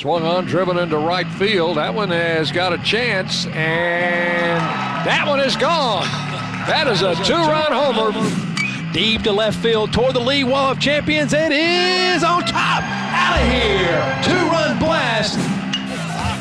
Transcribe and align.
Swung 0.00 0.22
on, 0.22 0.46
driven 0.46 0.78
into 0.78 0.96
right 0.96 1.28
field. 1.32 1.76
That 1.76 1.92
one 1.92 2.08
has 2.08 2.50
got 2.50 2.72
a 2.72 2.78
chance, 2.78 3.44
and 3.48 4.58
that 5.04 5.26
one 5.28 5.40
is 5.40 5.56
gone. 5.56 6.04
That 6.66 6.86
is 6.86 7.02
a 7.02 7.14
two-run 7.16 7.70
homer. 7.70 8.92
Deep 8.94 9.20
to 9.24 9.32
left 9.32 9.58
field 9.58 9.92
toward 9.92 10.14
the 10.14 10.20
lead 10.20 10.44
wall 10.44 10.70
of 10.70 10.80
champions. 10.80 11.34
It 11.34 11.52
is 11.52 12.24
on 12.24 12.44
top. 12.44 12.82
Out 12.82 13.42
of 13.42 13.48
here. 13.52 14.00
Two-run 14.24 14.78
blast. 14.78 15.38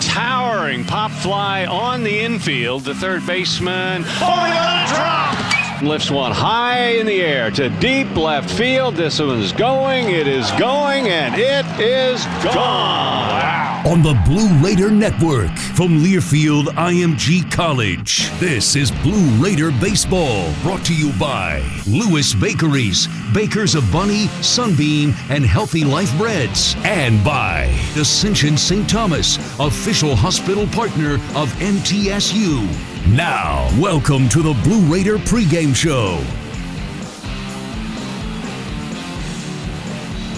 Towering 0.08 0.86
pop 0.86 1.12
fly 1.12 1.66
on 1.66 2.04
the 2.04 2.18
infield. 2.18 2.86
The 2.86 2.96
third 2.96 3.28
baseman 3.28 4.06
falling 4.06 4.54
on 4.54 4.86
a 4.86 4.88
drop. 4.88 5.59
Lifts 5.82 6.12
one 6.12 6.34
high 6.34 6.96
in 6.98 7.06
the 7.06 7.22
air 7.22 7.50
to 7.52 7.70
deep 7.80 8.14
left 8.18 8.50
field. 8.50 8.96
This 8.96 9.20
one's 9.20 9.54
going. 9.54 10.10
It 10.10 10.28
is 10.28 10.52
going, 10.52 11.08
and 11.08 11.36
it 11.36 11.66
is 11.80 12.26
gone. 12.44 12.56
Wow. 12.56 13.84
On 13.86 14.02
the 14.02 14.14
Blue 14.26 14.50
Raider 14.62 14.92
Network 14.92 15.56
from 15.58 16.00
Learfield 16.00 16.66
IMG 16.76 17.50
College. 17.50 18.30
This 18.40 18.76
is 18.76 18.92
Blue 18.92 19.30
Raider 19.42 19.72
Baseball, 19.72 20.54
brought 20.64 20.84
to 20.84 20.94
you 20.94 21.14
by 21.14 21.64
Lewis 21.88 22.34
Bakeries, 22.34 23.08
bakers 23.34 23.76
of 23.76 23.90
Bunny, 23.90 24.28
Sunbeam, 24.42 25.14
and 25.30 25.46
Healthy 25.46 25.86
Life 25.86 26.16
Breads, 26.18 26.76
and 26.84 27.24
by 27.24 27.64
Ascension 27.96 28.58
St. 28.58 28.90
Thomas, 28.90 29.38
official 29.60 30.14
hospital 30.14 30.68
partner 30.68 31.14
of 31.36 31.50
MTSU. 31.60 32.89
Now, 33.14 33.68
welcome 33.80 34.30
to 34.30 34.44
the 34.44 34.54
Blue 34.64 34.82
Raider 34.82 35.18
pregame 35.18 35.76
show. 35.76 36.24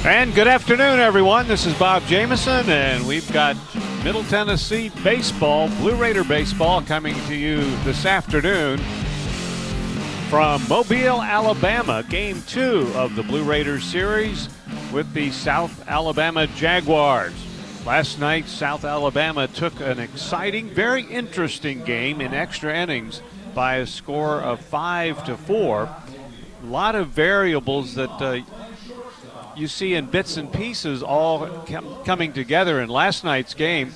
And 0.09 0.34
good 0.34 0.47
afternoon, 0.47 1.02
everyone. 1.02 1.49
This 1.49 1.66
is 1.66 1.77
Bob 1.77 2.03
Jameson, 2.03 2.70
and 2.70 3.05
we've 3.05 3.30
got 3.34 3.57
Middle 4.05 4.23
Tennessee 4.23 4.89
baseball, 5.03 5.67
Blue 5.80 5.95
Raider 5.95 6.23
baseball, 6.23 6.81
coming 6.81 7.13
to 7.28 7.36
you 7.36 7.59
this 7.83 8.05
afternoon 8.05 8.78
from 10.30 10.66
Mobile, 10.69 11.22
Alabama. 11.22 12.06
Game 12.08 12.41
two 12.47 12.89
of 12.95 13.17
the 13.17 13.23
Blue 13.23 13.44
Raiders 13.44 13.83
series 13.83 14.47
with 14.94 15.11
the 15.11 15.30
South 15.31 15.85
Alabama 15.89 16.47
Jaguars. 16.47 17.50
Last 17.86 18.20
night, 18.20 18.48
South 18.48 18.86
Alabama 18.86 19.48
took 19.48 19.80
an 19.80 20.00
exciting, 20.00 20.70
very 20.70 21.04
interesting 21.04 21.84
game 21.84 22.22
in 22.22 22.34
extra 22.34 22.76
innings 22.76 23.22
by 23.56 23.78
a 23.78 23.88
score 23.88 24.40
of 24.40 24.60
five 24.62 25.24
to 25.26 25.36
four. 25.36 25.90
A 26.64 26.66
lot 26.66 26.96
of 26.96 27.09
variables 27.09 27.96
that. 27.96 28.09
Uh, 28.22 28.42
you 29.56 29.68
see 29.68 29.94
in 29.94 30.06
bits 30.06 30.38
and 30.38 30.52
pieces 30.52 31.04
all 31.04 31.48
com- 31.66 32.04
coming 32.06 32.34
together 32.34 32.80
in 32.80 32.90
last 32.90 33.24
night's 33.24 33.54
game. 33.54 33.92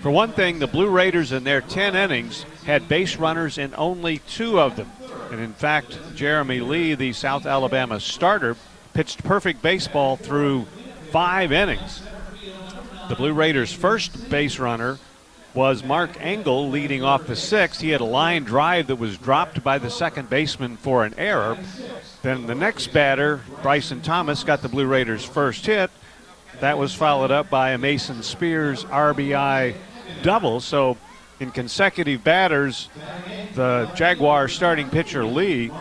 For 0.00 0.10
one 0.10 0.32
thing, 0.32 0.58
the 0.58 0.66
Blue 0.66 0.88
Raiders 0.88 1.32
in 1.32 1.44
their 1.44 1.60
10 1.60 1.94
innings 1.96 2.44
had 2.64 2.88
base 2.88 3.16
runners 3.16 3.58
in 3.58 3.74
only 3.76 4.18
two 4.18 4.60
of 4.60 4.76
them. 4.76 4.90
And 5.30 5.40
in 5.40 5.52
fact, 5.52 5.98
Jeremy 6.14 6.60
Lee, 6.60 6.94
the 6.94 7.12
South 7.12 7.44
Alabama 7.44 8.00
starter, 8.00 8.56
pitched 8.94 9.22
perfect 9.24 9.62
baseball 9.62 10.16
through 10.16 10.66
five 11.10 11.52
innings. 11.52 12.02
The 13.10 13.16
Blue 13.16 13.32
Raiders' 13.32 13.72
first 13.72 14.30
base 14.30 14.60
runner 14.60 14.96
was 15.52 15.82
Mark 15.82 16.12
Engel 16.20 16.70
leading 16.70 17.02
off 17.02 17.26
the 17.26 17.34
sixth. 17.34 17.80
He 17.80 17.88
had 17.88 18.00
a 18.00 18.04
line 18.04 18.44
drive 18.44 18.86
that 18.86 19.00
was 19.00 19.18
dropped 19.18 19.64
by 19.64 19.78
the 19.78 19.90
second 19.90 20.30
baseman 20.30 20.76
for 20.76 21.04
an 21.04 21.14
error. 21.18 21.58
Then 22.22 22.46
the 22.46 22.54
next 22.54 22.92
batter, 22.92 23.40
Bryson 23.62 24.00
Thomas, 24.00 24.44
got 24.44 24.62
the 24.62 24.68
Blue 24.68 24.86
Raiders' 24.86 25.24
first 25.24 25.66
hit. 25.66 25.90
That 26.60 26.78
was 26.78 26.94
followed 26.94 27.32
up 27.32 27.50
by 27.50 27.72
a 27.72 27.78
Mason 27.78 28.22
Spears 28.22 28.84
RBI 28.84 29.74
double. 30.22 30.60
So, 30.60 30.96
in 31.40 31.50
consecutive 31.50 32.22
batters, 32.22 32.88
the 33.56 33.90
Jaguar 33.96 34.46
starting 34.46 34.88
pitcher 34.88 35.24
Lee 35.24 35.72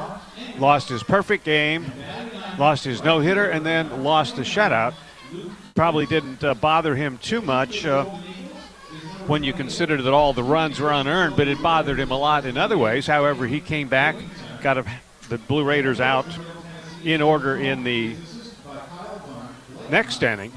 lost 0.57 0.89
his 0.89 1.03
perfect 1.03 1.43
game, 1.43 1.91
lost 2.57 2.85
his 2.85 3.03
no 3.03 3.19
hitter, 3.19 3.45
and 3.45 3.63
then 3.63 4.03
lost 4.03 4.35
the 4.35 4.41
shutout. 4.41 4.95
Probably 5.79 6.07
didn't 6.07 6.43
uh, 6.43 6.55
bother 6.55 6.93
him 6.93 7.17
too 7.19 7.39
much. 7.41 7.85
Uh, 7.85 8.03
when 9.27 9.45
you 9.45 9.53
consider 9.53 10.01
that 10.01 10.11
all 10.11 10.33
the 10.33 10.43
runs 10.43 10.77
were 10.77 10.91
unearned, 10.91 11.37
but 11.37 11.47
it 11.47 11.63
bothered 11.63 11.97
him 11.97 12.11
a 12.11 12.17
lot 12.17 12.43
in 12.43 12.57
other 12.57 12.77
ways. 12.77 13.07
However, 13.07 13.47
he 13.47 13.61
came 13.61 13.87
back, 13.87 14.17
got 14.61 14.77
a 14.77 14.85
the 15.29 15.37
Blue 15.37 15.63
Raiders 15.63 16.01
out 16.01 16.25
in 17.05 17.21
order 17.21 17.55
in 17.55 17.85
the 17.85 18.17
next 19.89 20.21
inning. 20.21 20.51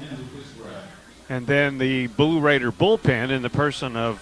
And 1.29 1.47
then 1.47 1.77
the 1.77 2.07
Blue 2.07 2.41
Raider 2.41 2.73
bullpen, 2.73 3.29
in 3.29 3.43
the 3.43 3.49
person 3.49 3.95
of 3.95 4.21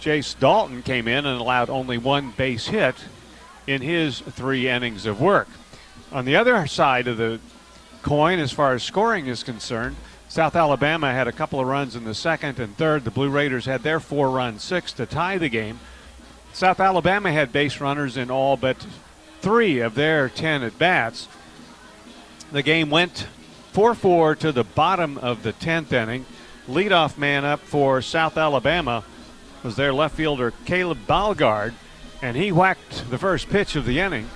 Jace 0.00 0.38
Dalton, 0.38 0.84
came 0.84 1.08
in 1.08 1.26
and 1.26 1.40
allowed 1.40 1.70
only 1.70 1.98
one 1.98 2.30
base 2.30 2.68
hit 2.68 2.94
in 3.66 3.82
his 3.82 4.20
three 4.20 4.68
innings 4.68 5.06
of 5.06 5.20
work. 5.20 5.48
On 6.12 6.24
the 6.24 6.36
other 6.36 6.68
side 6.68 7.08
of 7.08 7.16
the 7.16 7.40
coin, 8.06 8.38
as 8.38 8.52
far 8.52 8.72
as 8.72 8.84
scoring 8.84 9.26
is 9.26 9.42
concerned, 9.42 9.96
South 10.28 10.54
Alabama 10.54 11.12
had 11.12 11.26
a 11.26 11.32
couple 11.32 11.58
of 11.58 11.66
runs 11.66 11.96
in 11.96 12.04
the 12.04 12.14
second 12.14 12.60
and 12.60 12.76
third. 12.76 13.02
The 13.02 13.10
Blue 13.10 13.28
Raiders 13.28 13.66
had 13.66 13.82
their 13.82 13.98
four 13.98 14.30
run 14.30 14.60
six 14.60 14.92
to 14.92 15.06
tie 15.06 15.38
the 15.38 15.48
game. 15.48 15.80
South 16.52 16.78
Alabama 16.78 17.32
had 17.32 17.50
base 17.50 17.80
runners 17.80 18.16
in 18.16 18.30
all 18.30 18.56
but 18.56 18.86
three 19.40 19.80
of 19.80 19.96
their 19.96 20.28
10 20.28 20.62
at 20.62 20.78
bats. 20.78 21.26
The 22.52 22.62
game 22.62 22.90
went 22.90 23.26
4 23.72 23.92
4 23.96 24.36
to 24.36 24.52
the 24.52 24.62
bottom 24.62 25.18
of 25.18 25.42
the 25.42 25.52
10th 25.52 25.92
inning. 25.92 26.26
Leadoff 26.68 27.18
man 27.18 27.44
up 27.44 27.58
for 27.58 28.00
South 28.00 28.36
Alabama 28.36 29.02
was 29.64 29.74
their 29.74 29.92
left 29.92 30.14
fielder, 30.14 30.52
Caleb 30.64 30.98
Balgard, 31.08 31.74
and 32.22 32.36
he 32.36 32.52
whacked 32.52 33.10
the 33.10 33.18
first 33.18 33.48
pitch 33.48 33.74
of 33.74 33.84
the 33.84 33.98
inning 33.98 34.30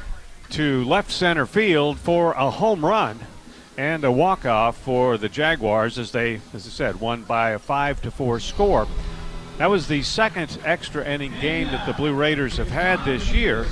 to 0.48 0.82
left 0.82 1.12
center 1.12 1.46
field 1.46 2.00
for 2.00 2.32
a 2.32 2.50
home 2.50 2.84
run 2.84 3.20
and 3.80 4.04
a 4.04 4.12
walk-off 4.12 4.76
for 4.76 5.16
the 5.16 5.28
Jaguars 5.30 5.98
as 5.98 6.12
they, 6.12 6.34
as 6.52 6.66
I 6.66 6.70
said, 6.70 7.00
won 7.00 7.22
by 7.22 7.52
a 7.52 7.58
five 7.58 8.02
to 8.02 8.10
four 8.10 8.38
score. 8.38 8.86
That 9.56 9.70
was 9.70 9.88
the 9.88 10.02
second 10.02 10.58
extra 10.66 11.02
inning 11.08 11.32
game 11.40 11.68
that 11.68 11.86
the 11.86 11.94
Blue 11.94 12.14
Raiders 12.14 12.58
have 12.58 12.68
had 12.68 13.02
this 13.06 13.32
year. 13.32 13.64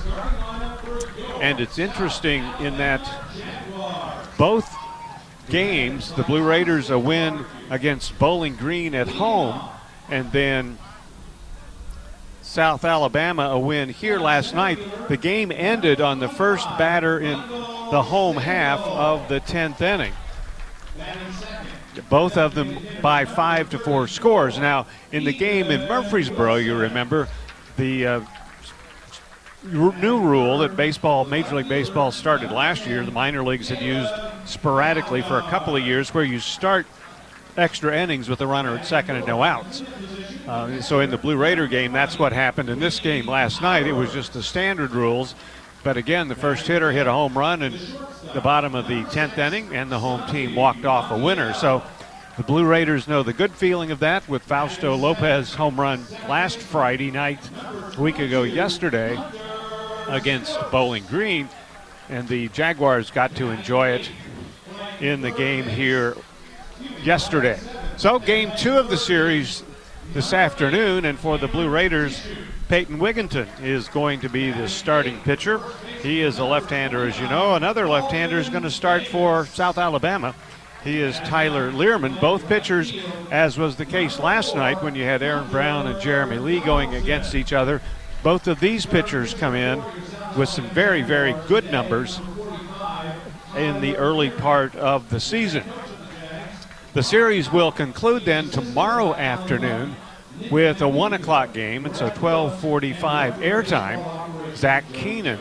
And 1.42 1.60
it's 1.60 1.78
interesting 1.78 2.42
in 2.58 2.78
that 2.78 3.06
both 4.38 4.74
games, 5.50 6.14
the 6.14 6.22
Blue 6.22 6.42
Raiders 6.42 6.88
a 6.88 6.98
win 6.98 7.44
against 7.68 8.18
Bowling 8.18 8.56
Green 8.56 8.94
at 8.94 9.08
home, 9.08 9.60
and 10.08 10.32
then 10.32 10.78
South 12.48 12.84
Alabama 12.84 13.50
a 13.50 13.58
win 13.58 13.90
here 13.90 14.18
last 14.18 14.54
night. 14.54 14.78
The 15.08 15.16
game 15.16 15.52
ended 15.52 16.00
on 16.00 16.18
the 16.18 16.28
first 16.28 16.66
batter 16.78 17.18
in 17.18 17.38
the 17.90 18.02
home 18.02 18.36
half 18.36 18.80
of 18.80 19.28
the 19.28 19.40
10th 19.40 19.80
inning 19.80 20.14
both 22.08 22.36
of 22.36 22.54
them 22.54 22.78
by 23.02 23.24
five 23.24 23.70
to 23.70 23.78
four 23.78 24.06
scores. 24.08 24.58
Now, 24.58 24.86
in 25.12 25.24
the 25.24 25.32
game 25.32 25.70
in 25.70 25.88
Murfreesboro, 25.88 26.56
you 26.56 26.76
remember 26.76 27.28
the 27.76 28.06
uh, 28.06 28.20
new 29.64 30.20
rule 30.20 30.58
that 30.58 30.76
baseball, 30.76 31.24
Major 31.24 31.56
League 31.56 31.68
Baseball, 31.68 32.12
started 32.12 32.52
last 32.52 32.86
year. 32.86 33.04
The 33.04 33.10
minor 33.10 33.42
leagues 33.42 33.68
had 33.68 33.82
used 33.82 34.12
sporadically 34.44 35.22
for 35.22 35.38
a 35.38 35.42
couple 35.42 35.76
of 35.76 35.82
years, 35.82 36.14
where 36.14 36.24
you 36.24 36.38
start 36.38 36.86
extra 37.56 37.96
innings 37.96 38.28
with 38.28 38.40
a 38.40 38.46
runner 38.46 38.76
at 38.76 38.86
second 38.86 39.16
and 39.16 39.26
no 39.26 39.42
outs. 39.42 39.82
Uh, 40.48 40.80
so 40.80 41.00
in 41.00 41.10
the 41.10 41.18
Blue 41.18 41.36
Raider 41.36 41.66
game, 41.66 41.92
that's 41.92 42.18
what 42.18 42.32
happened 42.32 42.70
in 42.70 42.80
this 42.80 43.00
game 43.00 43.26
last 43.26 43.60
night. 43.60 43.86
It 43.86 43.92
was 43.92 44.14
just 44.14 44.32
the 44.32 44.42
standard 44.42 44.92
rules. 44.92 45.34
But 45.84 45.98
again, 45.98 46.28
the 46.28 46.34
first 46.34 46.66
hitter 46.66 46.90
hit 46.90 47.06
a 47.06 47.12
home 47.12 47.36
run 47.36 47.62
in 47.62 47.78
the 48.32 48.40
bottom 48.40 48.74
of 48.74 48.88
the 48.88 49.02
10th 49.04 49.36
inning, 49.36 49.76
and 49.76 49.92
the 49.92 49.98
home 49.98 50.26
team 50.30 50.54
walked 50.54 50.86
off 50.86 51.10
a 51.10 51.18
winner. 51.18 51.52
So 51.52 51.82
the 52.38 52.44
Blue 52.44 52.64
Raiders 52.64 53.06
know 53.06 53.22
the 53.22 53.34
good 53.34 53.52
feeling 53.52 53.90
of 53.90 53.98
that 53.98 54.26
with 54.26 54.42
Fausto 54.42 54.96
Lopez 54.96 55.54
home 55.54 55.78
run 55.78 56.02
last 56.26 56.56
Friday 56.56 57.10
night, 57.10 57.46
a 57.98 58.00
week 58.00 58.18
ago 58.18 58.42
yesterday, 58.42 59.22
against 60.08 60.58
Bowling 60.70 61.04
Green. 61.10 61.50
And 62.08 62.26
the 62.26 62.48
Jaguars 62.48 63.10
got 63.10 63.36
to 63.36 63.50
enjoy 63.50 63.90
it 63.90 64.10
in 64.98 65.20
the 65.20 65.30
game 65.30 65.64
here 65.64 66.16
yesterday. 67.02 67.60
So, 67.98 68.18
game 68.18 68.50
two 68.56 68.78
of 68.78 68.88
the 68.88 68.96
series 68.96 69.62
this 70.12 70.32
afternoon, 70.32 71.04
and 71.04 71.18
for 71.18 71.36
the 71.38 71.48
Blue 71.48 71.68
Raiders, 71.68 72.22
Peyton 72.68 72.98
Wigginton 72.98 73.46
is 73.62 73.88
going 73.88 74.20
to 74.20 74.28
be 74.28 74.50
the 74.50 74.68
starting 74.68 75.20
pitcher. 75.20 75.60
He 76.02 76.22
is 76.22 76.38
a 76.38 76.44
left 76.44 76.70
hander, 76.70 77.06
as 77.06 77.20
you 77.20 77.28
know. 77.28 77.54
Another 77.54 77.86
left 77.86 78.10
hander 78.12 78.38
is 78.38 78.48
going 78.48 78.62
to 78.62 78.70
start 78.70 79.06
for 79.06 79.44
South 79.46 79.76
Alabama. 79.76 80.34
He 80.82 81.00
is 81.00 81.18
Tyler 81.20 81.72
Learman, 81.72 82.16
both 82.20 82.48
pitchers, 82.48 82.94
as 83.30 83.58
was 83.58 83.76
the 83.76 83.84
case 83.84 84.18
last 84.18 84.54
night 84.56 84.82
when 84.82 84.94
you 84.94 85.04
had 85.04 85.22
Aaron 85.22 85.50
Brown 85.50 85.86
and 85.86 86.00
Jeremy 86.00 86.38
Lee 86.38 86.60
going 86.60 86.94
against 86.94 87.34
each 87.34 87.52
other. 87.52 87.82
Both 88.22 88.48
of 88.48 88.60
these 88.60 88.86
pitchers 88.86 89.34
come 89.34 89.54
in 89.54 89.82
with 90.36 90.48
some 90.48 90.68
very, 90.70 91.02
very 91.02 91.34
good 91.48 91.70
numbers 91.70 92.20
in 93.56 93.80
the 93.80 93.96
early 93.96 94.30
part 94.30 94.74
of 94.76 95.10
the 95.10 95.20
season. 95.20 95.64
The 96.98 97.04
series 97.04 97.52
will 97.52 97.70
conclude 97.70 98.24
then 98.24 98.50
tomorrow 98.50 99.14
afternoon 99.14 99.94
with 100.50 100.82
a 100.82 100.88
1 100.88 101.12
o'clock 101.12 101.52
game. 101.52 101.86
It's 101.86 102.00
a 102.00 102.10
1245 102.10 103.34
airtime. 103.34 104.56
Zach 104.56 104.84
Keenan 104.92 105.38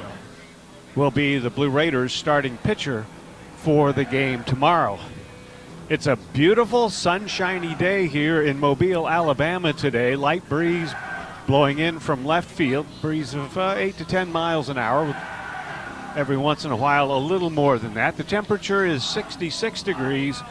will 0.96 1.10
be 1.10 1.40
the 1.40 1.50
Blue 1.50 1.72
Raiders 1.72 2.14
starting 2.14 2.58
pitcher 2.58 3.08
for 3.56 3.92
the 3.92 4.06
game 4.06 4.44
tomorrow. 4.44 5.00
It's 5.90 6.06
a 6.06 6.16
beautiful, 6.32 6.92
sunshiny 6.92 7.74
day 7.74 8.06
here 8.06 8.44
in 8.44 8.60
Mobile, 8.60 9.10
Alabama 9.10 9.74
today. 9.74 10.16
Light 10.16 10.48
breeze 10.48 10.94
blowing 11.48 11.80
in 11.80 11.98
from 11.98 12.24
left 12.24 12.52
field, 12.52 12.86
breeze 13.02 13.34
of 13.34 13.58
uh, 13.58 13.74
8 13.76 13.98
to 13.98 14.06
10 14.06 14.32
miles 14.32 14.70
an 14.70 14.78
hour, 14.78 15.08
every 16.16 16.38
once 16.38 16.66
in 16.66 16.72
a 16.72 16.78
while 16.78 17.12
a 17.12 17.18
little 17.18 17.50
more 17.50 17.80
than 17.80 17.96
that. 17.96 18.16
The 18.16 18.24
temperature 18.24 18.86
is 18.86 19.04
66 19.04 19.82
degrees, 19.82 20.44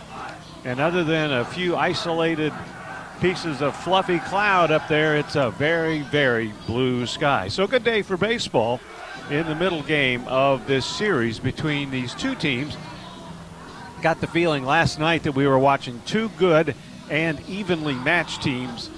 and 0.66 0.80
other 0.80 1.04
than 1.04 1.32
a 1.32 1.44
few 1.44 1.76
isolated 1.76 2.52
pieces 3.20 3.62
of 3.62 3.76
fluffy 3.76 4.18
cloud 4.18 4.72
up 4.72 4.88
there, 4.88 5.16
it's 5.16 5.36
a 5.36 5.52
very, 5.52 6.00
very 6.02 6.52
blue 6.66 7.06
sky. 7.06 7.46
So, 7.46 7.68
good 7.68 7.84
day 7.84 8.02
for 8.02 8.16
baseball 8.16 8.80
in 9.30 9.46
the 9.46 9.54
middle 9.54 9.84
game 9.84 10.24
of 10.26 10.66
this 10.66 10.84
series 10.84 11.38
between 11.38 11.92
these 11.92 12.16
two 12.16 12.34
teams. 12.34 12.76
Got 14.02 14.20
the 14.20 14.26
feeling 14.26 14.64
last 14.64 14.98
night 14.98 15.22
that 15.22 15.36
we 15.36 15.46
were 15.46 15.58
watching 15.58 16.02
two 16.04 16.30
good 16.30 16.74
and 17.10 17.40
evenly 17.48 17.94
matched 17.94 18.42
teams, 18.42 18.90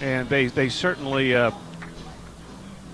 and 0.00 0.26
they, 0.30 0.46
they 0.46 0.70
certainly 0.70 1.34
uh, 1.34 1.50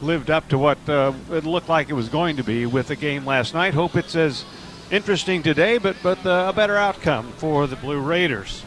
lived 0.00 0.28
up 0.28 0.48
to 0.48 0.58
what 0.58 0.76
uh, 0.88 1.12
it 1.30 1.44
looked 1.44 1.68
like 1.68 1.88
it 1.88 1.94
was 1.94 2.08
going 2.08 2.38
to 2.38 2.42
be 2.42 2.66
with 2.66 2.88
the 2.88 2.96
game 2.96 3.24
last 3.24 3.54
night. 3.54 3.74
Hope 3.74 3.94
it's 3.94 4.16
as 4.16 4.44
interesting 4.92 5.42
today, 5.42 5.78
but, 5.78 5.96
but 6.02 6.24
uh, 6.26 6.50
a 6.50 6.52
better 6.52 6.76
outcome 6.76 7.32
for 7.38 7.66
the 7.66 7.76
Blue 7.76 7.98
Raiders. 7.98 8.62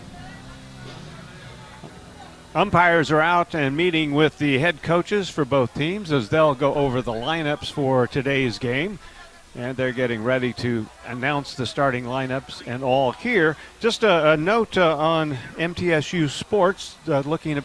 Umpires 2.55 3.11
are 3.11 3.21
out 3.21 3.53
and 3.53 3.77
meeting 3.77 4.11
with 4.11 4.39
the 4.39 4.57
head 4.57 4.81
coaches 4.81 5.29
for 5.29 5.45
both 5.45 5.71
teams 5.75 6.11
as 6.11 6.29
they'll 6.29 6.55
go 6.55 6.73
over 6.73 7.03
the 7.03 7.11
lineups 7.11 7.71
for 7.71 8.07
today's 8.07 8.57
game. 8.57 8.97
And 9.55 9.77
they're 9.77 9.91
getting 9.91 10.23
ready 10.23 10.51
to 10.53 10.87
announce 11.05 11.53
the 11.53 11.67
starting 11.67 12.05
lineups 12.05 12.65
and 12.65 12.83
all 12.83 13.11
here. 13.11 13.55
Just 13.79 14.03
a, 14.03 14.31
a 14.31 14.37
note 14.37 14.77
uh, 14.77 14.97
on 14.97 15.37
MTSU 15.57 16.27
Sports, 16.29 16.95
uh, 17.07 17.19
looking 17.19 17.63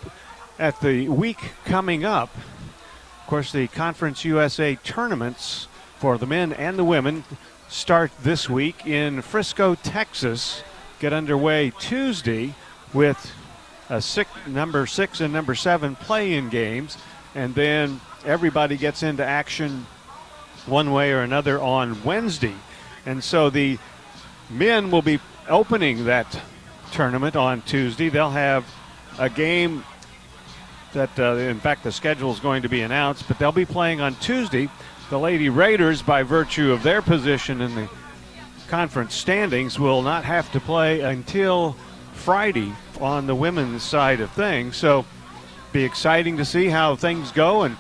at 0.58 0.80
the 0.82 1.08
week 1.08 1.52
coming 1.64 2.04
up. 2.04 2.36
Of 2.36 3.26
course, 3.26 3.52
the 3.52 3.68
Conference 3.68 4.24
USA 4.24 4.74
tournaments 4.74 5.66
for 5.96 6.18
the 6.18 6.26
men 6.26 6.52
and 6.52 6.78
the 6.78 6.84
women 6.84 7.24
start 7.70 8.10
this 8.24 8.50
week 8.50 8.84
in 8.84 9.22
Frisco, 9.22 9.76
Texas. 9.76 10.64
Get 10.98 11.12
underway 11.12 11.72
Tuesday 11.78 12.54
with 12.92 13.32
a 13.88 14.02
six, 14.02 14.28
number 14.46 14.86
six 14.86 15.20
and 15.20 15.32
number 15.32 15.54
seven 15.54 15.94
play-in 15.94 16.48
games, 16.48 16.98
and 17.34 17.54
then 17.54 18.00
everybody 18.24 18.76
gets 18.76 19.04
into 19.04 19.24
action 19.24 19.86
one 20.66 20.90
way 20.90 21.12
or 21.12 21.22
another 21.22 21.60
on 21.60 22.02
Wednesday. 22.02 22.54
And 23.06 23.22
so 23.22 23.50
the 23.50 23.78
men 24.50 24.90
will 24.90 25.02
be 25.02 25.20
opening 25.48 26.04
that 26.06 26.40
tournament 26.90 27.36
on 27.36 27.62
Tuesday. 27.62 28.08
They'll 28.08 28.30
have 28.30 28.66
a 29.18 29.30
game 29.30 29.84
that, 30.92 31.16
uh, 31.20 31.36
in 31.36 31.60
fact, 31.60 31.84
the 31.84 31.92
schedule 31.92 32.32
is 32.32 32.40
going 32.40 32.62
to 32.62 32.68
be 32.68 32.82
announced, 32.82 33.28
but 33.28 33.38
they'll 33.38 33.52
be 33.52 33.64
playing 33.64 34.00
on 34.00 34.16
Tuesday. 34.16 34.68
The 35.10 35.18
Lady 35.18 35.48
Raiders, 35.48 36.02
by 36.02 36.22
virtue 36.22 36.70
of 36.70 36.84
their 36.84 37.02
position 37.02 37.60
in 37.60 37.74
the 37.74 37.88
conference 38.68 39.12
standings, 39.12 39.76
will 39.76 40.02
not 40.02 40.24
have 40.24 40.52
to 40.52 40.60
play 40.60 41.00
until 41.00 41.72
Friday 42.12 42.72
on 43.00 43.26
the 43.26 43.34
women's 43.34 43.82
side 43.82 44.20
of 44.20 44.30
things. 44.30 44.76
So, 44.76 45.04
be 45.72 45.82
exciting 45.82 46.36
to 46.36 46.44
see 46.44 46.68
how 46.68 46.94
things 46.94 47.32
go. 47.32 47.62
And 47.64 47.76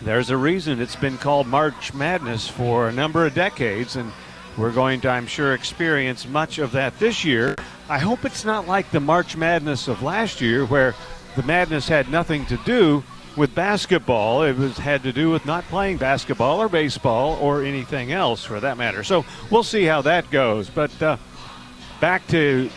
there's 0.00 0.30
a 0.30 0.36
reason 0.38 0.80
it's 0.80 0.96
been 0.96 1.18
called 1.18 1.46
March 1.46 1.92
Madness 1.92 2.48
for 2.48 2.88
a 2.88 2.92
number 2.92 3.26
of 3.26 3.34
decades. 3.34 3.96
And 3.96 4.10
we're 4.56 4.72
going 4.72 5.02
to, 5.02 5.10
I'm 5.10 5.26
sure, 5.26 5.52
experience 5.52 6.26
much 6.26 6.58
of 6.58 6.72
that 6.72 6.98
this 6.98 7.22
year. 7.22 7.54
I 7.90 7.98
hope 7.98 8.24
it's 8.24 8.46
not 8.46 8.66
like 8.66 8.90
the 8.90 9.00
March 9.00 9.36
Madness 9.36 9.88
of 9.88 10.02
last 10.02 10.40
year, 10.40 10.64
where 10.64 10.94
the 11.36 11.42
madness 11.42 11.86
had 11.86 12.10
nothing 12.10 12.46
to 12.46 12.56
do 12.64 13.04
with 13.36 13.54
basketball. 13.54 14.42
It 14.42 14.56
was 14.56 14.76
had 14.78 15.02
to 15.04 15.12
do 15.12 15.30
with 15.30 15.46
not 15.46 15.64
playing 15.64 15.96
basketball 15.98 16.60
or 16.60 16.68
baseball 16.68 17.38
or 17.40 17.62
anything 17.62 18.12
else 18.12 18.44
for 18.44 18.60
that 18.60 18.76
matter. 18.76 19.04
So 19.04 19.24
we'll 19.50 19.62
see 19.62 19.84
how 19.84 20.02
that 20.02 20.30
goes. 20.30 20.68
But 20.68 21.02
uh, 21.02 21.16
back 22.00 22.26
to 22.28 22.70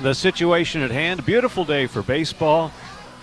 the 0.00 0.14
situation 0.14 0.82
at 0.82 0.90
hand. 0.90 1.24
Beautiful 1.24 1.64
day 1.64 1.86
for 1.86 2.02
baseball. 2.02 2.72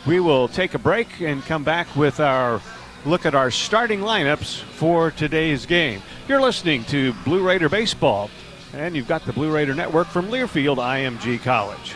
We 0.05 0.19
will 0.19 0.47
take 0.47 0.73
a 0.73 0.79
break 0.79 1.21
and 1.21 1.43
come 1.43 1.63
back 1.63 1.95
with 1.95 2.19
our 2.19 2.61
look 3.05 3.25
at 3.25 3.35
our 3.35 3.51
starting 3.51 3.99
lineups 3.99 4.59
for 4.61 5.11
today's 5.11 5.65
game. 5.65 6.01
You're 6.27 6.41
listening 6.41 6.83
to 6.85 7.13
Blue 7.25 7.45
Raider 7.45 7.69
Baseball, 7.69 8.29
and 8.73 8.95
you've 8.95 9.07
got 9.07 9.25
the 9.25 9.33
Blue 9.33 9.53
Raider 9.53 9.75
Network 9.75 10.07
from 10.07 10.27
Learfield 10.27 10.77
IMG 10.77 11.41
College. 11.41 11.95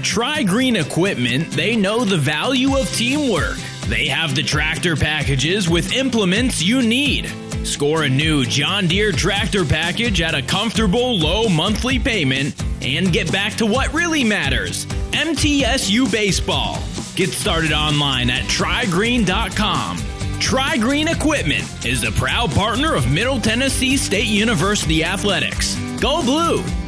At 0.00 0.46
Green 0.46 0.76
Equipment, 0.76 1.50
they 1.50 1.74
know 1.74 2.04
the 2.04 2.16
value 2.16 2.76
of 2.76 2.88
teamwork. 2.94 3.56
They 3.88 4.06
have 4.08 4.34
the 4.34 4.42
tractor 4.42 4.94
packages 4.94 5.68
with 5.68 5.92
implements 5.92 6.62
you 6.62 6.82
need 6.82 7.30
Score 7.64 8.04
a 8.04 8.08
new 8.08 8.44
John 8.44 8.86
Deere 8.86 9.12
tractor 9.12 9.64
package 9.64 10.20
at 10.20 10.34
a 10.34 10.42
comfortable 10.42 11.18
low 11.18 11.48
monthly 11.48 11.98
payment 11.98 12.54
and 12.80 13.12
get 13.12 13.30
back 13.30 13.54
to 13.54 13.66
what 13.66 13.92
really 13.92 14.24
matters 14.24 14.86
MTSU 15.12 16.10
Baseball. 16.10 16.78
Get 17.14 17.30
started 17.30 17.72
online 17.72 18.30
at 18.30 18.44
trigreen.com. 18.44 19.98
Tri 20.38 20.76
Green 20.78 21.08
Equipment 21.08 21.84
is 21.84 22.04
a 22.04 22.12
proud 22.12 22.50
partner 22.52 22.94
of 22.94 23.10
Middle 23.10 23.40
Tennessee 23.40 23.96
State 23.96 24.28
University 24.28 25.02
Athletics. 25.04 25.74
Go 26.00 26.22
Blue! 26.22 26.87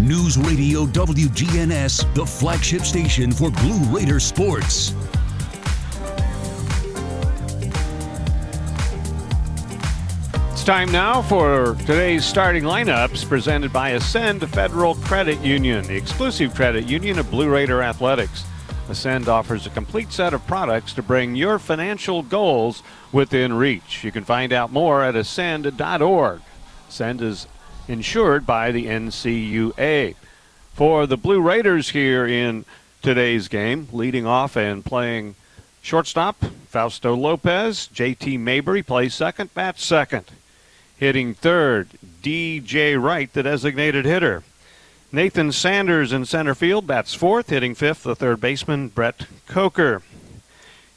News 0.00 0.38
Radio 0.38 0.86
WGNS, 0.86 2.14
the 2.14 2.24
flagship 2.24 2.82
station 2.82 3.30
for 3.30 3.50
Blue 3.50 3.78
Raider 3.94 4.18
sports. 4.18 4.94
It's 10.52 10.64
time 10.64 10.90
now 10.90 11.20
for 11.20 11.74
today's 11.80 12.24
starting 12.24 12.62
lineups 12.62 13.28
presented 13.28 13.74
by 13.74 13.90
Ascend 13.90 14.48
Federal 14.48 14.94
Credit 14.94 15.38
Union, 15.42 15.84
the 15.84 15.96
exclusive 15.96 16.54
credit 16.54 16.86
union 16.86 17.18
of 17.18 17.30
Blue 17.30 17.50
Raider 17.50 17.82
Athletics. 17.82 18.46
Ascend 18.88 19.28
offers 19.28 19.66
a 19.66 19.70
complete 19.70 20.12
set 20.12 20.32
of 20.32 20.46
products 20.46 20.94
to 20.94 21.02
bring 21.02 21.34
your 21.34 21.58
financial 21.58 22.22
goals 22.22 22.82
within 23.12 23.52
reach. 23.52 24.02
You 24.02 24.12
can 24.12 24.24
find 24.24 24.54
out 24.54 24.72
more 24.72 25.04
at 25.04 25.14
ascend.org. 25.14 26.40
Ascend 26.88 27.20
is 27.20 27.46
insured 27.88 28.46
by 28.46 28.72
the 28.72 28.86
NCUA. 28.86 30.14
For 30.74 31.06
the 31.06 31.16
Blue 31.16 31.40
Raiders 31.40 31.90
here 31.90 32.26
in 32.26 32.64
today's 33.02 33.48
game, 33.48 33.88
leading 33.92 34.26
off 34.26 34.56
and 34.56 34.84
playing 34.84 35.34
shortstop, 35.82 36.42
Fausto 36.68 37.14
Lopez. 37.14 37.88
JT 37.92 38.38
Mabry 38.38 38.82
plays 38.82 39.14
second, 39.14 39.52
bats 39.54 39.84
second. 39.84 40.24
Hitting 40.96 41.34
third, 41.34 41.88
DJ 42.22 43.00
Wright, 43.00 43.32
the 43.32 43.42
designated 43.42 44.04
hitter. 44.04 44.42
Nathan 45.12 45.50
Sanders 45.50 46.12
in 46.12 46.24
center 46.24 46.54
field, 46.54 46.86
bats 46.86 47.14
fourth. 47.14 47.50
Hitting 47.50 47.74
fifth, 47.74 48.04
the 48.04 48.14
third 48.14 48.40
baseman, 48.40 48.88
Brett 48.88 49.26
Coker. 49.46 50.02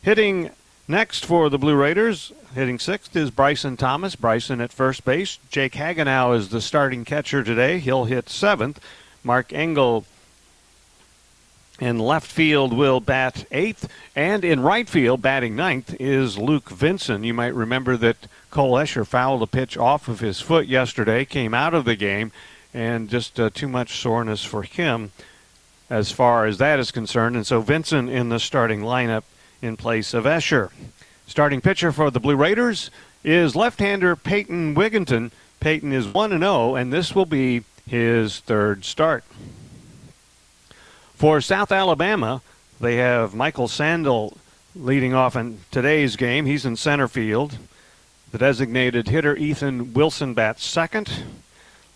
Hitting 0.01 0.51
next 0.87 1.25
for 1.25 1.49
the 1.49 1.57
Blue 1.57 1.75
Raiders, 1.75 2.31
hitting 2.53 2.79
sixth 2.79 3.15
is 3.15 3.31
Bryson 3.31 3.77
Thomas. 3.77 4.15
Bryson 4.15 4.61
at 4.61 4.71
first 4.71 5.05
base. 5.05 5.39
Jake 5.49 5.73
Hagenow 5.73 6.35
is 6.35 6.49
the 6.49 6.61
starting 6.61 7.05
catcher 7.05 7.43
today. 7.43 7.79
He'll 7.79 8.05
hit 8.05 8.29
seventh. 8.29 8.79
Mark 9.23 9.53
Engel 9.53 10.05
in 11.79 11.97
left 11.97 12.27
field 12.27 12.71
will 12.71 12.99
bat 12.99 13.45
eighth, 13.51 13.89
and 14.15 14.45
in 14.45 14.61
right 14.61 14.87
field, 14.87 15.21
batting 15.21 15.55
ninth, 15.55 15.95
is 15.99 16.37
Luke 16.37 16.69
Vinson. 16.69 17.23
You 17.23 17.33
might 17.33 17.53
remember 17.53 17.97
that 17.97 18.27
Cole 18.51 18.73
Escher 18.73 19.05
fouled 19.05 19.41
a 19.41 19.47
pitch 19.47 19.77
off 19.77 20.07
of 20.07 20.19
his 20.19 20.39
foot 20.39 20.67
yesterday, 20.67 21.25
came 21.25 21.53
out 21.53 21.73
of 21.73 21.85
the 21.85 21.95
game, 21.95 22.31
and 22.73 23.09
just 23.09 23.39
uh, 23.39 23.49
too 23.49 23.67
much 23.67 23.99
soreness 23.99 24.43
for 24.43 24.63
him 24.63 25.11
as 25.89 26.11
far 26.11 26.45
as 26.45 26.59
that 26.59 26.79
is 26.79 26.91
concerned. 26.91 27.35
And 27.35 27.45
so 27.45 27.61
Vinson 27.61 28.07
in 28.07 28.29
the 28.29 28.39
starting 28.39 28.81
lineup 28.81 29.23
in 29.63 29.77
place 29.77 30.13
of 30.13 30.25
Escher. 30.25 30.69
Starting 31.25 31.61
pitcher 31.61 31.91
for 31.91 32.11
the 32.11 32.19
Blue 32.19 32.35
Raiders 32.35 32.91
is 33.23 33.55
left-hander 33.55 34.15
Peyton 34.15 34.75
Wigginton. 34.75 35.31
Peyton 35.61 35.93
is 35.93 36.07
1 36.07 36.37
0, 36.37 36.75
and 36.75 36.91
this 36.91 37.15
will 37.15 37.25
be 37.25 37.63
his 37.87 38.41
third 38.41 38.83
start. 38.83 39.23
For 41.15 41.39
South 41.39 41.71
Alabama, 41.71 42.41
they 42.81 42.97
have 42.97 43.33
Michael 43.33 43.69
Sandel 43.69 44.37
leading 44.75 45.13
off 45.13 45.35
in 45.37 45.59
today's 45.71 46.17
game. 46.17 46.45
He's 46.45 46.65
in 46.65 46.75
center 46.75 47.07
field. 47.07 47.57
The 48.31 48.37
designated 48.39 49.07
hitter 49.07 49.37
Ethan 49.37 49.93
Wilson 49.93 50.33
bats 50.33 50.65
second. 50.65 51.09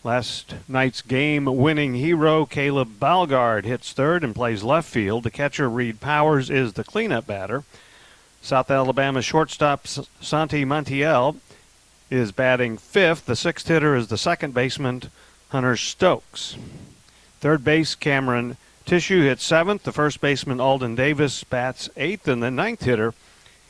Last 0.07 0.55
night's 0.69 1.01
game 1.01 1.43
winning 1.43 1.95
hero 1.95 2.45
Caleb 2.45 2.97
Balgard 2.97 3.65
hits 3.65 3.91
third 3.91 4.23
and 4.23 4.33
plays 4.33 4.63
left 4.63 4.87
field. 4.87 5.25
The 5.25 5.29
catcher 5.29 5.69
Reed 5.69 5.99
Powers 5.99 6.49
is 6.49 6.71
the 6.71 6.85
cleanup 6.85 7.27
batter. 7.27 7.65
South 8.41 8.71
Alabama 8.71 9.21
shortstop 9.21 9.85
Santi 9.85 10.63
Montiel 10.63 11.35
is 12.09 12.31
batting 12.31 12.77
fifth. 12.77 13.25
The 13.25 13.35
sixth 13.35 13.67
hitter 13.67 13.97
is 13.97 14.07
the 14.07 14.17
second 14.17 14.53
baseman 14.53 15.11
Hunter 15.49 15.75
Stokes. 15.75 16.55
Third 17.41 17.65
base 17.65 17.93
Cameron 17.93 18.55
Tissue 18.85 19.23
hits 19.23 19.43
seventh. 19.43 19.83
The 19.83 19.91
first 19.91 20.21
baseman 20.21 20.61
Alden 20.61 20.95
Davis 20.95 21.43
bats 21.43 21.89
eighth, 21.97 22.29
and 22.29 22.41
the 22.41 22.49
ninth 22.49 22.85
hitter 22.85 23.13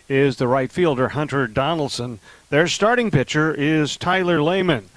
is 0.08 0.38
the 0.38 0.48
right 0.48 0.72
fielder 0.72 1.10
Hunter 1.10 1.48
Donaldson. 1.48 2.20
Their 2.52 2.68
starting 2.68 3.10
pitcher 3.10 3.56
is 3.56 3.98
Tyler 3.98 4.40
Lehman. 4.40 4.90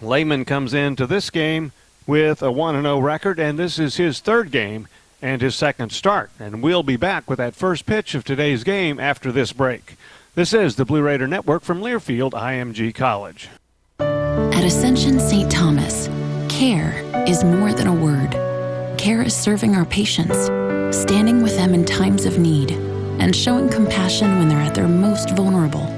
Lehman 0.00 0.44
comes 0.44 0.74
into 0.74 1.06
this 1.06 1.30
game 1.30 1.72
with 2.06 2.42
a 2.42 2.52
1 2.52 2.82
0 2.82 2.98
record, 2.98 3.38
and 3.38 3.58
this 3.58 3.78
is 3.78 3.96
his 3.96 4.20
third 4.20 4.50
game 4.50 4.88
and 5.20 5.42
his 5.42 5.56
second 5.56 5.92
start. 5.92 6.30
And 6.38 6.62
we'll 6.62 6.82
be 6.82 6.96
back 6.96 7.28
with 7.28 7.38
that 7.38 7.54
first 7.54 7.86
pitch 7.86 8.14
of 8.14 8.24
today's 8.24 8.64
game 8.64 9.00
after 9.00 9.32
this 9.32 9.52
break. 9.52 9.96
This 10.34 10.52
is 10.52 10.76
the 10.76 10.84
Blue 10.84 11.02
Raider 11.02 11.26
Network 11.26 11.62
from 11.62 11.80
Learfield 11.80 12.30
IMG 12.30 12.94
College. 12.94 13.48
At 13.98 14.64
Ascension 14.64 15.18
St. 15.18 15.50
Thomas, 15.50 16.08
care 16.48 17.02
is 17.26 17.42
more 17.42 17.72
than 17.72 17.88
a 17.88 17.94
word. 17.94 18.32
Care 18.98 19.22
is 19.22 19.34
serving 19.34 19.74
our 19.74 19.84
patients, 19.84 20.44
standing 20.96 21.42
with 21.42 21.56
them 21.56 21.74
in 21.74 21.84
times 21.84 22.24
of 22.24 22.38
need, 22.38 22.70
and 23.20 23.34
showing 23.34 23.68
compassion 23.68 24.38
when 24.38 24.48
they're 24.48 24.58
at 24.58 24.74
their 24.74 24.88
most 24.88 25.30
vulnerable. 25.30 25.97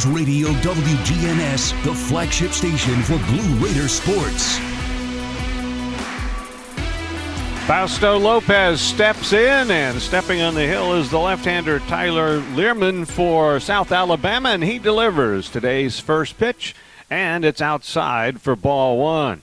News 0.00 0.14
Radio 0.14 0.48
WGNS, 0.48 1.82
the 1.84 1.94
flagship 1.94 2.52
station 2.52 3.02
for 3.02 3.18
Blue 3.26 3.54
Raider 3.56 3.88
sports. 3.88 4.58
Fausto 7.66 8.18
Lopez 8.18 8.80
steps 8.80 9.32
in, 9.32 9.70
and 9.70 10.00
stepping 10.00 10.40
on 10.40 10.54
the 10.54 10.66
hill 10.66 10.94
is 10.94 11.10
the 11.10 11.18
left-hander 11.18 11.80
Tyler 11.80 12.38
Learman 12.54 13.04
for 13.04 13.60
South 13.60 13.92
Alabama, 13.92 14.50
and 14.50 14.64
he 14.64 14.78
delivers 14.78 15.50
today's 15.50 15.98
first 16.00 16.38
pitch, 16.38 16.74
and 17.10 17.44
it's 17.44 17.60
outside 17.60 18.40
for 18.40 18.56
ball 18.56 18.98
one. 18.98 19.42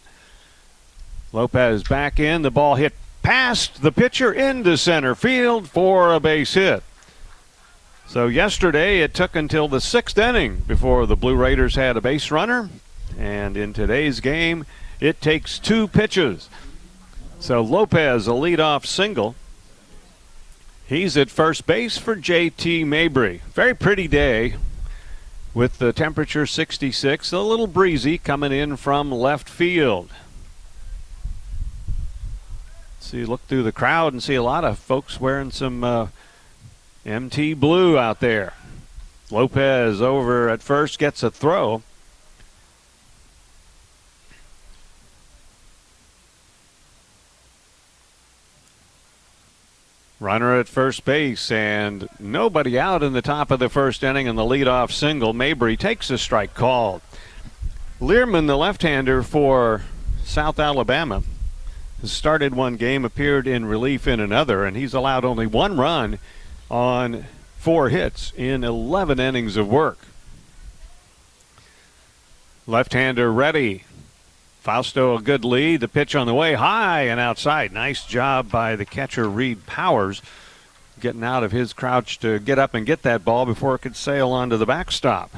Lopez 1.33 1.83
back 1.83 2.19
in, 2.19 2.41
the 2.41 2.51
ball 2.51 2.75
hit 2.75 2.93
past 3.21 3.81
the 3.81 3.91
pitcher 3.91 4.31
into 4.31 4.77
center 4.77 5.13
field 5.13 5.69
for 5.69 6.13
a 6.13 6.19
base 6.19 6.53
hit. 6.53 6.83
So 8.07 8.27
yesterday 8.27 9.01
it 9.01 9.13
took 9.13 9.35
until 9.35 9.67
the 9.67 9.81
sixth 9.81 10.17
inning 10.17 10.63
before 10.65 11.05
the 11.05 11.17
Blue 11.17 11.35
Raiders 11.35 11.75
had 11.75 11.97
a 11.97 12.01
base 12.01 12.31
runner, 12.31 12.69
and 13.19 13.57
in 13.57 13.73
today's 13.73 14.21
game 14.21 14.65
it 15.01 15.19
takes 15.19 15.59
two 15.59 15.89
pitches. 15.89 16.49
So 17.41 17.61
Lopez, 17.61 18.25
a 18.25 18.31
leadoff 18.31 18.85
single. 18.85 19.35
He's 20.87 21.17
at 21.17 21.29
first 21.29 21.67
base 21.67 21.97
for 21.97 22.15
JT 22.15 22.85
Mabry. 22.85 23.41
Very 23.53 23.75
pretty 23.75 24.07
day 24.07 24.55
with 25.53 25.77
the 25.77 25.91
temperature 25.91 26.45
66, 26.45 27.33
a 27.33 27.39
little 27.39 27.67
breezy 27.67 28.17
coming 28.17 28.53
in 28.53 28.77
from 28.77 29.11
left 29.11 29.49
field. 29.49 30.11
See, 33.01 33.25
look 33.25 33.41
through 33.47 33.63
the 33.63 33.73
crowd 33.73 34.13
and 34.13 34.23
see 34.23 34.35
a 34.35 34.43
lot 34.43 34.63
of 34.63 34.79
folks 34.79 35.19
wearing 35.19 35.51
some 35.51 35.83
uh, 35.83 36.07
MT 37.07 37.53
blue 37.53 37.97
out 37.97 38.19
there. 38.19 38.53
Lopez 39.31 40.01
over 40.01 40.49
at 40.49 40.61
first 40.61 40.99
gets 40.99 41.23
a 41.23 41.31
throw. 41.31 41.81
Runner 50.19 50.59
at 50.59 50.67
first 50.67 51.05
base 51.05 51.49
and 51.49 52.09
nobody 52.19 52.77
out 52.77 53.01
in 53.03 53.13
the 53.13 53.21
top 53.21 53.51
of 53.51 53.59
the 53.59 53.69
first 53.69 54.03
inning 54.03 54.27
and 54.27 54.37
the 54.37 54.43
leadoff 54.43 54.91
single. 54.91 55.31
Mabry 55.31 55.77
takes 55.77 56.09
a 56.09 56.17
strike 56.17 56.53
called. 56.55 57.01
Learman, 58.01 58.47
the 58.47 58.57
left-hander 58.57 59.23
for 59.23 59.83
South 60.25 60.59
Alabama, 60.59 61.23
has 62.01 62.11
started 62.11 62.53
one 62.53 62.75
game, 62.75 63.05
appeared 63.05 63.47
in 63.47 63.65
relief 63.65 64.07
in 64.07 64.19
another, 64.19 64.65
and 64.65 64.75
he's 64.75 64.93
allowed 64.93 65.23
only 65.23 65.47
one 65.47 65.77
run 65.77 66.19
on 66.69 67.25
four 67.57 67.89
hits 67.89 68.33
in 68.35 68.63
11 68.63 69.19
innings 69.19 69.57
of 69.57 69.67
work. 69.67 69.99
Left-hander 72.65 73.31
ready. 73.31 73.83
Fausto 74.61 75.17
a 75.17 75.21
good 75.21 75.45
lead. 75.45 75.79
The 75.79 75.87
pitch 75.87 76.15
on 76.15 76.27
the 76.27 76.33
way 76.33 76.53
high 76.53 77.03
and 77.03 77.19
outside. 77.19 77.71
Nice 77.71 78.05
job 78.05 78.51
by 78.51 78.75
the 78.75 78.85
catcher 78.85 79.29
Reed 79.29 79.65
Powers 79.65 80.21
getting 80.99 81.23
out 81.23 81.43
of 81.43 81.51
his 81.51 81.73
crouch 81.73 82.19
to 82.19 82.39
get 82.39 82.59
up 82.59 82.73
and 82.73 82.85
get 82.85 83.03
that 83.03 83.23
ball 83.23 83.45
before 83.45 83.75
it 83.75 83.79
could 83.79 83.95
sail 83.95 84.31
onto 84.31 84.57
the 84.57 84.65
backstop. 84.65 85.31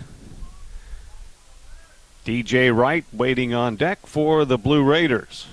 DJ 2.25 2.75
Wright 2.75 3.05
waiting 3.11 3.53
on 3.53 3.75
deck 3.75 4.05
for 4.05 4.45
the 4.45 4.57
Blue 4.57 4.83
Raiders. 4.83 5.47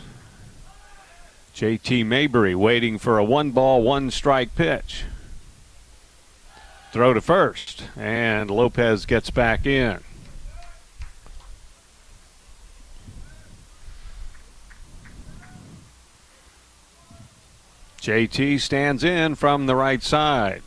JT 1.54 2.04
Mabry 2.04 2.54
waiting 2.54 2.98
for 2.98 3.18
a 3.18 3.24
one 3.24 3.50
ball, 3.50 3.82
one 3.82 4.10
strike 4.10 4.54
pitch. 4.54 5.04
Throw 6.92 7.12
to 7.12 7.20
first, 7.20 7.84
and 7.96 8.50
Lopez 8.50 9.06
gets 9.06 9.30
back 9.30 9.66
in. 9.66 10.00
JT 18.06 18.60
stands 18.60 19.02
in 19.02 19.34
from 19.34 19.66
the 19.66 19.74
right 19.74 20.00
side. 20.00 20.62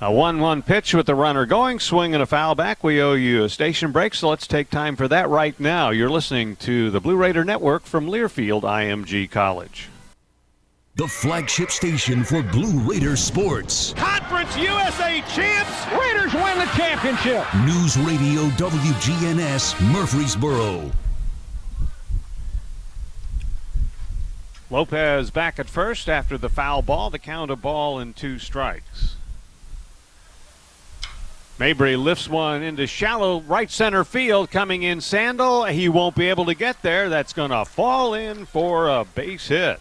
A 0.00 0.10
1 0.10 0.40
1 0.40 0.62
pitch 0.62 0.94
with 0.94 1.06
the 1.06 1.14
runner 1.14 1.44
going, 1.44 1.78
swing 1.78 2.14
and 2.14 2.22
a 2.22 2.26
foul 2.26 2.54
back. 2.54 2.82
We 2.82 3.00
owe 3.02 3.12
you 3.12 3.44
a 3.44 3.48
station 3.48 3.92
break, 3.92 4.14
so 4.14 4.30
let's 4.30 4.46
take 4.46 4.70
time 4.70 4.96
for 4.96 5.08
that 5.08 5.28
right 5.28 5.58
now. 5.60 5.90
You're 5.90 6.10
listening 6.10 6.56
to 6.56 6.90
the 6.90 7.00
Blue 7.00 7.16
Raider 7.16 7.44
Network 7.44 7.84
from 7.84 8.06
Learfield 8.06 8.62
IMG 8.62 9.30
College. 9.30 9.88
The 10.96 11.06
flagship 11.06 11.70
station 11.70 12.24
for 12.24 12.42
Blue 12.42 12.80
Raider 12.90 13.16
sports. 13.16 13.92
Conference 13.98 14.56
USA 14.56 15.22
champs. 15.34 15.86
Raiders 15.92 16.32
win 16.32 16.58
the 16.58 16.64
championship. 16.74 17.44
News 17.66 17.98
Radio 17.98 18.44
WGNS 18.56 19.92
Murfreesboro. 19.92 20.90
Lopez 24.70 25.30
back 25.30 25.58
at 25.58 25.68
first 25.68 26.08
after 26.08 26.38
the 26.38 26.48
foul 26.48 26.80
ball. 26.80 27.10
The 27.10 27.18
count 27.18 27.50
a 27.50 27.56
ball 27.56 27.98
and 27.98 28.16
two 28.16 28.38
strikes. 28.38 29.16
Mabry 31.58 31.96
lifts 31.96 32.26
one 32.26 32.62
into 32.62 32.86
shallow 32.86 33.42
right 33.42 33.70
center 33.70 34.02
field 34.02 34.50
coming 34.50 34.82
in 34.82 35.02
Sandel. 35.02 35.66
He 35.66 35.90
won't 35.90 36.16
be 36.16 36.30
able 36.30 36.46
to 36.46 36.54
get 36.54 36.80
there. 36.80 37.10
That's 37.10 37.34
going 37.34 37.50
to 37.50 37.66
fall 37.66 38.14
in 38.14 38.46
for 38.46 38.88
a 38.88 39.04
base 39.04 39.48
hit. 39.48 39.78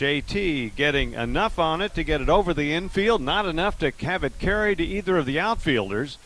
JT 0.00 0.76
getting 0.76 1.12
enough 1.12 1.58
on 1.58 1.82
it 1.82 1.92
to 1.94 2.02
get 2.02 2.22
it 2.22 2.30
over 2.30 2.54
the 2.54 2.72
infield, 2.72 3.20
not 3.20 3.44
enough 3.44 3.78
to 3.80 3.92
have 4.00 4.24
it 4.24 4.38
carried 4.38 4.78
to 4.78 4.84
either 4.84 5.18
of 5.18 5.26
the 5.26 5.38
outfielders, 5.38 6.16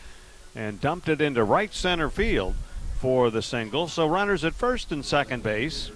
and 0.55 0.79
dumped 0.79 1.09
it 1.09 1.19
into 1.19 1.43
right 1.43 1.73
center 1.73 2.09
field 2.09 2.55
for 3.01 3.29
the 3.29 3.41
single. 3.41 3.89
So 3.89 4.07
runners 4.07 4.45
at 4.45 4.53
first 4.53 4.93
and 4.93 5.03
second 5.03 5.43
base. 5.43 5.91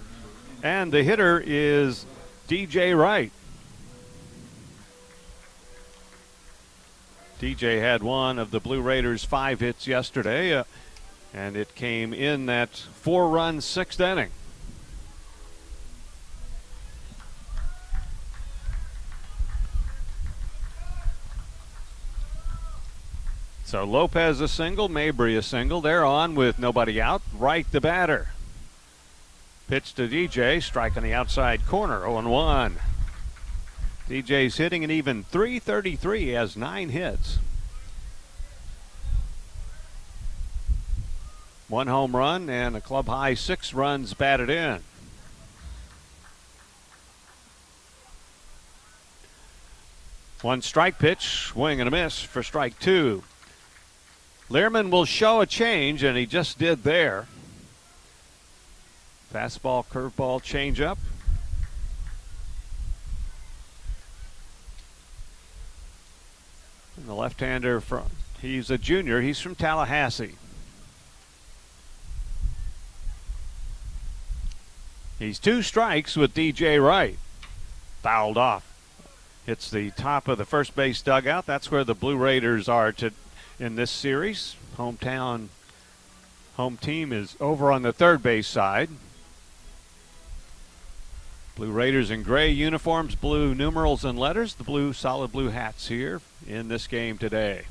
And 0.62 0.92
the 0.92 1.02
hitter 1.02 1.42
is 1.42 2.04
DJ 2.48 2.94
Wright. 2.94 3.32
DJ 7.40 7.80
had 7.80 8.02
one 8.02 8.38
of 8.38 8.50
the 8.50 8.60
Blue 8.60 8.82
Raiders' 8.82 9.24
five 9.24 9.60
hits 9.60 9.86
yesterday, 9.86 10.54
uh, 10.54 10.64
and 11.32 11.56
it 11.56 11.74
came 11.74 12.12
in 12.12 12.44
that 12.44 12.76
four 12.76 13.30
run 13.30 13.62
sixth 13.62 13.98
inning. 13.98 14.32
So 23.70 23.84
Lopez 23.84 24.40
a 24.40 24.48
single, 24.48 24.88
Mabry 24.88 25.36
a 25.36 25.42
single. 25.42 25.80
They're 25.80 26.04
on 26.04 26.34
with 26.34 26.58
nobody 26.58 27.00
out. 27.00 27.22
Right 27.32 27.70
the 27.70 27.80
batter. 27.80 28.30
Pitch 29.68 29.94
to 29.94 30.08
DJ, 30.08 30.60
strike 30.60 30.96
on 30.96 31.04
the 31.04 31.14
outside 31.14 31.64
corner, 31.68 32.00
0 32.00 32.28
1. 32.28 32.78
DJ's 34.08 34.56
hitting 34.56 34.82
an 34.82 34.90
even 34.90 35.22
333. 35.22 36.18
He 36.18 36.28
has 36.30 36.56
nine 36.56 36.88
hits. 36.88 37.38
One 41.68 41.86
home 41.86 42.16
run 42.16 42.50
and 42.50 42.74
a 42.74 42.80
club 42.80 43.06
high 43.06 43.34
six 43.34 43.72
runs 43.72 44.14
batted 44.14 44.50
in. 44.50 44.80
One 50.42 50.60
strike 50.60 50.98
pitch, 50.98 51.24
swing 51.50 51.80
and 51.80 51.86
a 51.86 51.92
miss 51.92 52.20
for 52.20 52.42
strike 52.42 52.76
two. 52.80 53.22
Learman 54.50 54.90
will 54.90 55.04
show 55.04 55.40
a 55.40 55.46
change, 55.46 56.02
and 56.02 56.18
he 56.18 56.26
just 56.26 56.58
did 56.58 56.82
there. 56.82 57.28
Fastball, 59.32 59.86
curveball, 59.86 60.42
changeup. 60.42 60.98
And 66.96 67.06
the 67.06 67.14
left-hander 67.14 67.80
from 67.80 68.06
he's 68.42 68.70
a 68.70 68.76
junior. 68.76 69.20
He's 69.20 69.40
from 69.40 69.54
Tallahassee. 69.54 70.34
He's 75.20 75.38
two 75.38 75.62
strikes 75.62 76.16
with 76.16 76.34
DJ 76.34 76.84
Wright. 76.84 77.18
Fouled 78.02 78.36
off. 78.36 78.66
It's 79.46 79.70
the 79.70 79.90
top 79.92 80.26
of 80.26 80.38
the 80.38 80.44
first 80.44 80.74
base 80.74 81.00
dugout. 81.02 81.46
That's 81.46 81.70
where 81.70 81.84
the 81.84 81.94
Blue 81.94 82.16
Raiders 82.16 82.68
are 82.68 82.90
to 82.92 83.12
in 83.60 83.76
this 83.76 83.90
series. 83.90 84.56
Hometown 84.76 85.48
home 86.56 86.78
team 86.78 87.12
is 87.12 87.36
over 87.38 87.70
on 87.70 87.82
the 87.82 87.92
third 87.92 88.22
base 88.22 88.48
side. 88.48 88.88
Blue 91.56 91.70
Raiders 91.70 92.10
in 92.10 92.22
gray 92.22 92.50
uniforms, 92.50 93.14
blue 93.14 93.54
numerals 93.54 94.04
and 94.04 94.18
letters, 94.18 94.54
the 94.54 94.64
blue 94.64 94.94
solid 94.94 95.30
blue 95.30 95.50
hats 95.50 95.88
here 95.88 96.22
in 96.48 96.68
this 96.68 96.86
game 96.86 97.18
today. 97.18 97.64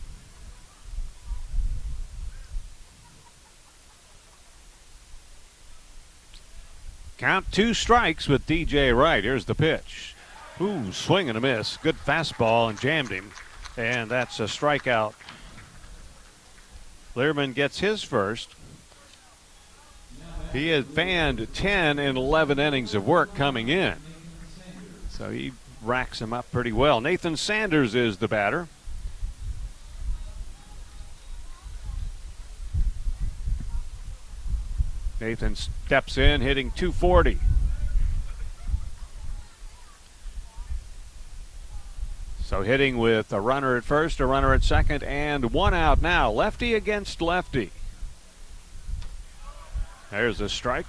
Count 7.17 7.51
two 7.51 7.73
strikes 7.73 8.29
with 8.29 8.45
DJ 8.45 8.95
Wright. 8.95 9.23
Here's 9.23 9.45
the 9.45 9.55
pitch. 9.55 10.15
Ooh, 10.61 10.91
swing 10.93 11.27
and 11.29 11.37
a 11.37 11.41
miss. 11.41 11.77
Good 11.77 11.97
fastball 11.97 12.69
and 12.69 12.79
jammed 12.79 13.09
him. 13.09 13.31
And 13.75 14.09
that's 14.09 14.39
a 14.39 14.43
strikeout. 14.43 15.15
Learman 17.15 17.53
gets 17.53 17.79
his 17.79 18.03
first. 18.03 18.55
He 20.53 20.69
had 20.69 20.85
fanned 20.85 21.53
10 21.53 21.99
in 21.99 22.17
11 22.17 22.59
innings 22.59 22.95
of 22.95 23.05
work 23.07 23.35
coming 23.35 23.69
in. 23.69 23.95
So 25.09 25.29
he 25.29 25.51
racks 25.81 26.21
him 26.21 26.33
up 26.33 26.51
pretty 26.51 26.71
well. 26.71 27.01
Nathan 27.01 27.37
Sanders 27.37 27.93
is 27.93 28.17
the 28.17 28.27
batter. 28.27 28.67
Nathan 35.19 35.55
steps 35.55 36.17
in, 36.17 36.41
hitting 36.41 36.71
240. 36.71 37.39
So 42.49 42.63
hitting 42.63 42.97
with 42.97 43.31
a 43.31 43.39
runner 43.39 43.77
at 43.77 43.83
first, 43.83 44.19
a 44.19 44.25
runner 44.25 44.55
at 44.55 44.63
second, 44.63 45.03
and 45.03 45.53
one 45.53 45.75
out 45.75 46.01
now. 46.01 46.31
Lefty 46.31 46.73
against 46.73 47.21
lefty. 47.21 47.69
There's 50.09 50.41
a 50.41 50.49
strike. 50.49 50.87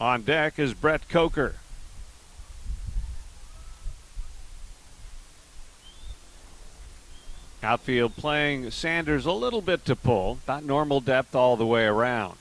On 0.00 0.22
deck 0.22 0.58
is 0.58 0.72
Brett 0.72 1.10
Coker. 1.10 1.56
Outfield 7.62 8.16
playing 8.16 8.70
Sanders 8.70 9.26
a 9.26 9.32
little 9.32 9.60
bit 9.60 9.84
to 9.84 9.94
pull, 9.94 10.38
not 10.48 10.64
normal 10.64 11.02
depth 11.02 11.34
all 11.34 11.58
the 11.58 11.66
way 11.66 11.84
around. 11.84 12.38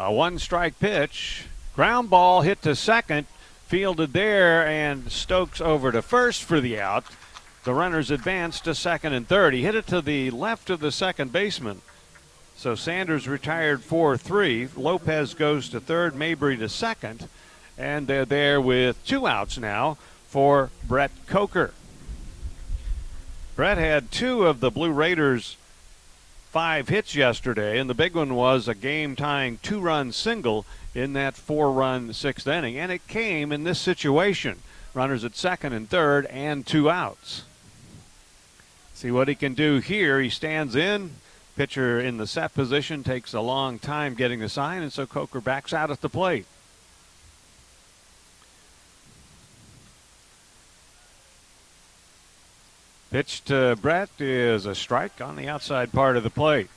A 0.00 0.12
one 0.12 0.38
strike 0.38 0.78
pitch. 0.78 1.46
Ground 1.74 2.08
ball 2.08 2.42
hit 2.42 2.62
to 2.62 2.76
second. 2.76 3.26
Fielded 3.66 4.12
there, 4.12 4.64
and 4.64 5.10
Stokes 5.10 5.60
over 5.60 5.90
to 5.90 6.02
first 6.02 6.44
for 6.44 6.60
the 6.60 6.80
out. 6.80 7.04
The 7.64 7.74
runners 7.74 8.12
advance 8.12 8.60
to 8.60 8.76
second 8.76 9.12
and 9.12 9.26
third. 9.26 9.54
He 9.54 9.64
hit 9.64 9.74
it 9.74 9.88
to 9.88 10.00
the 10.00 10.30
left 10.30 10.70
of 10.70 10.78
the 10.78 10.92
second 10.92 11.32
baseman. 11.32 11.82
So 12.56 12.76
Sanders 12.76 13.26
retired 13.26 13.82
4 13.82 14.16
3. 14.16 14.68
Lopez 14.76 15.34
goes 15.34 15.68
to 15.70 15.80
third, 15.80 16.14
Mabry 16.14 16.56
to 16.58 16.68
second. 16.68 17.28
And 17.76 18.06
they're 18.06 18.24
there 18.24 18.60
with 18.60 19.04
two 19.04 19.26
outs 19.26 19.58
now 19.58 19.98
for 20.28 20.70
Brett 20.86 21.10
Coker. 21.26 21.74
Brett 23.56 23.78
had 23.78 24.12
two 24.12 24.46
of 24.46 24.60
the 24.60 24.70
Blue 24.70 24.92
Raiders' 24.92 25.56
five 26.58 26.88
hits 26.88 27.14
yesterday, 27.14 27.78
and 27.78 27.88
the 27.88 27.94
big 27.94 28.16
one 28.16 28.34
was 28.34 28.66
a 28.66 28.74
game 28.74 29.14
tying 29.14 29.60
two 29.62 29.78
run 29.78 30.10
single 30.10 30.66
in 30.92 31.12
that 31.12 31.36
four 31.36 31.70
run 31.70 32.12
sixth 32.12 32.48
inning. 32.48 32.76
And 32.76 32.90
it 32.90 33.06
came 33.06 33.52
in 33.52 33.62
this 33.62 33.78
situation 33.78 34.58
runners 34.92 35.22
at 35.22 35.36
second 35.36 35.72
and 35.72 35.88
third, 35.88 36.26
and 36.26 36.66
two 36.66 36.90
outs. 36.90 37.44
See 38.92 39.12
what 39.12 39.28
he 39.28 39.36
can 39.36 39.54
do 39.54 39.78
here. 39.78 40.20
He 40.20 40.30
stands 40.30 40.74
in. 40.74 41.12
Pitcher 41.54 42.00
in 42.00 42.16
the 42.16 42.26
set 42.26 42.54
position 42.54 43.04
takes 43.04 43.32
a 43.32 43.40
long 43.40 43.78
time 43.78 44.14
getting 44.14 44.40
the 44.40 44.48
sign, 44.48 44.82
and 44.82 44.92
so 44.92 45.06
Coker 45.06 45.40
backs 45.40 45.72
out 45.72 45.92
at 45.92 46.00
the 46.00 46.08
plate. 46.08 46.46
Pitch 53.10 53.42
to 53.44 53.74
Brett 53.80 54.10
is 54.18 54.66
a 54.66 54.74
strike 54.74 55.20
on 55.20 55.36
the 55.36 55.48
outside 55.48 55.92
part 55.92 56.18
of 56.18 56.22
the 56.22 56.30
plate. 56.30 56.68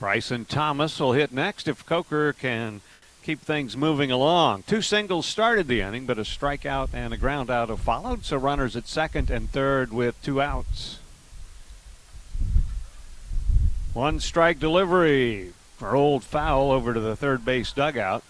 Bryson 0.00 0.44
Thomas 0.46 0.98
will 0.98 1.12
hit 1.12 1.30
next 1.30 1.68
if 1.68 1.86
Coker 1.86 2.32
can 2.32 2.80
keep 3.22 3.40
things 3.40 3.76
moving 3.76 4.10
along. 4.10 4.64
Two 4.64 4.82
singles 4.82 5.26
started 5.26 5.68
the 5.68 5.80
inning, 5.80 6.06
but 6.06 6.18
a 6.18 6.22
strikeout 6.22 6.88
and 6.92 7.14
a 7.14 7.18
ground 7.18 7.50
out 7.50 7.68
have 7.68 7.80
followed, 7.80 8.24
so 8.24 8.36
runners 8.36 8.74
at 8.74 8.88
second 8.88 9.30
and 9.30 9.50
third 9.50 9.92
with 9.92 10.20
two 10.22 10.42
outs. 10.42 10.98
One 13.92 14.18
strike 14.18 14.58
delivery 14.58 15.52
for 15.76 15.94
Old 15.94 16.24
Foul 16.24 16.72
over 16.72 16.94
to 16.94 17.00
the 17.00 17.14
third 17.14 17.44
base 17.44 17.72
dugout. 17.72 18.24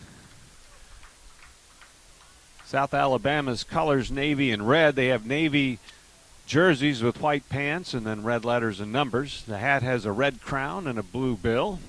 South 2.70 2.94
Alabama's 2.94 3.64
colors 3.64 4.12
navy 4.12 4.52
and 4.52 4.68
red. 4.68 4.94
They 4.94 5.08
have 5.08 5.26
navy 5.26 5.80
jerseys 6.46 7.02
with 7.02 7.20
white 7.20 7.48
pants 7.48 7.94
and 7.94 8.06
then 8.06 8.22
red 8.22 8.44
letters 8.44 8.78
and 8.78 8.92
numbers. 8.92 9.42
The 9.42 9.58
hat 9.58 9.82
has 9.82 10.04
a 10.04 10.12
red 10.12 10.40
crown 10.40 10.86
and 10.86 10.96
a 10.96 11.02
blue 11.02 11.34
bill. 11.34 11.80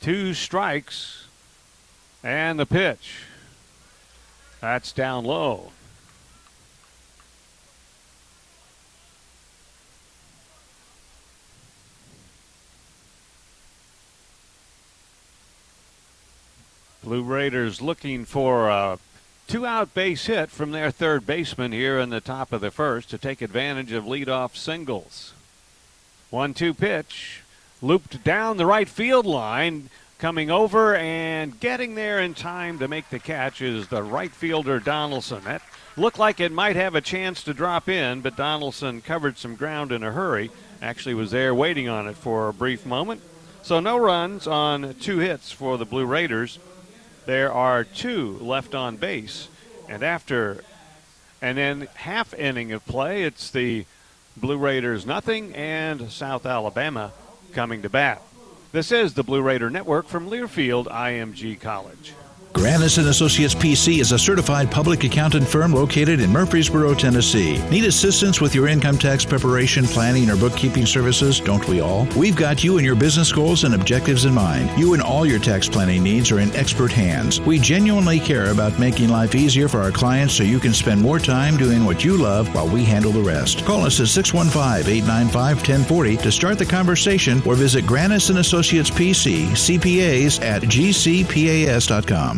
Two 0.00 0.32
strikes 0.32 1.26
and 2.24 2.58
the 2.58 2.64
pitch. 2.64 3.24
That's 4.62 4.92
down 4.92 5.26
low. 5.26 5.72
Blue 17.08 17.22
Raiders 17.22 17.80
looking 17.80 18.26
for 18.26 18.68
a 18.68 18.98
two 19.46 19.64
out 19.64 19.94
base 19.94 20.26
hit 20.26 20.50
from 20.50 20.72
their 20.72 20.90
third 20.90 21.24
baseman 21.24 21.72
here 21.72 21.98
in 21.98 22.10
the 22.10 22.20
top 22.20 22.52
of 22.52 22.60
the 22.60 22.70
first 22.70 23.08
to 23.08 23.16
take 23.16 23.40
advantage 23.40 23.92
of 23.92 24.04
leadoff 24.04 24.54
singles. 24.54 25.32
One 26.28 26.52
two 26.52 26.74
pitch, 26.74 27.40
looped 27.80 28.22
down 28.24 28.58
the 28.58 28.66
right 28.66 28.86
field 28.86 29.24
line, 29.24 29.88
coming 30.18 30.50
over 30.50 30.94
and 30.96 31.58
getting 31.58 31.94
there 31.94 32.20
in 32.20 32.34
time 32.34 32.78
to 32.78 32.88
make 32.88 33.08
the 33.08 33.18
catch 33.18 33.62
is 33.62 33.88
the 33.88 34.02
right 34.02 34.30
fielder 34.30 34.78
Donaldson. 34.78 35.44
That 35.44 35.62
looked 35.96 36.18
like 36.18 36.40
it 36.40 36.52
might 36.52 36.76
have 36.76 36.94
a 36.94 37.00
chance 37.00 37.42
to 37.44 37.54
drop 37.54 37.88
in, 37.88 38.20
but 38.20 38.36
Donaldson 38.36 39.00
covered 39.00 39.38
some 39.38 39.56
ground 39.56 39.92
in 39.92 40.02
a 40.02 40.12
hurry. 40.12 40.50
Actually, 40.82 41.14
was 41.14 41.30
there 41.30 41.54
waiting 41.54 41.88
on 41.88 42.06
it 42.06 42.16
for 42.16 42.50
a 42.50 42.52
brief 42.52 42.84
moment. 42.84 43.22
So 43.62 43.80
no 43.80 43.96
runs 43.96 44.46
on 44.46 44.94
two 45.00 45.20
hits 45.20 45.50
for 45.50 45.78
the 45.78 45.86
Blue 45.86 46.04
Raiders. 46.04 46.58
There 47.28 47.52
are 47.52 47.84
two 47.84 48.38
left 48.40 48.74
on 48.74 48.96
base. 48.96 49.48
And 49.86 50.02
after 50.02 50.64
and 51.42 51.58
then 51.58 51.86
half 51.92 52.32
inning 52.32 52.72
of 52.72 52.86
play, 52.86 53.24
it's 53.24 53.50
the 53.50 53.84
Blue 54.34 54.56
Raiders 54.56 55.04
nothing 55.04 55.54
and 55.54 56.10
South 56.10 56.46
Alabama 56.46 57.12
coming 57.52 57.82
to 57.82 57.90
bat. 57.90 58.22
This 58.72 58.90
is 58.90 59.12
the 59.12 59.22
Blue 59.22 59.42
Raider 59.42 59.68
Network 59.68 60.08
from 60.08 60.30
Learfield 60.30 60.86
IMG 60.86 61.60
College. 61.60 62.14
Granis 62.52 62.98
and 62.98 63.08
Associates 63.08 63.54
PC 63.54 64.00
is 64.00 64.12
a 64.12 64.18
certified 64.18 64.70
public 64.70 65.04
accountant 65.04 65.46
firm 65.46 65.72
located 65.72 66.20
in 66.20 66.32
Murfreesboro, 66.32 66.94
Tennessee. 66.94 67.58
Need 67.68 67.84
assistance 67.84 68.40
with 68.40 68.54
your 68.54 68.68
income 68.68 68.96
tax 68.98 69.24
preparation, 69.24 69.84
planning, 69.84 70.30
or 70.30 70.36
bookkeeping 70.36 70.86
services? 70.86 71.40
Don't 71.40 71.66
we 71.68 71.80
all? 71.80 72.06
We've 72.16 72.36
got 72.36 72.64
you 72.64 72.78
and 72.78 72.86
your 72.86 72.96
business 72.96 73.30
goals 73.32 73.64
and 73.64 73.74
objectives 73.74 74.24
in 74.24 74.32
mind. 74.32 74.70
You 74.78 74.94
and 74.94 75.02
all 75.02 75.26
your 75.26 75.38
tax 75.38 75.68
planning 75.68 76.02
needs 76.02 76.32
are 76.32 76.40
in 76.40 76.54
expert 76.56 76.90
hands. 76.90 77.38
We 77.40 77.58
genuinely 77.58 78.18
care 78.18 78.50
about 78.50 78.78
making 78.78 79.10
life 79.10 79.34
easier 79.34 79.68
for 79.68 79.80
our 79.80 79.92
clients 79.92 80.34
so 80.34 80.42
you 80.42 80.58
can 80.58 80.72
spend 80.72 81.02
more 81.02 81.18
time 81.18 81.56
doing 81.56 81.84
what 81.84 82.04
you 82.04 82.16
love 82.16 82.52
while 82.54 82.68
we 82.68 82.84
handle 82.84 83.12
the 83.12 83.22
rest. 83.22 83.64
Call 83.66 83.84
us 83.84 84.00
at 84.00 84.06
615-895-1040 84.06 86.22
to 86.22 86.32
start 86.32 86.58
the 86.58 86.66
conversation 86.66 87.42
or 87.46 87.54
visit 87.54 87.84
Granis 87.84 88.30
and 88.30 88.38
Associates 88.38 88.90
PC, 88.90 89.48
CPAs 89.48 90.42
at 90.42 90.62
gcpas.com. 90.62 92.37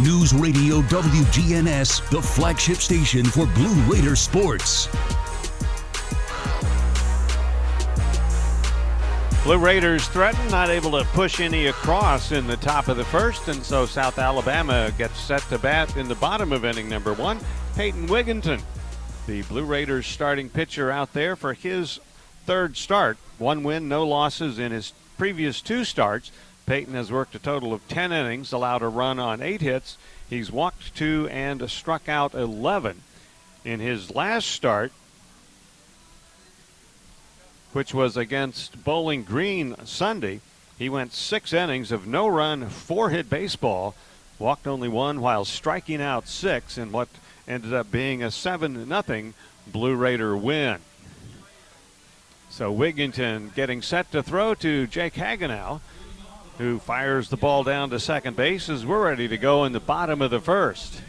News 0.00 0.32
Radio 0.32 0.80
WGNS, 0.80 2.08
the 2.08 2.22
flagship 2.22 2.78
station 2.78 3.26
for 3.26 3.44
Blue 3.48 3.74
Raider 3.82 4.16
sports. 4.16 4.88
Blue 9.44 9.58
Raiders 9.58 10.08
threatened, 10.08 10.50
not 10.50 10.70
able 10.70 10.92
to 10.92 11.04
push 11.08 11.40
any 11.40 11.66
across 11.66 12.32
in 12.32 12.46
the 12.46 12.56
top 12.56 12.88
of 12.88 12.96
the 12.96 13.04
first, 13.04 13.48
and 13.48 13.62
so 13.62 13.84
South 13.84 14.18
Alabama 14.18 14.90
gets 14.96 15.20
set 15.20 15.42
to 15.50 15.58
bat 15.58 15.94
in 15.98 16.08
the 16.08 16.14
bottom 16.14 16.52
of 16.52 16.64
inning 16.64 16.88
number 16.88 17.12
one. 17.12 17.38
Peyton 17.76 18.06
Wigginton, 18.08 18.62
the 19.26 19.42
Blue 19.42 19.64
Raiders 19.66 20.06
starting 20.06 20.48
pitcher 20.48 20.90
out 20.90 21.12
there 21.12 21.36
for 21.36 21.52
his 21.52 22.00
third 22.46 22.78
start. 22.78 23.18
One 23.36 23.62
win, 23.62 23.90
no 23.90 24.06
losses 24.06 24.58
in 24.58 24.72
his 24.72 24.94
previous 25.18 25.60
two 25.60 25.84
starts. 25.84 26.32
Peyton 26.66 26.94
has 26.94 27.10
worked 27.10 27.34
a 27.34 27.38
total 27.38 27.72
of 27.72 27.86
10 27.88 28.12
innings, 28.12 28.52
allowed 28.52 28.82
a 28.82 28.88
run 28.88 29.18
on 29.18 29.42
eight 29.42 29.60
hits. 29.60 29.98
He's 30.28 30.52
walked 30.52 30.94
two 30.94 31.28
and 31.30 31.68
struck 31.70 32.08
out 32.08 32.34
11. 32.34 33.02
In 33.64 33.80
his 33.80 34.14
last 34.14 34.48
start, 34.48 34.92
which 37.72 37.94
was 37.94 38.16
against 38.16 38.84
Bowling 38.84 39.24
Green 39.24 39.74
Sunday, 39.84 40.40
he 40.78 40.88
went 40.88 41.12
six 41.12 41.52
innings 41.52 41.92
of 41.92 42.06
no 42.06 42.26
run, 42.26 42.68
four 42.68 43.10
hit 43.10 43.30
baseball, 43.30 43.94
walked 44.38 44.66
only 44.66 44.88
one 44.88 45.20
while 45.20 45.44
striking 45.44 46.00
out 46.00 46.26
six 46.26 46.76
in 46.76 46.92
what 46.92 47.08
ended 47.46 47.72
up 47.72 47.90
being 47.90 48.22
a 48.22 48.30
7 48.30 48.88
0 48.88 49.32
Blue 49.66 49.94
Raider 49.94 50.36
win. 50.36 50.78
So 52.50 52.74
Wigginton 52.74 53.54
getting 53.54 53.80
set 53.80 54.10
to 54.12 54.22
throw 54.22 54.54
to 54.56 54.86
Jake 54.86 55.14
Hagenow 55.14 55.80
who 56.58 56.78
fires 56.78 57.28
the 57.28 57.36
ball 57.36 57.64
down 57.64 57.90
to 57.90 57.98
second 57.98 58.36
base 58.36 58.68
as 58.68 58.84
we're 58.84 59.04
ready 59.04 59.28
to 59.28 59.36
go 59.36 59.64
in 59.64 59.72
the 59.72 59.80
bottom 59.80 60.20
of 60.20 60.30
the 60.30 60.40
first. 60.40 61.02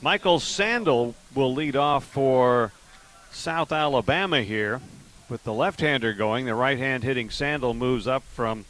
Michael 0.00 0.40
Sandel 0.40 1.14
will 1.34 1.54
lead 1.54 1.76
off 1.76 2.04
for 2.04 2.72
South 3.30 3.72
Alabama 3.72 4.42
here 4.42 4.80
with 5.28 5.44
the 5.44 5.52
left 5.52 5.80
hander 5.80 6.12
going. 6.12 6.46
The 6.46 6.54
right 6.54 6.78
hand 6.78 7.04
hitting 7.04 7.30
Sandel 7.30 7.74
moves 7.74 8.06
up 8.06 8.22
from 8.24 8.64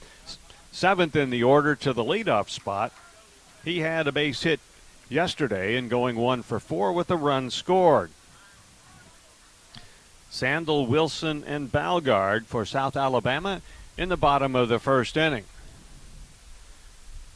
seventh 0.71 1.17
in 1.17 1.31
the 1.31 1.43
order 1.43 1.75
to 1.77 1.93
the 1.93 2.05
leadoff 2.05 2.49
spot. 2.49 2.93
He 3.65 3.81
had 3.81 4.07
a 4.07 4.13
base 4.13 4.43
hit 4.43 4.61
yesterday 5.09 5.77
and 5.77 5.91
going 5.91 6.17
one 6.17 6.43
for 6.43 6.61
four 6.61 6.93
with 6.93 7.11
a 7.11 7.17
run 7.17 7.51
scored. 7.51 8.11
Sandel, 10.31 10.87
Wilson, 10.87 11.45
and 11.45 11.71
Balgard 11.71 12.47
for 12.47 12.65
South 12.65 12.97
Alabama 12.97 13.61
in 13.97 14.09
the 14.09 14.17
bottom 14.17 14.55
of 14.57 14.69
the 14.69 14.79
first 14.79 15.17
inning. 15.17 15.45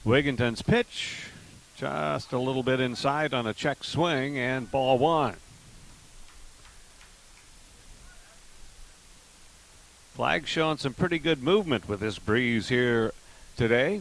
Wigginton's 0.04 0.62
pitch 0.62 1.30
just 1.76 2.32
a 2.32 2.38
little 2.38 2.62
bit 2.62 2.80
inside 2.80 3.34
on 3.34 3.46
a 3.46 3.52
check 3.52 3.84
swing 3.84 4.38
and 4.38 4.70
ball 4.70 4.98
one. 4.98 5.36
Flag 10.14 10.46
showing 10.46 10.78
some 10.78 10.94
pretty 10.94 11.18
good 11.18 11.42
movement 11.42 11.86
with 11.86 12.00
this 12.00 12.18
breeze 12.18 12.70
here 12.70 13.12
today. 13.58 14.00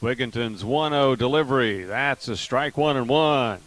Wigginton's 0.00 0.64
1 0.64 0.92
0 0.92 1.14
delivery. 1.14 1.84
That's 1.84 2.26
a 2.26 2.36
strike 2.36 2.76
one 2.76 2.96
and 2.96 3.08
one. 3.08 3.60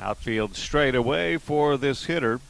Outfield 0.00 0.56
straight 0.56 0.94
away 0.94 1.36
for 1.36 1.76
this 1.76 2.06
hitter. 2.06 2.40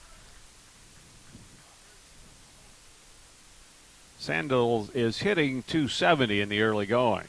Sandel 4.18 4.88
is 4.94 5.20
hitting 5.20 5.62
270 5.64 6.40
in 6.40 6.48
the 6.48 6.62
early 6.62 6.86
going. 6.86 7.26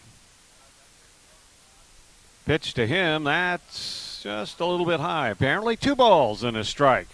Pitch 2.46 2.74
to 2.74 2.86
him, 2.86 3.24
that's 3.24 4.22
just 4.22 4.60
a 4.60 4.66
little 4.66 4.86
bit 4.86 5.00
high. 5.00 5.30
Apparently, 5.30 5.76
two 5.76 5.96
balls 5.96 6.44
and 6.44 6.56
a 6.56 6.64
strike. 6.64 7.08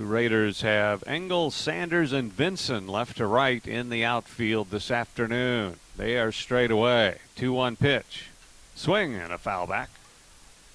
The 0.00 0.06
Raiders 0.06 0.62
have 0.62 1.04
Engel, 1.06 1.50
Sanders, 1.50 2.14
and 2.14 2.32
Vinson 2.32 2.86
left 2.86 3.18
to 3.18 3.26
right 3.26 3.68
in 3.68 3.90
the 3.90 4.02
outfield 4.02 4.70
this 4.70 4.90
afternoon. 4.90 5.76
They 5.94 6.16
are 6.16 6.32
straight 6.32 6.70
away. 6.70 7.18
2 7.36 7.52
1 7.52 7.76
pitch. 7.76 8.30
Swing 8.74 9.14
and 9.14 9.30
a 9.30 9.36
foul 9.36 9.66
back. 9.66 9.90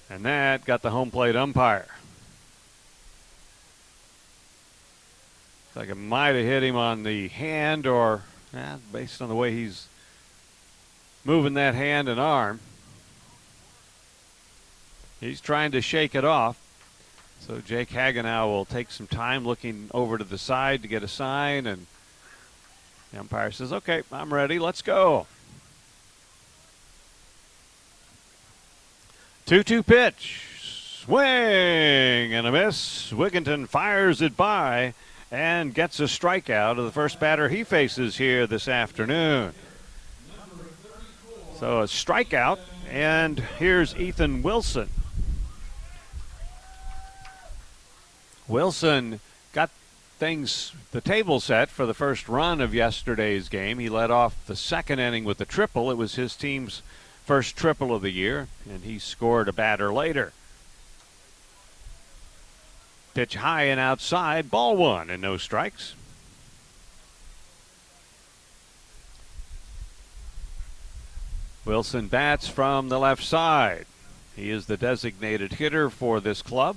And 0.08 0.24
that 0.24 0.64
got 0.64 0.82
the 0.82 0.92
home 0.92 1.10
plate 1.10 1.34
umpire. 1.34 1.88
It's 5.66 5.76
like 5.76 5.88
it 5.88 5.96
might 5.96 6.36
have 6.36 6.44
hit 6.44 6.62
him 6.62 6.76
on 6.76 7.02
the 7.02 7.26
hand 7.26 7.84
or, 7.84 8.22
eh, 8.54 8.76
based 8.92 9.20
on 9.20 9.28
the 9.28 9.34
way 9.34 9.50
he's 9.50 9.88
moving 11.24 11.54
that 11.54 11.74
hand 11.74 12.08
and 12.08 12.20
arm. 12.20 12.60
He's 15.18 15.40
trying 15.40 15.72
to 15.72 15.80
shake 15.80 16.14
it 16.14 16.24
off. 16.24 16.60
So 17.46 17.60
Jake 17.60 17.90
Hagenow 17.90 18.46
will 18.46 18.64
take 18.64 18.90
some 18.90 19.06
time 19.06 19.44
looking 19.44 19.88
over 19.94 20.18
to 20.18 20.24
the 20.24 20.36
side 20.36 20.82
to 20.82 20.88
get 20.88 21.04
a 21.04 21.08
sign, 21.08 21.68
and 21.68 21.86
the 23.12 23.20
umpire 23.20 23.52
says, 23.52 23.72
"Okay, 23.72 24.02
I'm 24.10 24.34
ready. 24.34 24.58
Let's 24.58 24.82
go." 24.82 25.28
Two-two 29.44 29.84
pitch, 29.84 30.42
swing 31.04 32.34
and 32.34 32.48
a 32.48 32.50
miss. 32.50 33.12
Wigginton 33.12 33.68
fires 33.68 34.20
it 34.20 34.36
by 34.36 34.94
and 35.30 35.72
gets 35.72 36.00
a 36.00 36.04
strikeout 36.04 36.78
of 36.78 36.84
the 36.84 36.90
first 36.90 37.20
batter 37.20 37.48
he 37.48 37.62
faces 37.62 38.16
here 38.16 38.48
this 38.48 38.66
afternoon. 38.66 39.54
So 41.60 41.82
a 41.82 41.84
strikeout, 41.84 42.58
and 42.90 43.38
here's 43.38 43.94
Ethan 43.94 44.42
Wilson. 44.42 44.90
Wilson 48.48 49.20
got 49.52 49.70
things, 50.18 50.72
the 50.92 51.00
table 51.00 51.40
set 51.40 51.68
for 51.68 51.84
the 51.84 51.94
first 51.94 52.28
run 52.28 52.60
of 52.60 52.74
yesterday's 52.74 53.48
game. 53.48 53.78
He 53.78 53.88
led 53.88 54.10
off 54.10 54.46
the 54.46 54.56
second 54.56 54.98
inning 54.98 55.24
with 55.24 55.40
a 55.40 55.44
triple. 55.44 55.90
It 55.90 55.96
was 55.96 56.14
his 56.14 56.36
team's 56.36 56.82
first 57.24 57.56
triple 57.56 57.94
of 57.94 58.02
the 58.02 58.10
year, 58.10 58.48
and 58.68 58.84
he 58.84 58.98
scored 58.98 59.48
a 59.48 59.52
batter 59.52 59.92
later. 59.92 60.32
Pitch 63.14 63.34
high 63.36 63.64
and 63.64 63.80
outside, 63.80 64.50
ball 64.50 64.76
one, 64.76 65.10
and 65.10 65.22
no 65.22 65.36
strikes. 65.36 65.94
Wilson 71.64 72.06
bats 72.06 72.46
from 72.46 72.88
the 72.88 72.98
left 72.98 73.24
side. 73.24 73.86
He 74.36 74.50
is 74.50 74.66
the 74.66 74.76
designated 74.76 75.54
hitter 75.54 75.90
for 75.90 76.20
this 76.20 76.42
club. 76.42 76.76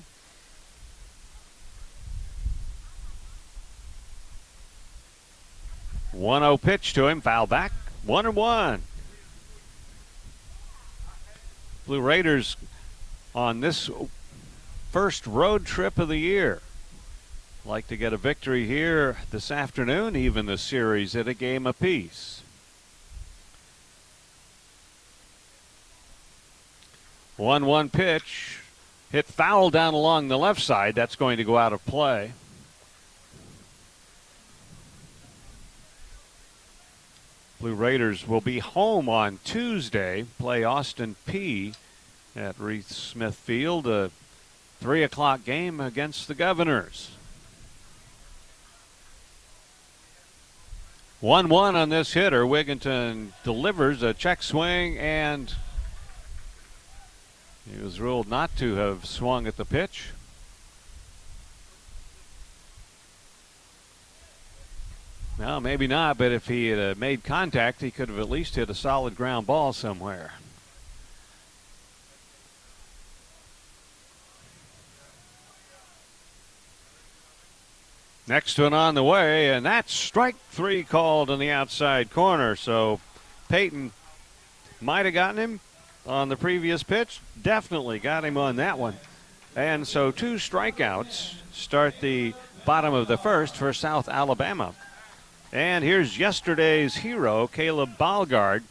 1 6.20 6.42
0 6.42 6.58
pitch 6.58 6.94
to 6.94 7.08
him, 7.08 7.22
foul 7.22 7.48
back, 7.48 7.72
1 8.04 8.26
and 8.26 8.36
1. 8.36 8.82
Blue 11.88 12.02
Raiders 12.02 12.58
on 13.34 13.62
this 13.62 13.90
first 14.92 15.26
road 15.26 15.66
trip 15.66 15.98
of 15.98 16.10
the 16.10 16.18
year. 16.18 16.62
Like 17.64 17.88
to 17.88 17.96
get 17.96 18.12
a 18.12 18.18
victory 18.18 18.68
here 18.68 19.18
this 19.32 19.50
afternoon, 19.50 20.18
even 20.18 20.46
the 20.46 20.58
series 20.58 21.16
at 21.16 21.30
a 21.30 21.34
game 21.34 21.66
apiece. 21.66 22.42
One 27.38 27.66
one 27.66 27.90
pitch, 27.90 28.60
hit 29.10 29.26
foul 29.26 29.70
down 29.70 29.94
along 29.94 30.28
the 30.28 30.38
left 30.38 30.62
side. 30.62 30.96
That's 30.96 31.16
going 31.16 31.38
to 31.38 31.46
go 31.46 31.58
out 31.58 31.72
of 31.72 31.86
play. 31.86 32.34
Blue 37.60 37.76
Raiders 37.76 38.26
will 38.26 38.40
be 38.40 38.60
home 38.60 39.10
on 39.10 39.40
Tuesday, 39.44 40.26
play 40.38 40.64
Austin 40.64 41.18
Peay 41.28 41.76
at 42.34 42.58
Reese 42.58 42.88
Smith 42.88 43.36
Field, 43.36 43.86
a 43.86 44.12
3 44.80 45.04
o'clock 45.04 45.44
game 45.44 45.82
against 45.82 46.30
the 46.30 46.36
Governors. 46.36 47.12
1 51.20 51.50
1 51.50 51.76
on 51.76 51.90
this 51.90 52.14
hitter. 52.14 52.46
Wigginton 52.46 53.34
delivers 53.44 54.02
a 54.04 54.14
check 54.14 54.42
swing, 54.42 54.98
and 54.98 55.54
he 57.70 57.84
was 57.84 58.00
ruled 58.00 58.30
not 58.30 58.56
to 58.56 58.76
have 58.76 59.06
swung 59.06 59.48
at 59.48 59.58
the 59.58 59.66
pitch. 59.66 60.12
No, 65.40 65.62
maybe 65.62 65.88
not, 65.88 66.18
but 66.18 66.34
if 66.34 66.50
he 66.50 66.68
had 66.68 66.80
uh, 66.80 67.00
made 67.00 67.24
contact, 67.24 67.80
he 67.80 67.92
could 67.92 68.10
have 68.10 68.20
at 68.20 68.30
least 68.30 68.56
hit 68.56 68.70
a 68.70 68.76
solid 68.76 69.16
ground 69.16 69.48
ball 69.48 69.72
somewhere. 69.72 70.34
Next 78.28 78.60
one 78.60 78.74
on 78.74 78.96
the 78.96 79.04
way, 79.04 79.52
and 79.52 79.66
that's 79.66 79.94
strike 79.94 80.36
three 80.52 80.84
called 80.84 81.32
in 81.32 81.40
the 81.40 81.52
outside 81.52 82.12
corner. 82.12 82.58
So 82.58 83.00
Peyton 83.48 83.94
might 84.82 85.06
have 85.06 85.14
gotten 85.14 85.40
him 85.40 85.60
on 86.06 86.28
the 86.28 86.36
previous 86.36 86.84
pitch. 86.84 87.22
Definitely 87.42 88.00
got 88.00 88.26
him 88.26 88.36
on 88.36 88.58
that 88.58 88.78
one. 88.78 88.98
And 89.56 89.88
so 89.88 90.12
two 90.12 90.36
strikeouts 90.36 91.36
start 91.54 92.02
the 92.02 92.34
bottom 92.66 92.94
of 92.94 93.08
the 93.08 93.18
first 93.18 93.56
for 93.56 93.72
South 93.72 94.10
Alabama. 94.10 94.76
And 95.52 95.84
here's 95.84 96.20
yesterday's 96.20 96.98
hero, 96.98 97.48
Caleb 97.48 97.98
Balgaard. 97.98 98.62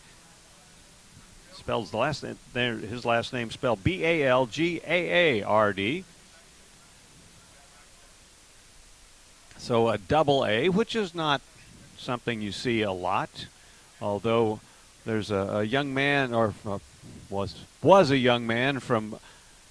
Spells 1.53 1.91
the 1.91 1.97
last 1.97 2.25
name, 2.55 2.81
his 2.81 3.05
last 3.05 3.33
name 3.33 3.51
spelled 3.51 3.83
B 3.83 4.05
A 4.05 4.29
L 4.29 4.47
G 4.47 4.81
A 4.87 5.41
A 5.41 5.43
R 5.43 5.73
D. 5.73 6.05
So 9.59 9.89
a 9.89 9.99
double 9.99 10.47
A, 10.47 10.69
which 10.69 10.95
is 10.95 11.17
not 11.17 11.41
something 11.99 12.41
you 12.41 12.53
see 12.53 12.83
a 12.83 12.93
lot, 12.93 13.47
although 14.01 14.61
there's 15.05 15.33
a, 15.33 15.59
a 15.59 15.65
young 15.65 15.93
man, 15.93 16.33
or 16.33 16.55
uh, 16.65 16.79
was 17.29 17.57
was 17.83 18.13
a 18.13 18.19
young 18.19 18.47
man 18.47 18.79
from 18.79 19.19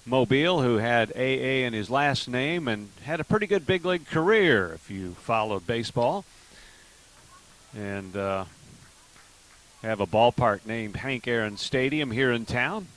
Mobile 0.04 0.60
who 0.60 0.76
had 0.76 1.10
AA 1.16 1.64
in 1.64 1.72
his 1.72 1.88
last 1.88 2.28
name 2.28 2.68
and 2.68 2.90
had 3.04 3.18
a 3.18 3.24
pretty 3.24 3.46
good 3.46 3.66
big 3.66 3.86
league 3.86 4.06
career 4.06 4.72
if 4.74 4.90
you 4.90 5.14
followed 5.14 5.66
baseball. 5.66 6.26
And 7.76 8.16
uh, 8.16 8.44
have 9.82 10.00
a 10.00 10.06
ballpark 10.06 10.66
named 10.66 10.96
Hank 10.96 11.28
Aaron 11.28 11.56
Stadium 11.56 12.10
here 12.10 12.32
in 12.32 12.46
town. 12.46 12.88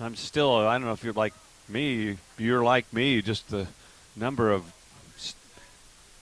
I'm 0.00 0.16
still, 0.16 0.54
I 0.56 0.74
don't 0.74 0.86
know 0.86 0.92
if 0.92 1.02
you're 1.04 1.12
like 1.12 1.34
me, 1.68 2.18
you're 2.38 2.62
like 2.62 2.92
me, 2.92 3.20
just 3.20 3.50
the 3.50 3.66
number 4.16 4.50
of 4.52 4.72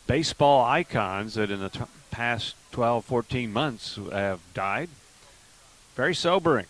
baseball 0.07 0.65
icons 0.65 1.35
that 1.35 1.51
in 1.51 1.61
the 1.61 1.69
t- 1.69 1.81
past 2.11 2.55
12, 2.73 3.05
14 3.05 3.53
months 3.53 3.99
have 4.13 4.41
died. 4.55 4.89
Very 5.95 6.15
sobering. 6.15 6.67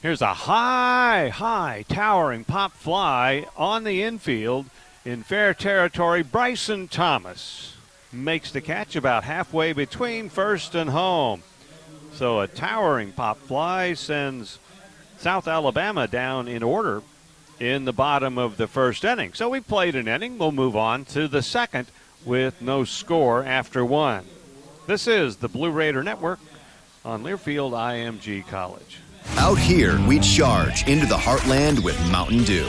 Here's 0.00 0.22
a 0.22 0.32
high, 0.32 1.28
high, 1.28 1.84
towering 1.88 2.44
pop 2.44 2.72
fly 2.72 3.46
on 3.56 3.84
the 3.84 4.02
infield 4.02 4.66
in 5.04 5.22
fair 5.22 5.54
territory. 5.54 6.22
Bryson 6.22 6.88
Thomas 6.88 7.76
makes 8.12 8.50
the 8.50 8.60
catch 8.60 8.96
about 8.96 9.24
halfway 9.24 9.72
between 9.72 10.28
first 10.28 10.74
and 10.74 10.90
home. 10.90 11.42
So 12.14 12.40
a 12.40 12.48
towering 12.48 13.12
pop 13.12 13.38
fly 13.38 13.94
sends 13.94 14.58
South 15.18 15.46
Alabama 15.46 16.06
down 16.06 16.48
in 16.48 16.62
order 16.62 17.02
in 17.60 17.84
the 17.84 17.92
bottom 17.92 18.38
of 18.38 18.56
the 18.56 18.66
first 18.66 19.04
inning. 19.04 19.32
So 19.34 19.48
we 19.48 19.60
played 19.60 19.94
an 19.94 20.08
inning. 20.08 20.38
We'll 20.38 20.52
move 20.52 20.76
on 20.76 21.04
to 21.06 21.28
the 21.28 21.42
second 21.42 21.88
with 22.24 22.60
no 22.60 22.84
score 22.84 23.44
after 23.44 23.84
one. 23.84 24.24
This 24.86 25.06
is 25.06 25.36
the 25.36 25.48
Blue 25.48 25.70
Raider 25.70 26.02
Network 26.02 26.38
on 27.04 27.22
Learfield 27.22 27.72
IMG 27.72 28.46
College. 28.46 28.98
Out 29.36 29.58
here, 29.58 30.00
we 30.06 30.18
charge 30.20 30.88
into 30.88 31.06
the 31.06 31.16
heartland 31.16 31.80
with 31.84 31.98
Mountain 32.10 32.44
Dew. 32.44 32.68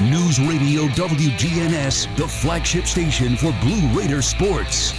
News 0.00 0.38
Radio 0.38 0.82
WGNS, 0.90 2.16
the 2.16 2.28
flagship 2.28 2.84
station 2.84 3.36
for 3.36 3.52
Blue 3.60 3.98
Raider 3.98 4.22
sports. 4.22 4.94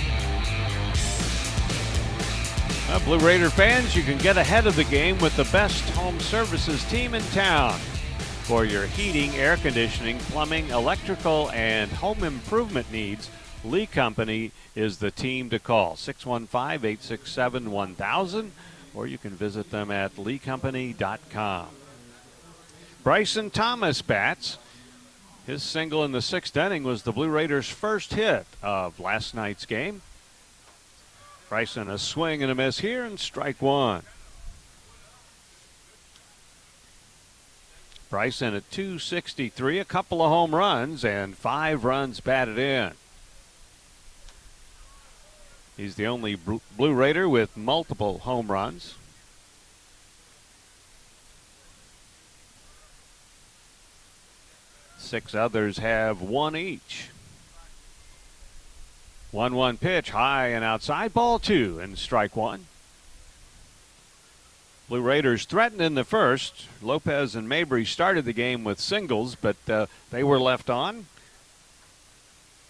Well, 2.89 2.99
Blue 3.05 3.19
Raider 3.19 3.49
fans, 3.49 3.95
you 3.95 4.03
can 4.03 4.17
get 4.17 4.35
ahead 4.35 4.67
of 4.67 4.75
the 4.75 4.83
game 4.83 5.17
with 5.19 5.37
the 5.37 5.45
best 5.53 5.89
home 5.91 6.19
services 6.19 6.83
team 6.89 7.13
in 7.13 7.23
town. 7.27 7.79
For 8.43 8.65
your 8.65 8.87
heating, 8.87 9.33
air 9.37 9.55
conditioning, 9.55 10.17
plumbing, 10.17 10.69
electrical, 10.69 11.49
and 11.51 11.89
home 11.89 12.25
improvement 12.25 12.91
needs, 12.91 13.29
Lee 13.63 13.85
Company 13.85 14.51
is 14.75 14.97
the 14.97 15.11
team 15.11 15.49
to 15.51 15.59
call. 15.59 15.95
615 15.95 16.85
867 16.85 17.71
1000, 17.71 18.51
or 18.93 19.07
you 19.07 19.17
can 19.17 19.31
visit 19.31 19.71
them 19.71 19.91
at 19.91 20.17
leecompany.com. 20.17 21.67
Bryson 23.01 23.49
Thomas 23.49 24.01
bats. 24.01 24.57
His 25.49 25.63
single 25.63 26.05
in 26.05 26.11
the 26.11 26.21
sixth 26.21 26.55
inning 26.55 26.83
was 26.83 27.01
the 27.01 27.11
Blue 27.11 27.27
Raiders' 27.27 27.67
first 27.67 28.13
hit 28.13 28.45
of 28.61 28.99
last 28.99 29.33
night's 29.33 29.65
game. 29.65 30.03
Bryson 31.49 31.89
a 31.89 31.97
swing 31.97 32.43
and 32.43 32.51
a 32.51 32.55
miss 32.55 32.81
here 32.81 33.03
and 33.03 33.19
strike 33.19 33.59
one. 33.59 34.03
Bryson 38.11 38.53
at 38.53 38.69
263, 38.69 39.79
a 39.79 39.85
couple 39.85 40.21
of 40.21 40.29
home 40.29 40.53
runs 40.53 41.03
and 41.03 41.35
five 41.35 41.83
runs 41.83 42.19
batted 42.19 42.59
in. 42.59 42.91
He's 45.75 45.95
the 45.95 46.05
only 46.05 46.35
Blue 46.35 46.93
Raider 46.93 47.27
with 47.27 47.57
multiple 47.57 48.19
home 48.19 48.51
runs. 48.51 48.93
Six 55.09 55.33
others 55.33 55.79
have 55.79 56.21
one 56.21 56.55
each. 56.55 57.09
1 59.31 59.55
1 59.55 59.77
pitch, 59.77 60.11
high 60.11 60.49
and 60.49 60.63
outside, 60.63 61.15
ball 61.15 61.39
two, 61.39 61.79
and 61.79 61.97
strike 61.97 62.35
one. 62.35 62.67
Blue 64.87 65.01
Raiders 65.01 65.45
threatened 65.45 65.81
in 65.81 65.95
the 65.95 66.03
first. 66.03 66.67
Lopez 66.79 67.33
and 67.33 67.49
Mabry 67.49 67.85
started 67.85 68.23
the 68.23 68.33
game 68.33 68.63
with 68.63 68.79
singles, 68.79 69.33
but 69.33 69.57
uh, 69.67 69.87
they 70.11 70.23
were 70.23 70.39
left 70.39 70.69
on. 70.69 71.07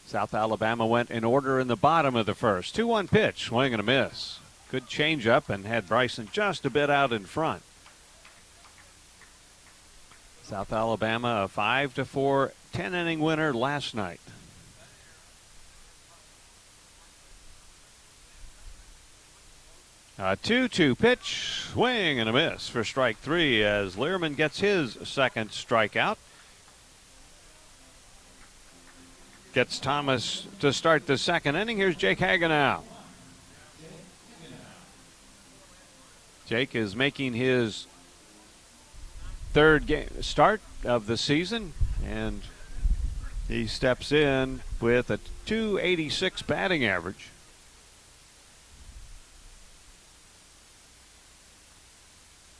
South 0.05 0.33
Alabama 0.33 0.87
went 0.87 1.11
in 1.11 1.25
order 1.25 1.59
in 1.59 1.67
the 1.67 1.75
bottom 1.75 2.15
of 2.15 2.25
the 2.25 2.33
first. 2.33 2.73
2 2.73 2.87
1 2.87 3.09
pitch, 3.09 3.43
swing 3.43 3.73
and 3.73 3.81
a 3.81 3.83
miss. 3.83 4.39
Good 4.71 4.85
changeup 4.85 5.49
and 5.49 5.65
had 5.65 5.89
Bryson 5.89 6.29
just 6.31 6.63
a 6.63 6.69
bit 6.69 6.89
out 6.89 7.11
in 7.11 7.25
front. 7.25 7.63
South 10.49 10.73
Alabama 10.73 11.43
a 11.43 11.47
5 11.47 11.93
to 11.93 12.05
4 12.05 12.53
10 12.73 12.95
inning 12.95 13.19
winner 13.19 13.53
last 13.53 13.93
night. 13.93 14.19
A 20.17 20.35
2 20.37 20.67
2 20.67 20.95
pitch, 20.95 21.65
swing 21.71 22.19
and 22.19 22.27
a 22.27 22.33
miss 22.33 22.67
for 22.67 22.83
strike 22.83 23.19
three 23.19 23.63
as 23.63 23.95
Learman 23.95 24.33
gets 24.33 24.59
his 24.59 24.97
second 25.03 25.51
strikeout. 25.51 26.17
gets 29.53 29.77
Thomas 29.77 30.47
to 30.61 30.73
start 30.73 31.05
the 31.05 31.19
second 31.19 31.57
inning. 31.57 31.77
Here's 31.77 31.95
Jake 31.95 32.17
Hagenow. 32.17 32.81
Jake 36.47 36.73
is 36.73 36.95
making 36.95 37.35
his 37.35 37.85
third 39.53 39.85
game 39.85 40.21
start 40.21 40.61
of 40.83 41.07
the 41.07 41.17
season, 41.17 41.73
and 42.05 42.41
he 43.47 43.67
steps 43.67 44.11
in 44.11 44.61
with 44.79 45.09
a 45.09 45.19
286 45.45 46.41
batting 46.43 46.85
average. 46.85 47.29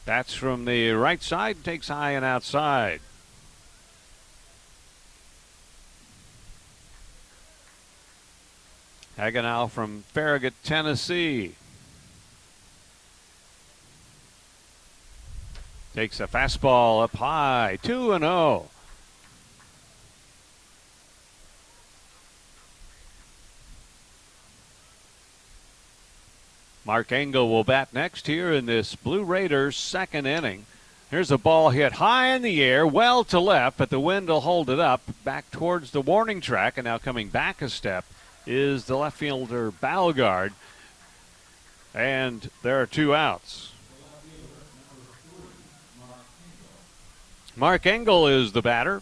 That's 0.06 0.34
from 0.34 0.66
the 0.66 0.90
right 0.92 1.22
side, 1.22 1.64
takes 1.64 1.90
high 1.90 2.12
and 2.12 2.26
outside. 2.26 3.02
Hagenow 9.20 9.70
from 9.70 10.04
Farragut, 10.14 10.56
Tennessee. 10.64 11.54
Takes 15.96 16.20
a 16.20 16.28
fastball 16.28 17.04
up 17.04 17.16
high, 17.16 17.80
2 17.82 18.14
and 18.14 18.24
0. 18.24 18.70
Mark 26.86 27.12
Engel 27.12 27.50
will 27.50 27.64
bat 27.64 27.94
next 27.94 28.26
here 28.26 28.52
in 28.52 28.66
this 28.66 28.96
Blue 28.96 29.24
Raiders 29.24 29.78
second 29.78 30.26
inning. 30.26 30.66
Here's 31.12 31.32
a 31.32 31.38
ball 31.38 31.72
hit 31.72 31.94
high 31.94 32.36
in 32.36 32.44
the 32.44 32.64
air, 32.64 32.86
well 32.86 33.24
to 33.26 33.40
left, 33.40 33.78
but 33.78 33.90
the 33.90 34.00
wind 34.00 34.28
will 34.28 34.42
hold 34.42 34.70
it 34.70 34.80
up 34.80 35.02
back 35.24 35.50
towards 35.52 35.92
the 35.92 36.02
warning 36.02 36.40
track. 36.40 36.78
And 36.78 36.86
now 36.86 37.00
coming 37.00 37.30
back 37.30 37.62
a 37.62 37.70
step 37.70 38.06
is 38.46 38.86
the 38.86 38.96
left 38.96 39.18
fielder 39.18 39.72
Balgaard. 39.72 40.54
And 41.94 42.50
there 42.62 42.80
are 42.80 42.86
two 42.86 43.16
outs. 43.16 43.72
Mark 47.60 47.86
Engel 47.86 48.26
is 48.26 48.54
the 48.54 48.62
batter. 48.62 49.02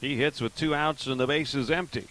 He 0.00 0.14
hits 0.14 0.40
with 0.40 0.54
two 0.54 0.72
outs 0.72 1.08
and 1.08 1.18
the 1.18 1.26
base 1.26 1.56
is 1.56 1.72
empty. 1.72 2.06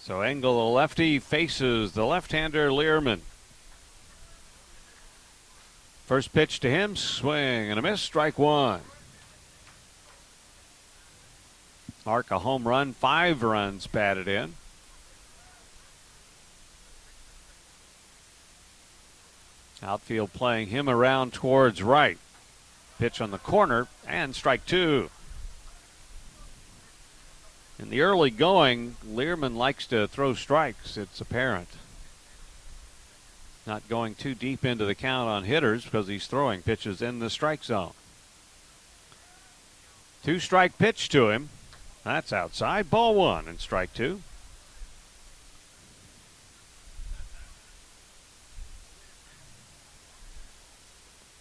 So 0.00 0.22
Engel, 0.22 0.54
the 0.54 0.74
lefty, 0.74 1.18
faces 1.18 1.92
the 1.92 2.06
left-hander 2.06 2.72
Learman. 2.72 3.20
First 6.06 6.32
pitch 6.32 6.58
to 6.60 6.70
him, 6.70 6.96
swing 6.96 7.68
and 7.70 7.78
a 7.78 7.82
miss, 7.82 8.00
strike 8.00 8.38
one. 8.38 8.80
Mark 12.06 12.30
a 12.30 12.38
home 12.38 12.66
run, 12.66 12.94
five 12.94 13.42
runs 13.42 13.86
batted 13.86 14.26
in. 14.26 14.54
Outfield 19.84 20.32
playing 20.32 20.68
him 20.68 20.88
around 20.88 21.34
towards 21.34 21.82
right. 21.82 22.18
Pitch 22.98 23.20
on 23.20 23.30
the 23.30 23.38
corner 23.38 23.86
and 24.06 24.34
strike 24.34 24.64
two. 24.64 25.10
In 27.78 27.90
the 27.90 28.00
early 28.00 28.30
going, 28.30 28.96
Learman 29.04 29.56
likes 29.56 29.86
to 29.88 30.08
throw 30.08 30.32
strikes, 30.34 30.96
it's 30.96 31.20
apparent. 31.20 31.68
Not 33.66 33.88
going 33.88 34.14
too 34.14 34.34
deep 34.34 34.64
into 34.64 34.84
the 34.84 34.94
count 34.94 35.28
on 35.28 35.44
hitters 35.44 35.84
because 35.84 36.06
he's 36.08 36.26
throwing 36.26 36.62
pitches 36.62 37.02
in 37.02 37.18
the 37.18 37.30
strike 37.30 37.64
zone. 37.64 37.92
Two 40.22 40.38
strike 40.38 40.78
pitch 40.78 41.08
to 41.10 41.30
him. 41.30 41.50
That's 42.04 42.32
outside. 42.32 42.90
Ball 42.90 43.14
one 43.14 43.48
and 43.48 43.58
strike 43.58 43.92
two. 43.92 44.22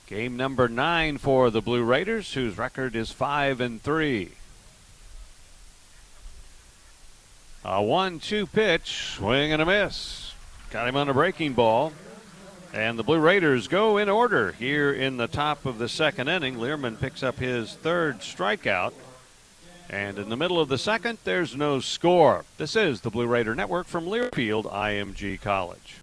Game 0.07 0.35
number 0.35 0.67
nine 0.67 1.17
for 1.17 1.49
the 1.49 1.61
Blue 1.61 1.83
Raiders, 1.83 2.33
whose 2.33 2.57
record 2.57 2.95
is 2.95 3.11
five 3.11 3.61
and 3.61 3.81
three. 3.81 4.31
A 7.63 7.81
one-two 7.81 8.47
pitch, 8.47 9.15
swing 9.15 9.53
and 9.53 9.61
a 9.61 9.65
miss. 9.65 10.33
Got 10.69 10.89
him 10.89 10.97
on 10.97 11.07
a 11.07 11.13
breaking 11.13 11.53
ball. 11.53 11.93
And 12.73 12.99
the 12.99 13.03
Blue 13.03 13.19
Raiders 13.19 13.67
go 13.67 13.97
in 13.97 14.09
order 14.09 14.51
here 14.53 14.91
in 14.91 15.15
the 15.15 15.27
top 15.27 15.65
of 15.65 15.77
the 15.77 15.87
second 15.87 16.27
inning. 16.27 16.57
Learman 16.57 16.97
picks 16.97 17.23
up 17.23 17.37
his 17.37 17.73
third 17.75 18.19
strikeout. 18.19 18.93
And 19.89 20.17
in 20.17 20.27
the 20.27 20.35
middle 20.35 20.59
of 20.59 20.67
the 20.69 20.77
second, 20.77 21.19
there's 21.23 21.55
no 21.55 21.79
score. 21.79 22.43
This 22.57 22.75
is 22.75 23.01
the 23.01 23.09
Blue 23.09 23.27
Raider 23.27 23.55
Network 23.55 23.87
from 23.87 24.05
Learfield 24.05 24.65
IMG 24.65 25.39
College. 25.39 26.02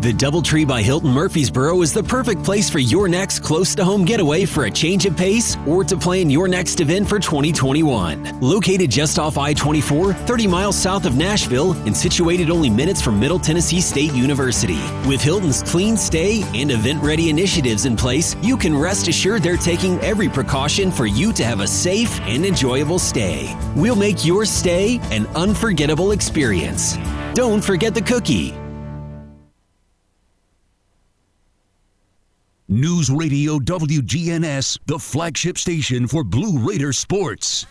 The 0.00 0.14
Doubletree 0.14 0.66
by 0.66 0.80
Hilton 0.80 1.10
Murfreesboro 1.10 1.82
is 1.82 1.92
the 1.92 2.02
perfect 2.02 2.42
place 2.42 2.70
for 2.70 2.78
your 2.78 3.06
next 3.06 3.40
close 3.40 3.74
to 3.74 3.84
home 3.84 4.06
getaway 4.06 4.46
for 4.46 4.64
a 4.64 4.70
change 4.70 5.04
of 5.04 5.14
pace 5.14 5.58
or 5.66 5.84
to 5.84 5.94
plan 5.94 6.30
your 6.30 6.48
next 6.48 6.80
event 6.80 7.06
for 7.06 7.18
2021. 7.18 8.40
Located 8.40 8.90
just 8.90 9.18
off 9.18 9.36
I 9.36 9.52
24, 9.52 10.14
30 10.14 10.46
miles 10.46 10.74
south 10.74 11.04
of 11.04 11.18
Nashville, 11.18 11.72
and 11.84 11.94
situated 11.94 12.48
only 12.48 12.70
minutes 12.70 13.02
from 13.02 13.20
Middle 13.20 13.38
Tennessee 13.38 13.82
State 13.82 14.14
University. 14.14 14.80
With 15.06 15.20
Hilton's 15.20 15.62
clean 15.62 15.98
stay 15.98 16.44
and 16.54 16.70
event 16.70 17.02
ready 17.02 17.28
initiatives 17.28 17.84
in 17.84 17.94
place, 17.94 18.34
you 18.40 18.56
can 18.56 18.74
rest 18.74 19.06
assured 19.06 19.42
they're 19.42 19.58
taking 19.58 20.00
every 20.00 20.30
precaution 20.30 20.90
for 20.90 21.04
you 21.04 21.30
to 21.34 21.44
have 21.44 21.60
a 21.60 21.66
safe 21.66 22.18
and 22.20 22.46
enjoyable 22.46 22.98
stay. 22.98 23.54
We'll 23.76 23.96
make 23.96 24.24
your 24.24 24.46
stay 24.46 24.98
an 25.10 25.26
unforgettable 25.36 26.12
experience. 26.12 26.96
Don't 27.34 27.62
forget 27.62 27.94
the 27.94 28.00
cookie. 28.00 28.54
News 32.72 33.10
Radio 33.10 33.58
WGNS, 33.58 34.78
the 34.86 34.96
flagship 34.96 35.58
station 35.58 36.06
for 36.06 36.22
Blue 36.22 36.56
Raider 36.56 36.92
sports. 36.92 37.66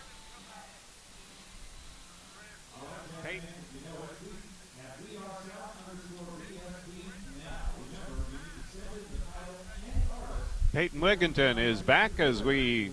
Peyton 10.74 11.00
Wigginton 11.00 11.56
is 11.56 11.80
back 11.80 12.20
as 12.20 12.42
we 12.42 12.92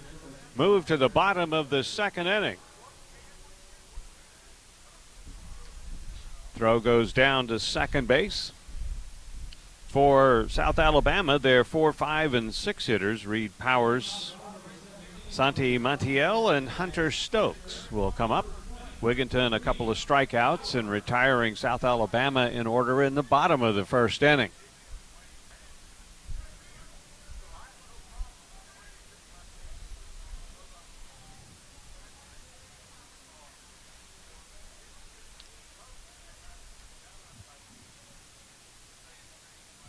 move 0.55 0.85
to 0.85 0.95
the 0.95 1.09
bottom 1.09 1.51
of 1.51 1.69
the 1.69 1.83
second 1.83 2.27
inning. 2.27 2.55
Throw 6.55 6.79
goes 6.79 7.11
down 7.11 7.47
to 7.47 7.59
second 7.59 8.07
base. 8.07 8.53
For 9.87 10.47
South 10.49 10.77
Alabama, 10.79 11.39
their 11.39 11.63
four, 11.63 11.93
five, 11.93 12.33
and 12.33 12.53
six 12.53 12.85
hitters, 12.87 13.25
Reed 13.25 13.57
Powers, 13.57 14.35
Santi 15.29 15.79
Montiel, 15.79 16.55
and 16.55 16.67
Hunter 16.67 17.09
Stokes 17.09 17.89
will 17.91 18.11
come 18.11 18.31
up. 18.31 18.45
Wigginton, 19.01 19.53
a 19.53 19.59
couple 19.59 19.89
of 19.89 19.97
strikeouts, 19.97 20.75
and 20.75 20.89
retiring 20.89 21.55
South 21.55 21.83
Alabama 21.83 22.49
in 22.49 22.67
order 22.67 23.01
in 23.01 23.15
the 23.15 23.23
bottom 23.23 23.61
of 23.61 23.75
the 23.75 23.85
first 23.85 24.21
inning. 24.21 24.51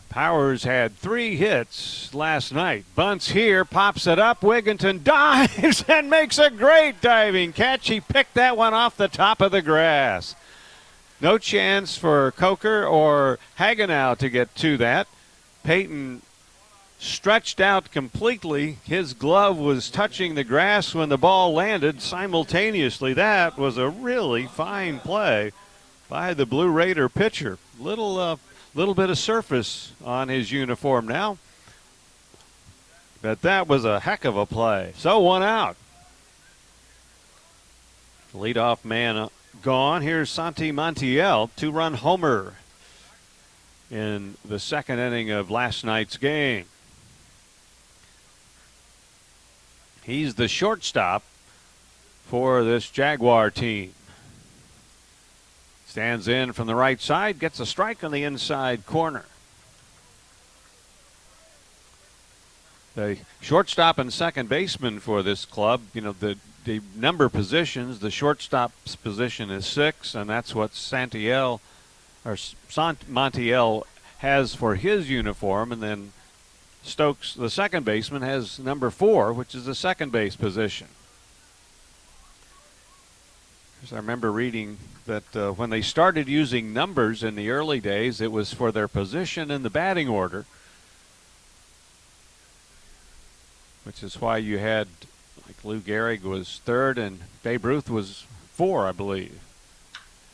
Powers 0.09 0.63
had 0.63 0.97
three 0.97 1.35
hits 1.35 2.13
last 2.15 2.51
night. 2.51 2.83
Bunts 2.95 3.29
here, 3.29 3.63
pops 3.63 4.07
it 4.07 4.17
up. 4.17 4.41
Wigginton 4.41 5.03
dives 5.03 5.85
and 5.87 6.09
makes 6.09 6.39
a 6.39 6.49
great 6.49 6.99
diving 6.99 7.53
catch. 7.53 7.87
He 7.87 8.01
picked 8.01 8.33
that 8.33 8.57
one 8.57 8.73
off 8.73 8.97
the 8.97 9.07
top 9.07 9.39
of 9.39 9.51
the 9.51 9.61
grass. 9.61 10.35
No 11.21 11.37
chance 11.37 11.97
for 11.97 12.31
Coker 12.31 12.85
or 12.85 13.37
Hagenow 13.59 14.17
to 14.17 14.29
get 14.29 14.55
to 14.55 14.77
that. 14.77 15.07
Peyton 15.63 16.21
stretched 16.97 17.61
out 17.61 17.91
completely. 17.91 18.77
His 18.85 19.13
glove 19.13 19.57
was 19.57 19.89
touching 19.89 20.35
the 20.35 20.43
grass 20.43 20.95
when 20.95 21.09
the 21.09 21.17
ball 21.17 21.53
landed 21.53 22.01
simultaneously. 22.01 23.13
That 23.13 23.57
was 23.57 23.77
a 23.77 23.89
really 23.89 24.47
fine 24.47 24.99
play 24.99 25.51
by 26.07 26.33
the 26.33 26.45
Blue 26.45 26.69
Raider 26.69 27.09
pitcher. 27.09 27.57
Little 27.79 28.17
uh, 28.17 28.37
little 28.79 28.95
bit 28.95 29.09
of 29.09 29.17
surface 29.17 29.91
on 30.05 30.29
his 30.29 30.53
uniform 30.53 31.05
now. 31.05 31.37
But 33.21 33.41
that 33.41 33.67
was 33.67 33.83
a 33.83 33.99
heck 33.99 34.23
of 34.23 34.37
a 34.37 34.45
play. 34.45 34.93
So 34.95 35.19
one 35.19 35.43
out. 35.43 35.75
Leadoff 38.33 38.85
man 38.85 39.27
gone. 39.61 40.01
Here's 40.01 40.29
Santi 40.29 40.71
Montiel, 40.71 41.49
two 41.57 41.71
run 41.71 41.95
homer 41.95 42.53
in 43.91 44.35
the 44.45 44.59
second 44.59 44.99
inning 44.99 45.29
of 45.29 45.51
last 45.51 45.83
night's 45.83 46.15
game. 46.15 46.63
He's 50.03 50.35
the 50.35 50.47
shortstop 50.47 51.23
for 52.27 52.63
this 52.63 52.89
Jaguar 52.89 53.51
team. 53.51 53.93
Stands 55.89 56.27
in 56.27 56.53
from 56.53 56.67
the 56.67 56.75
right 56.75 57.01
side, 57.01 57.39
gets 57.39 57.59
a 57.59 57.65
strike 57.65 58.03
on 58.03 58.11
the 58.11 58.23
inside 58.23 58.85
corner. 58.85 59.25
The 62.93 63.17
shortstop 63.41 63.97
and 63.97 64.13
second 64.13 64.49
baseman 64.49 64.99
for 64.99 65.23
this 65.23 65.45
club, 65.45 65.81
you 65.95 66.01
know, 66.01 66.11
the, 66.11 66.37
the 66.63 66.81
number 66.95 67.27
positions, 67.27 67.99
the 67.99 68.11
shortstop's 68.11 68.95
position 68.97 69.49
is 69.49 69.65
six, 69.65 70.13
and 70.13 70.29
that's 70.29 70.53
what 70.53 70.73
Santiel 70.73 71.59
or 72.23 72.37
Sant- 72.37 73.11
Montiel 73.11 73.83
has 74.19 74.53
for 74.53 74.75
his 74.75 75.09
uniform, 75.09 75.71
and 75.71 75.81
then 75.81 76.11
Stokes, 76.83 77.33
the 77.33 77.49
second 77.49 77.83
baseman, 77.83 78.21
has 78.21 78.59
number 78.59 78.91
four, 78.91 79.33
which 79.33 79.55
is 79.55 79.65
the 79.65 79.73
second 79.73 80.11
base 80.11 80.35
position. 80.35 80.87
I 83.91 83.95
remember 83.95 84.31
reading 84.31 84.77
that 85.07 85.35
uh, 85.35 85.51
when 85.51 85.71
they 85.71 85.81
started 85.81 86.27
using 86.27 86.73
numbers 86.73 87.23
in 87.23 87.33
the 87.33 87.49
early 87.49 87.79
days, 87.79 88.21
it 88.21 88.31
was 88.31 88.53
for 88.53 88.71
their 88.71 88.87
position 88.87 89.49
in 89.49 89.63
the 89.63 89.69
batting 89.71 90.07
order, 90.07 90.45
which 93.83 94.03
is 94.03 94.21
why 94.21 94.37
you 94.37 94.59
had, 94.59 94.87
like 95.47 95.65
Lou 95.65 95.79
Gehrig 95.79 96.21
was 96.21 96.61
third 96.65 96.99
and 96.99 97.21
Babe 97.41 97.65
Ruth 97.65 97.89
was 97.89 98.27
four, 98.51 98.85
I 98.85 98.91
believe. 98.91 99.39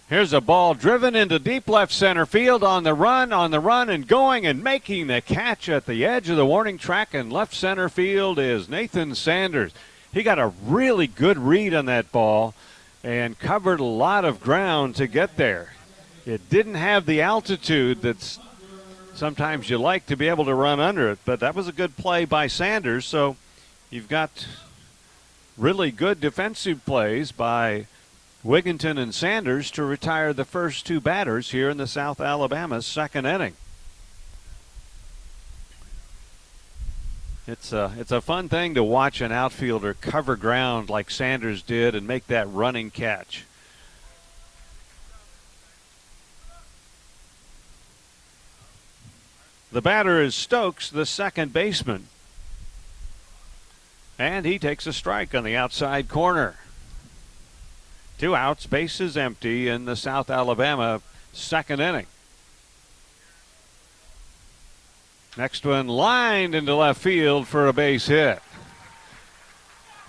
Here's 0.10 0.34
a 0.34 0.42
ball 0.42 0.74
driven 0.74 1.16
into 1.16 1.40
deep 1.40 1.70
left 1.70 1.94
center 1.94 2.26
field 2.26 2.62
on 2.62 2.84
the 2.84 2.94
run, 2.94 3.32
on 3.32 3.52
the 3.52 3.62
run, 3.62 3.90
and 3.90 4.06
going 4.06 4.46
and 4.46 4.62
making 4.62 5.08
the 5.08 5.22
catch 5.22 5.70
at 5.70 5.86
the 5.86 6.04
edge 6.04 6.30
of 6.30 6.36
the 6.36 6.46
warning 6.46 6.78
track 6.78 7.16
in 7.16 7.30
left 7.30 7.54
center 7.54 7.88
field 7.88 8.38
is 8.38 8.68
Nathan 8.68 9.16
Sanders. 9.16 9.72
He 10.12 10.24
got 10.24 10.40
a 10.40 10.52
really 10.66 11.08
good 11.08 11.38
read 11.38 11.74
on 11.74 11.86
that 11.86 12.12
ball 12.12 12.54
and 13.06 13.38
covered 13.38 13.80
a 13.80 13.84
lot 13.84 14.26
of 14.26 14.42
ground 14.42 14.96
to 14.96 15.06
get 15.06 15.38
there. 15.38 15.74
It 16.26 16.50
didn't 16.50 16.74
have 16.74 17.06
the 17.06 17.22
altitude 17.22 18.02
that's 18.02 18.40
sometimes 19.14 19.70
you 19.70 19.78
like 19.78 20.08
to 20.08 20.18
be 20.18 20.28
able 20.28 20.46
to 20.46 20.56
run 20.56 20.80
under 20.80 21.12
it, 21.12 21.20
but 21.24 21.40
that 21.40 21.54
was 21.54 21.68
a 21.68 21.72
good 21.72 21.96
play 21.98 22.26
by 22.26 22.48
Sanders. 22.48 23.06
So 23.06 23.38
you've 23.92 24.10
got 24.10 24.48
really 25.56 25.92
good 25.92 26.20
defensive 26.20 26.84
plays 26.84 27.32
by 27.32 27.86
Wigginton 28.44 28.98
and 28.98 29.14
Sanders 29.14 29.70
to 29.72 29.84
retire 29.84 30.34
the 30.34 30.44
first 30.44 30.88
two 30.88 31.00
batters 31.00 31.52
here 31.52 31.70
in 31.70 31.78
the 31.78 31.86
South 31.86 32.20
Alabama 32.20 32.82
second 32.82 33.28
inning. 33.28 33.54
It's 37.48 37.72
a, 37.72 37.94
it's 38.00 38.12
a 38.12 38.22
fun 38.22 38.50
thing 38.50 38.74
to 38.74 38.84
watch 38.84 39.22
an 39.22 39.32
outfielder 39.32 39.94
cover 39.94 40.36
ground 40.36 40.90
like 40.90 41.12
Sanders 41.12 41.62
did 41.62 41.94
and 41.94 42.08
make 42.08 42.26
that 42.28 42.52
running 42.52 42.90
catch. 42.90 43.46
The 49.72 49.82
batter 49.82 50.22
is 50.22 50.34
Stokes, 50.34 50.90
the 50.90 51.06
second 51.06 51.54
baseman. 51.54 52.08
And 54.18 54.46
he 54.46 54.58
takes 54.58 54.88
a 54.88 54.94
strike 54.94 55.36
on 55.36 55.44
the 55.44 55.56
outside 55.56 56.08
corner. 56.08 56.56
Two 58.18 58.36
outs, 58.36 58.66
bases 58.66 59.18
empty 59.18 59.68
in 59.68 59.86
the 59.86 59.98
South 59.98 60.30
Alabama 60.32 61.02
second 61.34 61.82
inning. 61.82 62.08
Next 65.38 65.66
one 65.66 65.88
lined 65.88 66.56
into 66.56 66.76
left 66.76 67.02
field 67.02 67.48
for 67.48 67.68
a 67.68 67.74
base 67.74 68.08
hit. 68.08 68.40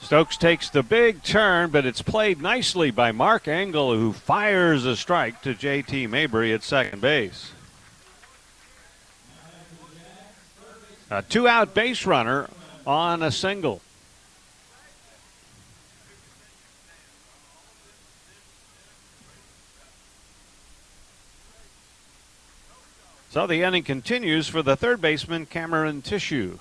Stokes 0.00 0.36
takes 0.36 0.70
the 0.70 0.84
big 0.84 1.24
turn, 1.24 1.70
but 1.70 1.84
it's 1.84 2.02
played 2.02 2.40
nicely 2.40 2.92
by 2.92 3.10
Mark 3.10 3.48
Engel, 3.48 3.92
who 3.92 4.12
fires 4.12 4.84
a 4.84 4.94
strike 4.94 5.42
to 5.42 5.52
JT 5.52 6.08
Mabry 6.08 6.52
at 6.52 6.62
second 6.62 7.02
base. 7.02 7.50
A 11.10 11.22
two 11.22 11.48
out 11.48 11.74
base 11.74 12.06
runner 12.06 12.48
on 12.86 13.22
a 13.22 13.32
single. 13.32 13.80
So 23.30 23.46
the 23.46 23.62
inning 23.62 23.82
continues 23.82 24.48
for 24.48 24.62
the 24.62 24.76
third 24.76 25.00
baseman, 25.00 25.46
Cameron 25.46 26.02
Tissue. 26.02 26.58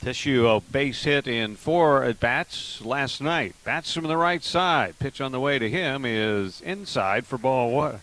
Tissue 0.00 0.46
a 0.46 0.60
base 0.60 1.02
hit 1.02 1.26
in 1.26 1.56
four 1.56 2.04
at 2.04 2.20
bats 2.20 2.80
last 2.80 3.20
night. 3.20 3.56
Bats 3.64 3.92
from 3.92 4.04
the 4.04 4.16
right 4.16 4.44
side. 4.44 5.00
Pitch 5.00 5.20
on 5.20 5.32
the 5.32 5.40
way 5.40 5.58
to 5.58 5.68
him 5.68 6.04
is 6.04 6.60
inside 6.60 7.26
for 7.26 7.38
ball 7.38 7.72
one. 7.72 8.02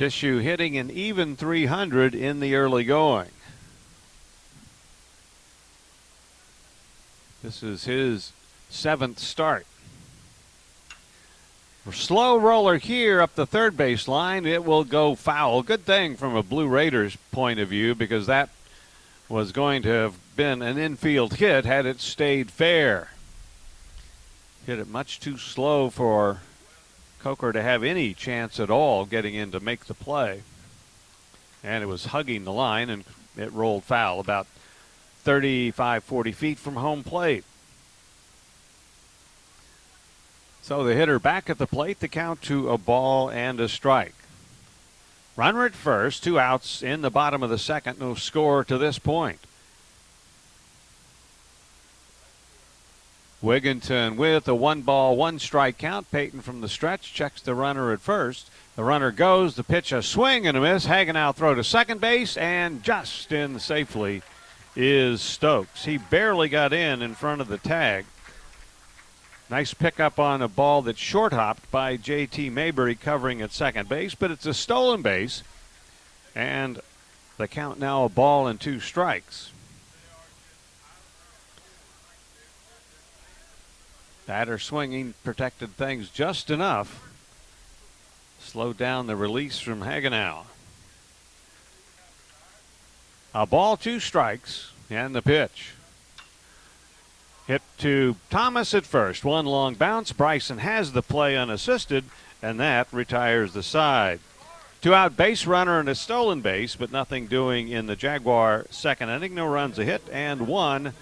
Tissue 0.00 0.38
hitting 0.38 0.78
an 0.78 0.90
even 0.90 1.36
300 1.36 2.14
in 2.14 2.40
the 2.40 2.54
early 2.54 2.84
going. 2.84 3.28
This 7.42 7.62
is 7.62 7.84
his 7.84 8.32
seventh 8.70 9.18
start. 9.18 9.66
Slow 11.92 12.38
roller 12.38 12.78
here 12.78 13.20
up 13.20 13.34
the 13.34 13.44
third 13.44 13.76
baseline. 13.76 14.46
It 14.46 14.64
will 14.64 14.84
go 14.84 15.14
foul. 15.14 15.62
Good 15.62 15.84
thing 15.84 16.16
from 16.16 16.34
a 16.34 16.42
Blue 16.42 16.66
Raiders 16.66 17.16
point 17.30 17.60
of 17.60 17.68
view 17.68 17.94
because 17.94 18.24
that 18.24 18.48
was 19.28 19.52
going 19.52 19.82
to 19.82 19.90
have 19.90 20.14
been 20.34 20.62
an 20.62 20.78
infield 20.78 21.34
hit 21.34 21.66
had 21.66 21.84
it 21.84 22.00
stayed 22.00 22.50
fair. 22.50 23.10
Hit 24.64 24.78
it 24.78 24.88
much 24.88 25.20
too 25.20 25.36
slow 25.36 25.90
for 25.90 26.40
Coker 27.22 27.52
to 27.52 27.62
have 27.62 27.82
any 27.82 28.14
chance 28.14 28.58
at 28.58 28.70
all 28.70 29.04
getting 29.04 29.34
in 29.34 29.52
to 29.52 29.60
make 29.60 29.84
the 29.86 29.94
play. 29.94 30.42
And 31.62 31.82
it 31.82 31.86
was 31.86 32.06
hugging 32.06 32.44
the 32.44 32.52
line 32.52 32.90
and 32.90 33.04
it 33.36 33.52
rolled 33.52 33.84
foul 33.84 34.20
about 34.20 34.46
35, 35.22 36.02
40 36.04 36.32
feet 36.32 36.58
from 36.58 36.76
home 36.76 37.04
plate. 37.04 37.44
So 40.62 40.84
the 40.84 40.94
hitter 40.94 41.18
back 41.18 41.50
at 41.50 41.58
the 41.58 41.66
plate, 41.66 42.00
the 42.00 42.08
count 42.08 42.42
to 42.42 42.70
a 42.70 42.78
ball 42.78 43.30
and 43.30 43.60
a 43.60 43.68
strike. 43.68 44.14
Runner 45.36 45.64
at 45.64 45.74
first, 45.74 46.22
two 46.22 46.38
outs 46.38 46.82
in 46.82 47.00
the 47.00 47.10
bottom 47.10 47.42
of 47.42 47.50
the 47.50 47.58
second, 47.58 47.98
no 47.98 48.14
score 48.14 48.64
to 48.64 48.78
this 48.78 48.98
point. 48.98 49.40
Wigginton 53.42 54.16
with 54.16 54.46
a 54.48 54.54
one 54.54 54.82
ball, 54.82 55.16
one 55.16 55.38
strike 55.38 55.78
count. 55.78 56.10
Peyton 56.10 56.42
from 56.42 56.60
the 56.60 56.68
stretch 56.68 57.14
checks 57.14 57.40
the 57.40 57.54
runner 57.54 57.92
at 57.92 58.00
first. 58.00 58.50
The 58.76 58.84
runner 58.84 59.10
goes, 59.10 59.56
the 59.56 59.64
pitch 59.64 59.92
a 59.92 60.02
swing 60.02 60.46
and 60.46 60.56
a 60.56 60.60
miss. 60.60 60.86
Hagenow 60.86 61.34
throw 61.34 61.54
to 61.54 61.64
second 61.64 62.00
base, 62.00 62.36
and 62.36 62.82
just 62.82 63.32
in 63.32 63.58
safely 63.58 64.22
is 64.76 65.20
Stokes. 65.20 65.86
He 65.86 65.96
barely 65.98 66.48
got 66.48 66.72
in 66.72 67.02
in 67.02 67.14
front 67.14 67.40
of 67.40 67.48
the 67.48 67.58
tag. 67.58 68.04
Nice 69.48 69.74
pickup 69.74 70.18
on 70.18 70.42
a 70.42 70.48
ball 70.48 70.82
that's 70.82 71.00
short 71.00 71.32
hopped 71.32 71.68
by 71.70 71.96
J.T. 71.96 72.50
Mabry 72.50 72.94
covering 72.94 73.42
at 73.42 73.52
second 73.52 73.88
base, 73.88 74.14
but 74.14 74.30
it's 74.30 74.46
a 74.46 74.54
stolen 74.54 75.02
base. 75.02 75.42
And 76.36 76.80
the 77.36 77.48
count 77.48 77.80
now 77.80 78.04
a 78.04 78.08
ball 78.08 78.46
and 78.46 78.60
two 78.60 78.78
strikes. 78.78 79.50
Batter 84.30 84.60
swinging 84.60 85.14
protected 85.24 85.70
things 85.70 86.08
just 86.08 86.50
enough. 86.50 87.10
Slowed 88.38 88.76
down 88.76 89.08
the 89.08 89.16
release 89.16 89.58
from 89.58 89.80
Hagenow. 89.80 90.44
A 93.34 93.44
ball, 93.44 93.76
two 93.76 93.98
strikes, 93.98 94.70
and 94.88 95.16
the 95.16 95.20
pitch. 95.20 95.72
Hit 97.48 97.62
to 97.78 98.14
Thomas 98.30 98.72
at 98.72 98.86
first. 98.86 99.24
One 99.24 99.46
long 99.46 99.74
bounce. 99.74 100.12
Bryson 100.12 100.58
has 100.58 100.92
the 100.92 101.02
play 101.02 101.36
unassisted, 101.36 102.04
and 102.40 102.60
that 102.60 102.86
retires 102.92 103.52
the 103.52 103.64
side. 103.64 104.20
Two 104.80 104.94
out 104.94 105.16
base 105.16 105.44
runner 105.44 105.80
and 105.80 105.88
a 105.88 105.96
stolen 105.96 106.40
base, 106.40 106.76
but 106.76 106.92
nothing 106.92 107.26
doing 107.26 107.66
in 107.66 107.86
the 107.86 107.96
Jaguar 107.96 108.66
second 108.70 109.08
inning. 109.08 109.34
No 109.34 109.48
runs 109.48 109.76
a 109.80 109.84
hit 109.84 110.02
and 110.12 110.46
one 110.46 110.92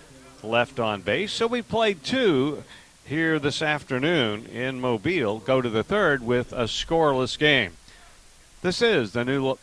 left 0.43 0.81
on 0.81 1.03
base. 1.03 1.31
So 1.31 1.47
we 1.47 1.61
played 1.61 2.03
two 2.03 2.64
here 3.09 3.39
this 3.39 3.63
afternoon 3.63 4.45
in 4.47 4.79
Mobile. 4.79 5.39
Go 5.39 5.63
to 5.63 5.71
the 5.71 5.83
third 5.83 6.23
with 6.23 6.53
a 6.53 6.65
scoreless 6.65 7.39
game. 7.39 7.73
This 8.61 8.83
is 8.83 9.13
the 9.13 9.25
new 9.25 9.57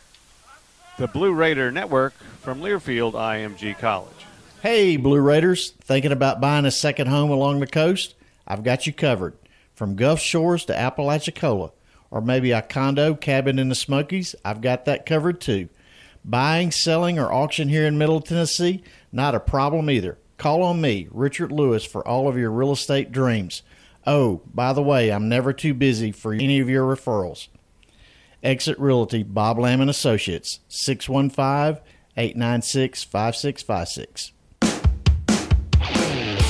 the 0.98 1.06
Blue 1.06 1.32
Raider 1.32 1.70
Network 1.70 2.14
from 2.40 2.60
Learfield 2.60 3.12
IMG 3.12 3.78
College. 3.78 4.26
Hey, 4.62 4.96
Blue 4.96 5.20
Raiders, 5.20 5.70
thinking 5.80 6.10
about 6.10 6.40
buying 6.40 6.64
a 6.64 6.72
second 6.72 7.06
home 7.06 7.30
along 7.30 7.60
the 7.60 7.68
coast? 7.68 8.16
I've 8.48 8.64
got 8.64 8.84
you 8.84 8.92
covered. 8.92 9.34
From 9.76 9.94
Gulf 9.94 10.18
Shores 10.18 10.64
to 10.64 10.76
Apalachicola, 10.76 11.70
or 12.10 12.20
maybe 12.20 12.50
a 12.50 12.62
condo 12.62 13.14
cabin 13.14 13.60
in 13.60 13.68
the 13.68 13.76
Smokies, 13.76 14.34
I've 14.44 14.60
got 14.60 14.86
that 14.86 15.06
covered 15.06 15.40
too. 15.40 15.68
Buying, 16.24 16.72
selling, 16.72 17.16
or 17.20 17.32
auction 17.32 17.68
here 17.68 17.86
in 17.86 17.96
Middle 17.96 18.20
Tennessee, 18.20 18.82
not 19.12 19.36
a 19.36 19.40
problem 19.40 19.88
either. 19.88 20.18
Call 20.38 20.62
on 20.62 20.80
me, 20.80 21.08
Richard 21.10 21.50
Lewis, 21.50 21.84
for 21.84 22.06
all 22.06 22.28
of 22.28 22.36
your 22.36 22.50
real 22.50 22.72
estate 22.72 23.10
dreams. 23.10 23.62
Oh, 24.06 24.42
by 24.54 24.72
the 24.72 24.82
way, 24.82 25.10
I'm 25.10 25.28
never 25.28 25.52
too 25.52 25.74
busy 25.74 26.12
for 26.12 26.32
any 26.32 26.60
of 26.60 26.68
your 26.68 26.84
referrals. 26.84 27.48
Exit 28.42 28.78
Realty, 28.78 29.22
Bob 29.22 29.58
Lamb 29.58 29.80
and 29.80 29.90
Associates, 29.90 30.60
615 30.68 31.82
896 32.16 33.04
5656. 33.04 34.32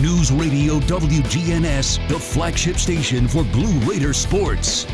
News 0.00 0.30
Radio 0.30 0.78
WGNS, 0.78 2.08
the 2.08 2.18
flagship 2.20 2.76
station 2.76 3.26
for 3.26 3.42
Blue 3.42 3.80
Raider 3.80 4.12
sports. 4.12 4.84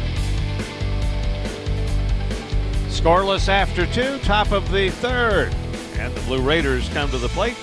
Scoreless 2.88 3.50
after 3.50 3.86
two, 3.86 4.18
top 4.20 4.50
of 4.50 4.70
the 4.72 4.88
third. 4.88 5.54
And 5.98 6.14
the 6.14 6.20
Blue 6.22 6.40
Raiders 6.40 6.88
come 6.88 7.10
to 7.10 7.18
the 7.18 7.28
plate. 7.28 7.56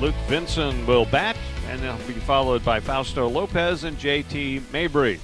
Luke 0.00 0.14
Vinson 0.26 0.86
will 0.86 1.04
bat, 1.04 1.36
and 1.68 1.80
they'll 1.80 1.98
be 2.06 2.14
followed 2.14 2.64
by 2.64 2.80
Fausto 2.80 3.28
Lopez 3.28 3.84
and 3.84 3.98
JT 3.98 4.72
Mabry. 4.72 5.20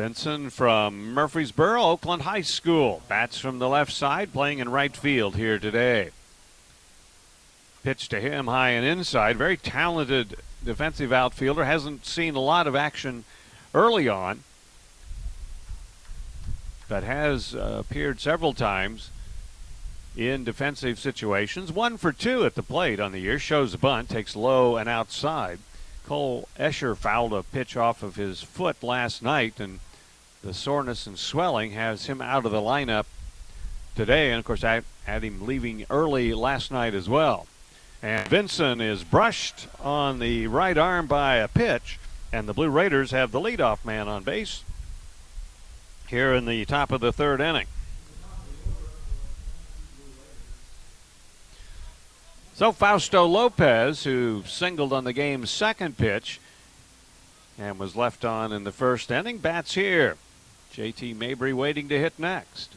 Vinson 0.00 0.48
from 0.48 1.12
Murfreesboro, 1.12 1.82
Oakland 1.82 2.22
High 2.22 2.40
School. 2.40 3.02
Bats 3.06 3.38
from 3.38 3.58
the 3.58 3.68
left 3.68 3.92
side, 3.92 4.32
playing 4.32 4.58
in 4.58 4.70
right 4.70 4.96
field 4.96 5.36
here 5.36 5.58
today. 5.58 6.08
Pitch 7.82 8.08
to 8.08 8.18
him 8.18 8.46
high 8.46 8.70
and 8.70 8.86
inside. 8.86 9.36
Very 9.36 9.58
talented 9.58 10.36
defensive 10.64 11.12
outfielder. 11.12 11.66
Hasn't 11.66 12.06
seen 12.06 12.34
a 12.34 12.40
lot 12.40 12.66
of 12.66 12.74
action 12.74 13.24
early 13.74 14.08
on, 14.08 14.42
but 16.88 17.02
has 17.02 17.54
uh, 17.54 17.76
appeared 17.80 18.20
several 18.20 18.54
times 18.54 19.10
in 20.16 20.44
defensive 20.44 20.98
situations. 20.98 21.70
One 21.70 21.98
for 21.98 22.14
two 22.14 22.46
at 22.46 22.54
the 22.54 22.62
plate 22.62 23.00
on 23.00 23.12
the 23.12 23.20
year. 23.20 23.38
Shows 23.38 23.74
a 23.74 23.78
bunt, 23.78 24.08
takes 24.08 24.34
low 24.34 24.78
and 24.78 24.88
outside. 24.88 25.58
Cole 26.06 26.48
Escher 26.58 26.96
fouled 26.96 27.34
a 27.34 27.42
pitch 27.42 27.76
off 27.76 28.02
of 28.02 28.16
his 28.16 28.42
foot 28.42 28.82
last 28.82 29.22
night, 29.22 29.60
and 29.60 29.78
the 30.42 30.54
soreness 30.54 31.06
and 31.06 31.18
swelling 31.18 31.72
has 31.72 32.06
him 32.06 32.22
out 32.22 32.46
of 32.46 32.52
the 32.52 32.60
lineup 32.60 33.06
today. 33.94 34.30
And 34.30 34.38
of 34.38 34.44
course, 34.44 34.64
I 34.64 34.82
had 35.04 35.22
him 35.22 35.46
leaving 35.46 35.84
early 35.90 36.32
last 36.32 36.70
night 36.70 36.94
as 36.94 37.08
well. 37.08 37.46
And 38.02 38.26
Vinson 38.28 38.80
is 38.80 39.04
brushed 39.04 39.66
on 39.80 40.18
the 40.18 40.46
right 40.46 40.78
arm 40.78 41.06
by 41.06 41.36
a 41.36 41.48
pitch, 41.48 41.98
and 42.32 42.48
the 42.48 42.54
Blue 42.54 42.70
Raiders 42.70 43.10
have 43.10 43.30
the 43.30 43.40
leadoff 43.40 43.84
man 43.84 44.08
on 44.08 44.22
base 44.22 44.64
here 46.08 46.32
in 46.32 46.46
the 46.46 46.64
top 46.64 46.92
of 46.92 47.00
the 47.00 47.12
third 47.12 47.40
inning. 47.40 47.66
So 52.54 52.72
Fausto 52.72 53.26
Lopez, 53.26 54.04
who 54.04 54.42
singled 54.46 54.92
on 54.92 55.04
the 55.04 55.12
game's 55.12 55.50
second 55.50 55.96
pitch 55.96 56.40
and 57.58 57.78
was 57.78 57.96
left 57.96 58.24
on 58.24 58.52
in 58.52 58.64
the 58.64 58.72
first 58.72 59.10
inning, 59.10 59.38
bats 59.38 59.74
here. 59.74 60.16
JT 60.74 61.16
Mabry 61.16 61.52
waiting 61.52 61.88
to 61.88 61.98
hit 61.98 62.18
next. 62.18 62.74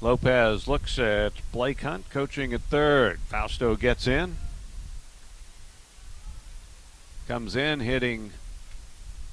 Lopez 0.00 0.68
looks 0.68 0.98
at 0.98 1.32
Blake 1.50 1.80
Hunt 1.80 2.08
coaching 2.10 2.52
at 2.52 2.60
third. 2.62 3.18
Fausto 3.26 3.74
gets 3.74 4.06
in. 4.06 4.36
Comes 7.26 7.56
in 7.56 7.80
hitting 7.80 8.30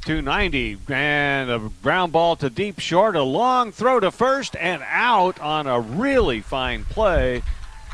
290 0.06 0.78
and 0.92 1.50
a 1.52 1.72
ground 1.84 2.12
ball 2.12 2.36
to 2.38 2.50
deep 2.50 2.80
short. 2.80 3.16
A 3.16 3.24
long 3.24 3.72
throw 3.72 4.00
to 4.00 4.12
first 4.12 4.56
and 4.56 4.82
out 4.88 5.40
on 5.40 5.68
a 5.68 5.80
really 5.80 6.42
fine 6.42 6.84
play 6.84 7.44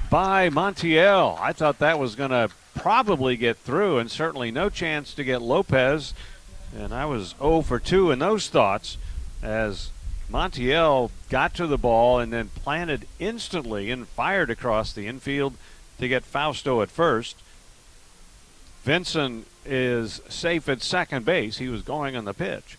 by 0.10 0.50
Montiel. 0.50 1.38
I 1.40 1.52
thought 1.54 1.80
that 1.80 2.00
was 2.00 2.16
going 2.16 2.32
to 2.32 2.50
probably 2.82 3.38
get 3.38 3.58
through 3.58 4.00
and 4.00 4.10
certainly 4.10 4.52
no 4.52 4.70
chance 4.70 5.14
to 5.14 5.24
get 5.24 5.42
Lopez. 5.42 6.14
And 6.76 6.94
I 6.94 7.06
was 7.06 7.36
0 7.38 7.62
for 7.62 7.80
2 7.80 8.12
in 8.12 8.20
those 8.20 8.50
thoughts 8.50 8.98
as 9.44 9.92
Montiel 10.32 11.12
got 11.30 11.54
to 11.56 11.68
the 11.68 11.78
ball 11.78 12.20
and 12.20 12.34
then 12.34 12.50
planted 12.50 13.08
instantly 13.20 13.92
and 13.92 14.08
fired 14.08 14.50
across 14.50 14.94
the 14.94 15.08
infield 15.08 15.56
to 16.00 16.08
get 16.08 16.24
Fausto 16.24 16.82
at 16.82 16.90
first. 16.90 17.38
Vinson 18.84 19.46
is 19.66 20.22
safe 20.28 20.68
at 20.68 20.82
second 20.82 21.24
base. 21.24 21.60
He 21.60 21.68
was 21.68 21.84
going 21.84 22.16
on 22.16 22.26
the 22.26 22.34
pitch. 22.34 22.78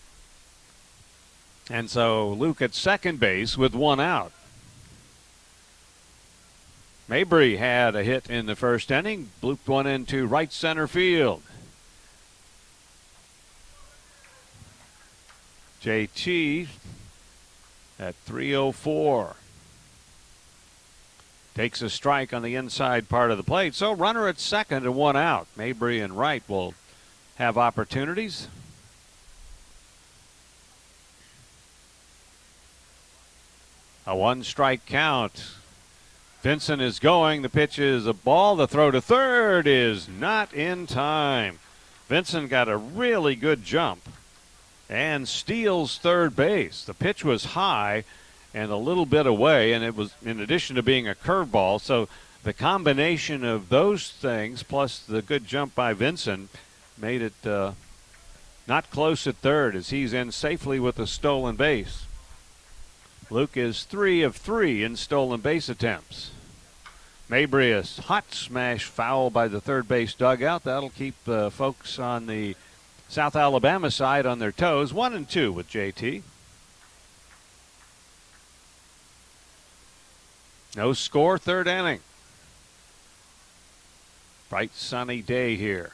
And 1.69 1.89
so 1.89 2.29
Luke 2.29 2.61
at 2.61 2.73
second 2.73 3.19
base 3.21 3.57
with 3.57 3.73
one 3.73 4.01
out. 4.01 4.33
Mabry 7.07 7.57
had 7.57 7.95
a 7.95 8.03
hit 8.03 8.29
in 8.29 8.45
the 8.45 8.55
first 8.55 8.89
inning, 8.89 9.29
blooped 9.41 9.67
one 9.67 9.85
into 9.85 10.25
right 10.25 10.51
center 10.51 10.87
field. 10.87 11.43
JT 15.83 16.67
at 17.99 18.15
304. 18.15 19.35
Takes 21.55 21.81
a 21.81 21.89
strike 21.89 22.33
on 22.33 22.41
the 22.41 22.55
inside 22.55 23.09
part 23.09 23.31
of 23.31 23.37
the 23.37 23.43
plate. 23.43 23.75
So 23.75 23.91
runner 23.93 24.27
at 24.27 24.39
second 24.39 24.85
and 24.85 24.95
one 24.95 25.17
out. 25.17 25.47
Mabry 25.55 25.99
and 25.99 26.17
Wright 26.17 26.41
will 26.47 26.73
have 27.35 27.57
opportunities. 27.57 28.47
A 34.07 34.15
one 34.15 34.43
strike 34.43 34.85
count. 34.85 35.45
Vinson 36.43 36.81
is 36.81 36.99
going. 36.99 37.41
The 37.41 37.47
pitch 37.47 37.79
is 37.79 38.05
a 38.05 38.11
ball. 38.11 38.57
The 38.57 38.67
throw 38.67 38.91
to 38.91 38.99
third 38.99 39.65
is 39.65 40.09
not 40.09 40.53
in 40.53 40.85
time. 40.85 41.59
Vincent 42.09 42.49
got 42.49 42.67
a 42.67 42.75
really 42.75 43.33
good 43.33 43.63
jump 43.63 44.01
and 44.89 45.25
steals 45.25 45.97
third 45.97 46.35
base. 46.35 46.83
The 46.83 46.93
pitch 46.93 47.23
was 47.23 47.45
high 47.45 48.03
and 48.53 48.69
a 48.71 48.75
little 48.75 49.05
bit 49.05 49.25
away, 49.25 49.71
and 49.71 49.85
it 49.85 49.95
was 49.95 50.15
in 50.21 50.41
addition 50.41 50.75
to 50.75 50.83
being 50.83 51.07
a 51.07 51.15
curveball. 51.15 51.79
So 51.79 52.09
the 52.43 52.51
combination 52.51 53.45
of 53.45 53.69
those 53.69 54.09
things 54.11 54.63
plus 54.63 54.99
the 54.99 55.21
good 55.21 55.47
jump 55.47 55.73
by 55.73 55.93
Vincent 55.93 56.49
made 56.97 57.21
it 57.21 57.47
uh, 57.47 57.71
not 58.67 58.91
close 58.91 59.25
at 59.27 59.37
third 59.37 59.77
as 59.77 59.91
he's 59.91 60.11
in 60.11 60.33
safely 60.33 60.77
with 60.77 60.99
a 60.99 61.07
stolen 61.07 61.55
base. 61.55 62.03
Luke 63.33 63.57
is 63.57 63.85
three 63.85 64.21
of 64.21 64.35
three 64.35 64.83
in 64.83 64.95
stolen 64.95 65.41
base 65.41 65.67
attempts. 65.67 66.29
Mabry 67.27 67.73
hot 67.81 68.31
smash 68.31 68.85
foul 68.85 69.31
by 69.31 69.47
the 69.47 69.59
third 69.59 69.87
base 69.87 70.13
dugout. 70.13 70.65
That'll 70.65 70.91
keep 70.91 71.15
uh, 71.27 71.49
folks 71.49 71.97
on 71.97 72.27
the 72.27 72.55
South 73.09 73.35
Alabama 73.35 73.89
side 73.89 74.27
on 74.27 74.37
their 74.37 74.51
toes. 74.51 74.93
One 74.93 75.15
and 75.15 75.27
two 75.27 75.51
with 75.51 75.67
JT. 75.67 76.21
No 80.77 80.93
score, 80.93 81.39
third 81.39 81.67
inning. 81.67 82.01
Bright 84.51 84.75
sunny 84.75 85.23
day 85.23 85.55
here. 85.55 85.93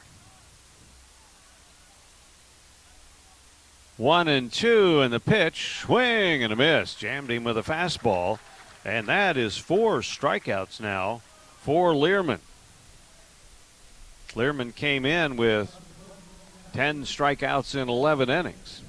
One 4.00 4.28
and 4.28 4.50
two, 4.50 5.02
and 5.02 5.12
the 5.12 5.20
pitch, 5.20 5.80
swing 5.80 6.42
and 6.42 6.50
a 6.54 6.56
miss. 6.56 6.94
Jammed 6.94 7.30
him 7.30 7.44
with 7.44 7.58
a 7.58 7.62
fastball. 7.62 8.38
And 8.82 9.06
that 9.08 9.36
is 9.36 9.58
four 9.58 10.00
strikeouts 10.00 10.80
now 10.80 11.20
for 11.58 11.94
Learman. 11.94 12.40
Learman 14.34 14.72
came 14.72 15.04
in 15.04 15.36
with 15.36 15.78
10 16.72 17.02
strikeouts 17.02 17.74
in 17.74 17.90
11 17.90 18.30
innings. 18.30 18.80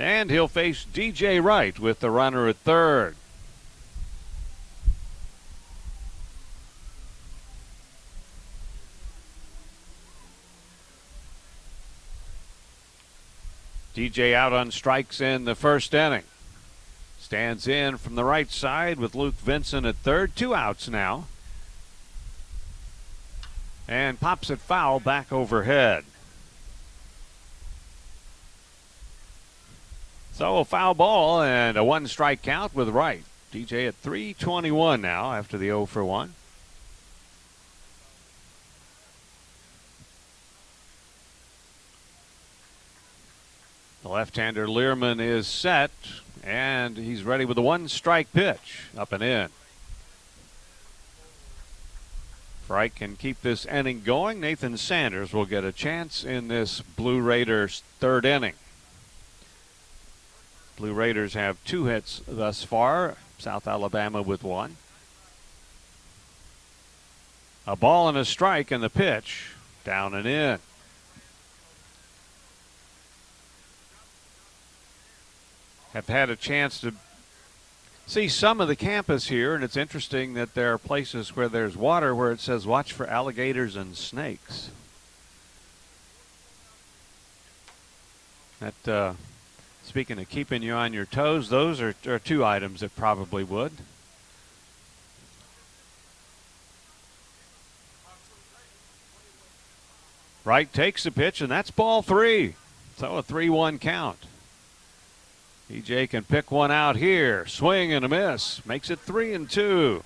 And 0.00 0.32
he'll 0.32 0.48
face 0.48 0.84
DJ 0.92 1.40
Wright 1.40 1.78
with 1.78 2.00
the 2.00 2.10
runner 2.10 2.48
at 2.48 2.56
third. 2.56 3.14
DJ 13.98 14.32
out 14.32 14.52
on 14.52 14.70
strikes 14.70 15.20
in 15.20 15.44
the 15.44 15.56
first 15.56 15.92
inning. 15.92 16.22
Stands 17.18 17.66
in 17.66 17.96
from 17.96 18.14
the 18.14 18.22
right 18.22 18.48
side 18.48 19.00
with 19.00 19.16
Luke 19.16 19.34
Vincent 19.34 19.84
at 19.84 19.96
third. 19.96 20.36
Two 20.36 20.54
outs 20.54 20.88
now. 20.88 21.26
And 23.88 24.20
pops 24.20 24.50
it 24.50 24.60
foul 24.60 25.00
back 25.00 25.32
overhead. 25.32 26.04
So 30.32 30.58
a 30.58 30.64
foul 30.64 30.94
ball 30.94 31.42
and 31.42 31.76
a 31.76 31.82
one 31.82 32.06
strike 32.06 32.40
count 32.42 32.76
with 32.76 32.90
Wright. 32.90 33.24
DJ 33.52 33.88
at 33.88 33.96
321 33.96 35.00
now 35.00 35.32
after 35.32 35.58
the 35.58 35.66
0 35.66 35.86
for 35.86 36.04
1. 36.04 36.34
The 44.08 44.14
left-hander 44.14 44.66
Learman 44.66 45.20
is 45.20 45.46
set, 45.46 45.90
and 46.42 46.96
he's 46.96 47.24
ready 47.24 47.44
with 47.44 47.58
a 47.58 47.60
one-strike 47.60 48.32
pitch 48.32 48.84
up 48.96 49.12
and 49.12 49.22
in. 49.22 49.50
Wright 52.68 52.94
can 52.94 53.16
keep 53.16 53.42
this 53.42 53.66
inning 53.66 54.00
going. 54.02 54.40
Nathan 54.40 54.78
Sanders 54.78 55.34
will 55.34 55.44
get 55.44 55.62
a 55.62 55.72
chance 55.72 56.24
in 56.24 56.48
this 56.48 56.80
Blue 56.80 57.20
Raiders 57.20 57.82
third 58.00 58.24
inning. 58.24 58.54
Blue 60.78 60.94
Raiders 60.94 61.34
have 61.34 61.62
two 61.66 61.84
hits 61.84 62.22
thus 62.26 62.64
far, 62.64 63.18
South 63.36 63.68
Alabama 63.68 64.22
with 64.22 64.42
one. 64.42 64.78
A 67.66 67.76
ball 67.76 68.08
and 68.08 68.16
a 68.16 68.24
strike, 68.24 68.70
and 68.70 68.82
the 68.82 68.88
pitch 68.88 69.50
down 69.84 70.14
and 70.14 70.26
in. 70.26 70.60
Have 75.98 76.06
had 76.06 76.30
a 76.30 76.36
chance 76.36 76.80
to 76.80 76.94
see 78.06 78.28
some 78.28 78.60
of 78.60 78.68
the 78.68 78.76
campus 78.76 79.26
here, 79.26 79.56
and 79.56 79.64
it's 79.64 79.76
interesting 79.76 80.34
that 80.34 80.54
there 80.54 80.72
are 80.72 80.78
places 80.78 81.34
where 81.34 81.48
there's 81.48 81.76
water 81.76 82.14
where 82.14 82.30
it 82.30 82.38
says 82.38 82.68
watch 82.68 82.92
for 82.92 83.04
alligators 83.08 83.74
and 83.74 83.96
snakes. 83.96 84.70
That, 88.60 88.88
uh, 88.88 89.12
speaking 89.82 90.20
of 90.20 90.28
keeping 90.28 90.62
you 90.62 90.72
on 90.72 90.92
your 90.92 91.04
toes, 91.04 91.48
those 91.48 91.80
are, 91.80 91.96
are 92.06 92.20
two 92.20 92.44
items 92.44 92.78
that 92.80 92.94
probably 92.94 93.42
would. 93.42 93.72
Wright 100.44 100.72
takes 100.72 101.02
the 101.02 101.10
pitch, 101.10 101.40
and 101.40 101.50
that's 101.50 101.72
ball 101.72 102.02
three. 102.02 102.54
So 102.98 103.16
a 103.16 103.22
3 103.22 103.48
1 103.48 103.80
count. 103.80 104.27
DJ 105.70 106.08
can 106.08 106.24
pick 106.24 106.50
one 106.50 106.70
out 106.70 106.96
here. 106.96 107.46
Swing 107.46 107.92
and 107.92 108.04
a 108.04 108.08
miss. 108.08 108.64
Makes 108.64 108.90
it 108.90 108.98
three 109.00 109.34
and 109.34 109.48
two. 109.48 110.02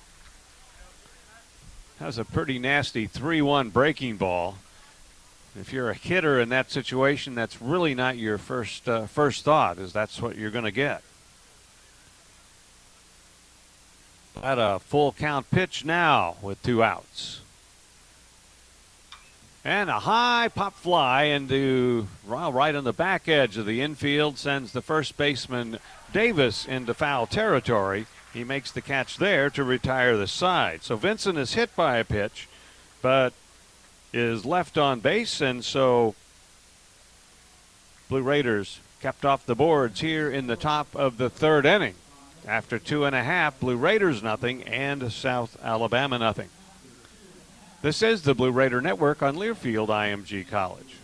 That's 2.00 2.18
a 2.18 2.24
pretty 2.24 2.58
nasty 2.58 3.06
3 3.06 3.42
1 3.42 3.70
breaking 3.70 4.16
ball. 4.16 4.56
If 5.54 5.72
you're 5.72 5.90
a 5.90 5.94
hitter 5.94 6.40
in 6.40 6.48
that 6.48 6.68
situation, 6.68 7.36
that's 7.36 7.62
really 7.62 7.94
not 7.94 8.16
your 8.16 8.38
first 8.38 8.88
uh, 8.88 9.06
first 9.06 9.44
thought, 9.44 9.78
is 9.78 9.92
that's 9.92 10.20
what 10.20 10.36
you're 10.36 10.50
going 10.50 10.64
to 10.64 10.72
get. 10.72 11.02
At 14.42 14.58
a 14.58 14.80
full 14.80 15.12
count 15.12 15.48
pitch 15.52 15.84
now 15.84 16.36
with 16.42 16.60
two 16.64 16.82
outs. 16.82 17.41
And 19.64 19.88
a 19.88 20.00
high 20.00 20.48
pop 20.48 20.74
fly 20.74 21.24
into 21.24 22.08
well, 22.26 22.52
right 22.52 22.74
on 22.74 22.82
the 22.82 22.92
back 22.92 23.28
edge 23.28 23.56
of 23.56 23.66
the 23.66 23.80
infield 23.80 24.38
sends 24.38 24.72
the 24.72 24.82
first 24.82 25.16
baseman 25.16 25.78
Davis 26.12 26.66
into 26.66 26.94
foul 26.94 27.26
territory. 27.26 28.06
He 28.34 28.42
makes 28.42 28.72
the 28.72 28.80
catch 28.80 29.18
there 29.18 29.50
to 29.50 29.62
retire 29.62 30.16
the 30.16 30.26
side. 30.26 30.82
So 30.82 30.96
Vincent 30.96 31.38
is 31.38 31.54
hit 31.54 31.76
by 31.76 31.98
a 31.98 32.04
pitch, 32.04 32.48
but 33.02 33.32
is 34.12 34.44
left 34.44 34.76
on 34.76 35.00
base, 35.00 35.40
and 35.40 35.64
so 35.64 36.14
Blue 38.08 38.22
Raiders 38.22 38.80
kept 39.00 39.24
off 39.24 39.46
the 39.46 39.54
boards 39.54 40.00
here 40.00 40.30
in 40.30 40.48
the 40.48 40.56
top 40.56 40.94
of 40.94 41.18
the 41.18 41.30
third 41.30 41.64
inning. 41.66 41.94
After 42.46 42.78
two 42.78 43.04
and 43.04 43.14
a 43.14 43.22
half, 43.22 43.60
Blue 43.60 43.76
Raiders 43.76 44.22
nothing 44.22 44.64
and 44.64 45.12
South 45.12 45.56
Alabama 45.62 46.18
nothing. 46.18 46.48
This 47.82 48.00
is 48.00 48.22
the 48.22 48.32
Blue 48.32 48.52
Raider 48.52 48.80
Network 48.80 49.24
on 49.24 49.34
Learfield 49.34 49.88
IMG 49.88 50.48
College. 50.48 50.94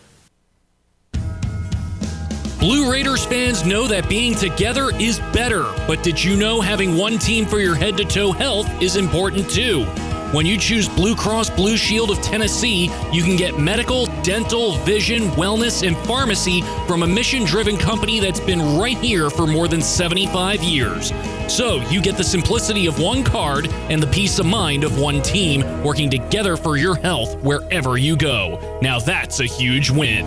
Blue 2.60 2.88
Raiders 2.88 3.26
fans 3.26 3.64
know 3.64 3.88
that 3.88 4.08
being 4.08 4.36
together 4.36 4.94
is 4.94 5.18
better, 5.32 5.64
but 5.88 6.04
did 6.04 6.22
you 6.22 6.36
know 6.36 6.60
having 6.60 6.96
one 6.96 7.18
team 7.18 7.46
for 7.46 7.58
your 7.58 7.74
head 7.74 7.96
to 7.96 8.04
toe 8.04 8.30
health 8.30 8.70
is 8.80 8.94
important 8.94 9.50
too? 9.50 9.86
When 10.32 10.44
you 10.44 10.58
choose 10.58 10.90
Blue 10.90 11.16
Cross 11.16 11.48
Blue 11.48 11.78
Shield 11.78 12.10
of 12.10 12.20
Tennessee, 12.20 12.90
you 13.10 13.22
can 13.22 13.36
get 13.36 13.58
medical, 13.58 14.04
dental, 14.22 14.72
vision, 14.80 15.22
wellness, 15.30 15.86
and 15.86 15.96
pharmacy 16.06 16.60
from 16.86 17.02
a 17.02 17.06
mission 17.06 17.44
driven 17.44 17.78
company 17.78 18.20
that's 18.20 18.38
been 18.38 18.78
right 18.78 18.98
here 18.98 19.30
for 19.30 19.46
more 19.46 19.68
than 19.68 19.80
75 19.80 20.62
years. 20.62 21.14
So 21.50 21.76
you 21.88 22.02
get 22.02 22.18
the 22.18 22.24
simplicity 22.24 22.86
of 22.86 23.00
one 23.00 23.24
card 23.24 23.68
and 23.88 24.02
the 24.02 24.06
peace 24.08 24.38
of 24.38 24.44
mind 24.44 24.84
of 24.84 25.00
one 25.00 25.22
team 25.22 25.64
working 25.82 26.10
together 26.10 26.58
for 26.58 26.76
your 26.76 26.96
health 26.96 27.34
wherever 27.38 27.96
you 27.96 28.14
go. 28.14 28.78
Now 28.82 28.98
that's 28.98 29.40
a 29.40 29.46
huge 29.46 29.88
win. 29.88 30.26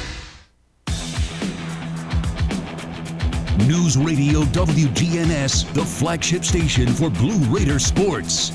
News 3.66 3.96
Radio 3.96 4.42
WGNS, 4.42 5.72
the 5.72 5.84
flagship 5.84 6.44
station 6.44 6.86
for 6.88 7.10
Blue 7.10 7.38
Raider 7.54 7.78
sports. 7.78 8.50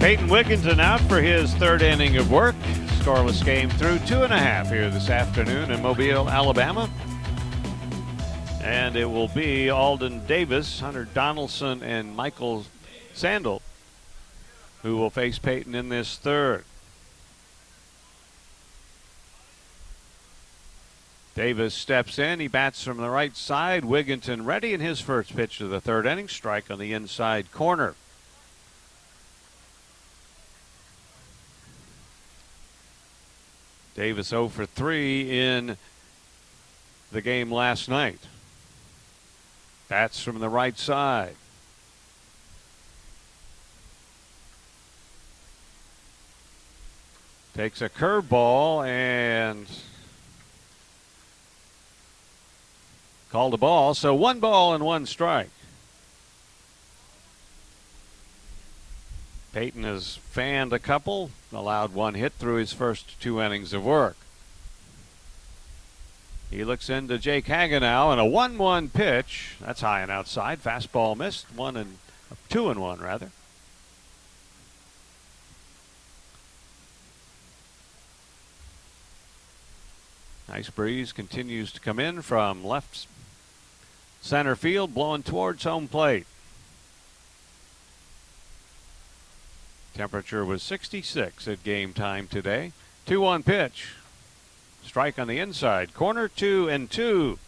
Peyton 0.00 0.28
Wigginton 0.28 0.80
out 0.80 1.00
for 1.02 1.20
his 1.20 1.54
third 1.54 1.82
inning 1.82 2.16
of 2.16 2.30
work. 2.30 2.56
Scoreless 2.98 3.44
game 3.44 3.70
through 3.70 3.98
two 4.00 4.22
and 4.22 4.32
a 4.32 4.38
half 4.38 4.68
here 4.68 4.90
this 4.90 5.08
afternoon 5.08 5.70
in 5.70 5.82
Mobile, 5.82 6.28
Alabama. 6.28 6.90
And 8.62 8.96
it 8.96 9.06
will 9.06 9.28
be 9.28 9.70
Alden 9.70 10.26
Davis, 10.26 10.80
Hunter 10.80 11.04
Donaldson, 11.04 11.82
and 11.82 12.16
Michael 12.16 12.64
Sandel 13.12 13.62
who 14.84 14.98
will 14.98 15.10
face 15.10 15.38
Peyton 15.38 15.74
in 15.74 15.88
this 15.88 16.16
third. 16.18 16.64
Davis 21.34 21.74
steps 21.74 22.18
in. 22.18 22.38
He 22.38 22.46
bats 22.46 22.84
from 22.84 22.98
the 22.98 23.10
right 23.10 23.36
side. 23.36 23.82
Wigginton 23.82 24.46
ready 24.46 24.72
in 24.72 24.80
his 24.80 25.00
first 25.00 25.34
pitch 25.34 25.60
of 25.60 25.70
the 25.70 25.80
third 25.80 26.06
inning. 26.06 26.28
Strike 26.28 26.70
on 26.70 26.78
the 26.78 26.92
inside 26.92 27.50
corner. 27.50 27.96
Davis 33.96 34.28
0 34.28 34.48
for 34.48 34.66
3 34.66 35.40
in 35.40 35.76
the 37.10 37.20
game 37.20 37.50
last 37.50 37.88
night. 37.88 38.20
Bats 39.88 40.22
from 40.22 40.40
the 40.40 40.48
right 40.48 40.76
side. 40.78 41.36
Takes 47.54 47.82
a 47.82 47.88
curveball 47.88 48.84
and 48.84 49.68
called 53.34 53.52
a 53.52 53.56
ball. 53.56 53.94
So 53.94 54.14
one 54.14 54.38
ball 54.38 54.74
and 54.74 54.84
one 54.84 55.06
strike. 55.06 55.50
Peyton 59.52 59.82
has 59.82 60.18
fanned 60.30 60.72
a 60.72 60.78
couple, 60.78 61.32
allowed 61.52 61.92
one 61.92 62.14
hit 62.14 62.34
through 62.34 62.58
his 62.58 62.72
first 62.72 63.20
two 63.20 63.40
innings 63.40 63.72
of 63.72 63.84
work. 63.84 64.16
He 66.48 66.62
looks 66.62 66.88
into 66.88 67.18
Jake 67.18 67.46
Hagenow 67.46 68.12
and 68.12 68.20
a 68.20 68.24
1 68.24 68.56
1 68.56 68.90
pitch. 68.90 69.56
That's 69.60 69.80
high 69.80 70.02
and 70.02 70.12
outside. 70.12 70.62
Fastball 70.62 71.16
missed. 71.16 71.46
One 71.56 71.76
and 71.76 71.98
two 72.48 72.70
and 72.70 72.80
one, 72.80 73.00
rather. 73.00 73.32
Nice 80.48 80.70
breeze 80.70 81.10
continues 81.10 81.72
to 81.72 81.80
come 81.80 81.98
in 81.98 82.22
from 82.22 82.62
left 82.62 83.08
center 84.24 84.56
field, 84.56 84.94
blowing 84.94 85.22
towards 85.22 85.64
home 85.64 85.86
plate. 85.86 86.26
Temperature 89.94 90.44
was 90.44 90.62
66 90.62 91.46
at 91.46 91.62
game 91.62 91.92
time 91.92 92.26
today. 92.26 92.72
2 93.04 93.20
1 93.20 93.42
pitch. 93.42 93.92
Strike 94.82 95.18
on 95.18 95.28
the 95.28 95.38
inside. 95.38 95.94
Corner 95.94 96.26
two 96.26 96.68
and 96.68 96.90
two. 96.90 97.38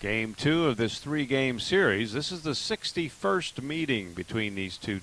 Game 0.00 0.34
two 0.34 0.66
of 0.66 0.76
this 0.76 1.00
three 1.00 1.26
game 1.26 1.58
series. 1.58 2.12
This 2.12 2.30
is 2.30 2.42
the 2.42 2.52
61st 2.52 3.60
meeting 3.60 4.12
between 4.14 4.54
these 4.54 4.76
two 4.76 5.00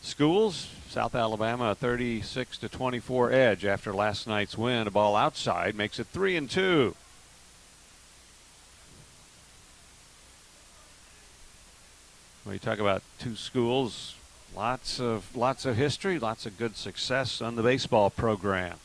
schools. 0.00 0.68
South 0.94 1.16
Alabama 1.16 1.70
a 1.70 1.74
36 1.74 2.56
to 2.58 2.68
24 2.68 3.32
edge 3.32 3.64
after 3.64 3.92
last 3.92 4.28
night's 4.28 4.56
win. 4.56 4.86
A 4.86 4.92
ball 4.92 5.16
outside 5.16 5.74
makes 5.74 5.98
it 5.98 6.06
3 6.06 6.36
and 6.36 6.48
2. 6.48 6.94
When 12.44 12.52
you 12.52 12.60
talk 12.60 12.78
about 12.78 13.02
two 13.18 13.34
schools, 13.34 14.14
lots 14.54 15.00
of 15.00 15.34
lots 15.34 15.66
of 15.66 15.74
history, 15.74 16.20
lots 16.20 16.46
of 16.46 16.56
good 16.58 16.76
success 16.76 17.42
on 17.42 17.56
the 17.56 17.64
baseball 17.64 18.08
program. 18.08 18.76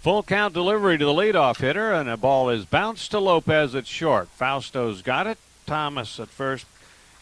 Full 0.00 0.24
count 0.24 0.52
delivery 0.52 0.98
to 0.98 1.04
the 1.04 1.12
leadoff 1.12 1.60
hitter, 1.60 1.92
and 1.92 2.08
a 2.08 2.16
ball 2.16 2.50
is 2.50 2.64
bounced 2.64 3.12
to 3.12 3.20
Lopez 3.20 3.76
at 3.76 3.86
short. 3.86 4.28
Fausto's 4.36 5.00
got 5.00 5.28
it. 5.28 5.38
Thomas 5.64 6.18
at 6.18 6.28
first 6.28 6.66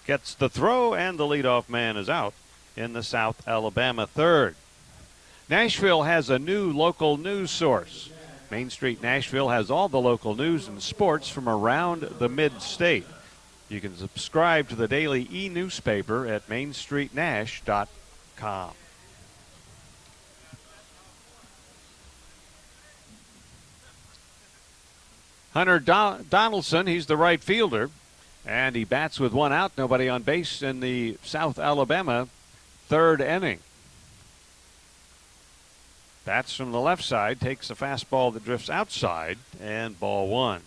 gets 0.09 0.35
the 0.35 0.49
throw, 0.49 0.95
and 0.95 1.17
the 1.19 1.25
leadoff 1.25 1.69
man 1.69 1.99
is 1.99 2.09
out 2.09 2.33
in 2.75 2.95
the 2.95 3.03
South 3.03 3.47
Alabama 3.47 4.07
third. 4.07 4.57
Nashville 5.51 6.05
has 6.05 6.31
a 6.31 6.39
new 6.39 6.73
local 6.73 7.19
news 7.19 7.51
source. 7.51 8.09
Main 8.51 8.71
Street 8.71 9.03
Nashville 9.03 9.51
has 9.51 9.71
all 9.71 9.91
the 9.91 10.01
local 10.01 10.35
news 10.35 10.67
and 10.67 10.83
sports 10.83 11.29
from 11.29 11.47
around 11.47 12.01
the 12.01 12.31
mid 12.31 12.63
state. 12.63 13.05
You 13.69 13.83
can 13.83 13.99
subscribe 13.99 14.71
to 14.71 14.77
the 14.77 14.89
daily 14.89 15.29
e 15.31 15.51
newspaper 15.51 16.27
at 16.27 16.49
mainstreetnash.com. 16.49 18.71
Hunter 25.53 25.79
Don- 25.79 26.25
Donaldson, 26.31 26.87
he's 26.87 27.05
the 27.05 27.19
right 27.19 27.43
fielder, 27.43 27.91
and 28.49 28.75
he 28.75 28.85
bats 28.85 29.21
with 29.21 29.35
one 29.35 29.53
out, 29.53 29.73
nobody 29.77 30.09
on 30.09 30.23
base 30.23 30.63
in 30.63 30.81
the 30.81 31.19
South 31.23 31.59
Alabama 31.59 32.29
third 32.87 33.21
inning. 33.21 33.61
Bats 36.25 36.57
from 36.57 36.73
the 36.73 36.81
left 36.81 37.05
side, 37.05 37.41
takes 37.41 37.71
a 37.71 37.75
fastball 37.75 38.33
that 38.33 38.45
drifts 38.45 38.71
outside, 38.71 39.37
and 39.61 40.01
ball 40.01 40.29
one. 40.29 40.63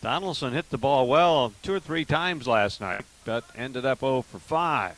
Donaldson 0.00 0.52
hit 0.52 0.70
the 0.70 0.78
ball 0.78 1.08
well 1.08 1.52
two 1.62 1.74
or 1.74 1.80
three 1.80 2.04
times 2.04 2.46
last 2.46 2.80
night, 2.80 3.04
but 3.24 3.44
ended 3.56 3.84
up 3.84 4.00
0 4.00 4.22
for 4.22 4.38
5. 4.38 4.96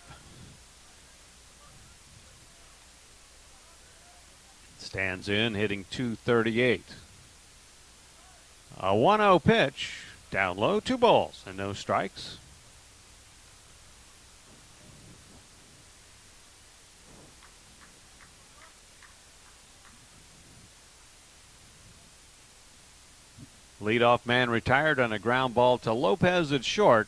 Stands 4.78 5.28
in, 5.28 5.54
hitting 5.54 5.86
238. 5.90 6.82
A 8.80 8.94
1 8.94 9.20
0 9.20 9.38
pitch, 9.38 10.03
down 10.30 10.56
low, 10.56 10.80
two 10.80 10.98
balls 10.98 11.42
and 11.46 11.56
no 11.56 11.72
strikes. 11.72 12.38
Leadoff 23.84 24.24
man 24.24 24.48
retired 24.48 24.98
on 24.98 25.12
a 25.12 25.18
ground 25.18 25.54
ball 25.54 25.76
to 25.78 25.92
Lopez 25.92 26.52
at 26.52 26.64
short 26.64 27.06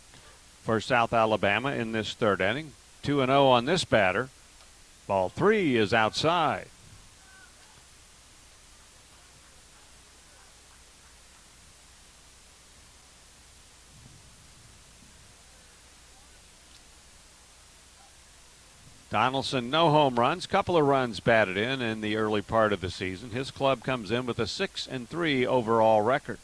for 0.62 0.80
South 0.80 1.12
Alabama 1.12 1.72
in 1.72 1.92
this 1.92 2.12
third 2.12 2.40
inning. 2.40 2.72
2 3.02 3.24
0 3.24 3.46
on 3.46 3.64
this 3.64 3.84
batter. 3.84 4.28
Ball 5.06 5.28
three 5.28 5.76
is 5.76 5.94
outside. 5.94 6.66
Donaldson, 19.16 19.70
no 19.70 19.88
home 19.88 20.16
runs, 20.20 20.46
couple 20.46 20.76
of 20.76 20.84
runs 20.84 21.20
batted 21.20 21.56
in 21.56 21.80
in 21.80 22.02
the 22.02 22.16
early 22.16 22.42
part 22.42 22.70
of 22.70 22.82
the 22.82 22.90
season. 22.90 23.30
His 23.30 23.50
club 23.50 23.82
comes 23.82 24.10
in 24.10 24.26
with 24.26 24.38
a 24.38 24.46
6 24.46 24.86
and 24.86 25.08
3 25.08 25.46
overall 25.46 26.02
record. 26.02 26.36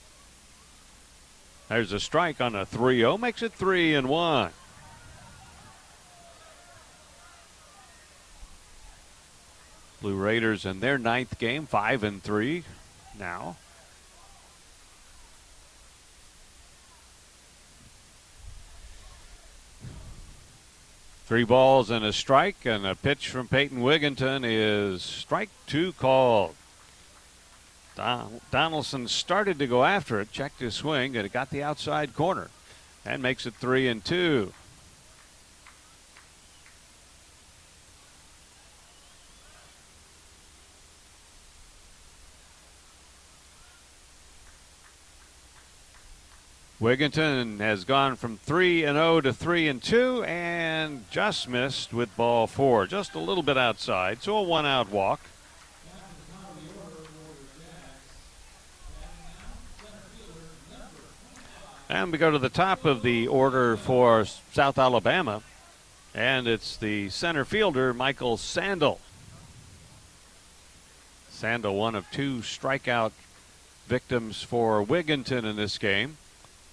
There's 1.69 1.93
a 1.93 2.01
strike 2.01 2.41
on 2.41 2.55
a 2.55 2.65
3 2.65 3.01
0, 3.01 3.19
makes 3.19 3.43
it 3.43 3.53
3 3.53 3.95
and 3.95 4.09
1. 4.09 4.53
Blue 10.01 10.17
Raiders 10.17 10.65
in 10.65 10.81
their 10.81 10.97
ninth 10.97 11.39
game, 11.39 11.67
5 11.67 12.03
and 12.03 12.23
3 12.23 12.65
now. 13.19 13.57
Three 21.33 21.45
balls 21.45 21.89
and 21.89 22.05
a 22.05 22.13
strike, 22.13 22.67
and 22.67 22.87
a 22.87 22.95
pitch 22.95 23.31
from 23.31 23.49
Peyton 23.49 23.79
Wigginton 23.79 24.45
is 24.45 25.01
strike 25.01 25.49
two 25.67 25.95
called. 25.95 26.55
Don- 27.97 28.43
Donaldson 28.51 29.09
started 29.09 29.59
to 29.59 29.67
go 29.67 29.83
after 29.83 30.21
it, 30.21 30.31
checked 30.31 30.61
his 30.61 30.75
swing, 30.75 31.17
and 31.17 31.25
it 31.25 31.33
got 31.33 31.49
the 31.49 31.63
outside 31.63 32.15
corner, 32.15 32.51
and 33.07 33.23
makes 33.23 33.47
it 33.47 33.55
three 33.55 33.89
and 33.89 34.05
two. 34.05 34.53
Wigginton 46.83 47.61
has 47.61 47.85
gone 47.85 48.17
from 48.17 48.39
3 48.39 48.83
and 48.83 48.97
0 48.97 49.21
to 49.21 49.33
3 49.33 49.69
and 49.69 49.81
2 49.81 50.25
and 50.25 51.09
just 51.13 51.49
missed 51.49 51.95
with 51.95 52.17
ball 52.17 52.49
4, 52.49 52.89
just 52.89 53.15
a 53.15 53.21
little 53.21 53.45
bit 53.45 53.57
outside. 53.57 54.21
So 54.21 54.37
a 54.37 54.43
one 54.43 54.67
out 54.67 54.91
walk. 54.91 55.21
And 61.89 62.11
we 62.11 62.19
go 62.19 62.33
to 62.33 62.39
the 62.41 62.49
top 62.49 62.85
of 62.85 63.03
the 63.03 63.29
order 63.29 63.77
for 63.77 64.25
South 64.53 64.77
Alabama, 64.77 65.45
and 66.17 66.49
it's 66.49 66.77
the 66.77 67.11
center 67.11 67.45
fielder, 67.45 67.95
Michael 67.95 68.37
Sandel. 68.37 68.99
Sandel, 71.31 71.77
one 71.77 71.95
of 71.95 72.11
two 72.11 72.39
strikeout 72.39 73.13
victims 73.87 74.43
for 74.43 74.85
Wigginton 74.85 75.45
in 75.45 75.55
this 75.55 75.79
game. 75.79 76.17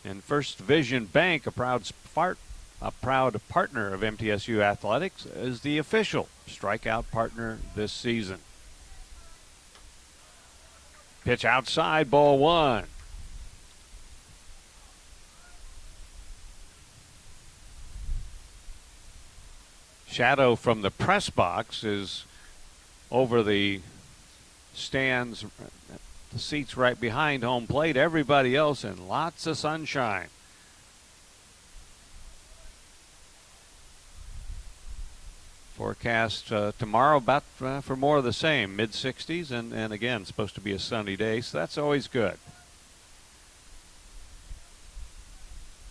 And 0.04 0.24
First 0.24 0.58
Division 0.58 1.06
Bank, 1.06 1.45
a 1.45 1.52
proud 1.52 1.89
part, 2.16 2.38
a 2.82 2.91
proud 2.91 3.39
partner 3.50 3.93
of 3.93 4.02
MTSU 4.02 4.62
athletics, 4.62 5.26
is 5.26 5.62
the 5.62 5.78
official 5.78 6.30
strikeout 6.47 7.12
partner 7.12 7.60
this 7.76 7.91
season. 7.91 8.39
Pitch 11.26 11.43
outside, 11.43 12.10
ball 12.10 12.39
one. 12.39 12.86
Shadow 20.08 20.56
from 20.56 20.82
the 20.82 20.89
press 20.89 21.30
box 21.30 21.84
is 21.84 22.26
over 23.12 23.43
the 23.43 23.82
stands, 24.74 25.45
the 26.32 26.39
seats 26.39 26.77
right 26.77 26.99
behind 26.99 27.43
home 27.43 27.67
plate. 27.67 27.97
Everybody 27.97 28.55
else 28.55 28.84
in 28.84 29.07
lots 29.07 29.47
of 29.47 29.57
sunshine. 29.57 30.27
Forecast 35.75 36.51
uh, 36.51 36.73
tomorrow 36.77 37.17
about 37.17 37.43
uh, 37.61 37.80
for 37.80 37.95
more 37.95 38.17
of 38.17 38.25
the 38.25 38.34
same, 38.34 38.75
mid 38.75 38.91
60s, 38.91 39.49
and, 39.49 39.71
and 39.71 39.93
again, 39.93 40.25
supposed 40.25 40.55
to 40.55 40.61
be 40.61 40.73
a 40.73 40.80
sunny 40.80 41.15
day, 41.15 41.39
so 41.39 41.57
that's 41.57 41.77
always 41.77 42.07
good. 42.07 42.38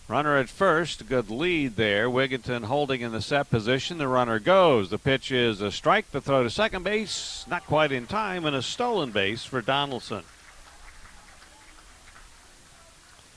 Runner 0.09 0.37
at 0.37 0.49
first, 0.49 1.07
good 1.07 1.29
lead 1.29 1.75
there. 1.75 2.09
Wigginton 2.09 2.63
holding 2.63 3.01
in 3.01 3.11
the 3.11 3.21
set 3.21 3.51
position. 3.51 3.99
The 3.99 4.07
runner 4.07 4.39
goes. 4.39 4.89
The 4.89 4.97
pitch 4.97 5.31
is 5.31 5.61
a 5.61 5.71
strike. 5.71 6.09
The 6.09 6.19
throw 6.19 6.41
to 6.41 6.49
second 6.49 6.81
base, 6.81 7.45
not 7.47 7.63
quite 7.67 7.91
in 7.91 8.07
time, 8.07 8.43
and 8.43 8.55
a 8.55 8.63
stolen 8.63 9.11
base 9.11 9.45
for 9.45 9.61
Donaldson. 9.61 10.23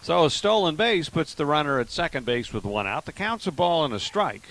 So 0.00 0.24
a 0.24 0.30
stolen 0.30 0.74
base 0.74 1.10
puts 1.10 1.34
the 1.34 1.44
runner 1.44 1.78
at 1.78 1.90
second 1.90 2.24
base 2.24 2.54
with 2.54 2.64
one 2.64 2.86
out. 2.86 3.04
The 3.04 3.12
count's 3.12 3.46
a 3.46 3.52
ball 3.52 3.84
and 3.84 3.92
a 3.92 4.00
strike. 4.00 4.48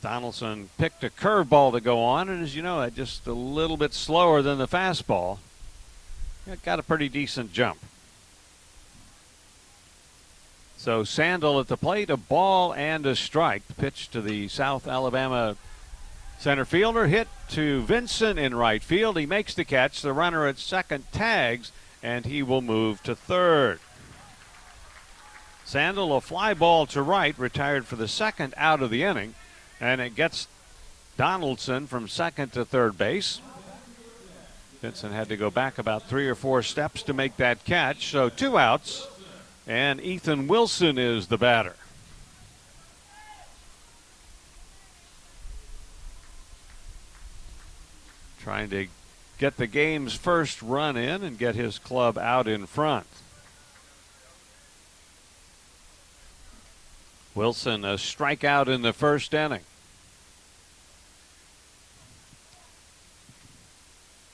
Donaldson 0.00 0.70
picked 0.78 1.04
a 1.04 1.10
curveball 1.10 1.72
to 1.72 1.82
go 1.82 2.02
on, 2.02 2.30
and 2.30 2.42
as 2.42 2.56
you 2.56 2.62
know, 2.62 2.88
just 2.88 3.26
a 3.26 3.34
little 3.34 3.76
bit 3.76 3.92
slower 3.92 4.40
than 4.40 4.56
the 4.56 4.66
fastball. 4.66 5.36
It 6.46 6.62
got 6.62 6.78
a 6.78 6.82
pretty 6.82 7.10
decent 7.10 7.52
jump. 7.52 7.78
So 10.84 11.02
Sandel 11.02 11.60
at 11.60 11.68
the 11.68 11.78
plate, 11.78 12.10
a 12.10 12.18
ball 12.18 12.74
and 12.74 13.06
a 13.06 13.16
strike. 13.16 13.66
The 13.68 13.72
pitch 13.72 14.10
to 14.10 14.20
the 14.20 14.48
South 14.48 14.86
Alabama 14.86 15.56
center 16.38 16.66
fielder, 16.66 17.06
hit 17.06 17.26
to 17.52 17.80
Vincent 17.80 18.38
in 18.38 18.54
right 18.54 18.82
field. 18.82 19.16
He 19.16 19.24
makes 19.24 19.54
the 19.54 19.64
catch. 19.64 20.02
The 20.02 20.12
runner 20.12 20.46
at 20.46 20.58
second 20.58 21.10
tags, 21.10 21.72
and 22.02 22.26
he 22.26 22.42
will 22.42 22.60
move 22.60 23.02
to 23.04 23.14
third. 23.14 23.80
Sandel, 25.64 26.14
a 26.14 26.20
fly 26.20 26.52
ball 26.52 26.84
to 26.88 27.00
right, 27.00 27.34
retired 27.38 27.86
for 27.86 27.96
the 27.96 28.06
second 28.06 28.52
out 28.58 28.82
of 28.82 28.90
the 28.90 29.04
inning 29.04 29.34
and 29.80 30.02
it 30.02 30.14
gets 30.14 30.48
Donaldson 31.16 31.86
from 31.86 32.08
second 32.08 32.52
to 32.52 32.64
third 32.66 32.98
base. 32.98 33.40
Vincent 34.82 35.14
had 35.14 35.30
to 35.30 35.38
go 35.38 35.48
back 35.48 35.78
about 35.78 36.02
three 36.02 36.28
or 36.28 36.34
four 36.34 36.62
steps 36.62 37.02
to 37.04 37.14
make 37.14 37.38
that 37.38 37.64
catch. 37.64 38.08
So 38.08 38.28
two 38.28 38.58
outs, 38.58 39.06
and 39.66 40.00
Ethan 40.00 40.46
Wilson 40.46 40.98
is 40.98 41.28
the 41.28 41.38
batter. 41.38 41.76
Trying 48.42 48.70
to 48.70 48.88
get 49.38 49.56
the 49.56 49.66
game's 49.66 50.14
first 50.14 50.60
run 50.60 50.96
in 50.96 51.22
and 51.22 51.38
get 51.38 51.54
his 51.54 51.78
club 51.78 52.18
out 52.18 52.46
in 52.46 52.66
front. 52.66 53.06
Wilson, 57.34 57.84
a 57.84 57.94
strikeout 57.94 58.68
in 58.68 58.82
the 58.82 58.92
first 58.92 59.34
inning. 59.34 59.62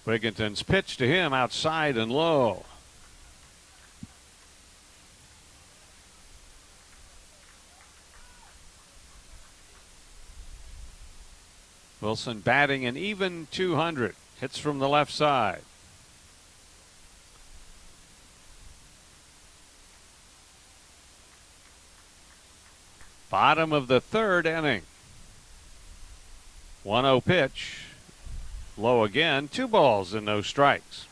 Wigginton's 0.05 0.63
pitch 0.63 0.97
to 0.97 1.07
him 1.07 1.33
outside 1.33 1.97
and 1.97 2.11
low. 2.11 2.65
Wilson 12.01 12.41
batting 12.41 12.87
an 12.87 12.97
even 12.97 13.47
200. 13.51 14.15
Hits 14.41 14.59
from 14.59 14.79
the 14.79 14.89
left 14.89 15.13
side. 15.13 15.63
Bottom 23.29 23.73
of 23.73 23.87
the 23.87 24.01
third 24.01 24.47
inning. 24.47 24.83
1 26.83 27.05
0 27.05 27.21
pitch. 27.21 27.85
Low 28.79 29.05
again. 29.05 29.49
Two 29.49 29.69
balls 29.69 30.15
and 30.15 30.25
no 30.25 30.41
strikes. 30.41 31.07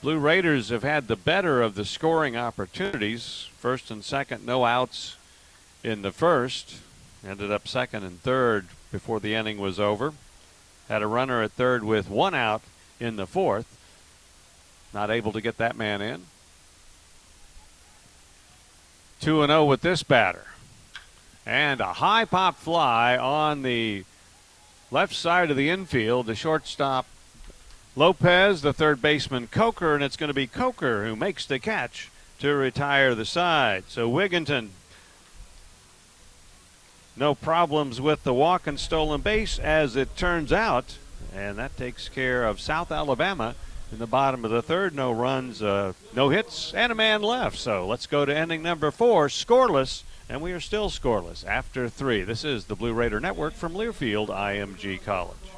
Blue 0.00 0.18
Raiders 0.18 0.68
have 0.68 0.84
had 0.84 1.08
the 1.08 1.16
better 1.16 1.60
of 1.60 1.74
the 1.74 1.84
scoring 1.84 2.36
opportunities. 2.36 3.48
First 3.58 3.90
and 3.90 4.04
second, 4.04 4.46
no 4.46 4.64
outs 4.64 5.16
in 5.82 6.02
the 6.02 6.12
first. 6.12 6.76
Ended 7.26 7.50
up 7.50 7.66
second 7.66 8.04
and 8.04 8.20
third 8.22 8.68
before 8.92 9.20
the 9.20 9.34
inning 9.34 9.58
was 9.58 9.80
over. 9.80 10.12
Had 10.88 11.02
a 11.02 11.06
runner 11.06 11.42
at 11.42 11.52
third 11.52 11.84
with 11.84 12.08
one 12.08 12.34
out 12.34 12.62
in 13.00 13.16
the 13.16 13.26
fourth. 13.26 13.76
Not 14.94 15.10
able 15.10 15.32
to 15.32 15.40
get 15.40 15.58
that 15.58 15.76
man 15.76 16.00
in. 16.00 16.26
2 19.20 19.46
0 19.46 19.64
with 19.64 19.80
this 19.80 20.02
batter. 20.02 20.46
And 21.44 21.80
a 21.80 21.94
high 21.94 22.24
pop 22.24 22.56
fly 22.56 23.16
on 23.16 23.62
the 23.62 24.04
left 24.90 25.14
side 25.14 25.50
of 25.50 25.56
the 25.56 25.70
infield. 25.70 26.26
The 26.26 26.34
shortstop 26.34 27.06
Lopez, 27.96 28.62
the 28.62 28.72
third 28.72 29.02
baseman 29.02 29.48
Coker, 29.48 29.94
and 29.94 30.04
it's 30.04 30.16
going 30.16 30.28
to 30.28 30.34
be 30.34 30.46
Coker 30.46 31.04
who 31.04 31.16
makes 31.16 31.44
the 31.44 31.58
catch 31.58 32.10
to 32.38 32.54
retire 32.54 33.14
the 33.14 33.24
side. 33.24 33.84
So 33.88 34.08
Wigginton, 34.08 34.68
no 37.18 37.34
problems 37.34 38.00
with 38.00 38.22
the 38.22 38.34
walk 38.34 38.66
and 38.66 38.78
stolen 38.78 39.20
base 39.20 39.58
as 39.58 39.96
it 39.96 40.16
turns 40.16 40.52
out, 40.52 40.96
and 41.34 41.58
that 41.58 41.76
takes 41.76 42.08
care 42.08 42.44
of 42.44 42.60
South 42.60 42.92
Alabama 42.92 43.54
in 43.90 43.98
the 43.98 44.06
bottom 44.06 44.44
of 44.44 44.50
the 44.50 44.62
third. 44.62 44.94
No 44.94 45.10
runs, 45.10 45.62
uh, 45.62 45.94
no 46.14 46.28
hits, 46.28 46.72
and 46.74 46.92
a 46.92 46.94
man 46.94 47.22
left. 47.22 47.58
So 47.58 47.86
let's 47.86 48.06
go 48.06 48.24
to 48.24 48.36
ending 48.36 48.62
number 48.62 48.90
four, 48.90 49.28
scoreless, 49.28 50.02
and 50.28 50.40
we 50.40 50.52
are 50.52 50.60
still 50.60 50.90
scoreless 50.90 51.46
after 51.46 51.88
three. 51.88 52.22
This 52.22 52.44
is 52.44 52.66
the 52.66 52.76
Blue 52.76 52.92
Raider 52.92 53.20
Network 53.20 53.54
from 53.54 53.74
Learfield 53.74 54.28
IMG 54.28 55.02
College. 55.02 55.57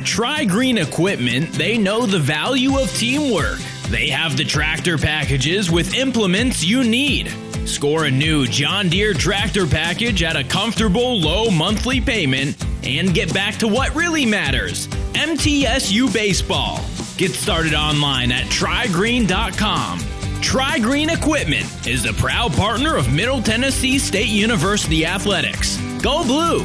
At 0.00 0.48
Green 0.48 0.78
Equipment, 0.78 1.52
they 1.52 1.76
know 1.76 2.06
the 2.06 2.18
value 2.18 2.78
of 2.78 2.90
teamwork. 2.96 3.58
They 3.88 4.08
have 4.08 4.34
the 4.34 4.44
tractor 4.44 4.96
packages 4.96 5.70
with 5.70 5.94
implements 5.94 6.64
you 6.64 6.82
need. 6.84 7.30
Score 7.66 8.06
a 8.06 8.10
new 8.10 8.46
John 8.46 8.88
Deere 8.88 9.12
tractor 9.12 9.66
package 9.66 10.22
at 10.22 10.36
a 10.36 10.44
comfortable 10.44 11.20
low 11.20 11.50
monthly 11.50 12.00
payment 12.00 12.56
and 12.82 13.12
get 13.12 13.34
back 13.34 13.56
to 13.56 13.68
what 13.68 13.94
really 13.94 14.24
matters 14.24 14.88
MTSU 15.12 16.12
Baseball. 16.14 16.80
Get 17.18 17.32
started 17.32 17.74
online 17.74 18.32
at 18.32 18.46
trigreen.com. 18.46 19.98
Tri 20.40 20.78
Green 20.78 21.10
Equipment 21.10 21.86
is 21.86 22.06
a 22.06 22.14
proud 22.14 22.54
partner 22.54 22.96
of 22.96 23.12
Middle 23.12 23.42
Tennessee 23.42 23.98
State 23.98 24.28
University 24.28 25.04
Athletics. 25.04 25.76
Go 26.00 26.24
Blue! 26.24 26.64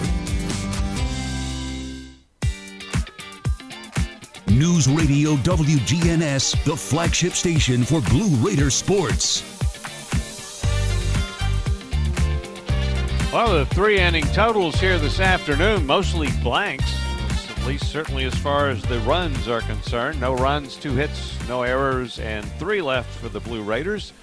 News 4.55 4.87
Radio 4.87 5.35
WGNS, 5.35 6.63
the 6.63 6.77
flagship 6.77 7.33
station 7.33 7.83
for 7.83 7.99
Blue 7.99 8.29
Raider 8.37 8.69
sports. 8.69 9.43
Well, 13.33 13.53
the 13.53 13.65
three 13.71 13.99
inning 13.99 14.23
totals 14.27 14.75
here 14.75 14.97
this 14.97 15.19
afternoon, 15.19 15.85
mostly 15.85 16.29
blanks. 16.41 16.89
at 17.49 17.67
least 17.67 17.91
certainly 17.91 18.23
as 18.23 18.33
far 18.33 18.69
as 18.69 18.81
the 18.83 18.99
runs 19.01 19.49
are 19.49 19.59
concerned. 19.59 20.21
No 20.21 20.33
runs, 20.33 20.77
two 20.77 20.93
hits, 20.93 21.37
no 21.49 21.63
errors, 21.63 22.17
and 22.19 22.45
three 22.53 22.81
left 22.81 23.13
for 23.19 23.27
the 23.27 23.41
Blue 23.41 23.61
Raiders. 23.61 24.13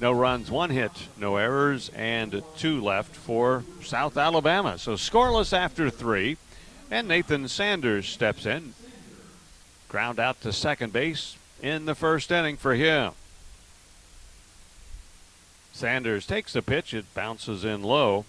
No 0.00 0.12
runs, 0.12 0.48
one 0.48 0.70
hit, 0.70 0.92
no 1.18 1.38
errors, 1.38 1.90
and 1.96 2.40
two 2.56 2.80
left 2.80 3.16
for 3.16 3.64
South 3.82 4.16
Alabama. 4.16 4.78
So 4.78 4.92
scoreless 4.92 5.52
after 5.52 5.90
three. 5.90 6.36
And 6.88 7.08
Nathan 7.08 7.48
Sanders 7.48 8.08
steps 8.08 8.46
in. 8.46 8.74
Ground 9.92 10.18
out 10.18 10.40
to 10.40 10.54
second 10.54 10.90
base 10.94 11.36
in 11.60 11.84
the 11.84 11.94
first 11.94 12.32
inning 12.32 12.56
for 12.56 12.74
him. 12.74 13.12
Sanders 15.74 16.26
takes 16.26 16.54
the 16.54 16.62
pitch, 16.62 16.94
it 16.94 17.12
bounces 17.12 17.62
in 17.62 17.82
low. 17.82 18.24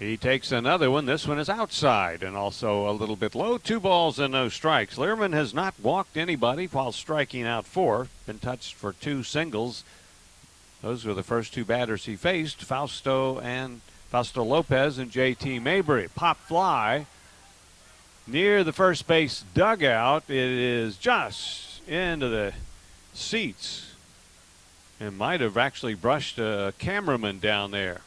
He 0.00 0.16
takes 0.16 0.50
another 0.50 0.90
one. 0.90 1.04
This 1.04 1.28
one 1.28 1.38
is 1.38 1.50
outside 1.50 2.22
and 2.22 2.34
also 2.34 2.88
a 2.88 2.92
little 2.92 3.16
bit 3.16 3.34
low. 3.34 3.58
Two 3.58 3.78
balls 3.78 4.18
and 4.18 4.32
no 4.32 4.48
strikes. 4.48 4.96
Learman 4.96 5.34
has 5.34 5.52
not 5.52 5.74
walked 5.78 6.16
anybody 6.16 6.64
while 6.64 6.90
striking 6.90 7.42
out 7.42 7.66
four. 7.66 8.08
Been 8.24 8.38
touched 8.38 8.72
for 8.72 8.94
two 8.94 9.22
singles. 9.22 9.84
Those 10.80 11.04
were 11.04 11.12
the 11.12 11.22
first 11.22 11.52
two 11.52 11.66
batters 11.66 12.06
he 12.06 12.16
faced 12.16 12.64
Fausto 12.64 13.40
and 13.40 13.82
Fausto 14.08 14.42
Lopez 14.42 14.96
and 14.96 15.12
JT 15.12 15.60
Mabry. 15.60 16.08
Pop 16.14 16.38
fly 16.38 17.04
near 18.26 18.64
the 18.64 18.72
first 18.72 19.06
base 19.06 19.44
dugout. 19.52 20.24
It 20.28 20.34
is 20.34 20.96
just 20.96 21.86
into 21.86 22.28
the 22.30 22.54
seats. 23.12 23.92
and 24.98 25.18
might 25.18 25.42
have 25.42 25.58
actually 25.58 25.94
brushed 25.94 26.38
a 26.38 26.72
cameraman 26.78 27.38
down 27.38 27.70
there. 27.70 28.00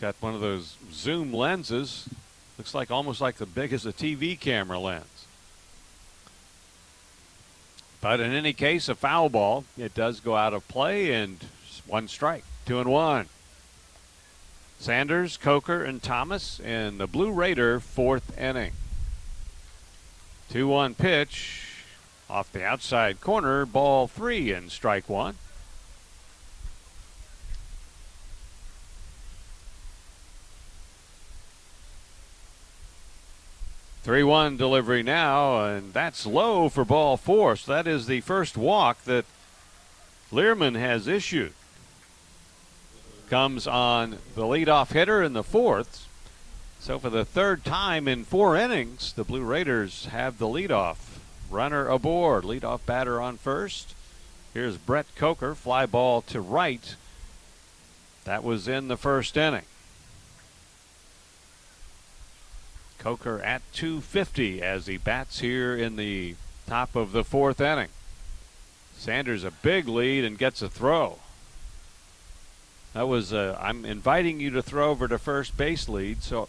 Got 0.00 0.16
one 0.20 0.34
of 0.34 0.40
those 0.40 0.76
zoom 0.92 1.32
lenses. 1.32 2.08
Looks 2.58 2.74
like 2.74 2.90
almost 2.90 3.20
like 3.20 3.36
the 3.36 3.46
big 3.46 3.72
as 3.72 3.86
a 3.86 3.92
TV 3.92 4.38
camera 4.38 4.78
lens. 4.78 5.26
But 8.00 8.20
in 8.20 8.32
any 8.32 8.52
case, 8.52 8.88
a 8.88 8.94
foul 8.94 9.28
ball. 9.28 9.64
It 9.76 9.94
does 9.94 10.20
go 10.20 10.36
out 10.36 10.54
of 10.54 10.68
play 10.68 11.12
and 11.12 11.38
one 11.86 12.08
strike, 12.08 12.44
two 12.64 12.78
and 12.78 12.90
one. 12.90 13.28
Sanders, 14.78 15.36
Coker, 15.36 15.82
and 15.82 16.02
Thomas 16.02 16.60
in 16.60 16.98
the 16.98 17.06
Blue 17.06 17.32
Raider 17.32 17.80
fourth 17.80 18.38
inning. 18.38 18.72
2 20.50 20.68
1 20.68 20.94
pitch 20.94 21.84
off 22.30 22.52
the 22.52 22.64
outside 22.64 23.20
corner, 23.20 23.66
ball 23.66 24.06
three 24.06 24.52
and 24.52 24.70
strike 24.70 25.08
one. 25.08 25.36
3 34.06 34.22
1 34.22 34.56
delivery 34.56 35.02
now, 35.02 35.64
and 35.64 35.92
that's 35.92 36.24
low 36.24 36.68
for 36.68 36.84
ball 36.84 37.16
four. 37.16 37.56
So 37.56 37.72
that 37.72 37.88
is 37.88 38.06
the 38.06 38.20
first 38.20 38.56
walk 38.56 39.02
that 39.02 39.24
Learman 40.30 40.76
has 40.76 41.08
issued. 41.08 41.54
Comes 43.28 43.66
on 43.66 44.18
the 44.36 44.42
leadoff 44.42 44.92
hitter 44.92 45.24
in 45.24 45.32
the 45.32 45.42
fourth. 45.42 46.06
So 46.78 47.00
for 47.00 47.10
the 47.10 47.24
third 47.24 47.64
time 47.64 48.06
in 48.06 48.22
four 48.22 48.56
innings, 48.56 49.12
the 49.12 49.24
Blue 49.24 49.42
Raiders 49.42 50.06
have 50.12 50.38
the 50.38 50.46
leadoff. 50.46 51.18
Runner 51.50 51.88
aboard, 51.88 52.44
leadoff 52.44 52.86
batter 52.86 53.20
on 53.20 53.38
first. 53.38 53.96
Here's 54.54 54.76
Brett 54.76 55.06
Coker, 55.16 55.56
fly 55.56 55.84
ball 55.84 56.22
to 56.22 56.40
right. 56.40 56.94
That 58.22 58.44
was 58.44 58.68
in 58.68 58.86
the 58.86 58.96
first 58.96 59.36
inning. 59.36 59.64
Coker 63.06 63.40
at 63.42 63.62
250 63.72 64.60
as 64.60 64.88
he 64.88 64.96
bats 64.96 65.38
here 65.38 65.76
in 65.76 65.94
the 65.94 66.34
top 66.66 66.96
of 66.96 67.12
the 67.12 67.22
fourth 67.22 67.60
inning. 67.60 67.90
Sanders 68.96 69.44
a 69.44 69.52
big 69.52 69.86
lead 69.86 70.24
and 70.24 70.36
gets 70.36 70.60
a 70.60 70.68
throw. 70.68 71.20
That 72.94 73.06
was 73.06 73.32
uh, 73.32 73.56
I'm 73.62 73.84
inviting 73.84 74.40
you 74.40 74.50
to 74.50 74.60
throw 74.60 74.90
over 74.90 75.06
to 75.06 75.18
first 75.18 75.56
base 75.56 75.88
lead 75.88 76.24
so 76.24 76.48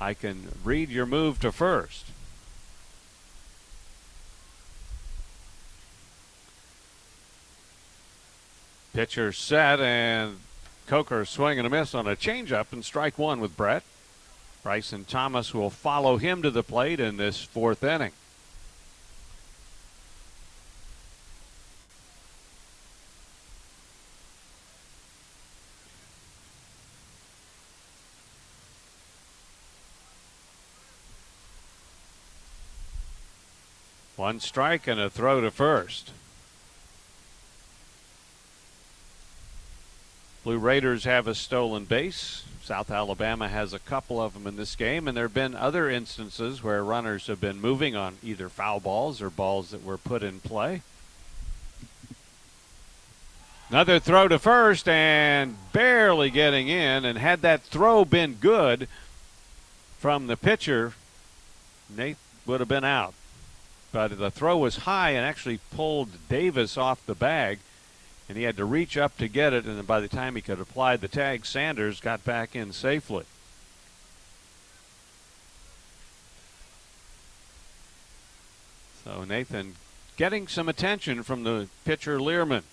I 0.00 0.14
can 0.14 0.52
read 0.62 0.88
your 0.88 1.04
move 1.04 1.40
to 1.40 1.50
first. 1.50 2.04
Pitcher 8.94 9.32
set 9.32 9.80
and 9.80 10.38
Coker 10.86 11.24
swing 11.24 11.58
and 11.58 11.66
a 11.66 11.70
miss 11.70 11.92
on 11.92 12.06
a 12.06 12.14
changeup 12.14 12.72
and 12.72 12.84
strike 12.84 13.18
one 13.18 13.40
with 13.40 13.56
Brett. 13.56 13.82
Bryson 14.68 15.06
Thomas 15.06 15.54
will 15.54 15.70
follow 15.70 16.18
him 16.18 16.42
to 16.42 16.50
the 16.50 16.62
plate 16.62 17.00
in 17.00 17.16
this 17.16 17.42
fourth 17.42 17.82
inning. 17.82 18.12
One 34.16 34.38
strike 34.38 34.86
and 34.86 35.00
a 35.00 35.08
throw 35.08 35.40
to 35.40 35.50
first. 35.50 36.10
Blue 40.44 40.58
Raiders 40.58 41.04
have 41.04 41.26
a 41.26 41.34
stolen 41.34 41.84
base. 41.84 42.44
South 42.62 42.90
Alabama 42.90 43.48
has 43.48 43.72
a 43.72 43.78
couple 43.78 44.20
of 44.20 44.34
them 44.34 44.46
in 44.46 44.56
this 44.56 44.76
game, 44.76 45.08
and 45.08 45.16
there 45.16 45.24
have 45.24 45.34
been 45.34 45.54
other 45.54 45.88
instances 45.90 46.62
where 46.62 46.84
runners 46.84 47.26
have 47.26 47.40
been 47.40 47.60
moving 47.60 47.96
on 47.96 48.18
either 48.22 48.48
foul 48.48 48.78
balls 48.78 49.22
or 49.22 49.30
balls 49.30 49.70
that 49.70 49.82
were 49.82 49.98
put 49.98 50.22
in 50.22 50.40
play. 50.40 50.82
Another 53.70 53.98
throw 53.98 54.28
to 54.28 54.38
first 54.38 54.88
and 54.88 55.56
barely 55.72 56.30
getting 56.30 56.68
in. 56.68 57.04
And 57.04 57.18
had 57.18 57.42
that 57.42 57.62
throw 57.62 58.04
been 58.04 58.34
good 58.34 58.88
from 59.98 60.26
the 60.26 60.36
pitcher, 60.36 60.94
Nate 61.94 62.16
would 62.46 62.60
have 62.60 62.68
been 62.68 62.84
out. 62.84 63.12
But 63.92 64.18
the 64.18 64.30
throw 64.30 64.56
was 64.56 64.78
high 64.78 65.10
and 65.10 65.24
actually 65.24 65.60
pulled 65.74 66.28
Davis 66.28 66.78
off 66.78 67.04
the 67.04 67.14
bag 67.14 67.58
and 68.28 68.36
he 68.36 68.44
had 68.44 68.56
to 68.58 68.64
reach 68.64 68.96
up 68.96 69.16
to 69.16 69.28
get 69.28 69.52
it, 69.52 69.64
and 69.64 69.86
by 69.86 70.00
the 70.00 70.08
time 70.08 70.34
he 70.34 70.42
could 70.42 70.60
apply 70.60 70.96
the 70.96 71.08
tag, 71.08 71.46
Sanders 71.46 72.00
got 72.00 72.24
back 72.24 72.54
in 72.54 72.72
safely. 72.72 73.24
So 79.04 79.24
Nathan 79.24 79.76
getting 80.18 80.46
some 80.46 80.68
attention 80.68 81.22
from 81.22 81.44
the 81.44 81.68
pitcher 81.86 82.20
Learman. 82.20 82.64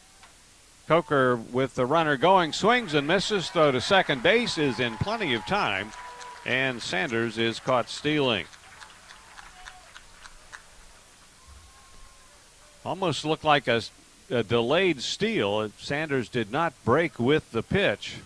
Coker 0.88 1.36
with 1.36 1.76
the 1.76 1.86
runner 1.86 2.18
going, 2.18 2.54
swings 2.54 2.94
and 2.94 3.08
misses, 3.08 3.50
throw 3.50 3.72
to 3.72 3.82
second 3.82 4.22
base 4.22 4.58
is 4.58 4.80
in 4.80 4.98
plenty 4.98 5.34
of 5.34 5.46
time, 5.46 5.92
and 6.46 6.82
Sanders 6.82 7.38
is 7.38 7.60
caught 7.60 7.90
stealing. 7.90 8.46
Almost 12.86 13.26
looked 13.26 13.44
like 13.44 13.68
a 13.68 13.82
a 14.30 14.44
delayed 14.44 15.02
steal. 15.02 15.72
Sanders 15.78 16.30
did 16.30 16.52
not 16.52 16.74
break 16.84 17.20
with 17.20 17.52
the 17.52 17.64
pitch. 17.64 18.18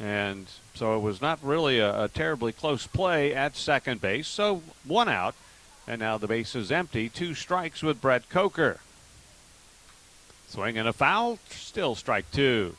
And 0.00 0.46
so 0.74 0.96
it 0.96 1.00
was 1.00 1.22
not 1.22 1.38
really 1.42 1.78
a, 1.78 2.04
a, 2.04 2.08
terribly 2.08 2.52
close 2.52 2.86
play 2.86 3.34
at 3.34 3.56
second 3.56 4.00
base. 4.00 4.26
So 4.26 4.62
one 4.84 5.08
out. 5.08 5.34
And 5.86 6.00
now 6.00 6.18
the 6.18 6.26
base 6.26 6.54
is 6.54 6.72
empty. 6.72 7.08
Two 7.08 7.34
strikes 7.34 7.82
with 7.82 8.00
Brett 8.00 8.28
Coker. 8.28 8.80
Swing 10.48 10.78
and 10.78 10.88
a 10.88 10.92
foul. 10.92 11.38
Still 11.50 11.94
strike 11.94 12.30
two. 12.30 12.76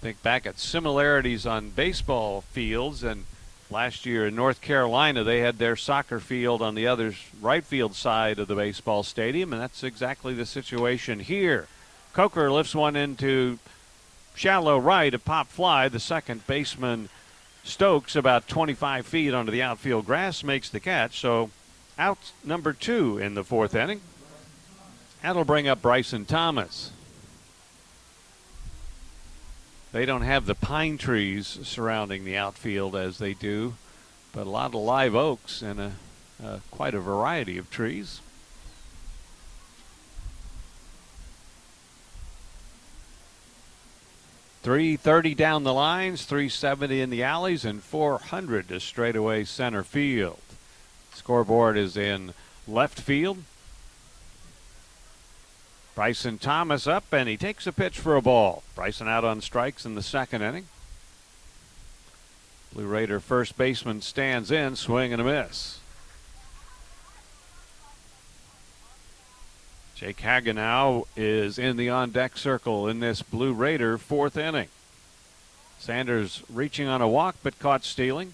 Think 0.00 0.22
back 0.22 0.46
at 0.46 0.58
similarities 0.58 1.46
on 1.46 1.70
baseball 1.70 2.40
fields 2.40 3.02
and 3.02 3.24
last 3.70 4.06
year 4.06 4.26
in 4.26 4.34
North 4.34 4.60
Carolina 4.60 5.22
they 5.22 5.40
had 5.40 5.58
their 5.58 5.76
soccer 5.76 6.18
field 6.18 6.62
on 6.62 6.74
the 6.74 6.86
other 6.86 7.14
right 7.40 7.64
field 7.64 7.94
side 7.94 8.38
of 8.38 8.48
the 8.48 8.54
baseball 8.54 9.02
stadium 9.02 9.52
and 9.52 9.60
that's 9.60 9.84
exactly 9.84 10.32
the 10.32 10.46
situation 10.46 11.20
here. 11.20 11.68
Coker 12.14 12.50
lifts 12.50 12.74
one 12.74 12.96
into 12.96 13.58
shallow 14.34 14.78
right, 14.78 15.12
a 15.12 15.18
pop 15.18 15.48
fly. 15.48 15.88
The 15.88 16.00
second 16.00 16.46
baseman 16.46 17.10
Stokes 17.62 18.16
about 18.16 18.48
25 18.48 19.06
feet 19.06 19.34
onto 19.34 19.52
the 19.52 19.62
outfield 19.62 20.06
grass 20.06 20.42
makes 20.42 20.70
the 20.70 20.80
catch. 20.80 21.20
So 21.20 21.50
out 21.98 22.32
number 22.42 22.72
two 22.72 23.18
in 23.18 23.34
the 23.34 23.44
fourth 23.44 23.74
inning. 23.74 24.00
That'll 25.22 25.44
bring 25.44 25.68
up 25.68 25.82
Bryson 25.82 26.24
Thomas. 26.24 26.90
They 29.92 30.06
don't 30.06 30.22
have 30.22 30.46
the 30.46 30.54
pine 30.54 30.98
trees 30.98 31.58
surrounding 31.64 32.24
the 32.24 32.36
outfield 32.36 32.94
as 32.94 33.18
they 33.18 33.34
do, 33.34 33.74
but 34.32 34.46
a 34.46 34.50
lot 34.50 34.68
of 34.68 34.74
live 34.74 35.16
oaks 35.16 35.62
and 35.62 35.80
a, 35.80 35.92
uh, 36.42 36.58
quite 36.70 36.94
a 36.94 37.00
variety 37.00 37.58
of 37.58 37.70
trees. 37.70 38.20
Three 44.62 44.96
thirty 44.96 45.34
down 45.34 45.64
the 45.64 45.72
lines, 45.72 46.24
three 46.24 46.50
seventy 46.50 47.00
in 47.00 47.10
the 47.10 47.22
alleys, 47.22 47.64
and 47.64 47.82
four 47.82 48.18
hundred 48.18 48.68
to 48.68 48.78
straightaway 48.78 49.44
center 49.44 49.82
field. 49.82 50.38
Scoreboard 51.14 51.76
is 51.76 51.96
in 51.96 52.34
left 52.68 53.00
field. 53.00 53.38
Bryson 56.00 56.38
Thomas 56.38 56.86
up, 56.86 57.12
and 57.12 57.28
he 57.28 57.36
takes 57.36 57.66
a 57.66 57.72
pitch 57.72 57.98
for 57.98 58.16
a 58.16 58.22
ball. 58.22 58.62
Bryson 58.74 59.06
out 59.06 59.22
on 59.22 59.42
strikes 59.42 59.84
in 59.84 59.96
the 59.96 60.02
second 60.02 60.40
inning. 60.40 60.66
Blue 62.72 62.86
Raider 62.86 63.20
first 63.20 63.58
baseman 63.58 64.00
stands 64.00 64.50
in, 64.50 64.76
swing 64.76 65.12
and 65.12 65.20
a 65.20 65.24
miss. 65.26 65.78
Jake 69.94 70.16
Hagenow 70.16 71.04
is 71.18 71.58
in 71.58 71.76
the 71.76 71.90
on 71.90 72.12
deck 72.12 72.38
circle 72.38 72.88
in 72.88 73.00
this 73.00 73.20
Blue 73.20 73.52
Raider 73.52 73.98
fourth 73.98 74.38
inning. 74.38 74.68
Sanders 75.78 76.42
reaching 76.50 76.88
on 76.88 77.02
a 77.02 77.08
walk 77.08 77.36
but 77.42 77.58
caught 77.58 77.84
stealing. 77.84 78.32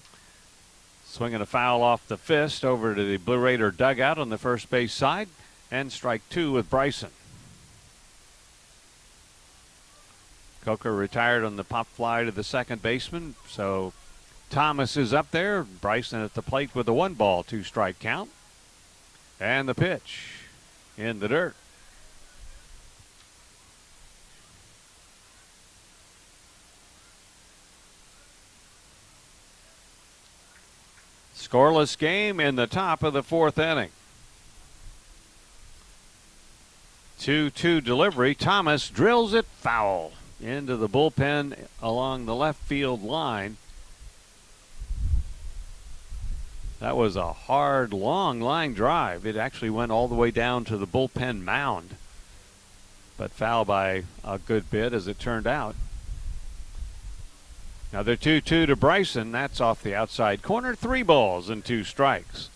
Swinging 1.03 1.41
a 1.41 1.45
foul 1.45 1.81
off 1.81 2.07
the 2.07 2.15
fist 2.15 2.63
over 2.63 2.95
to 2.95 3.03
the 3.03 3.17
Blue 3.17 3.39
Raider 3.39 3.71
dugout 3.71 4.17
on 4.17 4.29
the 4.29 4.37
first 4.37 4.69
base 4.69 4.93
side. 4.93 5.27
And 5.69 5.91
strike 5.91 6.21
two 6.29 6.53
with 6.53 6.69
Bryson. 6.69 7.09
Coker 10.67 10.93
retired 10.93 11.45
on 11.45 11.55
the 11.55 11.63
pop 11.63 11.87
fly 11.87 12.25
to 12.25 12.31
the 12.31 12.43
second 12.43 12.81
baseman, 12.81 13.35
so 13.47 13.93
Thomas 14.49 14.97
is 14.97 15.13
up 15.13 15.31
there. 15.31 15.63
Bryson 15.63 16.21
at 16.21 16.33
the 16.33 16.41
plate 16.41 16.75
with 16.75 16.89
a 16.89 16.93
one 16.93 17.13
ball, 17.13 17.41
two 17.41 17.63
strike 17.63 17.99
count. 17.99 18.29
And 19.39 19.69
the 19.69 19.73
pitch 19.73 20.33
in 20.97 21.21
the 21.21 21.29
dirt. 21.29 21.55
Scoreless 31.33 31.97
game 31.97 32.41
in 32.41 32.57
the 32.57 32.67
top 32.67 33.03
of 33.03 33.13
the 33.13 33.23
fourth 33.23 33.57
inning. 33.57 33.91
2 37.19 37.51
2 37.51 37.79
delivery. 37.79 38.35
Thomas 38.35 38.89
drills 38.89 39.33
it 39.33 39.45
foul 39.45 40.11
into 40.41 40.75
the 40.75 40.89
bullpen 40.89 41.67
along 41.81 42.25
the 42.25 42.35
left 42.35 42.61
field 42.63 43.03
line. 43.03 43.57
That 46.79 46.95
was 46.95 47.15
a 47.15 47.33
hard, 47.33 47.91
long 47.91 48.39
line 48.39 48.73
drive. 48.73 49.25
It 49.25 49.35
actually 49.35 49.71
went 49.71 49.91
all 49.91 50.07
the 50.07 50.15
way 50.15 50.29
down 50.29 50.63
to 50.65 50.77
the 50.77 50.85
bullpen 50.85 51.43
mound, 51.43 51.95
but 53.17 53.31
foul 53.31 53.65
by 53.65 54.03
a 54.23 54.37
good 54.37 54.69
bit 54.69 54.93
as 54.93 55.07
it 55.07 55.19
turned 55.19 55.47
out. 55.47 55.75
Another 57.91 58.15
2 58.15 58.41
2 58.41 58.65
to 58.67 58.75
Bryson. 58.75 59.31
That's 59.31 59.61
off 59.61 59.81
the 59.81 59.95
outside 59.95 60.43
corner. 60.43 60.75
Three 60.75 61.03
balls 61.03 61.49
and 61.49 61.63
two 61.63 61.83
strikes. 61.83 62.49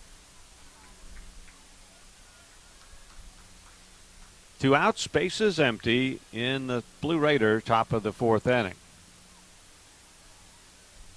Two 4.62 4.76
outs, 4.76 5.08
bases 5.08 5.58
empty 5.58 6.20
in 6.32 6.68
the 6.68 6.84
Blue 7.00 7.18
Raider 7.18 7.60
top 7.60 7.92
of 7.92 8.04
the 8.04 8.12
fourth 8.12 8.46
inning. 8.46 8.76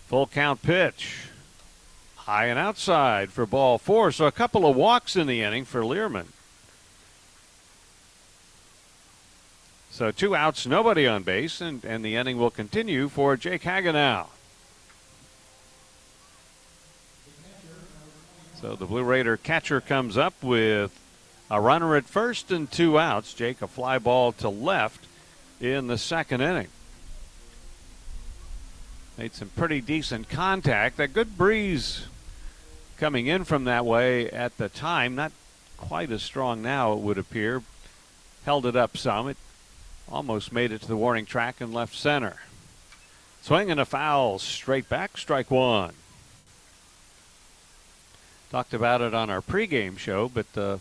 Full 0.07 0.25
count 0.25 0.63
pitch. 0.63 1.27
High 2.15 2.47
and 2.47 2.57
outside 2.57 3.31
for 3.31 3.45
ball 3.45 3.77
four. 3.77 4.11
So 4.11 4.25
a 4.25 4.31
couple 4.31 4.65
of 4.65 4.75
walks 4.75 5.15
in 5.15 5.27
the 5.27 5.43
inning 5.43 5.63
for 5.63 5.85
Learman. 5.85 6.29
So 9.91 10.09
two 10.09 10.35
outs, 10.35 10.65
nobody 10.65 11.05
on 11.05 11.21
base, 11.21 11.61
and, 11.61 11.85
and 11.85 12.03
the 12.03 12.15
inning 12.15 12.39
will 12.39 12.49
continue 12.49 13.09
for 13.09 13.37
Jake 13.37 13.61
Hagenow. 13.61 14.25
So 18.59 18.75
the 18.75 18.87
Blue 18.87 19.03
Raider 19.03 19.37
catcher 19.37 19.81
comes 19.81 20.17
up 20.17 20.33
with 20.41 20.99
a 21.49 21.61
runner 21.61 21.95
at 21.95 22.05
first 22.05 22.51
and 22.51 22.71
two 22.71 22.97
outs. 22.97 23.33
Jake, 23.33 23.61
a 23.61 23.67
fly 23.67 23.97
ball 23.97 24.31
to 24.33 24.49
left 24.49 25.05
in 25.61 25.87
the 25.87 25.97
second 25.97 26.41
inning. 26.41 26.67
Made 29.17 29.33
some 29.33 29.49
pretty 29.49 29.79
decent 29.81 30.29
contact. 30.29 30.99
A 30.99 31.07
good 31.07 31.37
breeze 31.37 32.07
coming 32.97 33.27
in 33.27 33.43
from 33.43 33.63
that 33.65 33.85
way 33.85 34.29
at 34.29 34.57
the 34.57 34.69
time. 34.69 35.15
Not 35.15 35.31
quite 35.77 36.11
as 36.11 36.23
strong 36.23 36.61
now, 36.61 36.93
it 36.93 36.99
would 36.99 37.17
appear. 37.17 37.61
Held 38.45 38.65
it 38.65 38.75
up 38.75 38.97
some. 38.97 39.29
It 39.29 39.37
almost 40.09 40.51
made 40.51 40.71
it 40.71 40.81
to 40.81 40.87
the 40.87 40.97
warning 40.97 41.25
track 41.25 41.61
and 41.61 41.73
left 41.73 41.95
center. 41.95 42.37
Swing 43.41 43.71
and 43.71 43.79
a 43.79 43.85
foul 43.85 44.39
straight 44.39 44.89
back, 44.89 45.17
strike 45.17 45.51
one. 45.51 45.93
Talked 48.51 48.73
about 48.73 49.01
it 49.01 49.13
on 49.13 49.29
our 49.29 49.41
pregame 49.41 49.97
show, 49.97 50.27
but 50.27 50.51
the 50.53 50.79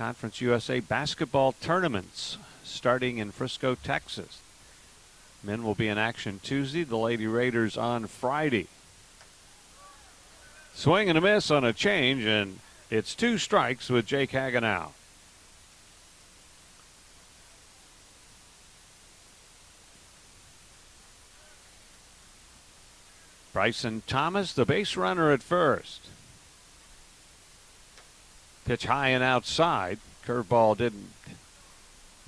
Conference 0.00 0.40
USA 0.40 0.80
basketball 0.80 1.52
tournaments 1.60 2.38
starting 2.64 3.18
in 3.18 3.30
Frisco, 3.30 3.74
Texas. 3.74 4.40
Men 5.44 5.62
will 5.62 5.74
be 5.74 5.88
in 5.88 5.98
action 5.98 6.40
Tuesday, 6.42 6.84
the 6.84 6.96
Lady 6.96 7.26
Raiders 7.26 7.76
on 7.76 8.06
Friday. 8.06 8.68
Swing 10.72 11.10
and 11.10 11.18
a 11.18 11.20
miss 11.20 11.50
on 11.50 11.64
a 11.64 11.74
change, 11.74 12.24
and 12.24 12.60
it's 12.88 13.14
two 13.14 13.36
strikes 13.36 13.90
with 13.90 14.06
Jake 14.06 14.30
Hagenow. 14.30 14.92
Bryson 23.52 24.02
Thomas, 24.06 24.54
the 24.54 24.64
base 24.64 24.96
runner 24.96 25.30
at 25.30 25.42
first. 25.42 26.06
Pitch 28.70 28.86
high 28.86 29.08
and 29.08 29.24
outside. 29.24 29.98
Curveball 30.24 30.76
didn't 30.78 31.10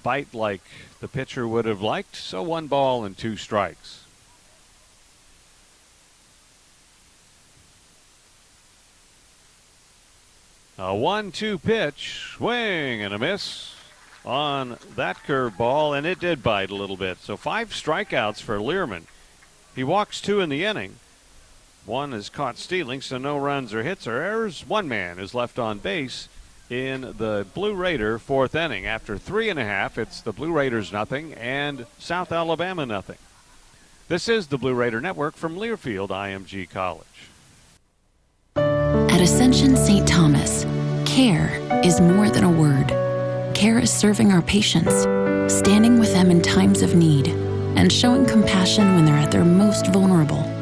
bite 0.02 0.34
like 0.34 0.62
the 0.98 1.06
pitcher 1.06 1.46
would 1.46 1.66
have 1.66 1.80
liked, 1.80 2.16
so 2.16 2.42
one 2.42 2.66
ball 2.66 3.04
and 3.04 3.16
two 3.16 3.36
strikes. 3.36 4.02
A 10.76 10.92
one-two 10.92 11.58
pitch, 11.58 12.32
swing 12.34 13.02
and 13.02 13.14
a 13.14 13.20
miss 13.20 13.76
on 14.24 14.78
that 14.96 15.18
curveball, 15.18 15.96
and 15.96 16.04
it 16.04 16.18
did 16.18 16.42
bite 16.42 16.70
a 16.70 16.74
little 16.74 16.96
bit. 16.96 17.18
So 17.18 17.36
five 17.36 17.70
strikeouts 17.70 18.42
for 18.42 18.60
Learman. 18.60 19.06
He 19.76 19.84
walks 19.84 20.20
two 20.20 20.40
in 20.40 20.48
the 20.48 20.64
inning. 20.64 20.96
One 21.84 22.12
is 22.12 22.28
caught 22.28 22.58
stealing, 22.58 23.00
so 23.00 23.18
no 23.18 23.36
runs 23.36 23.74
or 23.74 23.82
hits 23.82 24.06
or 24.06 24.20
errors. 24.20 24.64
One 24.66 24.86
man 24.86 25.18
is 25.18 25.34
left 25.34 25.58
on 25.58 25.78
base 25.78 26.28
in 26.70 27.00
the 27.18 27.44
Blue 27.54 27.74
Raider 27.74 28.18
fourth 28.18 28.54
inning. 28.54 28.86
After 28.86 29.18
three 29.18 29.48
and 29.48 29.58
a 29.58 29.64
half, 29.64 29.98
it's 29.98 30.20
the 30.20 30.32
Blue 30.32 30.52
Raiders 30.52 30.92
nothing 30.92 31.34
and 31.34 31.86
South 31.98 32.30
Alabama 32.30 32.86
nothing. 32.86 33.18
This 34.08 34.28
is 34.28 34.46
the 34.46 34.58
Blue 34.58 34.74
Raider 34.74 35.00
Network 35.00 35.34
from 35.34 35.56
Learfield 35.56 36.08
IMG 36.08 36.70
College. 36.70 37.06
At 38.56 39.20
Ascension 39.20 39.76
St. 39.76 40.06
Thomas, 40.06 40.64
care 41.04 41.58
is 41.84 42.00
more 42.00 42.30
than 42.30 42.44
a 42.44 42.50
word. 42.50 42.88
Care 43.54 43.80
is 43.80 43.92
serving 43.92 44.32
our 44.32 44.42
patients, 44.42 45.02
standing 45.52 45.98
with 45.98 46.12
them 46.12 46.30
in 46.30 46.42
times 46.42 46.82
of 46.82 46.94
need, 46.94 47.28
and 47.76 47.92
showing 47.92 48.24
compassion 48.24 48.94
when 48.94 49.04
they're 49.04 49.16
at 49.16 49.32
their 49.32 49.44
most 49.44 49.88
vulnerable. 49.88 50.61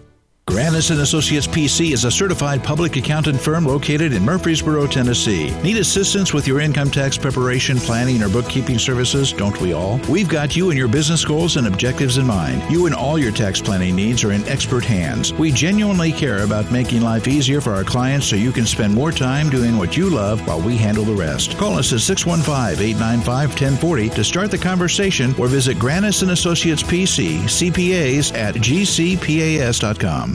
Granis 0.47 0.91
and 0.91 0.99
Associates 0.99 1.47
PC 1.47 1.93
is 1.93 2.03
a 2.03 2.11
certified 2.11 2.63
public 2.63 2.97
accountant 2.97 3.39
firm 3.39 3.65
located 3.65 4.11
in 4.11 4.25
Murfreesboro, 4.25 4.85
Tennessee. 4.87 5.49
Need 5.61 5.77
assistance 5.77 6.33
with 6.33 6.45
your 6.45 6.59
income 6.59 6.91
tax 6.91 7.17
preparation, 7.17 7.77
planning, 7.77 8.21
or 8.21 8.27
bookkeeping 8.27 8.77
services? 8.77 9.31
Don't 9.31 9.57
we 9.61 9.71
all? 9.71 10.01
We've 10.09 10.27
got 10.27 10.53
you 10.55 10.69
and 10.69 10.77
your 10.77 10.89
business 10.89 11.23
goals 11.23 11.55
and 11.55 11.67
objectives 11.67 12.17
in 12.17 12.25
mind. 12.25 12.61
You 12.69 12.85
and 12.87 12.93
all 12.93 13.17
your 13.17 13.31
tax 13.31 13.61
planning 13.61 13.95
needs 13.95 14.25
are 14.25 14.33
in 14.33 14.45
expert 14.47 14.83
hands. 14.83 15.31
We 15.33 15.51
genuinely 15.51 16.11
care 16.11 16.43
about 16.43 16.69
making 16.71 17.01
life 17.01 17.29
easier 17.29 17.61
for 17.61 17.71
our 17.71 17.85
clients 17.85 18.27
so 18.27 18.35
you 18.35 18.51
can 18.51 18.65
spend 18.65 18.93
more 18.93 19.13
time 19.13 19.49
doing 19.49 19.77
what 19.77 19.95
you 19.95 20.09
love 20.09 20.45
while 20.47 20.59
we 20.59 20.75
handle 20.75 21.05
the 21.05 21.15
rest. 21.15 21.57
Call 21.57 21.77
us 21.77 21.93
at 21.93 21.99
615-895-1040 21.99 24.15
to 24.15 24.23
start 24.23 24.51
the 24.51 24.57
conversation 24.57 25.33
or 25.39 25.47
visit 25.47 25.77
Granis 25.77 26.23
and 26.23 26.31
Associates 26.31 26.83
PC, 26.83 27.39
CPAs 27.43 28.35
at 28.35 28.55
gcpas.com. 28.55 30.30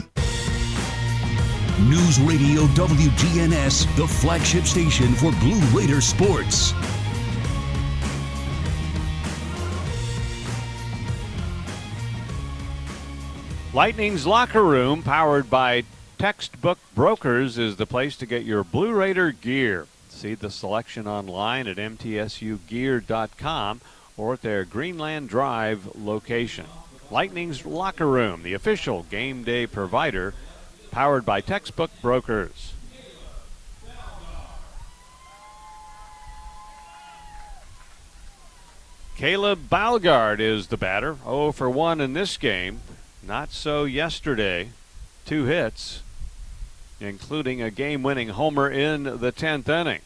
News 1.89 2.19
Radio 2.19 2.63
WGNS, 2.73 3.95
the 3.95 4.07
flagship 4.07 4.65
station 4.65 5.13
for 5.13 5.31
Blue 5.33 5.59
Raider 5.77 6.01
sports. 6.01 6.73
Lightning's 13.73 14.25
Locker 14.25 14.63
Room, 14.63 15.03
powered 15.03 15.51
by 15.51 15.83
Textbook 16.17 16.79
Brokers, 16.95 17.59
is 17.59 17.75
the 17.75 17.85
place 17.85 18.15
to 18.17 18.25
get 18.25 18.43
your 18.43 18.63
Blue 18.63 18.91
Raider 18.91 19.31
gear. 19.31 19.85
See 20.09 20.33
the 20.33 20.49
selection 20.49 21.07
online 21.07 21.67
at 21.67 21.77
mtsugear.com 21.77 23.81
or 24.17 24.33
at 24.33 24.41
their 24.41 24.65
Greenland 24.65 25.29
Drive 25.29 25.95
location. 25.95 26.65
Lightning's 27.09 27.65
Locker 27.65 28.07
Room, 28.07 28.43
the 28.43 28.53
official 28.53 29.03
game 29.03 29.43
day 29.43 29.65
provider, 29.65 30.33
powered 30.91 31.25
by 31.25 31.41
Textbook 31.41 31.91
Brokers. 32.01 32.73
Caleb 39.15 39.67
Balgaard 39.69 40.39
is 40.39 40.67
the 40.67 40.77
batter. 40.77 41.17
0 41.23 41.51
for 41.51 41.69
1 41.69 42.01
in 42.01 42.13
this 42.13 42.37
game. 42.37 42.81
Not 43.23 43.51
so 43.51 43.85
yesterday. 43.85 44.69
Two 45.25 45.45
hits, 45.45 46.03
including 46.99 47.61
a 47.61 47.71
game 47.71 48.03
winning 48.03 48.29
homer 48.29 48.69
in 48.69 49.03
the 49.03 49.31
10th 49.31 49.67
inning. 49.67 50.01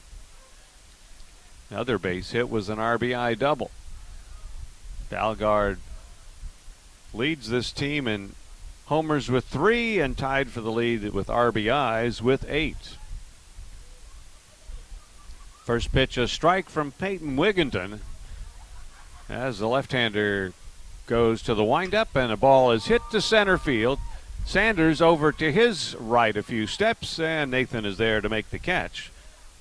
Another 1.70 1.98
base 1.98 2.32
hit 2.32 2.50
was 2.50 2.70
an 2.70 2.78
RBI 2.78 3.38
double. 3.38 3.72
Balgaard 5.10 5.78
leads 7.14 7.50
this 7.50 7.72
team 7.72 8.08
in 8.08 8.34
homers 8.86 9.30
with 9.30 9.46
three 9.46 10.00
and 10.00 10.18
tied 10.18 10.50
for 10.50 10.62
the 10.62 10.72
lead 10.72 11.14
with 11.14 11.28
RBIs 11.28 12.22
with 12.22 12.46
eight. 12.50 12.98
First 15.64 15.92
pitch, 15.92 16.18
a 16.18 16.28
strike 16.28 16.70
from 16.70 16.92
Peyton 16.92 17.38
Wigginton 17.38 18.00
as 19.30 19.60
the 19.60 19.68
left 19.68 19.92
hander 19.94 20.54
goes 21.06 21.42
to 21.44 21.54
the 21.54 21.64
windup 21.64 22.16
and 22.16 22.32
a 22.32 22.38
ball 22.38 22.72
is 22.72 22.86
hit 22.86 23.02
to 23.12 23.22
center 23.22 23.58
field. 23.58 24.00
Sanders 24.46 25.02
over 25.02 25.32
to 25.32 25.52
his 25.52 25.96
right 26.00 26.36
a 26.36 26.42
few 26.42 26.66
steps, 26.66 27.20
and 27.20 27.52
Nathan 27.52 27.86
is 27.86 27.98
there 27.98 28.22
to 28.22 28.28
make 28.28 28.50
the 28.50 28.60
catch. 28.60 29.12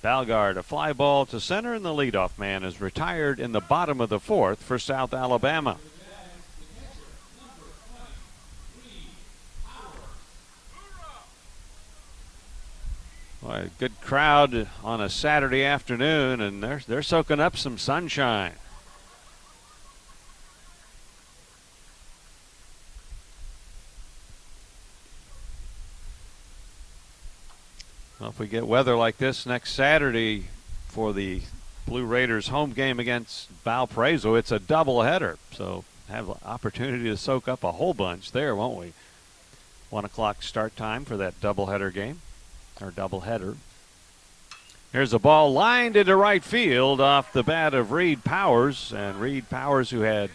Balgaard, 0.03 0.57
a 0.57 0.63
fly 0.63 0.91
ball 0.91 1.25
to 1.27 1.39
center, 1.39 1.75
and 1.75 1.85
the 1.85 1.89
leadoff 1.89 2.37
man 2.39 2.63
is 2.63 2.81
retired 2.81 3.39
in 3.39 3.51
the 3.51 3.59
bottom 3.59 4.01
of 4.01 4.09
the 4.09 4.19
fourth 4.19 4.61
for 4.61 4.79
South 4.79 5.13
Alabama. 5.13 5.77
A 13.47 13.69
good 13.79 13.99
crowd 14.01 14.67
on 14.83 15.01
a 15.01 15.09
Saturday 15.09 15.63
afternoon, 15.63 16.41
and 16.41 16.63
they're 16.63 16.81
they're 16.87 17.01
soaking 17.01 17.39
up 17.39 17.57
some 17.57 17.77
sunshine. 17.77 18.53
Well, 28.19 28.29
if 28.29 28.37
we 28.37 28.45
get 28.45 28.67
weather 28.67 28.95
like 28.95 29.17
this 29.17 29.47
next 29.47 29.73
Saturday 29.73 30.45
for 30.87 31.11
the 31.11 31.41
Blue 31.87 32.05
Raiders 32.05 32.49
home 32.49 32.71
game 32.71 32.99
against 32.99 33.49
Valparaiso, 33.63 34.35
it's 34.35 34.51
a 34.51 34.59
doubleheader. 34.59 35.37
So 35.51 35.83
have 36.07 36.29
an 36.29 36.37
opportunity 36.45 37.05
to 37.05 37.17
soak 37.17 37.47
up 37.47 37.63
a 37.63 37.71
whole 37.71 37.95
bunch 37.95 38.31
there, 38.31 38.55
won't 38.55 38.77
we? 38.77 38.93
One 39.89 40.05
o'clock 40.05 40.43
start 40.43 40.75
time 40.75 41.03
for 41.03 41.17
that 41.17 41.41
doubleheader 41.41 41.91
game, 41.91 42.21
or 42.81 42.91
doubleheader. 42.91 43.55
Here's 44.91 45.13
a 45.13 45.19
ball 45.19 45.53
lined 45.53 45.95
into 45.95 46.15
right 46.15 46.43
field 46.43 46.99
off 46.99 47.31
the 47.31 47.43
bat 47.43 47.73
of 47.73 47.91
Reed 47.91 48.23
Powers, 48.23 48.91
and 48.91 49.21
Reed 49.21 49.49
Powers, 49.49 49.89
who 49.89 50.01
had 50.01 50.29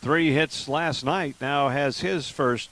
three 0.00 0.32
hits 0.32 0.68
last 0.68 1.04
night, 1.04 1.36
now 1.40 1.68
has 1.68 2.00
his 2.00 2.30
first 2.30 2.70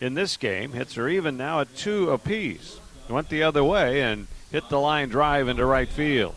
in 0.00 0.14
this 0.14 0.36
game. 0.36 0.72
Hits 0.72 0.98
are 0.98 1.08
even 1.08 1.36
now 1.36 1.60
at 1.60 1.76
two 1.76 2.10
apiece. 2.10 2.80
Went 3.08 3.28
the 3.28 3.42
other 3.42 3.62
way 3.62 4.00
and 4.00 4.26
hit 4.50 4.68
the 4.68 4.80
line 4.80 5.08
drive 5.08 5.46
into 5.48 5.64
right 5.66 5.88
field. 5.88 6.34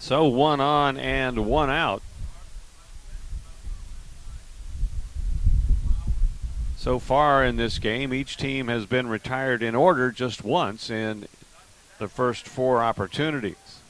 So 0.00 0.24
one 0.24 0.60
on 0.60 0.96
and 0.96 1.46
one 1.46 1.70
out. 1.70 2.02
So 6.78 7.00
far 7.00 7.44
in 7.44 7.56
this 7.56 7.80
game, 7.80 8.14
each 8.14 8.36
team 8.36 8.68
has 8.68 8.86
been 8.86 9.08
retired 9.08 9.64
in 9.64 9.74
order 9.74 10.12
just 10.12 10.44
once 10.44 10.90
in 10.90 11.26
the 11.98 12.06
first 12.06 12.46
four 12.46 12.84
opportunities. 12.84 13.80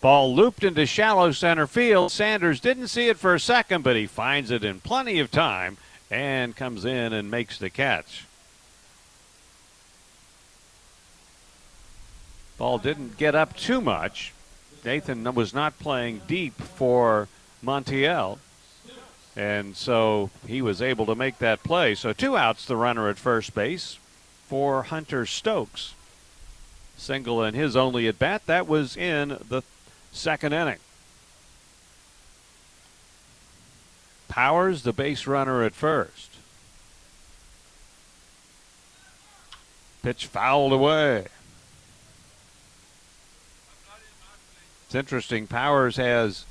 Ball 0.00 0.34
looped 0.34 0.64
into 0.64 0.84
shallow 0.84 1.30
center 1.30 1.68
field. 1.68 2.10
Sanders 2.10 2.58
didn't 2.58 2.88
see 2.88 3.08
it 3.08 3.18
for 3.18 3.34
a 3.34 3.40
second, 3.40 3.84
but 3.84 3.94
he 3.94 4.08
finds 4.08 4.50
it 4.50 4.64
in 4.64 4.80
plenty 4.80 5.20
of 5.20 5.30
time 5.30 5.76
and 6.10 6.56
comes 6.56 6.84
in 6.84 7.12
and 7.12 7.30
makes 7.30 7.56
the 7.56 7.70
catch. 7.70 8.24
Ball 12.58 12.78
didn't 12.78 13.16
get 13.16 13.36
up 13.36 13.56
too 13.56 13.80
much. 13.80 14.32
Nathan 14.84 15.22
was 15.34 15.54
not 15.54 15.78
playing 15.78 16.22
deep 16.26 16.60
for 16.60 17.28
Montiel. 17.64 18.38
And 19.38 19.76
so 19.76 20.30
he 20.48 20.60
was 20.60 20.82
able 20.82 21.06
to 21.06 21.14
make 21.14 21.38
that 21.38 21.62
play. 21.62 21.94
So 21.94 22.12
two 22.12 22.36
outs, 22.36 22.64
the 22.64 22.74
runner 22.74 23.08
at 23.08 23.18
first 23.18 23.54
base 23.54 23.96
for 24.48 24.82
Hunter 24.82 25.24
Stokes. 25.24 25.94
Single 26.96 27.44
in 27.44 27.54
his 27.54 27.76
only 27.76 28.08
at 28.08 28.18
bat. 28.18 28.42
That 28.46 28.66
was 28.66 28.96
in 28.96 29.38
the 29.48 29.62
second 30.10 30.54
inning. 30.54 30.80
Powers, 34.26 34.82
the 34.82 34.92
base 34.92 35.24
runner 35.28 35.62
at 35.62 35.76
first. 35.76 36.32
Pitch 40.02 40.26
fouled 40.26 40.72
away. 40.72 41.26
It's 44.86 44.96
interesting. 44.96 45.46
Powers 45.46 45.96
has 45.96 46.44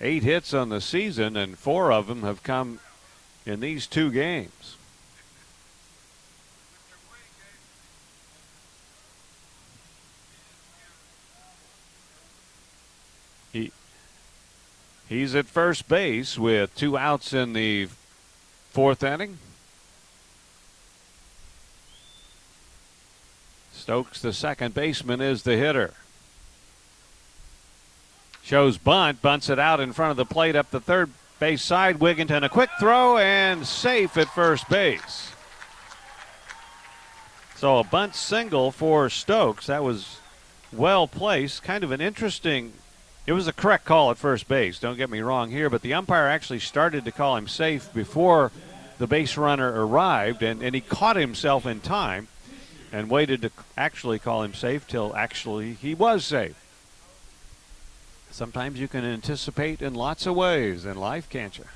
eight 0.00 0.22
hits 0.22 0.52
on 0.52 0.68
the 0.68 0.80
season, 0.80 1.36
and 1.36 1.58
four 1.58 1.92
of 1.92 2.06
them 2.06 2.22
have 2.22 2.42
come 2.42 2.80
in 3.46 3.60
these 3.60 3.86
two 3.86 4.10
games. 4.10 4.76
He 13.52 13.70
he's 15.08 15.34
at 15.34 15.46
first 15.46 15.88
base 15.88 16.36
with 16.38 16.74
two 16.74 16.98
outs 16.98 17.32
in 17.32 17.52
the 17.52 17.88
fourth 18.70 19.02
inning. 19.04 19.38
Stokes, 23.72 24.20
the 24.20 24.32
second 24.32 24.74
baseman, 24.74 25.20
is 25.20 25.42
the 25.42 25.56
hitter. 25.56 25.94
Shows 28.44 28.76
bunt, 28.76 29.22
bunts 29.22 29.48
it 29.48 29.58
out 29.58 29.80
in 29.80 29.94
front 29.94 30.10
of 30.10 30.18
the 30.18 30.26
plate 30.26 30.54
up 30.54 30.70
the 30.70 30.78
third 30.78 31.08
base 31.40 31.62
side. 31.62 31.98
Wigginton, 31.98 32.44
a 32.44 32.50
quick 32.50 32.68
throw 32.78 33.16
and 33.16 33.66
safe 33.66 34.18
at 34.18 34.28
first 34.28 34.68
base. 34.68 35.32
So 37.56 37.78
a 37.78 37.84
bunt 37.84 38.14
single 38.14 38.70
for 38.70 39.08
Stokes. 39.08 39.68
That 39.68 39.82
was 39.82 40.18
well 40.70 41.08
placed. 41.08 41.62
Kind 41.62 41.84
of 41.84 41.90
an 41.90 42.02
interesting. 42.02 42.74
It 43.26 43.32
was 43.32 43.48
a 43.48 43.52
correct 43.52 43.86
call 43.86 44.10
at 44.10 44.18
first 44.18 44.46
base. 44.46 44.78
Don't 44.78 44.98
get 44.98 45.08
me 45.08 45.20
wrong 45.20 45.50
here, 45.50 45.70
but 45.70 45.80
the 45.80 45.94
umpire 45.94 46.26
actually 46.26 46.60
started 46.60 47.06
to 47.06 47.12
call 47.12 47.36
him 47.38 47.48
safe 47.48 47.90
before 47.94 48.52
the 48.98 49.06
base 49.06 49.38
runner 49.38 49.86
arrived, 49.86 50.42
and, 50.42 50.62
and 50.62 50.74
he 50.74 50.82
caught 50.82 51.16
himself 51.16 51.64
in 51.64 51.80
time 51.80 52.28
and 52.92 53.08
waited 53.08 53.40
to 53.40 53.50
actually 53.74 54.18
call 54.18 54.42
him 54.42 54.52
safe 54.52 54.86
till 54.86 55.16
actually 55.16 55.72
he 55.72 55.94
was 55.94 56.26
safe. 56.26 56.63
Sometimes 58.34 58.80
you 58.80 58.88
can 58.88 59.04
anticipate 59.04 59.80
in 59.80 59.94
lots 59.94 60.26
of 60.26 60.34
ways 60.34 60.84
in 60.84 60.98
life, 60.98 61.30
can't 61.30 61.56
you? 61.56 61.66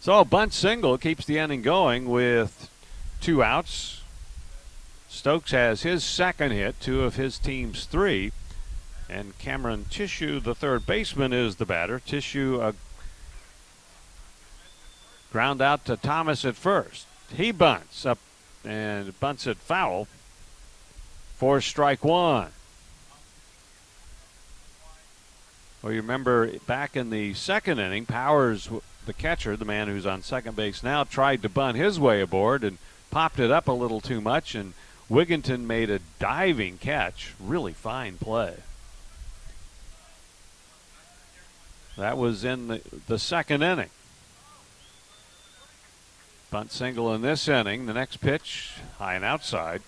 So 0.00 0.18
a 0.18 0.24
bunt 0.24 0.52
single 0.52 0.98
keeps 0.98 1.24
the 1.24 1.38
inning 1.38 1.62
going 1.62 2.08
with 2.08 2.68
two 3.20 3.44
outs. 3.44 4.02
Stokes 5.08 5.52
has 5.52 5.82
his 5.82 6.02
second 6.02 6.50
hit, 6.50 6.80
two 6.80 7.04
of 7.04 7.14
his 7.14 7.38
team's 7.38 7.84
three. 7.84 8.32
And 9.08 9.38
Cameron 9.38 9.86
Tissue, 9.88 10.40
the 10.40 10.56
third 10.56 10.84
baseman, 10.84 11.32
is 11.32 11.54
the 11.54 11.64
batter. 11.64 12.00
Tissue, 12.00 12.60
a 12.60 12.74
ground 15.30 15.62
out 15.62 15.84
to 15.84 15.96
Thomas 15.96 16.44
at 16.44 16.56
first. 16.56 17.06
He 17.32 17.52
bunts 17.52 18.04
up 18.04 18.18
and 18.64 19.18
bunts 19.20 19.46
it 19.46 19.58
foul 19.58 20.08
for 21.36 21.60
strike 21.60 22.04
one. 22.04 22.50
Well, 25.82 25.92
you 25.92 26.02
remember 26.02 26.58
back 26.66 26.94
in 26.94 27.08
the 27.08 27.32
second 27.32 27.78
inning, 27.78 28.04
Powers, 28.04 28.68
the 29.06 29.14
catcher, 29.14 29.56
the 29.56 29.64
man 29.64 29.88
who's 29.88 30.04
on 30.04 30.22
second 30.22 30.54
base 30.54 30.82
now, 30.82 31.04
tried 31.04 31.40
to 31.42 31.48
bunt 31.48 31.78
his 31.78 31.98
way 31.98 32.20
aboard 32.20 32.64
and 32.64 32.76
popped 33.10 33.38
it 33.38 33.50
up 33.50 33.66
a 33.66 33.72
little 33.72 34.02
too 34.02 34.20
much, 34.20 34.54
and 34.54 34.74
Wigginton 35.08 35.66
made 35.66 35.88
a 35.88 36.00
diving 36.18 36.76
catch. 36.76 37.34
Really 37.40 37.72
fine 37.72 38.18
play. 38.18 38.56
That 41.96 42.18
was 42.18 42.44
in 42.44 42.68
the, 42.68 42.80
the 43.08 43.18
second 43.18 43.62
inning. 43.62 43.90
Bunt 46.50 46.72
single 46.72 47.12
in 47.14 47.22
this 47.22 47.48
inning. 47.48 47.86
The 47.86 47.94
next 47.94 48.18
pitch, 48.18 48.74
high 48.98 49.14
and 49.14 49.24
outside. 49.24 49.82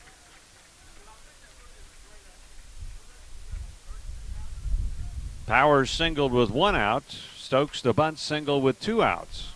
Powers 5.46 5.90
singled 5.90 6.32
with 6.32 6.50
one 6.50 6.76
out. 6.76 7.04
Stokes 7.36 7.82
the 7.82 7.92
bunt 7.92 8.18
single 8.18 8.60
with 8.60 8.80
two 8.80 9.02
outs. 9.02 9.52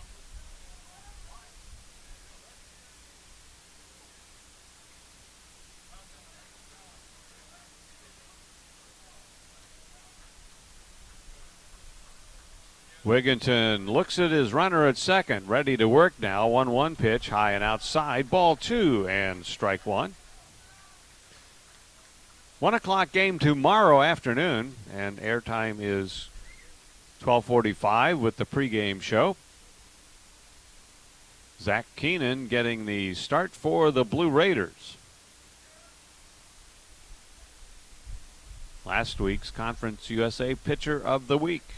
Wigginton 13.07 13.87
looks 13.87 14.19
at 14.19 14.31
his 14.31 14.51
runner 14.51 14.85
at 14.85 14.97
second, 14.97 15.47
ready 15.47 15.77
to 15.77 15.87
work 15.87 16.15
now. 16.19 16.45
1 16.47 16.69
1 16.71 16.97
pitch, 16.97 17.29
high 17.29 17.53
and 17.53 17.63
outside. 17.63 18.29
Ball 18.29 18.57
two, 18.57 19.07
and 19.07 19.45
strike 19.45 19.85
one. 19.85 20.15
One 22.59 22.73
o'clock 22.73 23.11
game 23.11 23.37
tomorrow 23.37 24.01
afternoon, 24.01 24.77
and 24.91 25.19
airtime 25.19 25.77
is 25.79 26.29
12:45 27.21 28.17
with 28.17 28.37
the 28.37 28.47
pregame 28.47 28.99
show. 28.99 29.37
Zach 31.61 31.85
Keenan 31.95 32.47
getting 32.47 32.87
the 32.87 33.13
start 33.13 33.51
for 33.51 33.91
the 33.91 34.03
Blue 34.03 34.31
Raiders. 34.31 34.97
Last 38.83 39.19
week's 39.19 39.51
Conference 39.51 40.09
USA 40.09 40.55
Pitcher 40.55 40.99
of 40.99 41.27
the 41.27 41.37
Week. 41.37 41.75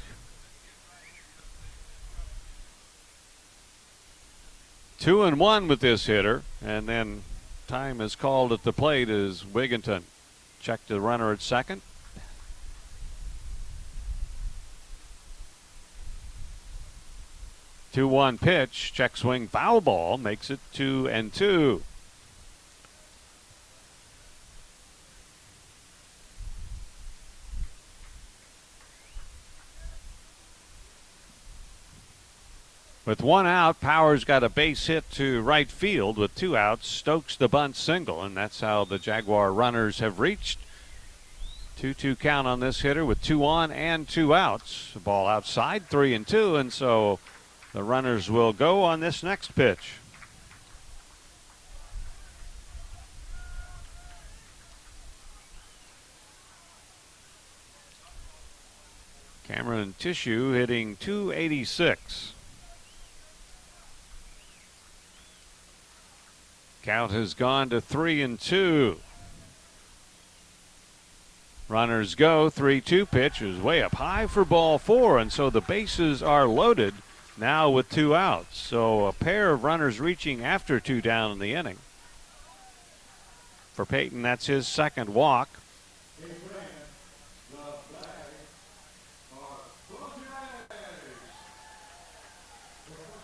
Two 4.98 5.24
and 5.24 5.38
one 5.38 5.68
with 5.68 5.82
this 5.82 6.06
hitter, 6.06 6.44
and 6.64 6.88
then 6.88 7.24
time 7.68 8.00
is 8.00 8.16
called 8.16 8.54
at 8.54 8.64
the 8.64 8.72
plate 8.72 9.10
as 9.10 9.44
Wigginton 9.44 10.04
check 10.60 10.86
to 10.88 10.94
the 10.94 11.02
runner 11.02 11.32
at 11.32 11.42
second. 11.42 11.82
Two 17.92 18.08
one 18.08 18.38
pitch, 18.38 18.94
check 18.94 19.18
swing, 19.18 19.48
foul 19.48 19.82
ball 19.82 20.18
makes 20.18 20.50
it 20.50 20.60
two 20.72 21.10
and 21.10 21.34
two. 21.34 21.82
With 33.10 33.24
one 33.24 33.48
out, 33.48 33.82
Powers 33.82 34.24
got 34.24 34.44
a 34.44 34.50
base 34.50 34.86
hit 34.86 35.10
to 35.14 35.42
right 35.42 35.72
field. 35.72 36.20
With 36.20 36.36
two 36.36 36.56
outs, 36.56 36.88
Stokes 36.88 37.36
the 37.36 37.48
bunt 37.48 37.76
single, 37.76 38.22
and 38.22 38.38
that's 38.38 38.62
how 38.62 38.86
the 38.86 39.00
Jaguar 39.00 39.52
runners 39.52 39.98
have 39.98 40.20
reached. 40.20 40.60
2 41.78 41.96
2 41.96 42.16
count 42.18 42.48
on 42.48 42.60
this 42.60 42.82
hitter 42.82 43.04
with 43.04 43.20
two 43.20 43.44
on 43.44 43.72
and 43.72 44.08
two 44.08 44.36
outs. 44.36 44.92
Ball 45.04 45.26
outside, 45.26 45.88
three 45.88 46.14
and 46.14 46.28
two, 46.28 46.56
and 46.56 46.72
so 46.72 47.18
the 47.74 47.82
runners 47.82 48.30
will 48.30 48.54
go 48.54 48.84
on 48.84 49.00
this 49.00 49.24
next 49.24 49.56
pitch. 49.56 49.94
Cameron 59.48 59.96
Tissue 59.98 60.52
hitting 60.52 60.96
286. 60.98 62.34
Count 66.90 67.12
has 67.12 67.36
gone 67.36 67.70
to 67.70 67.80
three 67.80 68.20
and 68.20 68.40
two. 68.40 68.98
Runners 71.68 72.16
go. 72.16 72.50
3 72.50 72.82
2 72.82 73.06
pitch 73.06 73.44
is 73.44 73.62
way 73.62 73.84
up 73.84 73.94
high 73.94 74.26
for 74.26 74.44
ball 74.44 74.80
four, 74.80 75.20
and 75.20 75.32
so 75.32 75.52
the 75.52 75.62
bases 75.62 76.24
are 76.24 76.48
loaded 76.48 76.96
now 77.38 77.70
with 77.70 77.92
two 77.92 78.16
outs. 78.16 78.58
So 78.58 79.06
a 79.06 79.14
pair 79.14 79.52
of 79.52 79.64
runners 79.64 80.00
reaching 80.00 80.44
after 80.44 80.80
two 80.80 81.00
down 81.00 81.32
in 81.32 81.38
the 81.38 81.54
inning. 81.54 81.78
For 83.76 83.86
Peyton, 83.86 84.24
that's 84.24 84.48
his 84.48 84.68
second 84.68 85.14
walk. 85.14 85.60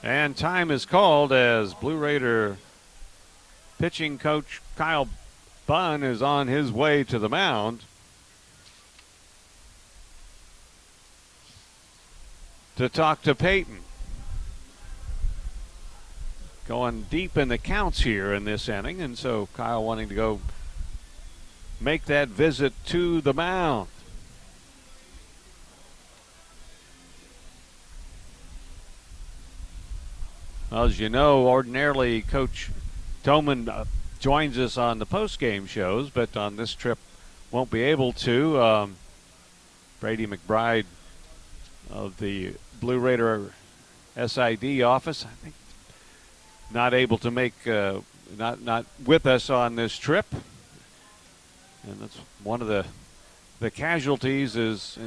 And 0.04 0.38
time 0.38 0.70
is 0.70 0.86
called 0.86 1.34
as 1.34 1.74
Blue 1.74 1.98
Raider 1.98 2.58
pitching 3.78 4.18
coach 4.18 4.62
Kyle 4.76 5.08
Bunn 5.68 6.04
is 6.04 6.22
on 6.22 6.48
his 6.48 6.72
way 6.72 7.04
to 7.04 7.20
the 7.20 7.30
mound. 7.30 7.82
To 12.78 12.90
talk 12.90 13.22
to 13.24 13.34
Peyton. 13.34 13.80
Going 16.68 17.04
deep 17.10 17.38
in 17.38 17.48
the 17.48 17.58
counts 17.58 18.02
here 18.02 18.34
in 18.34 18.46
this 18.46 18.68
inning, 18.68 19.02
and 19.02 19.18
so 19.18 19.48
Kyle 19.54 19.84
wanting 19.84 20.10
to 20.10 20.16
go 20.16 20.42
make 21.80 22.06
that 22.06 22.28
visit 22.28 22.74
to 22.88 23.22
the 23.22 23.34
mound. 23.34 23.88
Well, 30.72 30.86
as 30.86 31.00
you 31.00 31.08
know, 31.08 31.48
ordinarily 31.48 32.22
Coach 32.22 32.70
Toman 33.26 33.68
uh, 33.68 33.86
joins 34.20 34.56
us 34.60 34.78
on 34.78 35.00
the 35.00 35.06
post-game 35.08 35.66
shows, 35.66 36.12
but 36.12 36.38
on 36.38 36.58
this 36.58 36.76
trip 36.76 37.00
won't 37.50 37.72
be 37.72 37.82
able 37.82 38.14
to. 38.14 38.62
Um, 38.62 38.98
Brady 40.00 40.28
McBride 40.28 40.86
of 41.90 42.18
the 42.18 42.54
Blue 42.80 43.00
Raider 43.00 43.52
SID 44.16 44.84
office, 44.84 45.26
I 45.26 45.34
think, 45.42 45.56
not 46.72 46.94
able 46.94 47.18
to 47.18 47.32
make, 47.32 47.68
uh, 47.68 48.02
not 48.38 48.62
not 48.62 48.86
with 49.04 49.26
us 49.26 49.50
on 49.50 49.76
this 49.76 49.98
trip, 49.98 50.28
and 51.84 52.00
that's 52.00 52.20
one 52.44 52.62
of 52.62 52.68
the 52.68 52.86
the 53.60 53.72
casualties 53.72 54.56
is 54.56 55.00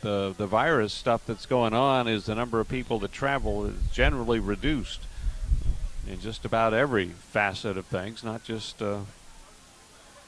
the 0.00 0.34
the 0.38 0.46
virus 0.46 0.94
stuff 0.94 1.26
that's 1.26 1.44
going 1.44 1.74
on 1.74 2.08
is 2.08 2.24
the 2.24 2.34
number 2.34 2.58
of 2.58 2.70
people 2.70 2.98
that 3.00 3.12
travel 3.12 3.66
is 3.66 3.76
generally 3.92 4.40
reduced 4.40 5.00
in 6.08 6.20
just 6.20 6.44
about 6.44 6.72
every 6.72 7.08
facet 7.08 7.76
of 7.76 7.86
things, 7.86 8.22
not 8.22 8.44
just 8.44 8.80
uh, 8.80 9.00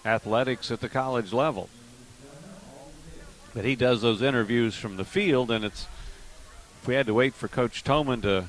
athletics 0.04 0.70
at 0.70 0.80
the 0.80 0.88
college 0.88 1.32
level. 1.32 1.68
But 3.54 3.64
he 3.64 3.76
does 3.76 4.02
those 4.02 4.22
interviews 4.22 4.74
from 4.74 4.96
the 4.96 5.04
field, 5.04 5.50
and 5.50 5.64
it's 5.64 5.86
if 6.82 6.88
we 6.88 6.94
had 6.94 7.06
to 7.06 7.14
wait 7.14 7.34
for 7.34 7.48
Coach 7.48 7.82
Toman 7.82 8.22
to, 8.22 8.46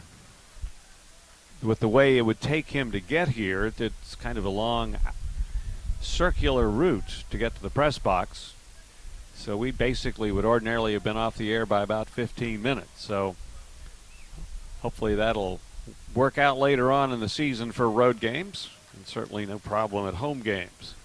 with 1.64 1.80
the 1.80 1.88
way 1.88 2.18
it 2.18 2.22
would 2.22 2.42
take 2.42 2.68
him 2.72 2.92
to 2.92 3.00
get 3.00 3.30
here, 3.30 3.66
it's 3.66 4.16
kind 4.16 4.38
of 4.38 4.46
a 4.46 4.50
long 4.50 4.98
circular 6.02 6.70
route 6.70 7.24
to 7.30 7.38
get 7.38 7.56
to 7.56 7.62
the 7.62 7.70
press 7.70 7.98
box. 7.98 8.54
So 9.36 9.56
we 9.58 9.72
basically 9.72 10.32
would 10.32 10.46
ordinarily 10.46 10.94
have 10.94 11.04
been 11.04 11.18
off 11.18 11.38
the 11.38 11.52
air 11.52 11.66
by 11.66 11.82
about 11.82 12.10
15 12.10 12.62
minutes. 12.62 13.04
So 13.04 13.36
hopefully 14.82 15.16
that'll 15.16 15.60
work 16.14 16.38
out 16.38 16.58
later 16.58 16.92
on 16.92 17.12
in 17.12 17.20
the 17.20 17.30
season 17.30 17.72
for 17.72 17.90
road 17.90 18.20
games, 18.20 18.70
and 18.96 19.06
certainly 19.06 19.46
no 19.46 19.60
problem 19.60 20.08
at 20.08 20.16
home 20.16 20.42
games. 20.42 20.96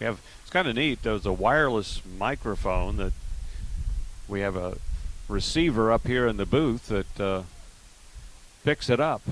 We 0.00 0.06
have 0.06 0.20
it's 0.42 0.50
kind 0.50 0.68
of 0.68 0.74
neat. 0.74 1.02
There's 1.02 1.26
a 1.26 1.32
wireless 1.32 2.02
microphone 2.18 2.96
that 2.96 3.12
we 4.28 4.40
have 4.40 4.56
a 4.56 4.78
receiver 5.28 5.92
up 5.92 6.06
here 6.06 6.26
in 6.26 6.36
the 6.36 6.46
booth 6.46 6.88
that 6.88 7.20
uh, 7.20 7.42
picks 8.64 8.90
it 8.90 9.00
up. 9.00 9.22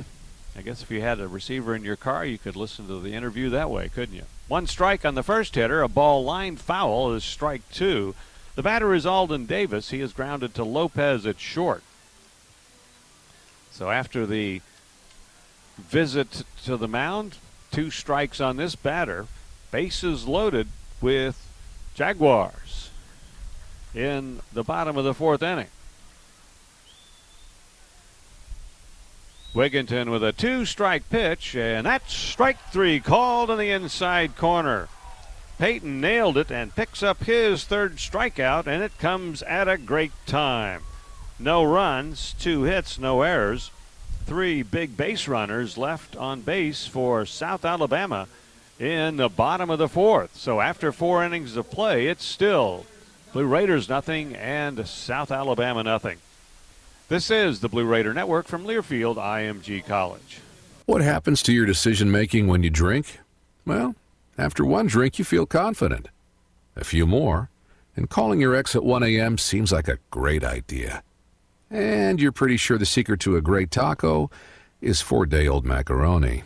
I 0.57 0.61
guess 0.61 0.83
if 0.83 0.91
you 0.91 1.01
had 1.01 1.19
a 1.19 1.29
receiver 1.29 1.75
in 1.75 1.83
your 1.83 1.97
car, 1.97 2.25
you 2.25 2.39
could 2.39 2.57
listen 2.57 2.87
to 2.89 3.01
the 3.01 3.15
interview 3.15 3.49
that 3.51 3.71
way, 3.71 3.89
couldn't 3.89 4.15
you? 4.15 4.25
One 4.49 4.67
strike 4.67 5.05
on 5.05 5.15
the 5.15 5.23
first 5.23 5.55
hitter, 5.55 5.83
a 5.83 5.89
ball 5.89 6.25
line 6.25 6.57
foul 6.57 7.15
is 7.15 7.25
strike 7.25 7.63
two. 7.71 8.15
The 8.55 8.63
batter 8.63 8.93
is 8.93 9.07
Alden 9.07 9.47
Davis. 9.47 9.91
He 9.91 10.03
is 10.03 10.13
grounded 10.13 10.55
to 10.55 10.65
Lopez 10.65 11.25
at 11.25 11.41
short. 11.41 11.83
So 13.71 13.91
after 13.91 14.27
the 14.27 14.61
visit 15.89 16.45
to 16.65 16.77
the 16.77 16.89
mound, 16.89 17.39
two 17.71 17.91
strikes 17.91 18.41
on 18.41 18.57
this 18.57 18.75
batter, 18.75 19.27
bases 19.71 20.27
loaded 20.27 20.69
with 21.01 21.49
Jaguars 21.95 22.91
in 23.95 24.41
the 24.53 24.63
bottom 24.63 24.97
of 24.97 25.05
the 25.05 25.15
fourth 25.15 25.43
inning. 25.43 25.69
Wigginton 29.55 30.11
with 30.11 30.25
a 30.25 30.33
two 30.33 30.65
strike 30.65 31.11
pitch, 31.11 31.55
and 31.55 31.87
that's 31.87 32.15
strike 32.15 32.59
three 32.71 33.01
called 33.01 33.51
in 33.51 33.59
the 33.59 33.71
inside 33.71 34.37
corner. 34.37 34.89
Peyton 35.59 36.01
nailed 36.01 36.39
it 36.39 36.51
and 36.51 36.75
picks 36.75 37.03
up 37.03 37.25
his 37.25 37.65
third 37.65 37.97
strikeout, 37.97 38.67
and 38.67 38.83
it 38.83 38.99
comes 38.99 39.43
at 39.43 39.69
a 39.69 39.77
great 39.77 40.13
time. 40.27 40.83
No 41.39 41.63
runs, 41.63 42.35
two 42.39 42.63
hits, 42.63 42.99
no 42.99 43.23
errors. 43.23 43.71
Three 44.27 44.63
big 44.63 44.97
base 44.97 45.29
runners 45.29 45.77
left 45.77 46.17
on 46.17 46.41
base 46.41 46.87
for 46.87 47.27
South 47.27 47.65
Alabama 47.65 48.29
in 48.79 49.17
the 49.17 49.29
bottom 49.29 49.69
of 49.69 49.79
the 49.79 49.89
fourth. 49.89 50.37
So 50.37 50.61
after 50.61 50.93
four 50.93 51.25
innings 51.25 51.57
of 51.57 51.71
play, 51.71 52.07
it's 52.07 52.25
still 52.25 52.87
Blue 53.33 53.47
Raiders 53.47 53.89
nothing 53.89 54.35
and 54.35 54.87
South 54.87 55.31
Alabama 55.31 55.83
nothing. 55.83 56.19
This 57.09 57.31
is 57.31 57.61
the 57.61 57.69
Blue 57.69 57.85
Raider 57.85 58.15
Network 58.15 58.47
from 58.47 58.65
Learfield 58.65 59.17
IMG 59.17 59.85
College. 59.85 60.41
What 60.87 61.03
happens 61.03 61.43
to 61.43 61.53
your 61.53 61.67
decision 61.67 62.11
making 62.11 62.47
when 62.47 62.63
you 62.63 62.71
drink? 62.71 63.19
Well, 63.67 63.95
after 64.39 64.65
one 64.65 64.87
drink, 64.87 65.19
you 65.19 65.25
feel 65.25 65.47
confident. 65.47 66.09
A 66.75 66.85
few 66.85 67.07
more, 67.07 67.51
and 67.97 68.09
calling 68.09 68.41
your 68.41 68.55
ex 68.55 68.75
at 68.75 68.83
1 68.83 69.03
a.m. 69.03 69.37
seems 69.37 69.73
like 69.73 69.89
a 69.89 69.99
great 70.11 70.43
idea. 70.43 71.03
And 71.73 72.21
you're 72.21 72.33
pretty 72.33 72.59
sure 72.59 72.77
the 72.77 72.85
secret 72.85 73.19
to 73.21 73.37
a 73.37 73.41
great 73.41 73.71
taco 73.71 74.31
is 74.83 75.01
four 75.01 75.25
day 75.25 75.49
old 75.49 75.65
macaroni. 75.65 76.43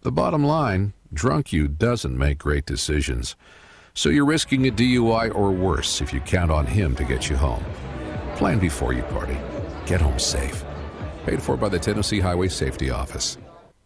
The 0.00 0.10
bottom 0.10 0.42
line 0.42 0.94
drunk 1.12 1.52
you 1.52 1.68
doesn't 1.68 2.16
make 2.16 2.38
great 2.38 2.64
decisions. 2.64 3.36
So 3.92 4.08
you're 4.08 4.24
risking 4.24 4.66
a 4.66 4.70
DUI 4.70 5.34
or 5.34 5.50
worse 5.52 6.00
if 6.00 6.14
you 6.14 6.20
count 6.20 6.50
on 6.50 6.64
him 6.64 6.96
to 6.96 7.04
get 7.04 7.28
you 7.28 7.36
home. 7.36 7.62
Plan 8.36 8.58
before 8.58 8.94
you 8.94 9.02
party. 9.02 9.36
Get 9.84 10.00
home 10.00 10.18
safe. 10.18 10.64
Paid 11.26 11.42
for 11.42 11.58
by 11.58 11.68
the 11.68 11.78
Tennessee 11.78 12.20
Highway 12.20 12.48
Safety 12.48 12.88
Office. 12.88 13.36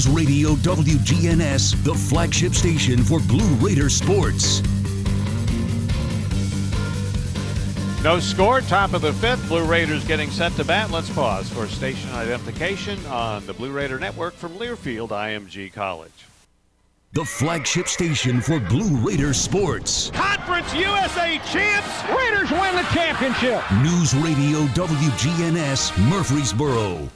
News 0.00 0.08
Radio 0.08 0.50
WGNS, 0.52 1.84
the 1.84 1.92
flagship 1.92 2.54
station 2.54 3.04
for 3.04 3.20
Blue 3.20 3.54
Raider 3.56 3.90
sports. 3.90 4.62
No 8.02 8.18
score, 8.18 8.62
top 8.62 8.94
of 8.94 9.02
the 9.02 9.12
fifth. 9.12 9.46
Blue 9.46 9.66
Raiders 9.66 10.02
getting 10.06 10.30
set 10.30 10.52
to 10.52 10.64
bat. 10.64 10.90
Let's 10.90 11.10
pause 11.10 11.50
for 11.50 11.66
station 11.66 12.10
identification 12.12 13.04
on 13.08 13.44
the 13.44 13.52
Blue 13.52 13.72
Raider 13.72 13.98
Network 13.98 14.32
from 14.32 14.54
Learfield 14.54 15.10
IMG 15.10 15.70
College. 15.70 16.24
The 17.12 17.26
flagship 17.26 17.86
station 17.86 18.40
for 18.40 18.58
Blue 18.58 18.96
Raider 19.06 19.34
sports. 19.34 20.10
Conference 20.12 20.72
USA 20.72 21.38
champs. 21.52 22.04
Raiders 22.08 22.50
win 22.50 22.74
the 22.74 22.88
championship. 22.94 23.62
News 23.82 24.14
Radio 24.14 24.60
WGNS, 24.68 26.08
Murfreesboro. 26.08 27.10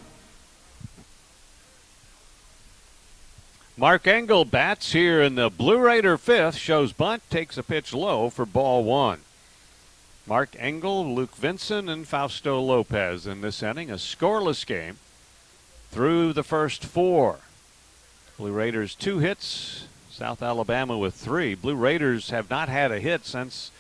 Mark 3.77 4.07
Engel 4.07 4.45
bats 4.45 4.93
here 4.93 5.21
in 5.21 5.35
the 5.35 5.51
Blue 5.51 5.79
Raider 5.79 6.17
fifth. 6.17 6.55
Shows 6.55 6.93
bunt, 6.93 7.29
takes 7.29 7.59
a 7.59 7.63
pitch 7.65 7.93
low 7.93 8.31
for 8.31 8.47
ball 8.47 8.85
one. 8.85 9.21
Mark 10.29 10.55
Engel, 10.61 11.13
Luke 11.13 11.35
Vincent, 11.35 11.91
and 11.91 12.07
Fausto 12.07 12.61
Lopez 12.61 13.27
in 13.27 13.41
this 13.41 13.65
inning. 13.65 13.91
A 13.91 13.95
scoreless 13.95 14.65
game 14.65 14.99
through 15.91 16.33
the 16.33 16.45
first 16.45 16.85
four. 16.85 17.41
Blue 18.39 18.53
Raiders 18.53 18.95
two 18.95 19.19
hits, 19.19 19.89
South 20.09 20.41
Alabama 20.41 20.97
with 20.97 21.15
three. 21.15 21.57
Blue 21.57 21.75
Raiders 21.75 22.31
have 22.31 22.49
not 22.49 22.69
had 22.69 22.93
a 22.93 23.01
hit 23.01 23.27
since 23.27 23.73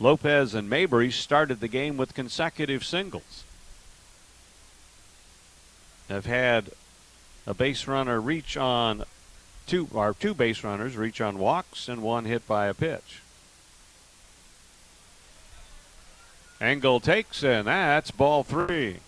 Lopez 0.00 0.54
and 0.54 0.70
Mabry 0.70 1.10
started 1.10 1.60
the 1.60 1.68
game 1.68 1.98
with 1.98 2.14
consecutive 2.14 2.82
singles. 2.82 3.44
Have 6.08 6.24
had 6.24 6.70
a 7.48 7.54
base 7.54 7.88
runner 7.88 8.20
reach 8.20 8.58
on 8.58 9.04
two 9.66 9.88
or 9.94 10.12
two 10.12 10.34
base 10.34 10.62
runners 10.62 10.98
reach 10.98 11.18
on 11.22 11.38
walks 11.38 11.88
and 11.88 12.02
one 12.02 12.26
hit 12.26 12.46
by 12.46 12.66
a 12.66 12.74
pitch. 12.74 13.22
Engel 16.60 17.00
takes 17.00 17.42
and 17.42 17.66
that's 17.66 18.10
ball 18.10 18.44
three. 18.44 18.98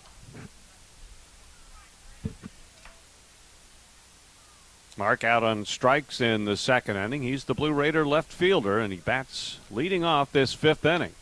Mark 4.97 5.23
out 5.23 5.43
on 5.43 5.67
strikes 5.67 6.21
in 6.21 6.47
the 6.47 6.57
second 6.57 6.97
inning. 6.97 7.23
He's 7.23 7.45
the 7.45 7.55
Blue 7.55 7.73
Raider 7.73 8.07
left 8.07 8.33
fielder 8.33 8.79
and 8.79 8.91
he 8.91 9.01
bats 9.01 9.59
leading 9.71 10.03
off 10.03 10.33
this 10.33 10.55
fifth 10.55 10.85
inning. 10.87 11.13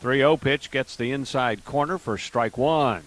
3 0.00 0.18
0 0.18 0.36
pitch 0.36 0.70
gets 0.70 0.96
the 0.96 1.12
inside 1.12 1.64
corner 1.64 1.96
for 1.96 2.18
strike 2.18 2.58
one. 2.58 3.04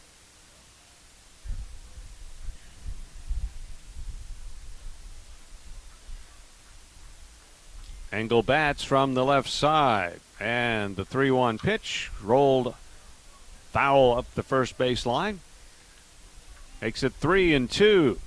Engel 8.11 8.43
bats 8.43 8.83
from 8.83 9.13
the 9.13 9.25
left 9.25 9.49
side. 9.49 10.19
And 10.39 10.95
the 10.95 11.05
3 11.05 11.31
1 11.31 11.57
pitch 11.59 12.11
rolled 12.23 12.75
foul 13.71 14.17
up 14.17 14.33
the 14.35 14.43
first 14.43 14.77
base 14.77 15.05
line. 15.05 15.39
Makes 16.81 17.03
it 17.03 17.13
3 17.13 17.53
and 17.53 17.69
2. 17.69 18.19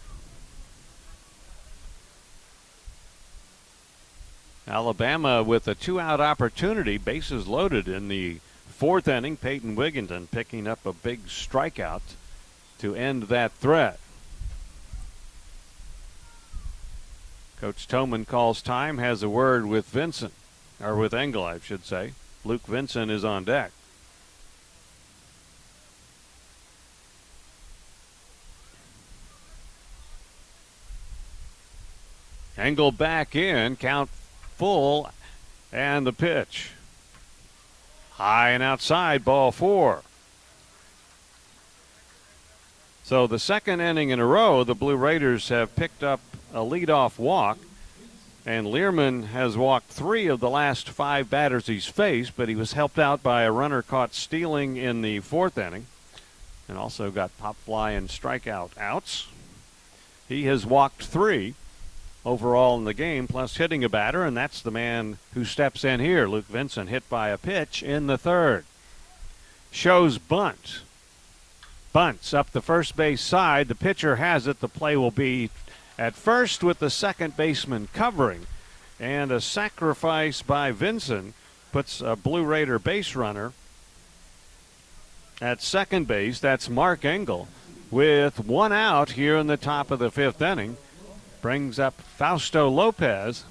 Alabama 4.69 5.43
with 5.43 5.67
a 5.67 5.75
two 5.75 5.99
out 5.99 6.21
opportunity, 6.21 6.99
bases 6.99 7.47
loaded 7.47 7.89
in 7.89 8.09
the 8.09 8.39
fourth 8.69 9.09
inning. 9.09 9.37
Peyton 9.37 9.75
Wigginton 9.75 10.31
picking 10.31 10.67
up 10.67 10.85
a 10.85 10.93
big 10.93 11.27
strikeout 11.27 12.03
to 12.79 12.95
end 12.95 13.25
that 13.25 13.53
threat. 13.53 13.99
Coach 17.61 17.89
Toman 17.89 18.25
calls 18.25 18.63
time, 18.63 18.99
has 18.99 19.23
a 19.23 19.29
word 19.29 19.67
with 19.67 19.87
Vincent, 19.87 20.33
or 20.81 20.95
with 20.95 21.13
Engel, 21.13 21.43
I 21.43 21.59
should 21.59 21.85
say. 21.85 22.13
Luke 22.45 22.67
Vincent 22.67 23.11
is 23.11 23.25
on 23.25 23.43
deck. 23.43 23.73
Engel 32.57 32.93
back 32.93 33.35
in, 33.35 33.75
count 33.75 34.09
full, 34.57 35.11
and 35.73 36.07
the 36.07 36.13
pitch. 36.13 36.71
High 38.13 38.51
and 38.51 38.63
outside, 38.63 39.25
ball 39.25 39.51
four. 39.51 40.03
So 43.03 43.27
the 43.27 43.39
second 43.39 43.81
inning 43.81 44.11
in 44.11 44.21
a 44.21 44.27
row, 44.27 44.63
the 44.63 44.75
Blue 44.75 44.97
Raiders 44.97 45.49
have 45.49 45.75
picked 45.75 46.05
up 46.05 46.21
a 46.53 46.59
leadoff 46.59 47.19
walk. 47.19 47.59
And 48.47 48.67
Learman 48.67 49.25
has 49.25 49.57
walked 49.59 49.91
three 49.91 50.27
of 50.27 50.41
the 50.41 50.49
last 50.49 50.89
five 50.89 51.29
batters 51.29 51.67
he's 51.67 51.85
faced, 51.87 52.35
but 52.37 52.49
he 52.49 52.55
was 52.55 52.73
helped 52.73 52.99
out 52.99 53.23
by 53.23 53.43
a 53.43 53.53
runner 53.53 53.83
caught 53.83 54.15
stealing 54.15 54.77
in 54.77 55.03
the 55.03 55.21
fourth 55.21 55.59
inning 55.59 55.87
and 56.67 56.79
also 56.79 57.11
got 57.11 57.37
pop 57.39 57.57
fly 57.57 57.91
and 57.91 58.09
strikeout 58.09 58.71
outs. 58.79 59.27
He 60.29 60.45
has 60.45 60.65
walked 60.65 61.03
three. 61.03 61.55
overall 62.25 62.77
in 62.77 62.85
the 62.85 62.95
game, 62.95 63.27
plus 63.27 63.57
hitting 63.57 63.83
a 63.83 63.89
batter, 63.89 64.25
and 64.25 64.37
that's 64.37 64.61
the 64.61 64.71
man 64.71 65.19
who 65.35 65.45
steps 65.45 65.85
in 65.85 66.01
here. 66.01 66.29
Luke 66.29 66.47
Vincent 66.47 66.91
hit 66.91 67.09
by 67.09 67.31
a 67.31 67.39
pitch 67.39 67.83
in 67.83 68.07
the 68.07 68.19
third. 68.19 68.65
Shows 69.71 70.19
bunt. 70.19 70.81
Bunts 71.93 72.35
up 72.35 72.51
the 72.51 72.61
first 72.61 72.97
base 72.97 73.23
side. 73.23 73.69
The 73.69 73.75
pitcher 73.75 74.17
has 74.17 74.47
it. 74.47 74.61
The 74.61 74.69
play 74.69 74.97
will 74.97 75.11
be 75.11 75.51
at 75.99 76.15
first 76.15 76.63
with 76.63 76.79
the 76.79 76.91
second 76.91 77.37
baseman 77.37 77.89
covering. 77.93 78.47
And 79.01 79.31
a 79.31 79.41
sacrifice 79.41 80.43
by 80.43 80.71
Vincent 80.73 81.35
puts 81.73 82.01
a 82.01 82.17
Blue 82.17 82.45
Raider 82.45 82.79
base 82.79 83.15
runner 83.15 83.53
at 85.41 85.63
second 85.63 86.07
base. 86.07 86.41
That's 86.41 86.69
Mark 86.69 87.05
Engel 87.05 87.49
with 87.91 88.41
one 88.41 88.73
out 88.73 89.13
here 89.13 89.37
in 89.37 89.47
the 89.47 89.57
top 89.57 89.91
of 89.91 89.99
the 89.99 90.11
fifth 90.11 90.43
inning. 90.43 90.77
Brings 91.41 91.79
up 91.79 92.01
Fausto 92.01 92.69
Lopez. 92.69 93.45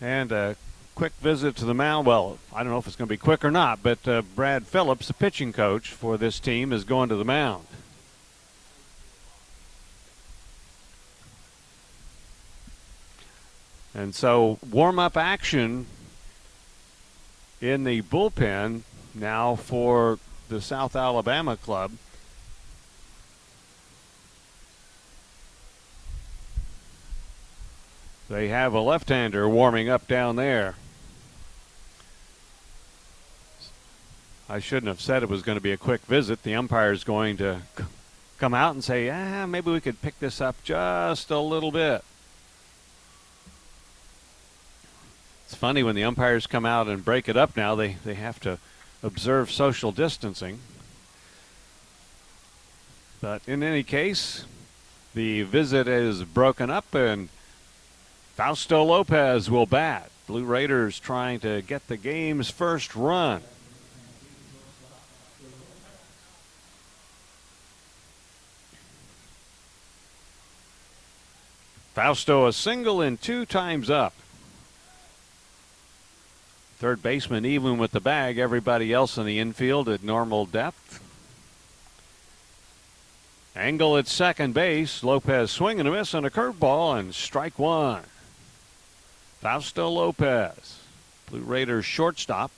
And 0.00 0.30
a 0.30 0.56
quick 0.94 1.14
visit 1.20 1.56
to 1.56 1.64
the 1.64 1.74
mound. 1.74 2.06
Well, 2.06 2.38
I 2.54 2.62
don't 2.62 2.72
know 2.72 2.78
if 2.78 2.86
it's 2.86 2.96
going 2.96 3.08
to 3.08 3.12
be 3.12 3.16
quick 3.16 3.44
or 3.44 3.50
not, 3.50 3.82
but 3.82 4.06
uh, 4.06 4.22
Brad 4.34 4.66
Phillips, 4.66 5.06
the 5.06 5.14
pitching 5.14 5.52
coach 5.52 5.88
for 5.88 6.18
this 6.18 6.38
team, 6.38 6.72
is 6.72 6.84
going 6.84 7.08
to 7.08 7.16
the 7.16 7.24
mound. 7.24 7.66
And 13.96 14.14
so 14.14 14.58
warm 14.70 14.98
up 14.98 15.16
action 15.16 15.86
in 17.62 17.84
the 17.84 18.02
bullpen 18.02 18.82
now 19.14 19.56
for 19.56 20.18
the 20.50 20.60
South 20.60 20.94
Alabama 20.94 21.56
club. 21.56 21.92
They 28.28 28.48
have 28.48 28.74
a 28.74 28.80
left 28.80 29.08
hander 29.08 29.48
warming 29.48 29.88
up 29.88 30.06
down 30.06 30.36
there. 30.36 30.74
I 34.46 34.58
shouldn't 34.58 34.88
have 34.88 35.00
said 35.00 35.22
it 35.22 35.30
was 35.30 35.40
going 35.40 35.56
to 35.56 35.62
be 35.62 35.72
a 35.72 35.78
quick 35.78 36.02
visit. 36.02 36.42
The 36.42 36.54
umpire 36.54 36.92
is 36.92 37.02
going 37.02 37.38
to 37.38 37.62
come 38.36 38.52
out 38.52 38.74
and 38.74 38.84
say, 38.84 39.08
ah, 39.08 39.46
maybe 39.46 39.70
we 39.70 39.80
could 39.80 40.02
pick 40.02 40.18
this 40.20 40.42
up 40.42 40.62
just 40.64 41.30
a 41.30 41.38
little 41.38 41.72
bit. 41.72 42.04
It's 45.45 45.45
funny 45.56 45.82
when 45.82 45.96
the 45.96 46.04
umpires 46.04 46.46
come 46.46 46.64
out 46.64 46.86
and 46.86 47.04
break 47.04 47.28
it 47.28 47.36
up 47.36 47.56
now, 47.56 47.74
they, 47.74 47.96
they 48.04 48.14
have 48.14 48.38
to 48.40 48.58
observe 49.02 49.50
social 49.50 49.90
distancing. 49.90 50.60
But 53.20 53.42
in 53.46 53.62
any 53.62 53.82
case, 53.82 54.44
the 55.14 55.42
visit 55.42 55.88
is 55.88 56.22
broken 56.22 56.70
up 56.70 56.94
and 56.94 57.28
Fausto 58.34 58.84
Lopez 58.84 59.50
will 59.50 59.66
bat. 59.66 60.10
Blue 60.26 60.44
Raiders 60.44 61.00
trying 61.00 61.40
to 61.40 61.62
get 61.62 61.88
the 61.88 61.96
game's 61.96 62.50
first 62.50 62.94
run. 62.94 63.42
Fausto 71.94 72.46
a 72.46 72.52
single 72.52 73.00
and 73.00 73.18
two 73.18 73.46
times 73.46 73.88
up. 73.88 74.12
Third 76.78 77.02
baseman 77.02 77.46
even 77.46 77.78
with 77.78 77.92
the 77.92 78.00
bag. 78.00 78.36
Everybody 78.36 78.92
else 78.92 79.16
in 79.16 79.24
the 79.24 79.38
infield 79.38 79.88
at 79.88 80.02
normal 80.02 80.44
depth. 80.44 81.02
Engel 83.56 83.96
at 83.96 84.06
second 84.06 84.52
base. 84.52 85.02
Lopez 85.02 85.50
swinging 85.50 85.86
a 85.86 85.90
miss 85.90 86.12
on 86.12 86.26
a 86.26 86.30
curveball 86.30 86.98
and 86.98 87.14
strike 87.14 87.58
one. 87.58 88.04
Fausto 89.40 89.88
Lopez, 89.88 90.80
Blue 91.30 91.40
Raiders 91.40 91.86
shortstop. 91.86 92.50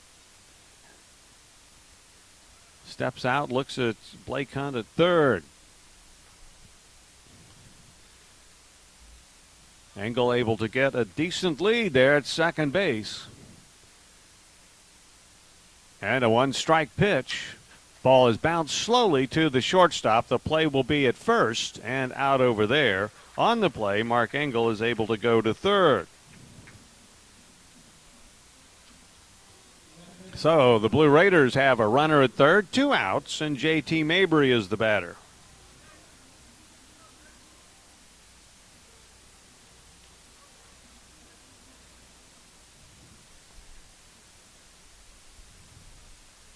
Steps 2.86 3.24
out, 3.24 3.53
looks 3.53 3.78
at 3.78 3.97
Blake 4.27 4.53
Hunt 4.55 4.74
at 4.74 4.86
third. 4.86 5.45
Engel 9.97 10.32
able 10.32 10.57
to 10.57 10.69
get 10.69 10.95
a 10.95 11.05
decent 11.05 11.61
lead 11.61 11.93
there 11.93 12.16
at 12.16 12.27
second 12.27 12.73
base. 12.73 13.27
And 16.01 16.25
a 16.25 16.31
one 16.31 16.53
strike 16.53 16.97
pitch. 16.97 17.55
Ball 18.03 18.29
is 18.29 18.37
bounced 18.37 18.77
slowly 18.77 19.27
to 19.29 19.51
the 19.51 19.61
shortstop. 19.61 20.29
The 20.29 20.39
play 20.39 20.66
will 20.66 20.85
be 20.85 21.07
at 21.07 21.16
first 21.16 21.81
and 21.83 22.12
out 22.15 22.41
over 22.41 22.66
there. 22.66 23.11
On 23.37 23.61
the 23.61 23.70
play, 23.70 24.03
Mark 24.03 24.35
Engel 24.35 24.70
is 24.70 24.81
able 24.81 25.07
to 25.09 25.16
go 25.16 25.41
to 25.41 25.53
third. 25.53 26.07
So 30.35 30.79
the 30.79 30.89
Blue 30.89 31.09
Raiders 31.09 31.55
have 31.55 31.81
a 31.81 31.89
runner 31.89 32.23
at 32.23 32.35
third, 32.35 32.70
two 32.70 32.93
outs, 32.93 33.41
and 33.41 33.57
JT 33.57 34.07
Mabry 34.07 34.53
is 34.53 34.69
the 34.69 34.77
batter. 34.77 35.16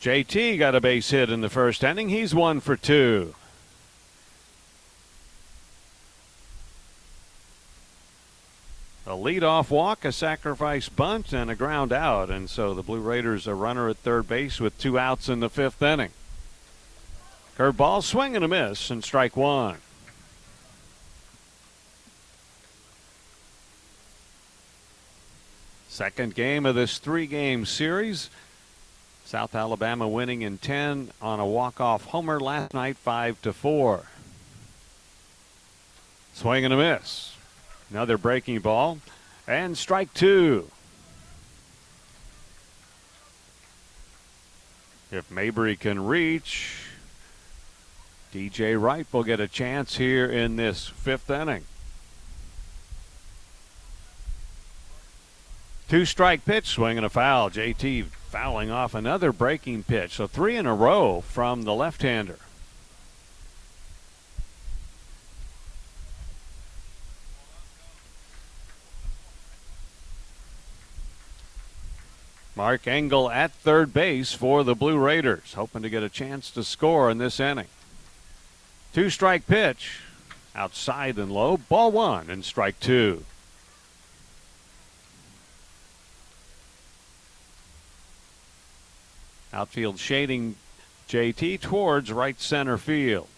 JT 0.02 0.58
got 0.58 0.74
a 0.74 0.80
base 0.80 1.10
hit 1.10 1.30
in 1.30 1.42
the 1.42 1.48
first 1.48 1.84
inning. 1.84 2.08
He's 2.08 2.34
one 2.34 2.58
for 2.58 2.76
two. 2.76 3.36
A 9.06 9.10
leadoff 9.10 9.70
walk, 9.70 10.04
a 10.04 10.10
sacrifice 10.10 10.88
bunt, 10.88 11.32
and 11.32 11.48
a 11.48 11.54
ground 11.54 11.92
out. 11.92 12.30
And 12.30 12.50
so 12.50 12.74
the 12.74 12.82
Blue 12.82 12.98
Raiders 12.98 13.46
a 13.46 13.54
runner 13.54 13.88
at 13.88 13.98
third 13.98 14.26
base 14.26 14.58
with 14.58 14.76
two 14.76 14.98
outs 14.98 15.28
in 15.28 15.38
the 15.38 15.48
fifth 15.48 15.80
inning. 15.80 16.10
Curveball, 17.56 18.02
swing 18.02 18.34
and 18.34 18.44
a 18.44 18.48
miss, 18.48 18.90
and 18.90 19.04
strike 19.04 19.36
one. 19.36 19.76
Second 25.88 26.34
game 26.34 26.66
of 26.66 26.74
this 26.74 26.98
three 26.98 27.28
game 27.28 27.64
series. 27.64 28.30
South 29.32 29.54
Alabama 29.54 30.06
winning 30.06 30.42
in 30.42 30.58
10 30.58 31.10
on 31.22 31.40
a 31.40 31.46
walk-off 31.46 32.04
homer 32.04 32.38
last 32.38 32.74
night 32.74 32.98
5 32.98 33.40
to 33.40 33.54
4. 33.54 34.04
Swing 36.34 36.66
and 36.66 36.74
a 36.74 36.76
miss. 36.76 37.34
Another 37.88 38.18
breaking 38.18 38.60
ball 38.60 38.98
and 39.48 39.78
strike 39.78 40.12
2. 40.12 40.70
If 45.10 45.30
Mabry 45.30 45.76
can 45.76 46.04
reach, 46.04 46.88
DJ 48.34 48.78
Wright 48.78 49.06
will 49.12 49.24
get 49.24 49.40
a 49.40 49.48
chance 49.48 49.96
here 49.96 50.26
in 50.26 50.56
this 50.56 50.88
fifth 50.88 51.30
inning. 51.30 51.64
Two 55.88 56.04
strike 56.04 56.44
pitch, 56.44 56.66
swing 56.66 56.98
and 56.98 57.06
a 57.06 57.08
foul. 57.08 57.48
JT 57.48 58.04
fouling 58.32 58.70
off 58.70 58.94
another 58.94 59.30
breaking 59.30 59.82
pitch. 59.82 60.14
So 60.14 60.26
three 60.26 60.56
in 60.56 60.64
a 60.64 60.74
row 60.74 61.20
from 61.20 61.64
the 61.64 61.74
left 61.74 62.00
hander. 62.00 62.38
Mark 72.56 72.86
Engel 72.86 73.30
at 73.30 73.52
third 73.52 73.92
base 73.92 74.32
for 74.32 74.64
the 74.64 74.74
Blue 74.74 74.98
Raiders, 74.98 75.52
hoping 75.52 75.82
to 75.82 75.90
get 75.90 76.02
a 76.02 76.08
chance 76.08 76.50
to 76.52 76.64
score 76.64 77.10
in 77.10 77.18
this 77.18 77.38
inning. 77.38 77.66
Two 78.94 79.10
strike 79.10 79.46
pitch, 79.46 80.00
outside 80.54 81.18
and 81.18 81.30
low, 81.30 81.58
ball 81.58 81.92
one 81.92 82.30
and 82.30 82.46
strike 82.46 82.80
two. 82.80 83.26
Outfield 89.52 89.98
shading 89.98 90.56
JT 91.08 91.60
towards 91.60 92.10
right 92.10 92.40
center 92.40 92.78
field. 92.78 93.28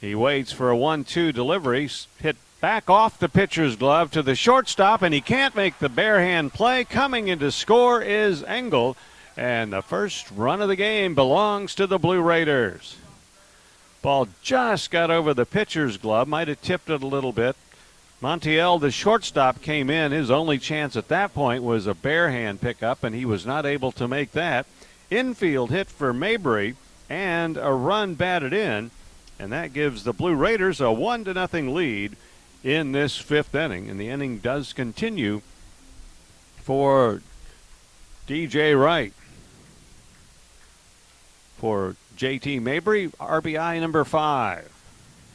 He 0.00 0.14
waits 0.14 0.52
for 0.52 0.70
a 0.70 0.76
1 0.76 1.04
2 1.04 1.32
delivery. 1.32 1.88
Hit 2.18 2.36
back 2.60 2.90
off 2.90 3.18
the 3.18 3.28
pitcher's 3.28 3.76
glove 3.76 4.10
to 4.12 4.22
the 4.22 4.34
shortstop, 4.34 5.02
and 5.02 5.14
he 5.14 5.20
can't 5.20 5.56
make 5.56 5.78
the 5.78 5.88
bare 5.88 6.20
hand 6.20 6.52
play. 6.52 6.84
Coming 6.84 7.28
in 7.28 7.38
to 7.40 7.50
score 7.50 8.02
is 8.02 8.42
Engel, 8.44 8.96
and 9.36 9.72
the 9.72 9.82
first 9.82 10.30
run 10.30 10.60
of 10.60 10.68
the 10.68 10.76
game 10.76 11.14
belongs 11.14 11.74
to 11.76 11.86
the 11.86 11.98
Blue 11.98 12.20
Raiders. 12.20 12.96
Ball 14.02 14.28
just 14.42 14.90
got 14.90 15.10
over 15.10 15.34
the 15.34 15.46
pitcher's 15.46 15.96
glove, 15.96 16.28
might 16.28 16.48
have 16.48 16.62
tipped 16.62 16.90
it 16.90 17.02
a 17.02 17.06
little 17.06 17.32
bit. 17.32 17.56
Montiel, 18.20 18.80
the 18.80 18.90
shortstop, 18.90 19.62
came 19.62 19.88
in. 19.88 20.10
His 20.10 20.30
only 20.30 20.58
chance 20.58 20.96
at 20.96 21.08
that 21.08 21.32
point 21.34 21.62
was 21.62 21.86
a 21.86 21.94
bare 21.94 22.30
hand 22.30 22.60
pickup, 22.60 23.04
and 23.04 23.14
he 23.14 23.24
was 23.24 23.46
not 23.46 23.64
able 23.64 23.92
to 23.92 24.08
make 24.08 24.32
that. 24.32 24.66
Infield 25.10 25.70
hit 25.70 25.88
for 25.88 26.12
Mabry 26.12 26.74
and 27.08 27.56
a 27.56 27.72
run 27.72 28.14
batted 28.14 28.52
in. 28.52 28.90
and 29.38 29.52
that 29.52 29.72
gives 29.72 30.02
the 30.02 30.12
Blue 30.12 30.34
Raiders 30.34 30.80
a 30.80 30.90
one 30.90 31.24
to 31.24 31.32
nothing 31.32 31.72
lead 31.72 32.16
in 32.64 32.90
this 32.90 33.16
fifth 33.16 33.54
inning. 33.54 33.88
And 33.88 33.98
the 34.00 34.08
inning 34.08 34.38
does 34.38 34.72
continue 34.72 35.42
for 36.56 37.22
DJ 38.26 38.78
Wright. 38.78 39.12
For 41.56 41.94
JT 42.16 42.60
Mabry, 42.60 43.08
RBI 43.20 43.80
number 43.80 44.04
five. 44.04 44.72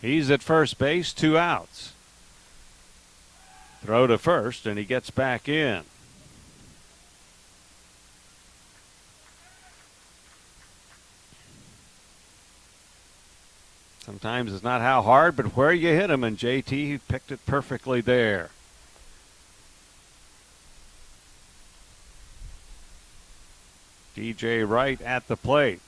He's 0.02 0.30
at 0.30 0.44
first 0.44 0.78
base, 0.78 1.14
two 1.14 1.38
outs. 1.38 1.93
Throw 3.84 4.08
to 4.08 4.18
first, 4.18 4.66
and 4.66 4.80
he 4.80 4.86
gets 4.86 5.10
back 5.10 5.50
in. 5.50 5.84
Sometimes 14.00 14.54
it's 14.54 14.64
not 14.64 14.80
how 14.80 15.02
hard, 15.02 15.36
but 15.36 15.58
where 15.58 15.74
you 15.74 15.90
hit 15.90 16.10
him, 16.10 16.24
and 16.24 16.38
JT 16.38 17.02
picked 17.10 17.32
it 17.32 17.46
perfectly 17.46 18.00
there. 18.00 18.52
DJ 24.16 24.68
Wright 24.68 25.02
at 25.02 25.28
the 25.28 25.36
plate. 25.36 25.82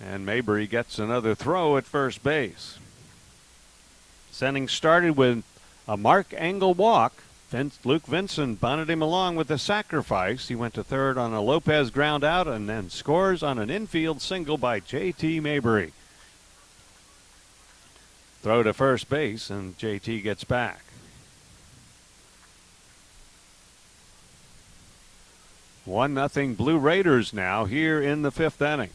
And 0.00 0.26
Mabry 0.26 0.66
gets 0.66 0.98
another 0.98 1.36
throw 1.36 1.76
at 1.76 1.84
first 1.84 2.22
base. 2.24 2.78
Sending 4.38 4.68
started 4.68 5.16
with 5.16 5.42
a 5.88 5.96
Mark 5.96 6.32
Engel 6.32 6.72
walk. 6.72 7.24
Vince, 7.50 7.76
Luke 7.84 8.06
Vincent 8.06 8.60
bunted 8.60 8.88
him 8.88 9.02
along 9.02 9.34
with 9.34 9.50
a 9.50 9.58
sacrifice. 9.58 10.46
He 10.46 10.54
went 10.54 10.74
to 10.74 10.84
third 10.84 11.18
on 11.18 11.32
a 11.32 11.40
Lopez 11.40 11.90
ground 11.90 12.22
out 12.22 12.46
and 12.46 12.68
then 12.68 12.88
scores 12.88 13.42
on 13.42 13.58
an 13.58 13.68
infield 13.68 14.22
single 14.22 14.56
by 14.56 14.78
JT 14.78 15.42
Mabry. 15.42 15.92
Throw 18.40 18.62
to 18.62 18.72
first 18.72 19.10
base, 19.10 19.50
and 19.50 19.76
JT 19.76 20.22
gets 20.22 20.44
back. 20.44 20.84
One 25.84 26.14
nothing 26.14 26.54
Blue 26.54 26.78
Raiders 26.78 27.32
now 27.32 27.64
here 27.64 28.00
in 28.00 28.22
the 28.22 28.30
fifth 28.30 28.62
inning. 28.62 28.90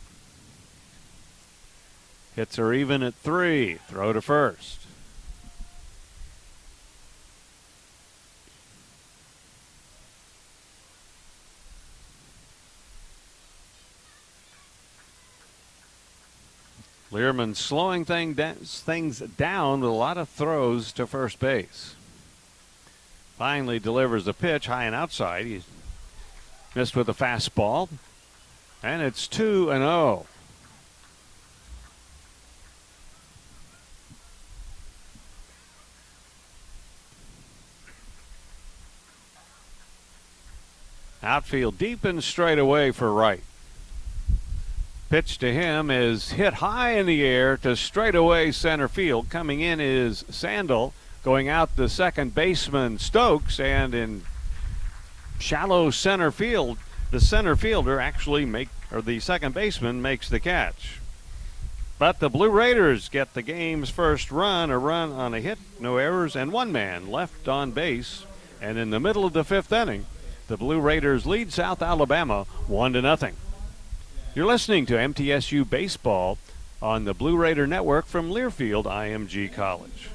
Hits 2.33 2.57
are 2.57 2.71
even 2.71 3.03
at 3.03 3.15
three. 3.15 3.79
Throw 3.89 4.13
to 4.13 4.21
first. 4.21 4.82
Learman 17.13 17.53
slowing 17.53 18.05
thing 18.05 18.33
da- 18.33 18.55
things 18.63 19.19
down 19.19 19.81
with 19.81 19.89
a 19.91 19.93
lot 19.93 20.17
of 20.17 20.27
throws 20.27 20.91
to 20.93 21.05
first 21.05 21.37
base. 21.37 21.93
Finally 23.37 23.77
delivers 23.77 24.27
a 24.27 24.33
pitch 24.33 24.65
high 24.65 24.85
and 24.85 24.95
outside. 24.95 25.45
He 25.45 25.61
missed 26.73 26.95
with 26.95 27.07
a 27.07 27.13
fastball. 27.13 27.87
And 28.81 29.03
it's 29.03 29.27
2 29.27 29.69
and 29.69 29.83
0. 29.83 30.25
Outfield 41.21 41.77
deep 41.77 42.03
and 42.03 42.23
straight 42.23 42.57
away 42.57 42.89
for 42.89 43.13
Wright. 43.13 43.43
Pitch 45.13 45.37
to 45.37 45.53
him 45.53 45.91
is 45.91 46.31
hit 46.31 46.55
high 46.55 46.93
in 46.93 47.05
the 47.05 47.23
air 47.23 47.55
to 47.57 47.75
straightaway 47.75 48.51
center 48.51 48.87
field. 48.87 49.29
Coming 49.29 49.59
in 49.59 49.79
is 49.79 50.25
Sandel. 50.31 50.91
Going 51.23 51.47
out 51.47 51.75
the 51.75 51.87
second 51.87 52.33
baseman 52.33 52.97
Stokes, 52.97 53.59
and 53.59 53.93
in 53.93 54.23
shallow 55.37 55.91
center 55.91 56.31
field, 56.31 56.79
the 57.11 57.19
center 57.19 57.55
fielder 57.55 57.99
actually 57.99 58.43
make 58.43 58.69
or 58.91 59.03
the 59.03 59.19
second 59.19 59.53
baseman 59.53 60.01
makes 60.01 60.29
the 60.29 60.39
catch. 60.39 60.99
But 61.99 62.19
the 62.19 62.27
Blue 62.27 62.49
Raiders 62.49 63.07
get 63.07 63.35
the 63.35 63.43
game's 63.43 63.91
first 63.91 64.31
run, 64.31 64.71
a 64.71 64.79
run 64.79 65.11
on 65.11 65.35
a 65.35 65.39
hit, 65.39 65.59
no 65.79 65.97
errors, 65.97 66.35
and 66.35 66.51
one 66.51 66.71
man 66.71 67.11
left 67.11 67.47
on 67.47 67.69
base. 67.69 68.25
And 68.59 68.79
in 68.79 68.89
the 68.89 68.99
middle 68.99 69.25
of 69.25 69.33
the 69.33 69.43
fifth 69.43 69.71
inning, 69.71 70.07
the 70.47 70.57
Blue 70.57 70.79
Raiders 70.79 71.27
lead 71.27 71.53
South 71.53 71.83
Alabama 71.83 72.47
one 72.65 72.93
to 72.93 73.01
nothing. 73.03 73.35
You're 74.35 74.47
listening 74.47 74.87
to 74.87 74.95
MTSU 74.95 75.69
Baseball 75.69 76.39
on 76.81 77.05
the 77.05 77.13
Blue 77.13 77.37
Raider 77.37 77.67
Network 77.67 78.07
from 78.07 78.31
Learfield 78.31 78.85
IMG 78.85 79.53
College. 79.53 80.09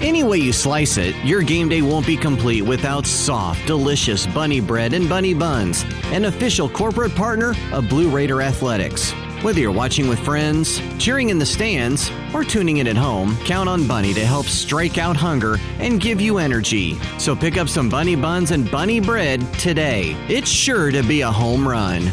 Any 0.00 0.24
way 0.24 0.38
you 0.38 0.52
slice 0.52 0.96
it, 0.96 1.14
your 1.24 1.42
game 1.42 1.68
day 1.68 1.80
won't 1.80 2.08
be 2.08 2.16
complete 2.16 2.62
without 2.62 3.06
soft, 3.06 3.64
delicious 3.68 4.26
bunny 4.26 4.60
bread 4.60 4.94
and 4.94 5.08
bunny 5.08 5.32
buns, 5.32 5.84
an 6.06 6.24
official 6.24 6.68
corporate 6.68 7.14
partner 7.14 7.54
of 7.72 7.88
Blue 7.88 8.10
Raider 8.10 8.42
Athletics. 8.42 9.12
Whether 9.42 9.60
you're 9.60 9.72
watching 9.72 10.06
with 10.06 10.18
friends, 10.18 10.82
cheering 10.98 11.30
in 11.30 11.38
the 11.38 11.46
stands, 11.46 12.10
or 12.34 12.44
tuning 12.44 12.76
in 12.76 12.86
at 12.86 12.96
home, 12.98 13.38
count 13.46 13.70
on 13.70 13.88
Bunny 13.88 14.12
to 14.12 14.20
help 14.20 14.44
strike 14.44 14.98
out 14.98 15.16
hunger 15.16 15.56
and 15.78 15.98
give 15.98 16.20
you 16.20 16.36
energy. 16.36 16.98
So 17.16 17.34
pick 17.34 17.56
up 17.56 17.66
some 17.66 17.88
bunny 17.88 18.16
buns 18.16 18.50
and 18.50 18.70
bunny 18.70 19.00
bread 19.00 19.40
today. 19.54 20.14
It's 20.28 20.50
sure 20.50 20.90
to 20.90 21.02
be 21.02 21.22
a 21.22 21.32
home 21.32 21.66
run. 21.66 22.04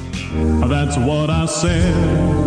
That's 0.69 0.97
what 0.97 1.29
I 1.29 1.47
said. 1.47 2.46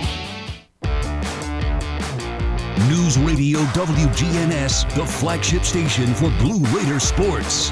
News 2.91 3.17
Radio 3.19 3.59
WGNS, 3.69 4.95
the 4.95 5.05
flagship 5.05 5.63
station 5.63 6.13
for 6.13 6.29
Blue 6.39 6.59
Raider 6.75 6.99
sports. 6.99 7.71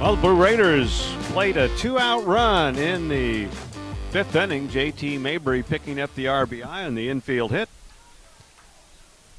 Well, 0.00 0.16
the 0.16 0.22
Blue 0.22 0.42
Raiders 0.42 1.14
played 1.24 1.58
a 1.58 1.68
two 1.76 1.98
out 1.98 2.24
run 2.24 2.76
in 2.78 3.10
the 3.10 3.48
fifth 4.12 4.34
inning. 4.34 4.66
JT 4.68 5.20
Mabry 5.20 5.62
picking 5.62 6.00
up 6.00 6.14
the 6.14 6.24
RBI 6.24 6.86
on 6.86 6.94
the 6.94 7.10
infield 7.10 7.50
hit. 7.50 7.68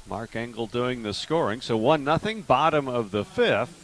Mark 0.06 0.36
Engel 0.36 0.68
doing 0.68 1.02
the 1.02 1.12
scoring. 1.12 1.60
So 1.62 1.76
1 1.76 2.04
nothing, 2.04 2.42
bottom 2.42 2.86
of 2.86 3.10
the 3.10 3.24
fifth. 3.24 3.74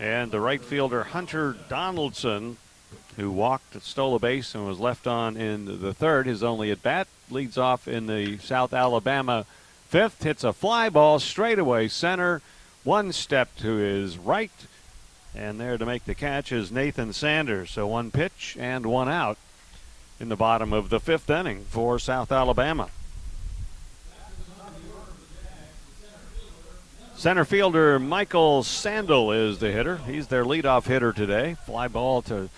And 0.00 0.32
the 0.32 0.40
right 0.40 0.64
fielder 0.64 1.04
Hunter 1.04 1.54
Donaldson, 1.68 2.56
who 3.20 3.30
walked, 3.30 3.80
stole 3.82 4.16
a 4.16 4.18
base, 4.18 4.54
and 4.54 4.66
was 4.66 4.80
left 4.80 5.06
on 5.06 5.36
in 5.36 5.80
the 5.80 5.94
third, 5.94 6.26
his 6.26 6.42
only 6.42 6.70
at 6.70 6.82
bat, 6.82 7.06
leads 7.30 7.56
off 7.56 7.86
in 7.86 8.06
the 8.06 8.38
South 8.38 8.72
Alabama 8.74 9.46
fifth, 9.86 10.22
hits 10.22 10.44
a 10.44 10.52
fly 10.52 10.88
ball 10.88 11.18
straight 11.18 11.58
away 11.58 11.88
center, 11.88 12.40
one 12.84 13.12
step 13.12 13.54
to 13.56 13.76
his 13.76 14.18
right, 14.18 14.50
and 15.34 15.60
there 15.60 15.76
to 15.78 15.86
make 15.86 16.04
the 16.04 16.14
catch 16.14 16.50
is 16.52 16.72
Nathan 16.72 17.12
Sanders. 17.12 17.70
So 17.70 17.86
one 17.86 18.10
pitch 18.10 18.56
and 18.58 18.86
one 18.86 19.08
out 19.08 19.38
in 20.18 20.28
the 20.28 20.36
bottom 20.36 20.72
of 20.72 20.90
the 20.90 21.00
fifth 21.00 21.28
inning 21.30 21.64
for 21.68 21.98
South 21.98 22.32
Alabama. 22.32 22.88
Center 27.16 27.44
fielder 27.44 27.98
Michael 27.98 28.62
Sandel 28.62 29.30
is 29.30 29.58
the 29.58 29.70
hitter. 29.70 29.98
He's 29.98 30.28
their 30.28 30.44
leadoff 30.44 30.86
hitter 30.86 31.12
today. 31.12 31.56
Fly 31.66 31.86
ball 31.86 32.22
to 32.22 32.48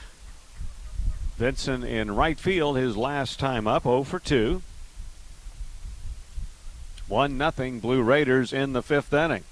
Vincent 1.37 1.85
in 1.85 2.15
right 2.15 2.39
field, 2.39 2.77
his 2.77 2.97
last 2.97 3.39
time 3.39 3.67
up, 3.67 3.85
0 3.85 4.05
for 4.05 4.19
2. 4.19 4.63
1 7.09 7.37
nothing 7.37 7.81
Blue 7.81 8.03
Raiders 8.03 8.53
in 8.53 8.73
the 8.73 8.83
fifth 8.83 9.13
inning. 9.13 9.45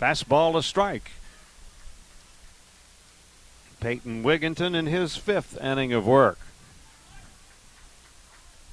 Fastball 0.00 0.52
to 0.52 0.62
strike. 0.62 1.12
Peyton 3.80 4.22
Wigginton 4.22 4.74
in 4.74 4.86
his 4.86 5.16
fifth 5.16 5.60
inning 5.62 5.92
of 5.92 6.06
work. 6.06 6.38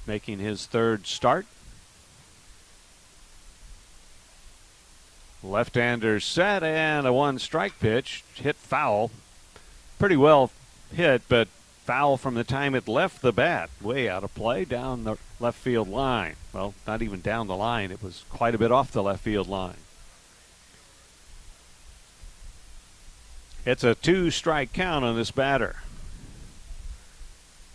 Making 0.06 0.38
his 0.38 0.66
third 0.66 1.06
start. 1.06 1.46
Left-hander 5.42 6.20
set 6.20 6.62
and 6.62 7.06
a 7.06 7.12
one 7.12 7.38
strike 7.38 7.78
pitch 7.78 8.24
hit 8.34 8.56
foul. 8.56 9.10
Pretty 9.98 10.16
well 10.16 10.50
hit, 10.92 11.22
but 11.28 11.48
foul 11.84 12.16
from 12.16 12.34
the 12.34 12.44
time 12.44 12.74
it 12.74 12.88
left 12.88 13.22
the 13.22 13.32
bat. 13.32 13.70
Way 13.80 14.08
out 14.08 14.24
of 14.24 14.34
play 14.34 14.64
down 14.64 15.04
the 15.04 15.16
left 15.38 15.58
field 15.58 15.88
line. 15.88 16.36
Well, 16.52 16.74
not 16.86 17.02
even 17.02 17.20
down 17.20 17.46
the 17.46 17.56
line. 17.56 17.90
It 17.90 18.02
was 18.02 18.24
quite 18.30 18.54
a 18.54 18.58
bit 18.58 18.72
off 18.72 18.90
the 18.90 19.02
left 19.02 19.22
field 19.22 19.48
line. 19.48 19.76
It's 23.66 23.84
a 23.84 23.94
two 23.94 24.30
strike 24.30 24.72
count 24.72 25.04
on 25.04 25.16
this 25.16 25.30
batter. 25.30 25.76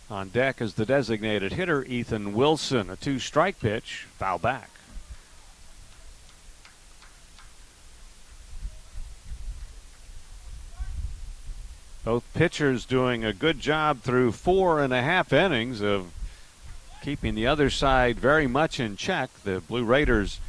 On 0.10 0.30
deck 0.30 0.60
is 0.60 0.74
the 0.74 0.86
designated 0.86 1.54
hitter, 1.54 1.84
Ethan 1.84 2.34
Wilson. 2.34 2.90
A 2.90 2.96
two 2.96 3.20
strike 3.20 3.60
pitch, 3.60 4.08
foul 4.18 4.40
back. 4.40 4.70
Both 12.10 12.34
pitchers 12.34 12.86
doing 12.86 13.24
a 13.24 13.34
good 13.34 13.60
job 13.60 14.02
through 14.02 14.32
four 14.32 14.82
and 14.82 14.92
a 14.92 15.04
half 15.04 15.32
innings 15.32 15.80
of 15.80 16.12
keeping 17.04 17.36
the 17.36 17.46
other 17.46 17.70
side 17.70 18.20
very 18.20 18.48
much 18.48 18.80
in 18.80 18.98
check. 18.98 19.30
The 19.44 19.60
Blue 19.60 19.84
Raiders 19.84 20.40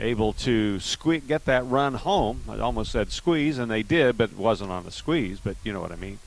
able 0.00 0.32
to 0.32 0.78
sque- 0.78 1.28
get 1.28 1.44
that 1.44 1.64
run 1.64 1.94
home. 1.94 2.42
I 2.48 2.58
almost 2.58 2.90
said 2.90 3.12
squeeze, 3.12 3.56
and 3.56 3.70
they 3.70 3.84
did, 3.84 4.18
but 4.18 4.32
it 4.32 4.36
wasn't 4.36 4.72
on 4.72 4.84
a 4.84 4.90
squeeze, 4.90 5.38
but 5.38 5.56
you 5.62 5.72
know 5.72 5.80
what 5.80 5.92
I 5.92 5.94
mean. 5.94 6.18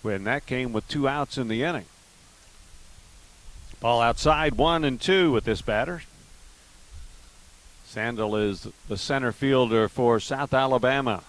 When 0.00 0.24
that 0.24 0.46
came 0.46 0.72
with 0.72 0.88
two 0.88 1.06
outs 1.06 1.36
in 1.36 1.48
the 1.48 1.64
inning. 1.64 1.84
Ball 3.78 4.00
outside, 4.00 4.54
one 4.54 4.84
and 4.84 4.98
two 4.98 5.32
with 5.32 5.44
this 5.44 5.60
batter. 5.60 6.00
Sandel 7.84 8.36
is 8.36 8.68
the 8.88 8.96
center 8.96 9.32
fielder 9.32 9.86
for 9.86 10.18
South 10.18 10.54
Alabama. 10.54 11.24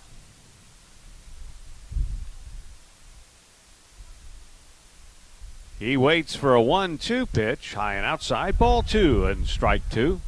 He 5.80 5.98
waits 5.98 6.36
for 6.36 6.54
a 6.54 6.62
1 6.62 6.98
2 6.98 7.26
pitch, 7.26 7.74
high 7.74 7.96
and 7.96 8.06
outside, 8.06 8.58
ball 8.58 8.84
two, 8.84 9.26
and 9.26 9.48
strike 9.48 9.90
two. 9.90 10.22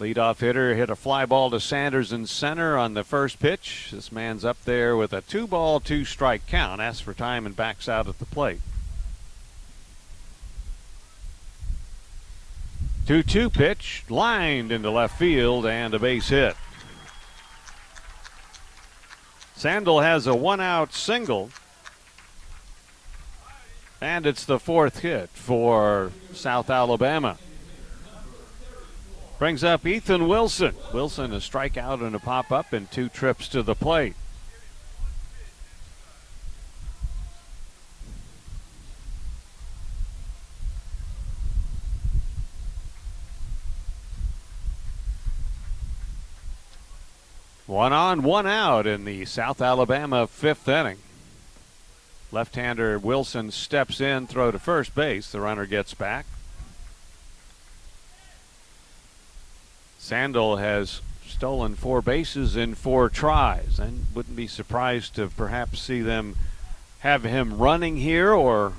Leadoff 0.00 0.40
hitter 0.40 0.74
hit 0.74 0.88
a 0.88 0.96
fly 0.96 1.26
ball 1.26 1.50
to 1.50 1.60
Sanders 1.60 2.10
in 2.10 2.26
center 2.26 2.78
on 2.78 2.94
the 2.94 3.04
first 3.04 3.38
pitch. 3.38 3.90
This 3.92 4.10
man's 4.10 4.46
up 4.46 4.56
there 4.64 4.96
with 4.96 5.12
a 5.12 5.20
two 5.20 5.46
ball, 5.46 5.78
two 5.78 6.06
strike 6.06 6.46
count. 6.46 6.80
Asks 6.80 7.02
for 7.02 7.12
time 7.12 7.44
and 7.44 7.54
backs 7.54 7.86
out 7.86 8.08
at 8.08 8.18
the 8.18 8.24
plate. 8.24 8.62
2 13.06 13.22
2 13.22 13.50
pitch, 13.50 14.04
lined 14.08 14.70
into 14.72 14.90
left 14.90 15.18
field, 15.18 15.66
and 15.66 15.94
a 15.94 15.98
base 15.98 16.28
hit. 16.28 16.56
Sandel 19.60 20.00
has 20.00 20.26
a 20.26 20.34
one 20.34 20.60
out 20.60 20.94
single. 20.94 21.50
And 24.00 24.24
it's 24.24 24.46
the 24.46 24.58
fourth 24.58 25.00
hit 25.00 25.28
for 25.30 26.12
South 26.32 26.70
Alabama. 26.70 27.36
Brings 29.38 29.62
up 29.62 29.86
Ethan 29.86 30.28
Wilson. 30.28 30.74
Wilson 30.94 31.34
a 31.34 31.36
strikeout 31.36 32.00
and 32.00 32.16
a 32.16 32.18
pop 32.18 32.50
up 32.50 32.72
and 32.72 32.90
two 32.90 33.10
trips 33.10 33.48
to 33.48 33.62
the 33.62 33.74
plate. 33.74 34.14
One 47.70 47.92
on, 47.92 48.24
one 48.24 48.48
out 48.48 48.84
in 48.88 49.04
the 49.04 49.24
South 49.26 49.62
Alabama 49.62 50.26
fifth 50.26 50.66
inning. 50.66 50.98
Left 52.32 52.56
hander 52.56 52.98
Wilson 52.98 53.52
steps 53.52 54.00
in, 54.00 54.26
throw 54.26 54.50
to 54.50 54.58
first 54.58 54.92
base. 54.92 55.30
The 55.30 55.40
runner 55.40 55.66
gets 55.66 55.94
back. 55.94 56.26
Sandel 60.00 60.56
has 60.56 61.00
stolen 61.24 61.76
four 61.76 62.02
bases 62.02 62.56
in 62.56 62.74
four 62.74 63.08
tries 63.08 63.78
and 63.78 64.06
wouldn't 64.16 64.34
be 64.34 64.48
surprised 64.48 65.14
to 65.14 65.28
perhaps 65.28 65.80
see 65.80 66.00
them 66.00 66.34
have 67.00 67.22
him 67.22 67.56
running 67.56 67.98
here 67.98 68.32
or 68.32 68.72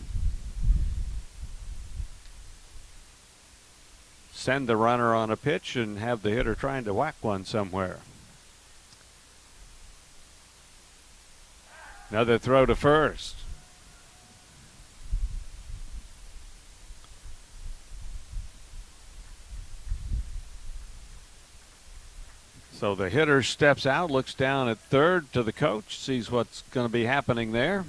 send 4.34 4.68
the 4.68 4.76
runner 4.76 5.16
on 5.16 5.32
a 5.32 5.38
pitch 5.38 5.78
and 5.78 5.98
have 5.98 6.24
the 6.24 6.32
hitter 6.32 6.56
trying 6.56 6.84
to 6.84 6.94
whack 6.94 7.16
one 7.22 7.46
somewhere. 7.46 8.00
Another 12.12 12.38
throw 12.38 12.66
to 12.66 12.76
first. 12.76 13.36
So 22.74 22.96
the 22.96 23.10
hitter 23.10 23.44
steps 23.44 23.86
out, 23.86 24.10
looks 24.10 24.34
down 24.34 24.68
at 24.68 24.80
third 24.80 25.32
to 25.34 25.44
the 25.44 25.54
coach, 25.54 26.00
sees 26.00 26.32
what's 26.32 26.64
going 26.72 26.88
to 26.88 26.92
be 26.92 27.06
happening 27.06 27.52
there. 27.52 27.86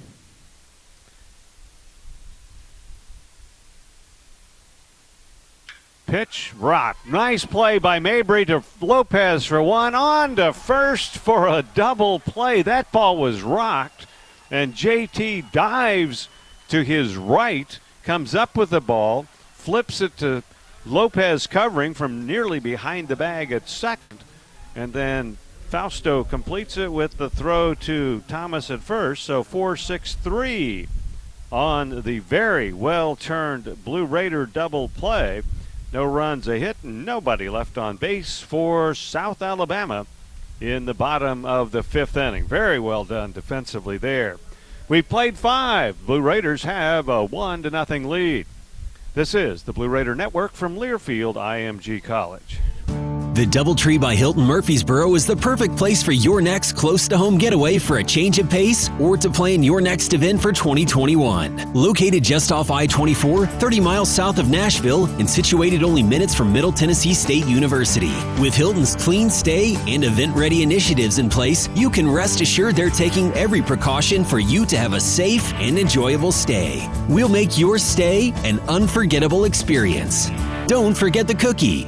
Pitch, 6.05 6.53
rock. 6.59 6.95
Nice 7.07 7.43
play 7.43 7.79
by 7.79 7.97
Mabry 7.97 8.45
to 8.45 8.63
Lopez 8.79 9.47
for 9.47 9.63
one. 9.63 9.95
On 9.95 10.35
to 10.35 10.53
first 10.53 11.17
for 11.17 11.47
a 11.47 11.63
double 11.63 12.19
play. 12.19 12.61
That 12.61 12.91
ball 12.91 13.17
was 13.17 13.41
rocked, 13.41 14.05
and 14.51 14.73
JT 14.73 15.51
dives 15.51 16.29
to 16.69 16.83
his 16.83 17.15
right, 17.15 17.79
comes 18.03 18.35
up 18.35 18.55
with 18.55 18.69
the 18.69 18.81
ball, 18.81 19.27
flips 19.53 20.01
it 20.01 20.17
to 20.17 20.43
Lopez 20.85 21.47
covering 21.47 21.93
from 21.93 22.27
nearly 22.27 22.59
behind 22.59 23.07
the 23.07 23.15
bag 23.15 23.51
at 23.51 23.69
second 23.69 24.23
and 24.75 24.93
then 24.93 25.37
Fausto 25.69 26.23
completes 26.23 26.77
it 26.77 26.91
with 26.91 27.17
the 27.17 27.29
throw 27.29 27.73
to 27.73 28.23
Thomas 28.27 28.69
at 28.69 28.81
first. 28.81 29.23
So 29.23 29.43
4 29.43 29.75
6 29.75 30.15
3 30.15 30.87
on 31.51 32.01
the 32.01 32.19
very 32.19 32.73
well 32.73 33.15
turned 33.15 33.83
Blue 33.83 34.05
Raider 34.05 34.45
double 34.45 34.89
play. 34.89 35.41
No 35.91 36.05
runs, 36.05 36.47
a 36.47 36.57
hit, 36.57 36.77
and 36.81 37.05
nobody 37.05 37.49
left 37.49 37.77
on 37.77 37.97
base 37.97 38.39
for 38.39 38.95
South 38.95 39.43
Alabama 39.43 40.07
in 40.63 40.85
the 40.85 40.93
bottom 40.93 41.43
of 41.43 41.71
the 41.71 41.83
fifth 41.83 42.15
inning. 42.15 42.45
Very 42.45 42.79
well 42.79 43.03
done 43.03 43.33
defensively 43.33 43.97
there. 43.97 44.37
We've 44.87 45.07
played 45.07 45.37
five. 45.37 46.05
Blue 46.05 46.21
Raiders 46.21 46.63
have 46.63 47.09
a 47.09 47.25
one 47.25 47.63
to 47.63 47.69
nothing 47.69 48.07
lead. 48.07 48.45
This 49.13 49.35
is 49.35 49.63
the 49.63 49.73
Blue 49.73 49.89
Raider 49.89 50.15
Network 50.15 50.53
from 50.53 50.77
Learfield 50.77 51.35
IMG 51.35 52.01
College. 52.01 52.59
The 53.33 53.47
Doubletree 53.47 53.99
by 53.99 54.13
Hilton 54.13 54.43
Murfreesboro 54.43 55.15
is 55.15 55.25
the 55.25 55.35
perfect 55.35 55.75
place 55.75 56.03
for 56.03 56.11
your 56.11 56.39
next 56.39 56.73
close 56.73 57.07
to 57.07 57.17
home 57.17 57.39
getaway 57.39 57.79
for 57.79 57.97
a 57.97 58.03
change 58.03 58.37
of 58.37 58.47
pace 58.47 58.91
or 58.99 59.17
to 59.17 59.27
plan 59.27 59.63
your 59.63 59.81
next 59.81 60.13
event 60.13 60.39
for 60.39 60.51
2021. 60.51 61.73
Located 61.73 62.23
just 62.23 62.51
off 62.51 62.69
I 62.69 62.85
24, 62.85 63.47
30 63.47 63.79
miles 63.79 64.07
south 64.13 64.37
of 64.37 64.51
Nashville, 64.51 65.05
and 65.17 65.27
situated 65.27 65.81
only 65.81 66.03
minutes 66.03 66.35
from 66.35 66.53
Middle 66.53 66.71
Tennessee 66.71 67.15
State 67.15 67.47
University. 67.47 68.13
With 68.39 68.53
Hilton's 68.53 68.95
clean 68.95 69.31
stay 69.31 69.77
and 69.87 70.03
event 70.03 70.35
ready 70.35 70.61
initiatives 70.61 71.17
in 71.17 71.27
place, 71.27 71.67
you 71.73 71.89
can 71.89 72.07
rest 72.07 72.39
assured 72.39 72.75
they're 72.75 72.91
taking 72.91 73.33
every 73.33 73.63
precaution 73.63 74.23
for 74.23 74.37
you 74.37 74.63
to 74.67 74.77
have 74.77 74.93
a 74.93 74.99
safe 74.99 75.51
and 75.53 75.79
enjoyable 75.79 76.31
stay. 76.31 76.87
We'll 77.09 77.29
make 77.29 77.57
your 77.57 77.79
stay 77.79 78.31
an 78.43 78.59
unforgettable 78.69 79.45
experience. 79.45 80.29
Don't 80.67 80.95
forget 80.95 81.27
the 81.27 81.33
cookie. 81.33 81.87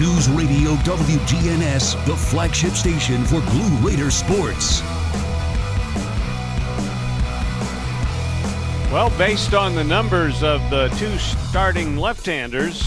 News 0.00 0.30
Radio 0.30 0.70
WGNS, 0.76 2.06
the 2.06 2.16
flagship 2.16 2.72
station 2.72 3.22
for 3.22 3.38
Blue 3.42 3.86
Raider 3.86 4.10
sports. 4.10 4.80
Well, 8.90 9.10
based 9.18 9.52
on 9.52 9.74
the 9.74 9.84
numbers 9.84 10.42
of 10.42 10.62
the 10.70 10.88
two 10.96 11.18
starting 11.18 11.98
left-handers, 11.98 12.82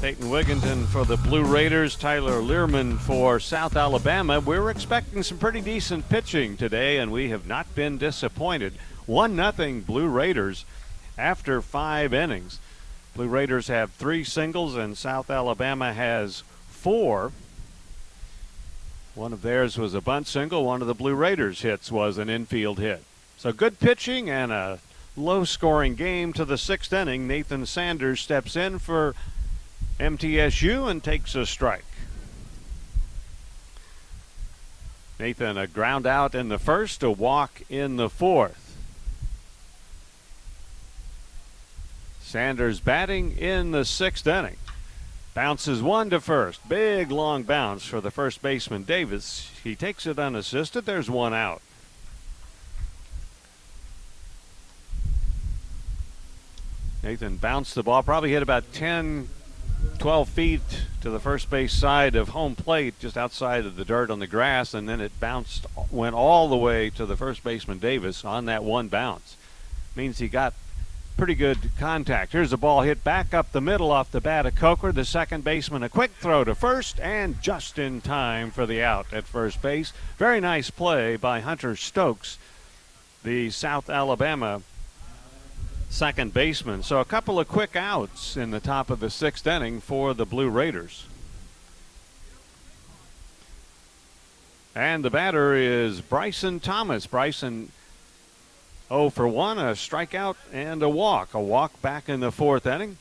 Peyton 0.00 0.30
Wigginton 0.30 0.86
for 0.86 1.04
the 1.04 1.16
Blue 1.16 1.42
Raiders, 1.42 1.96
Tyler 1.96 2.40
Learman 2.40 2.98
for 2.98 3.40
South 3.40 3.74
Alabama, 3.74 4.38
we're 4.38 4.70
expecting 4.70 5.24
some 5.24 5.38
pretty 5.38 5.60
decent 5.60 6.08
pitching 6.08 6.56
today, 6.56 6.98
and 6.98 7.10
we 7.10 7.30
have 7.30 7.48
not 7.48 7.74
been 7.74 7.98
disappointed. 7.98 8.74
One 9.06 9.34
nothing 9.34 9.80
Blue 9.80 10.06
Raiders 10.06 10.64
after 11.18 11.60
five 11.60 12.14
innings. 12.14 12.60
Blue 13.18 13.26
Raiders 13.26 13.66
have 13.66 13.90
three 13.94 14.22
singles, 14.22 14.76
and 14.76 14.96
South 14.96 15.28
Alabama 15.28 15.92
has 15.92 16.44
four. 16.68 17.32
One 19.16 19.32
of 19.32 19.42
theirs 19.42 19.76
was 19.76 19.92
a 19.92 20.00
bunt 20.00 20.28
single. 20.28 20.64
One 20.64 20.82
of 20.82 20.86
the 20.86 20.94
Blue 20.94 21.16
Raiders' 21.16 21.62
hits 21.62 21.90
was 21.90 22.16
an 22.16 22.30
infield 22.30 22.78
hit. 22.78 23.02
So 23.36 23.52
good 23.52 23.80
pitching 23.80 24.30
and 24.30 24.52
a 24.52 24.78
low 25.16 25.42
scoring 25.42 25.96
game 25.96 26.32
to 26.34 26.44
the 26.44 26.56
sixth 26.56 26.92
inning. 26.92 27.26
Nathan 27.26 27.66
Sanders 27.66 28.20
steps 28.20 28.54
in 28.54 28.78
for 28.78 29.16
MTSU 29.98 30.88
and 30.88 31.02
takes 31.02 31.34
a 31.34 31.44
strike. 31.44 31.84
Nathan, 35.18 35.58
a 35.58 35.66
ground 35.66 36.06
out 36.06 36.36
in 36.36 36.50
the 36.50 36.58
first, 36.60 37.02
a 37.02 37.10
walk 37.10 37.62
in 37.68 37.96
the 37.96 38.08
fourth. 38.08 38.67
Sanders 42.28 42.78
batting 42.78 43.38
in 43.38 43.70
the 43.70 43.86
sixth 43.86 44.26
inning. 44.26 44.58
Bounces 45.32 45.80
one 45.80 46.10
to 46.10 46.20
first. 46.20 46.68
Big 46.68 47.10
long 47.10 47.42
bounce 47.42 47.86
for 47.86 48.02
the 48.02 48.10
first 48.10 48.42
baseman 48.42 48.82
Davis. 48.82 49.50
He 49.64 49.74
takes 49.74 50.04
it 50.04 50.18
unassisted. 50.18 50.84
There's 50.84 51.08
one 51.08 51.32
out. 51.32 51.62
Nathan 57.02 57.38
bounced 57.38 57.74
the 57.74 57.82
ball, 57.82 58.02
probably 58.02 58.32
hit 58.32 58.42
about 58.42 58.74
10, 58.74 59.30
12 59.98 60.28
feet 60.28 60.60
to 61.00 61.08
the 61.08 61.20
first 61.20 61.48
base 61.48 61.72
side 61.72 62.14
of 62.14 62.28
home 62.28 62.54
plate, 62.54 62.98
just 62.98 63.16
outside 63.16 63.64
of 63.64 63.76
the 63.76 63.86
dirt 63.86 64.10
on 64.10 64.18
the 64.18 64.26
grass, 64.26 64.74
and 64.74 64.86
then 64.86 65.00
it 65.00 65.18
bounced, 65.18 65.64
went 65.90 66.14
all 66.14 66.50
the 66.50 66.58
way 66.58 66.90
to 66.90 67.06
the 67.06 67.16
first 67.16 67.42
baseman 67.42 67.78
Davis 67.78 68.22
on 68.22 68.44
that 68.44 68.64
one 68.64 68.88
bounce. 68.88 69.34
Means 69.96 70.18
he 70.18 70.28
got 70.28 70.52
pretty 71.18 71.34
good 71.34 71.58
contact. 71.80 72.30
Here's 72.30 72.52
a 72.52 72.56
ball 72.56 72.82
hit 72.82 73.02
back 73.02 73.34
up 73.34 73.50
the 73.50 73.60
middle 73.60 73.90
off 73.90 74.12
the 74.12 74.20
bat 74.20 74.46
of 74.46 74.54
Coker, 74.54 74.92
the 74.92 75.04
second 75.04 75.42
baseman. 75.42 75.82
A 75.82 75.88
quick 75.88 76.12
throw 76.20 76.44
to 76.44 76.54
first, 76.54 77.00
and 77.00 77.42
just 77.42 77.76
in 77.76 78.00
time 78.00 78.52
for 78.52 78.66
the 78.66 78.84
out 78.84 79.12
at 79.12 79.24
first 79.24 79.60
base. 79.60 79.92
Very 80.16 80.38
nice 80.38 80.70
play 80.70 81.16
by 81.16 81.40
Hunter 81.40 81.74
Stokes, 81.74 82.38
the 83.24 83.50
South 83.50 83.90
Alabama 83.90 84.62
second 85.90 86.32
baseman. 86.32 86.84
So 86.84 87.00
a 87.00 87.04
couple 87.04 87.40
of 87.40 87.48
quick 87.48 87.74
outs 87.74 88.36
in 88.36 88.52
the 88.52 88.60
top 88.60 88.88
of 88.88 89.00
the 89.00 89.10
sixth 89.10 89.44
inning 89.44 89.80
for 89.80 90.14
the 90.14 90.24
Blue 90.24 90.48
Raiders. 90.48 91.04
And 94.72 95.04
the 95.04 95.10
batter 95.10 95.56
is 95.56 96.00
Bryson 96.00 96.60
Thomas. 96.60 97.08
Bryson 97.08 97.72
0 98.88 99.10
for 99.10 99.28
1, 99.28 99.58
a 99.58 99.62
strikeout 99.72 100.36
and 100.52 100.82
a 100.82 100.88
walk. 100.88 101.34
A 101.34 101.40
walk 101.40 101.80
back 101.82 102.08
in 102.08 102.20
the 102.20 102.32
fourth 102.32 102.66
inning. 102.66 102.96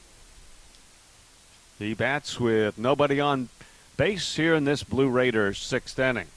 He 1.79 1.93
bats 1.93 2.39
with 2.39 2.77
nobody 2.77 3.19
on 3.19 3.49
base 3.95 4.35
here 4.35 4.53
in 4.53 4.65
this 4.65 4.83
Blue 4.83 5.09
Raiders 5.09 5.59
sixth 5.59 5.97
inning. 5.97 6.27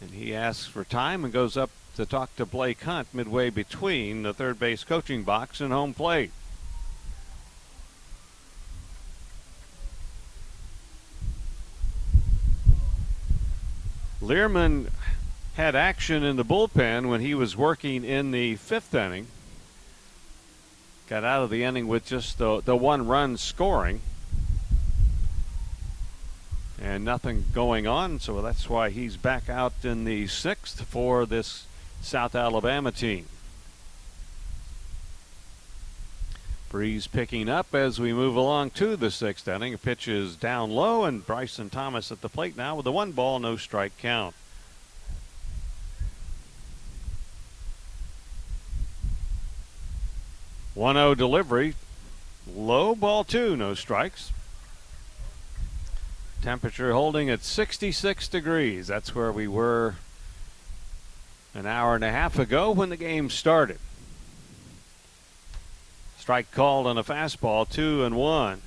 And 0.00 0.10
he 0.10 0.34
asks 0.34 0.66
for 0.66 0.84
time 0.84 1.24
and 1.24 1.32
goes 1.32 1.56
up 1.56 1.70
to 1.96 2.06
talk 2.06 2.34
to 2.36 2.46
Blake 2.46 2.82
Hunt 2.82 3.08
midway 3.12 3.50
between 3.50 4.22
the 4.22 4.32
third 4.32 4.58
base 4.58 4.84
coaching 4.84 5.24
box 5.24 5.60
and 5.60 5.72
home 5.72 5.94
plate. 5.94 6.30
Learman 14.22 14.90
had 15.60 15.76
action 15.76 16.24
in 16.24 16.36
the 16.36 16.44
bullpen 16.44 17.10
when 17.10 17.20
he 17.20 17.34
was 17.34 17.54
working 17.54 18.02
in 18.02 18.30
the 18.30 18.56
fifth 18.56 18.94
inning. 18.94 19.26
Got 21.06 21.22
out 21.22 21.42
of 21.42 21.50
the 21.50 21.64
inning 21.64 21.86
with 21.86 22.06
just 22.06 22.38
the, 22.38 22.62
the 22.62 22.74
one 22.74 23.06
run 23.06 23.36
scoring. 23.36 24.00
And 26.80 27.04
nothing 27.04 27.44
going 27.52 27.86
on, 27.86 28.20
so 28.20 28.40
that's 28.40 28.70
why 28.70 28.88
he's 28.88 29.18
back 29.18 29.50
out 29.50 29.74
in 29.82 30.04
the 30.04 30.28
sixth 30.28 30.80
for 30.80 31.26
this 31.26 31.66
South 32.00 32.34
Alabama 32.34 32.90
team. 32.90 33.26
Breeze 36.70 37.06
picking 37.06 37.50
up 37.50 37.74
as 37.74 38.00
we 38.00 38.14
move 38.14 38.34
along 38.34 38.70
to 38.70 38.96
the 38.96 39.10
sixth 39.10 39.46
inning. 39.46 39.76
Pitch 39.76 40.08
is 40.08 40.36
down 40.36 40.70
low, 40.70 41.04
and 41.04 41.26
Bryson 41.26 41.68
Thomas 41.68 42.10
at 42.10 42.22
the 42.22 42.30
plate 42.30 42.56
now 42.56 42.76
with 42.76 42.86
a 42.86 42.92
one 42.92 43.12
ball, 43.12 43.38
no 43.38 43.58
strike 43.58 43.98
count. 43.98 44.34
One 50.80 50.96
zero 50.96 51.14
delivery, 51.14 51.74
low 52.56 52.94
ball 52.94 53.22
two, 53.22 53.54
no 53.54 53.74
strikes. 53.74 54.32
Temperature 56.40 56.94
holding 56.94 57.28
at 57.28 57.44
66 57.44 58.26
degrees. 58.28 58.86
That's 58.86 59.14
where 59.14 59.30
we 59.30 59.46
were 59.46 59.96
an 61.52 61.66
hour 61.66 61.96
and 61.96 62.02
a 62.02 62.10
half 62.10 62.38
ago 62.38 62.70
when 62.70 62.88
the 62.88 62.96
game 62.96 63.28
started. 63.28 63.78
Strike 66.18 66.50
called 66.50 66.86
on 66.86 66.96
a 66.96 67.04
fastball, 67.04 67.68
two 67.68 68.02
and 68.02 68.16
one. 68.16 68.62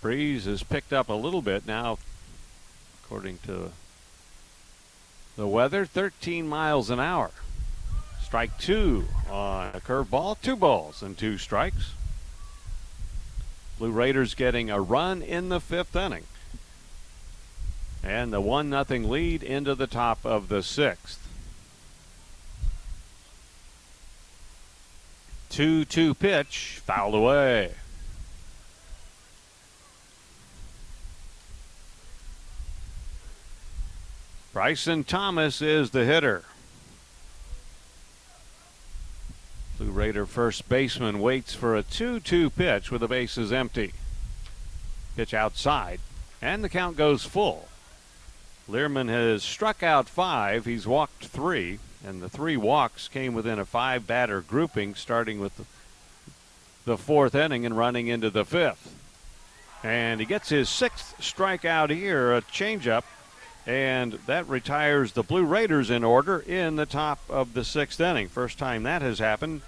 Breeze 0.00 0.44
has 0.44 0.62
picked 0.62 0.92
up 0.92 1.08
a 1.08 1.14
little 1.14 1.42
bit 1.42 1.66
now, 1.66 1.98
according 3.02 3.38
to 3.46 3.72
the 5.34 5.48
weather, 5.48 5.84
13 5.84 6.46
miles 6.46 6.88
an 6.88 7.00
hour. 7.00 7.32
Strike 8.28 8.58
two 8.58 9.06
on 9.30 9.70
a 9.74 9.80
curveball, 9.80 10.36
two 10.42 10.54
balls 10.54 11.02
and 11.02 11.16
two 11.16 11.38
strikes. 11.38 11.94
Blue 13.78 13.90
Raiders 13.90 14.34
getting 14.34 14.68
a 14.68 14.82
run 14.82 15.22
in 15.22 15.48
the 15.48 15.60
fifth 15.60 15.96
inning. 15.96 16.24
And 18.02 18.30
the 18.30 18.42
1 18.42 18.68
0 18.68 19.00
lead 19.08 19.42
into 19.42 19.74
the 19.74 19.86
top 19.86 20.26
of 20.26 20.50
the 20.50 20.62
sixth. 20.62 21.26
2 25.48 25.86
2 25.86 26.12
pitch, 26.12 26.82
fouled 26.84 27.14
away. 27.14 27.72
Bryson 34.52 35.02
Thomas 35.02 35.62
is 35.62 35.92
the 35.92 36.04
hitter. 36.04 36.44
Blue 39.78 39.90
Raider 39.92 40.26
first 40.26 40.68
baseman 40.68 41.20
waits 41.20 41.54
for 41.54 41.76
a 41.76 41.84
2 41.84 42.18
2 42.18 42.50
pitch 42.50 42.90
with 42.90 43.00
the 43.00 43.06
bases 43.06 43.52
empty. 43.52 43.92
Pitch 45.14 45.32
outside, 45.32 46.00
and 46.42 46.64
the 46.64 46.68
count 46.68 46.96
goes 46.96 47.24
full. 47.24 47.68
Learman 48.66 49.06
has 49.06 49.44
struck 49.44 49.84
out 49.84 50.08
five. 50.08 50.64
He's 50.64 50.86
walked 50.86 51.26
three, 51.26 51.78
and 52.04 52.20
the 52.20 52.28
three 52.28 52.56
walks 52.56 53.06
came 53.06 53.34
within 53.34 53.60
a 53.60 53.64
five 53.64 54.04
batter 54.04 54.40
grouping, 54.40 54.96
starting 54.96 55.38
with 55.38 55.56
the, 55.56 55.64
the 56.84 56.98
fourth 56.98 57.36
inning 57.36 57.64
and 57.64 57.76
running 57.76 58.08
into 58.08 58.30
the 58.30 58.44
fifth. 58.44 58.94
And 59.84 60.18
he 60.18 60.26
gets 60.26 60.48
his 60.48 60.68
sixth 60.68 61.14
strikeout 61.20 61.90
here, 61.90 62.32
a 62.32 62.42
changeup, 62.42 63.04
and 63.68 64.14
that 64.24 64.48
retires 64.48 65.12
the 65.12 65.22
Blue 65.22 65.44
Raiders 65.44 65.90
in 65.90 66.02
order 66.02 66.38
in 66.38 66.76
the 66.76 66.86
top 66.86 67.20
of 67.28 67.52
the 67.52 67.62
sixth 67.62 68.00
inning. 68.00 68.26
First 68.28 68.58
time 68.58 68.84
that 68.84 69.02
has 69.02 69.18
happened 69.18 69.60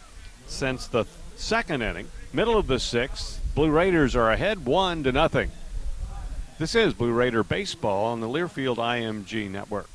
since 0.47 0.87
the 0.87 1.05
second 1.37 1.83
inning. 1.83 2.09
Middle 2.33 2.57
of 2.57 2.67
the 2.67 2.81
sixth, 2.81 3.39
Blue 3.55 3.71
Raiders 3.71 4.17
are 4.17 4.31
ahead 4.31 4.65
one 4.65 5.03
to 5.05 5.13
nothing. 5.13 5.51
This 6.59 6.75
is 6.75 6.95
Blue 6.95 7.13
Raider 7.13 7.45
Baseball 7.45 8.07
on 8.07 8.21
the 8.21 8.27
Learfield 8.27 8.77
IMG 8.77 9.51
Network. 9.51 9.91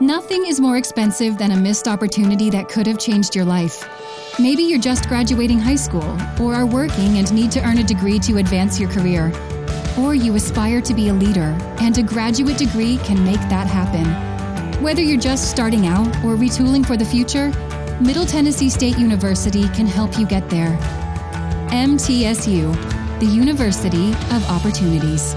Nothing 0.00 0.44
is 0.46 0.60
more 0.60 0.76
expensive 0.76 1.38
than 1.38 1.52
a 1.52 1.56
missed 1.56 1.88
opportunity 1.88 2.50
that 2.50 2.68
could 2.68 2.86
have 2.86 2.98
changed 2.98 3.34
your 3.34 3.44
life. 3.46 3.88
Maybe 4.38 4.64
you're 4.64 4.80
just 4.80 5.08
graduating 5.08 5.60
high 5.60 5.76
school, 5.76 6.18
or 6.38 6.54
are 6.54 6.66
working 6.66 7.16
and 7.18 7.32
need 7.32 7.52
to 7.52 7.64
earn 7.66 7.78
a 7.78 7.84
degree 7.84 8.18
to 8.18 8.36
advance 8.36 8.78
your 8.78 8.90
career. 8.90 9.32
Or 9.98 10.14
you 10.14 10.34
aspire 10.34 10.80
to 10.80 10.94
be 10.94 11.08
a 11.08 11.14
leader, 11.14 11.56
and 11.80 11.96
a 11.96 12.02
graduate 12.02 12.58
degree 12.58 12.98
can 12.98 13.24
make 13.24 13.40
that 13.48 13.66
happen. 13.66 14.04
Whether 14.82 15.02
you're 15.02 15.20
just 15.20 15.50
starting 15.50 15.86
out 15.86 16.08
or 16.24 16.36
retooling 16.36 16.84
for 16.84 16.96
the 16.96 17.04
future, 17.04 17.52
Middle 18.00 18.26
Tennessee 18.26 18.68
State 18.68 18.98
University 18.98 19.68
can 19.68 19.86
help 19.86 20.18
you 20.18 20.26
get 20.26 20.50
there. 20.50 20.76
MTSU, 21.70 23.20
the 23.20 23.26
University 23.26 24.10
of 24.32 24.44
Opportunities. 24.50 25.34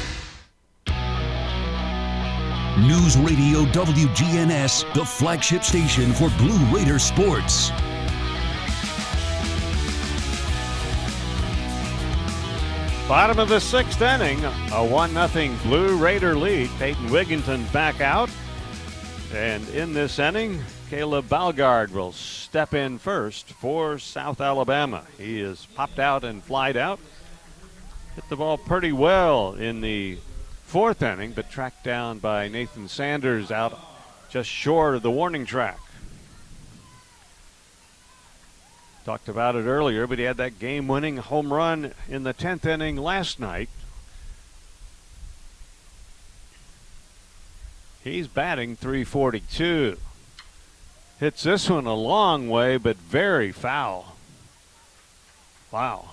News 2.79 3.17
Radio 3.17 3.65
WGNS, 3.65 4.93
the 4.93 5.03
flagship 5.03 5.61
station 5.61 6.13
for 6.13 6.29
Blue 6.37 6.57
Raider 6.73 6.99
sports. 6.99 7.69
Bottom 13.09 13.39
of 13.39 13.49
the 13.49 13.59
sixth 13.59 14.01
inning, 14.01 14.41
a 14.71 14.85
1 14.85 15.27
0 15.27 15.55
Blue 15.63 15.97
Raider 15.97 16.33
lead. 16.33 16.69
Peyton 16.79 17.07
Wigginton 17.09 17.71
back 17.73 17.99
out. 17.99 18.29
And 19.33 19.67
in 19.69 19.91
this 19.91 20.17
inning, 20.17 20.63
Caleb 20.89 21.27
Balgaard 21.27 21.91
will 21.91 22.13
step 22.13 22.73
in 22.73 22.99
first 22.99 23.49
for 23.49 23.99
South 23.99 24.39
Alabama. 24.39 25.05
He 25.17 25.41
is 25.41 25.67
popped 25.75 25.99
out 25.99 26.23
and 26.23 26.41
flied 26.41 26.77
out. 26.77 27.01
Hit 28.15 28.29
the 28.29 28.37
ball 28.37 28.57
pretty 28.57 28.93
well 28.93 29.55
in 29.55 29.81
the 29.81 30.19
fourth 30.71 31.03
inning, 31.03 31.33
but 31.33 31.49
tracked 31.49 31.83
down 31.83 32.17
by 32.19 32.47
Nathan 32.47 32.87
Sanders 32.87 33.51
out 33.51 33.77
just 34.29 34.49
short 34.49 34.95
of 34.95 35.01
the 35.01 35.11
warning 35.11 35.45
track. 35.45 35.81
Talked 39.03 39.27
about 39.27 39.57
it 39.57 39.65
earlier, 39.65 40.07
but 40.07 40.17
he 40.17 40.23
had 40.23 40.37
that 40.37 40.59
game 40.59 40.87
winning 40.87 41.17
home 41.17 41.51
run 41.51 41.93
in 42.07 42.23
the 42.23 42.33
10th 42.33 42.65
inning 42.65 42.95
last 42.95 43.37
night. 43.37 43.67
He's 48.01 48.29
batting 48.29 48.77
342. 48.77 49.97
Hits 51.19 51.43
this 51.43 51.69
one 51.69 51.85
a 51.85 51.93
long 51.93 52.49
way, 52.49 52.77
but 52.77 52.95
very 52.95 53.51
foul. 53.51 54.15
Wow. 55.69 56.11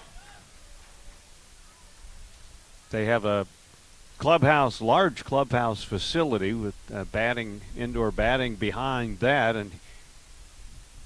They 2.90 3.04
have 3.04 3.24
a 3.24 3.46
clubhouse, 4.18 4.80
large 4.80 5.24
clubhouse 5.24 5.84
facility 5.84 6.52
with 6.52 6.74
uh, 6.92 7.04
batting, 7.04 7.60
indoor 7.76 8.10
batting 8.10 8.56
behind 8.56 9.20
that, 9.20 9.56
and 9.56 9.72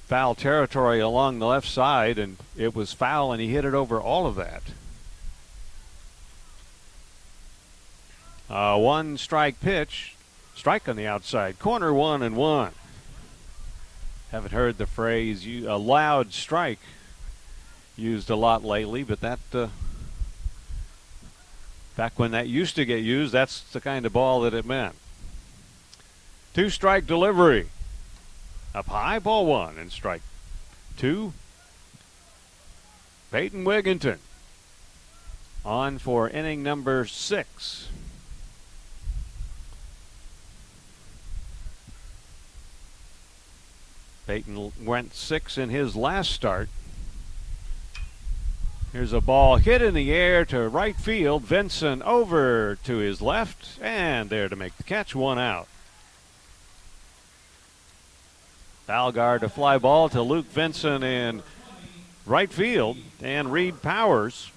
foul 0.06 0.34
territory 0.34 0.98
along 0.98 1.39
the 1.39 1.47
left 1.47 1.68
side, 1.68 2.18
and 2.18 2.36
it 2.56 2.74
was 2.74 2.93
foul, 2.93 3.32
and 3.32 3.40
he 3.40 3.48
hit 3.48 3.64
it 3.64 3.74
over 3.74 4.01
all 4.01 4.26
of 4.26 4.34
that. 4.36 4.62
Uh, 8.51 8.78
one 8.78 9.16
strike 9.16 9.60
pitch, 9.60 10.14
strike 10.55 10.89
on 10.89 10.97
the 10.97 11.06
outside, 11.06 11.59
corner 11.59 11.93
one 11.93 12.22
and 12.22 12.36
one. 12.36 12.72
Haven't 14.30 14.52
heard 14.52 14.78
the 14.78 14.86
phrase 14.86 15.47
"a 15.47 15.76
loud 15.76 16.32
strike" 16.32 16.80
used 17.97 18.30
a 18.30 18.36
lot 18.36 18.64
lately, 18.64 19.02
but 19.02 19.20
that 19.20 19.39
uh, 19.52 19.68
back 21.97 22.19
when 22.19 22.31
that 22.32 22.48
used 22.48 22.77
to 22.77 22.85
get 22.85 23.02
used, 23.02 23.32
that's 23.32 23.60
the 23.60 23.81
kind 23.81 24.06
of 24.06 24.12
ball 24.12 24.40
that 24.43 24.55
it 24.55 24.64
meant. 24.64 24.94
Two 26.55 26.70
strike 26.70 27.06
delivery. 27.06 27.69
Up 28.74 28.86
high, 28.86 29.19
ball 29.19 29.47
one, 29.47 29.78
and 29.78 29.93
strike 29.93 30.23
two. 30.97 31.32
Peyton 33.31 33.64
Wigginton 33.64 34.19
on 35.64 35.98
for 35.98 36.28
inning 36.28 36.62
number 36.62 37.06
six. 37.06 37.89
Peyton 44.27 44.73
went 44.82 45.14
six 45.14 45.59
in 45.59 45.69
his 45.69 45.97
last 45.97 46.31
start. 46.31 46.69
Here's 48.93 49.14
a 49.14 49.23
ball 49.23 49.56
hit 49.56 49.81
in 49.81 49.94
the 49.94 50.12
air 50.12 50.44
to 50.44 50.69
right 50.69 50.94
field. 50.94 51.44
Vincent 51.44 52.02
over 52.02 52.77
to 52.85 52.98
his 52.98 53.23
left, 53.23 53.78
and 53.81 54.28
there 54.28 54.51
to 54.51 54.55
make 54.55 54.77
the 54.77 54.82
catch, 54.82 55.14
one 55.14 55.39
out. 55.39 55.66
Balgaard 58.86 59.43
a 59.43 59.48
fly 59.48 59.78
ball 59.78 60.10
to 60.10 60.20
Luke 60.20 60.44
Vincent 60.44 61.02
in 61.02 61.43
right 62.27 62.52
field, 62.52 62.98
and 63.23 63.51
Reed 63.51 63.81
Powers. 63.81 64.51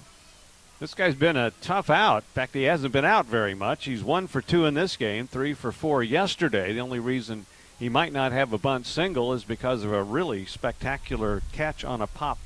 This 0.80 0.92
guy's 0.92 1.14
been 1.14 1.38
a 1.38 1.52
tough 1.62 1.88
out. 1.88 2.18
In 2.18 2.34
fact, 2.34 2.52
he 2.52 2.64
hasn't 2.64 2.92
been 2.92 3.06
out 3.06 3.24
very 3.24 3.54
much. 3.54 3.86
He's 3.86 4.04
one 4.04 4.26
for 4.26 4.42
two 4.42 4.66
in 4.66 4.74
this 4.74 4.98
game, 4.98 5.26
three 5.26 5.54
for 5.54 5.72
four 5.72 6.02
yesterday. 6.02 6.74
The 6.74 6.80
only 6.80 7.00
reason 7.00 7.46
he 7.78 7.88
might 7.88 8.12
not 8.12 8.32
have 8.32 8.52
a 8.52 8.58
bunt 8.58 8.84
single 8.84 9.32
is 9.32 9.44
because 9.44 9.82
of 9.82 9.94
a 9.94 10.02
really 10.02 10.44
spectacular 10.44 11.42
catch 11.52 11.86
on 11.86 12.02
a 12.02 12.06
pop 12.06 12.36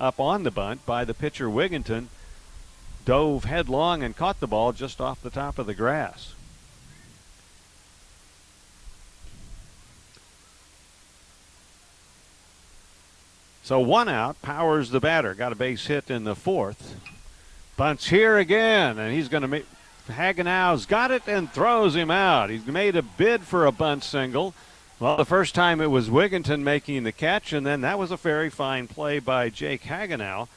up 0.00 0.20
on 0.20 0.42
the 0.42 0.50
bunt 0.50 0.84
by 0.86 1.04
the 1.04 1.14
pitcher 1.14 1.48
Wigginton. 1.48 2.06
Dove 3.04 3.44
headlong 3.44 4.02
and 4.02 4.16
caught 4.16 4.40
the 4.40 4.46
ball 4.46 4.72
just 4.72 5.00
off 5.00 5.22
the 5.22 5.30
top 5.30 5.58
of 5.58 5.66
the 5.66 5.74
grass. 5.74 6.34
So 13.62 13.80
one 13.80 14.10
out, 14.10 14.40
Powers 14.42 14.90
the 14.90 15.00
batter. 15.00 15.34
Got 15.34 15.52
a 15.52 15.56
base 15.56 15.86
hit 15.86 16.10
in 16.10 16.24
the 16.24 16.34
fourth. 16.34 17.00
Bunts 17.78 18.08
here 18.08 18.36
again, 18.36 18.98
and 18.98 19.12
he's 19.12 19.28
going 19.28 19.40
to 19.40 19.48
make. 19.48 19.66
Hagenow's 20.06 20.84
got 20.84 21.10
it 21.10 21.22
and 21.26 21.50
throws 21.50 21.96
him 21.96 22.10
out. 22.10 22.50
He's 22.50 22.66
made 22.66 22.94
a 22.94 23.00
bid 23.00 23.42
for 23.42 23.64
a 23.64 23.72
bunt 23.72 24.04
single. 24.04 24.54
Well, 25.00 25.16
the 25.16 25.24
first 25.24 25.54
time 25.54 25.80
it 25.80 25.90
was 25.90 26.08
Wigginton 26.08 26.62
making 26.62 27.02
the 27.02 27.12
catch, 27.12 27.52
and 27.52 27.66
then 27.66 27.80
that 27.80 27.98
was 27.98 28.12
a 28.12 28.16
very 28.16 28.48
fine 28.48 28.86
play 28.86 29.18
by 29.18 29.48
Jake 29.48 29.82
Hagenow 29.82 30.48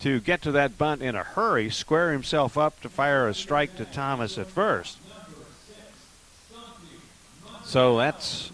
to 0.00 0.20
get 0.20 0.40
to 0.42 0.52
that 0.52 0.78
bunt 0.78 1.02
in 1.02 1.14
a 1.14 1.22
hurry, 1.22 1.68
square 1.68 2.12
himself 2.12 2.56
up 2.56 2.80
to 2.80 2.88
fire 2.88 3.28
a 3.28 3.34
strike 3.34 3.76
to 3.76 3.84
Thomas 3.84 4.38
at 4.38 4.46
first. 4.46 4.98
So 7.64 7.98
that's 7.98 8.50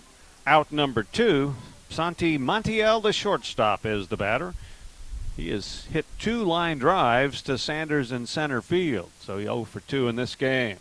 out 0.47 0.73
number 0.73 1.05
two. 1.05 1.55
Santi 1.89 2.37
Montiel, 2.37 3.01
the 3.01 3.13
shortstop, 3.13 3.87
is 3.87 4.09
the 4.09 4.17
batter. 4.17 4.55
He 5.37 5.51
has 5.51 5.85
hit 5.93 6.07
two 6.19 6.43
line 6.43 6.79
drives 6.79 7.41
to 7.43 7.57
Sanders 7.57 8.11
in 8.11 8.27
center 8.27 8.61
field, 8.61 9.11
so 9.21 9.39
he 9.39 9.45
0 9.45 9.65
for 9.65 9.81
2 9.81 10.09
in 10.09 10.17
this 10.17 10.35
game. 10.35 10.79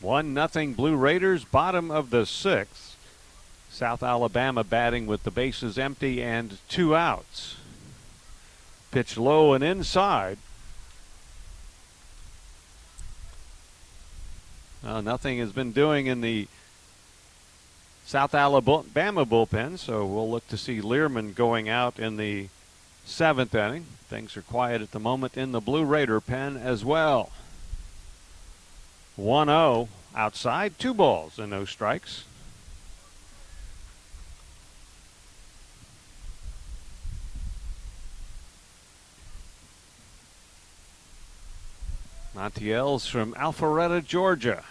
One 0.00 0.34
nothing 0.34 0.74
Blue 0.74 0.94
Raiders, 0.94 1.44
bottom 1.44 1.90
of 1.90 2.10
the 2.10 2.26
sixth. 2.26 2.96
South 3.70 4.02
Alabama 4.02 4.64
batting 4.64 5.06
with 5.06 5.22
the 5.24 5.30
bases 5.30 5.78
empty 5.78 6.22
and 6.22 6.58
two 6.68 6.96
outs. 6.96 7.56
Pitch 8.90 9.16
low 9.16 9.52
and 9.52 9.62
inside. 9.62 10.38
Nothing 14.82 15.38
has 15.38 15.52
been 15.52 15.72
doing 15.72 16.06
in 16.06 16.20
the 16.20 16.46
South 18.06 18.34
Alabama 18.34 19.26
bullpen, 19.26 19.78
so 19.78 20.06
we'll 20.06 20.30
look 20.30 20.46
to 20.48 20.56
see 20.56 20.80
Learman 20.80 21.32
going 21.32 21.68
out 21.68 21.98
in 21.98 22.16
the 22.16 22.48
seventh 23.04 23.54
inning. 23.54 23.86
Things 24.08 24.36
are 24.36 24.42
quiet 24.42 24.80
at 24.80 24.92
the 24.92 25.00
moment 25.00 25.36
in 25.36 25.50
the 25.50 25.60
Blue 25.60 25.84
Raider 25.84 26.20
pen 26.20 26.56
as 26.56 26.84
well. 26.84 27.32
1 29.16 29.48
0 29.48 29.88
outside, 30.14 30.78
two 30.78 30.92
balls 30.92 31.38
and 31.38 31.50
no 31.50 31.64
strikes. 31.64 32.24
Montiel's 42.34 43.06
from 43.06 43.32
Alpharetta, 43.32 44.04
Georgia. 44.04 44.62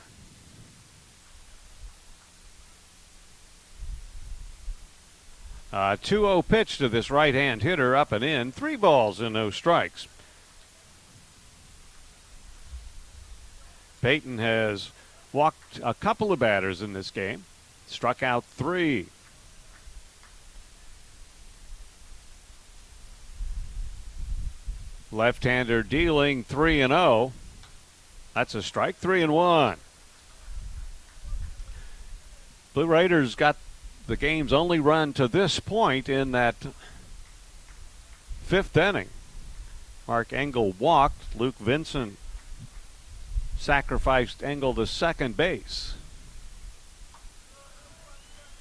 Uh, 5.73 5.97
2 6.01 6.21
0 6.21 6.41
pitch 6.43 6.77
to 6.77 6.87
this 6.87 7.09
right 7.09 7.33
hand 7.33 7.63
hitter 7.63 7.95
up 7.95 8.11
and 8.11 8.23
in. 8.23 8.51
Three 8.51 8.75
balls 8.75 9.19
and 9.19 9.33
no 9.33 9.49
strikes. 9.49 10.07
Peyton 14.05 14.37
has 14.37 14.91
walked 15.33 15.79
a 15.81 15.95
couple 15.95 16.31
of 16.31 16.37
batters 16.37 16.83
in 16.83 16.93
this 16.93 17.09
game, 17.09 17.43
struck 17.87 18.21
out 18.21 18.43
three. 18.43 19.07
Left-hander 25.11 25.81
dealing 25.81 26.43
three 26.43 26.81
and 26.81 26.91
zero. 26.91 27.01
Oh. 27.01 27.31
That's 28.35 28.53
a 28.53 28.61
strike, 28.61 28.97
three 28.97 29.23
and 29.23 29.33
one. 29.33 29.77
Blue 32.75 32.85
Raiders 32.85 33.33
got 33.33 33.57
the 34.05 34.17
game's 34.17 34.53
only 34.53 34.79
run 34.79 35.13
to 35.13 35.27
this 35.27 35.59
point 35.59 36.09
in 36.09 36.31
that 36.31 36.57
fifth 38.43 38.77
inning. 38.77 39.09
Mark 40.07 40.31
Engel 40.31 40.75
walked. 40.77 41.35
Luke 41.35 41.57
Vincent 41.57 42.19
sacrificed 43.57 44.43
Engel 44.43 44.73
to 44.75 44.85
second 44.85 45.37
base. 45.37 45.95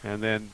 And 0.03 0.23
then 0.23 0.51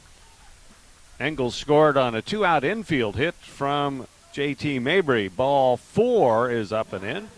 Engel 1.19 1.51
scored 1.51 1.97
on 1.97 2.15
a 2.15 2.23
two 2.23 2.45
out 2.45 2.65
infield 2.65 3.17
hit 3.17 3.35
from 3.35 4.07
JT 4.35 4.81
Mabry. 4.81 5.29
Ball 5.29 5.77
four 5.77 6.51
is 6.51 6.73
up 6.73 6.93
and 6.93 7.05
in. 7.05 7.29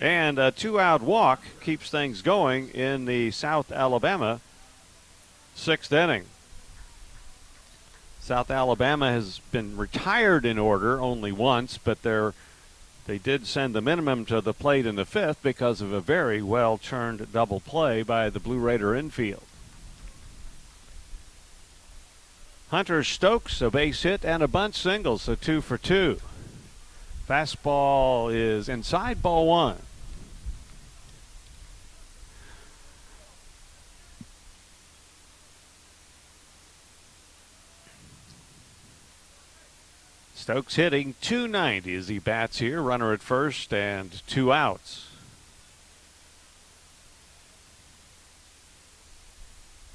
And 0.00 0.38
a 0.38 0.50
two 0.50 0.78
out 0.78 1.02
walk 1.02 1.42
keeps 1.62 1.90
things 1.90 2.22
going 2.22 2.68
in 2.70 3.04
the 3.04 3.30
South 3.30 3.72
Alabama 3.72 4.40
sixth 5.54 5.92
inning. 5.92 6.24
South 8.20 8.50
Alabama 8.50 9.10
has 9.10 9.40
been 9.52 9.76
retired 9.76 10.46
in 10.46 10.58
order 10.58 11.00
only 11.00 11.30
once, 11.30 11.78
but 11.78 12.02
they're 12.02 12.32
they 13.06 13.18
did 13.18 13.46
send 13.46 13.74
the 13.74 13.80
minimum 13.80 14.24
to 14.26 14.40
the 14.40 14.54
plate 14.54 14.86
in 14.86 14.96
the 14.96 15.04
fifth 15.04 15.42
because 15.42 15.80
of 15.80 15.92
a 15.92 16.00
very 16.00 16.40
well 16.40 16.78
turned 16.78 17.32
double 17.32 17.60
play 17.60 18.02
by 18.02 18.30
the 18.30 18.40
Blue 18.40 18.58
Raider 18.58 18.94
infield. 18.94 19.42
Hunter 22.70 23.04
Stokes, 23.04 23.60
a 23.60 23.70
base 23.70 24.02
hit 24.02 24.24
and 24.24 24.42
a 24.42 24.48
bunt 24.48 24.74
single, 24.74 25.18
so 25.18 25.34
two 25.34 25.60
for 25.60 25.78
two. 25.78 26.18
Fastball 27.28 28.34
is 28.34 28.68
inside 28.68 29.22
ball 29.22 29.46
one. 29.46 29.78
Stokes 40.44 40.74
hitting 40.74 41.14
290 41.22 41.94
as 41.94 42.08
he 42.08 42.18
bats 42.18 42.58
here. 42.58 42.82
Runner 42.82 43.14
at 43.14 43.22
first 43.22 43.72
and 43.72 44.20
two 44.26 44.52
outs. 44.52 45.06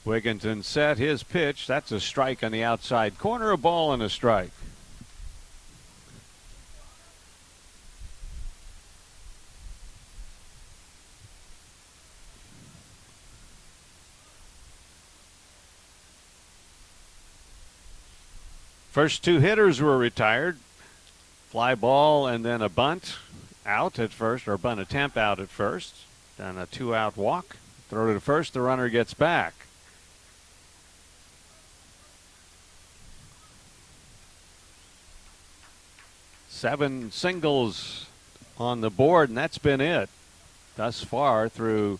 Wigginton 0.04 0.64
set 0.64 0.98
his 0.98 1.22
pitch. 1.22 1.68
That's 1.68 1.92
a 1.92 2.00
strike 2.00 2.44
on 2.44 2.52
the 2.52 2.64
outside 2.64 3.20
corner. 3.20 3.52
A 3.52 3.58
ball 3.60 3.94
and 3.94 4.02
a 4.02 4.10
strike. 4.10 4.50
First 18.92 19.24
two 19.24 19.40
hitters 19.40 19.82
were 19.82 19.98
retired. 19.98 20.58
Fly 21.50 21.76
ball 21.76 22.28
and 22.28 22.44
then 22.44 22.62
a 22.62 22.70
bunt 22.70 23.18
out 23.66 24.00
at 24.00 24.12
first, 24.12 24.48
or 24.48 24.58
bunt 24.58 24.80
attempt 24.80 25.18
out 25.18 25.40
at 25.40 25.50
first. 25.50 25.96
Then 26.38 26.58
a 26.58 26.66
two 26.66 26.96
out 26.96 27.18
walk. 27.18 27.58
Throw 27.90 28.08
to 28.08 28.14
the 28.14 28.20
first, 28.20 28.54
the 28.54 28.62
runner 28.62 28.90
gets 28.90 29.14
back. 29.14 29.54
Seven 36.50 37.12
singles 37.12 38.08
on 38.58 38.82
the 38.82 38.90
board, 38.90 39.30
and 39.30 39.38
that's 39.38 39.58
been 39.58 39.82
it 39.82 40.10
thus 40.80 41.04
far 41.04 41.50
through 41.50 42.00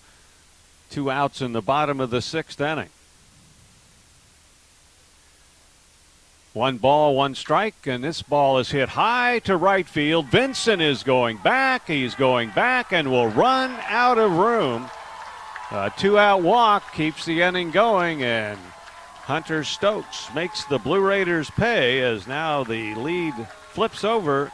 two 0.90 1.12
outs 1.12 1.42
in 1.42 1.52
the 1.52 1.62
bottom 1.62 2.00
of 2.00 2.10
the 2.10 2.22
sixth 2.22 2.62
inning. 2.62 2.90
One 6.54 6.78
ball, 6.78 7.16
one 7.16 7.36
strike, 7.36 7.86
and 7.86 8.04
this 8.04 8.24
ball 8.24 8.58
is 8.58 8.72
hit 8.72 8.90
high 8.90 9.40
to 9.40 9.56
right 9.56 9.88
field. 9.88 10.26
Vincent 10.28 10.82
is 10.82 11.04
going 11.04 11.38
back. 11.38 11.88
He's 11.88 12.16
going 12.16 12.50
back 12.50 12.92
and 12.92 13.12
will 13.12 13.28
run 13.28 13.78
out 13.88 14.18
of 14.18 14.32
room. 14.32 14.90
A 15.70 15.92
two 15.96 16.18
out 16.18 16.42
walk 16.42 16.92
keeps 16.94 17.26
the 17.26 17.44
inning 17.44 17.70
going, 17.70 18.24
and 18.24 18.58
Hunter 19.26 19.64
Stokes 19.64 20.34
makes 20.34 20.66
the 20.66 20.80
Blue 20.80 21.02
Raiders 21.02 21.52
pay 21.52 22.02
as 22.02 22.26
now 22.26 22.64
the 22.64 22.96
lead 22.96 23.36
flips 23.72 24.04
over 24.04 24.52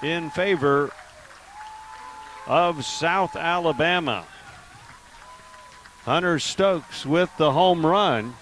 in 0.00 0.30
favor 0.30 0.92
of 2.46 2.84
South 2.84 3.34
Alabama. 3.34 4.24
Hunter 6.04 6.38
Stokes 6.38 7.04
with 7.04 7.36
the 7.36 7.50
home 7.50 7.84
run. 7.84 8.34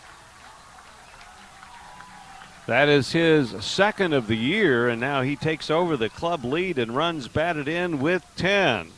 That 2.70 2.88
is 2.88 3.10
his 3.10 3.64
second 3.64 4.12
of 4.12 4.28
the 4.28 4.36
year, 4.36 4.88
and 4.88 5.01
now 5.01 5.22
he 5.22 5.34
takes 5.34 5.70
over 5.70 5.97
the 5.97 6.09
club 6.09 6.44
lead 6.44 6.78
and 6.78 6.94
runs 6.94 7.26
batted 7.26 7.66
in 7.66 7.98
with 7.98 8.24
10. 8.36 8.92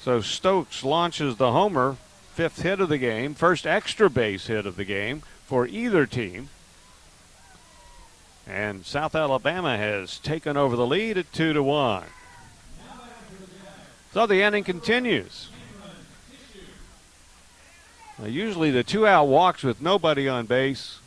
So 0.00 0.22
Stokes 0.22 0.82
launches 0.82 1.36
the 1.36 1.52
homer, 1.52 1.98
fifth 2.32 2.62
hit 2.62 2.80
of 2.80 2.88
the 2.88 2.96
game, 2.96 3.34
first 3.34 3.66
extra 3.66 4.08
base 4.08 4.46
hit 4.46 4.64
of 4.64 4.76
the 4.76 4.86
game 4.86 5.24
for 5.44 5.66
either 5.66 6.06
team. 6.06 6.48
And 8.46 8.86
South 8.86 9.14
Alabama 9.14 9.76
has 9.76 10.18
taken 10.18 10.56
over 10.56 10.76
the 10.76 10.86
lead 10.86 11.18
at 11.18 11.34
2 11.34 11.52
to 11.52 11.62
1. 11.62 12.04
So 14.14 14.26
the 14.26 14.40
inning 14.40 14.64
continues. 14.64 15.50
Now, 18.18 18.24
usually 18.24 18.70
the 18.70 18.84
two 18.84 19.06
out 19.06 19.26
walks 19.26 19.62
with 19.62 19.82
nobody 19.82 20.26
on 20.26 20.46
base 20.46 21.00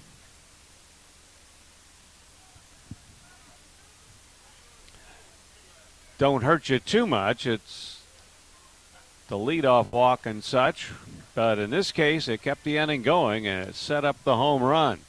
don't 6.18 6.44
hurt 6.44 6.69
you 6.69 6.80
too 6.80 7.06
much. 7.06 7.45
It's 7.45 8.02
the 9.27 9.38
leadoff 9.38 9.91
walk 9.91 10.26
and 10.26 10.44
such. 10.44 10.91
But 11.35 11.60
in 11.60 11.69
this 11.69 11.91
case, 11.91 12.27
it 12.27 12.41
kept 12.41 12.64
the 12.64 12.77
inning 12.77 13.03
going 13.03 13.45
and 13.45 13.69
it 13.69 13.76
set 13.76 14.03
up 14.03 14.23
the 14.23 14.35
home 14.35 14.64
run. 14.64 14.99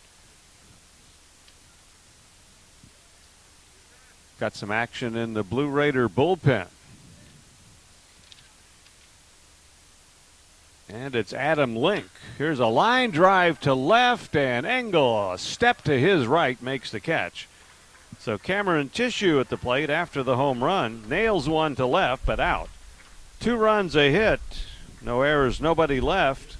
Got 4.38 4.54
some 4.54 4.70
action 4.70 5.16
in 5.16 5.34
the 5.34 5.42
Blue 5.42 5.68
Raider 5.68 6.08
bullpen. 6.08 6.66
And 10.88 11.14
it's 11.14 11.32
Adam 11.32 11.74
Link. 11.76 12.08
Here's 12.38 12.60
a 12.60 12.66
line 12.66 13.10
drive 13.10 13.60
to 13.60 13.74
left, 13.74 14.34
and 14.34 14.64
Engel, 14.64 15.32
a 15.32 15.38
step 15.38 15.82
to 15.82 15.98
his 15.98 16.26
right, 16.26 16.60
makes 16.62 16.90
the 16.90 17.00
catch. 17.00 17.46
So 18.28 18.36
Cameron 18.36 18.90
Tissue 18.90 19.40
at 19.40 19.48
the 19.48 19.56
plate 19.56 19.88
after 19.88 20.22
the 20.22 20.36
home 20.36 20.62
run. 20.62 21.02
Nails 21.08 21.48
one 21.48 21.74
to 21.76 21.86
left, 21.86 22.26
but 22.26 22.38
out. 22.38 22.68
Two 23.40 23.56
runs, 23.56 23.96
a 23.96 24.12
hit. 24.12 24.40
No 25.00 25.22
errors, 25.22 25.62
nobody 25.62 25.98
left 25.98 26.58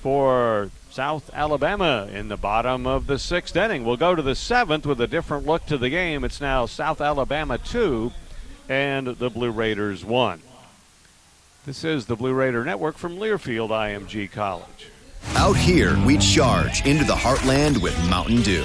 for 0.00 0.70
South 0.90 1.30
Alabama 1.34 2.08
in 2.10 2.28
the 2.28 2.38
bottom 2.38 2.86
of 2.86 3.08
the 3.08 3.18
sixth 3.18 3.54
inning. 3.56 3.84
We'll 3.84 3.98
go 3.98 4.14
to 4.14 4.22
the 4.22 4.34
seventh 4.34 4.86
with 4.86 5.02
a 5.02 5.06
different 5.06 5.44
look 5.44 5.66
to 5.66 5.76
the 5.76 5.90
game. 5.90 6.24
It's 6.24 6.40
now 6.40 6.64
South 6.64 7.02
Alabama 7.02 7.58
2 7.58 8.10
and 8.70 9.06
the 9.06 9.28
Blue 9.28 9.50
Raiders 9.50 10.02
1. 10.02 10.40
This 11.66 11.84
is 11.84 12.06
the 12.06 12.16
Blue 12.16 12.32
Raider 12.32 12.64
Network 12.64 12.96
from 12.96 13.18
Learfield 13.18 13.68
IMG 13.68 14.32
College. 14.32 14.88
Out 15.34 15.58
here, 15.58 16.02
we 16.06 16.16
charge 16.16 16.86
into 16.86 17.04
the 17.04 17.12
heartland 17.12 17.82
with 17.82 17.94
Mountain 18.08 18.40
Dew. 18.40 18.64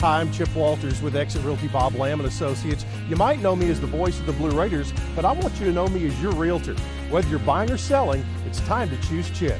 Hi, 0.00 0.20
I'm 0.20 0.30
Chip 0.30 0.54
Walters 0.54 1.02
with 1.02 1.16
Exit 1.16 1.42
Realty 1.42 1.66
Bob 1.66 1.96
Lamb 1.96 2.20
and 2.20 2.28
Associates. 2.28 2.86
You 3.08 3.16
might 3.16 3.40
know 3.40 3.56
me 3.56 3.68
as 3.68 3.80
the 3.80 3.88
voice 3.88 4.20
of 4.20 4.26
the 4.26 4.32
Blue 4.32 4.52
Raiders, 4.52 4.92
but 5.16 5.24
I 5.24 5.32
want 5.32 5.58
you 5.58 5.66
to 5.66 5.72
know 5.72 5.88
me 5.88 6.06
as 6.06 6.22
your 6.22 6.30
realtor. 6.34 6.76
Whether 7.10 7.28
you're 7.28 7.40
buying 7.40 7.68
or 7.68 7.76
selling, 7.76 8.24
it's 8.46 8.60
time 8.60 8.88
to 8.90 9.08
choose 9.08 9.28
Chip. 9.30 9.58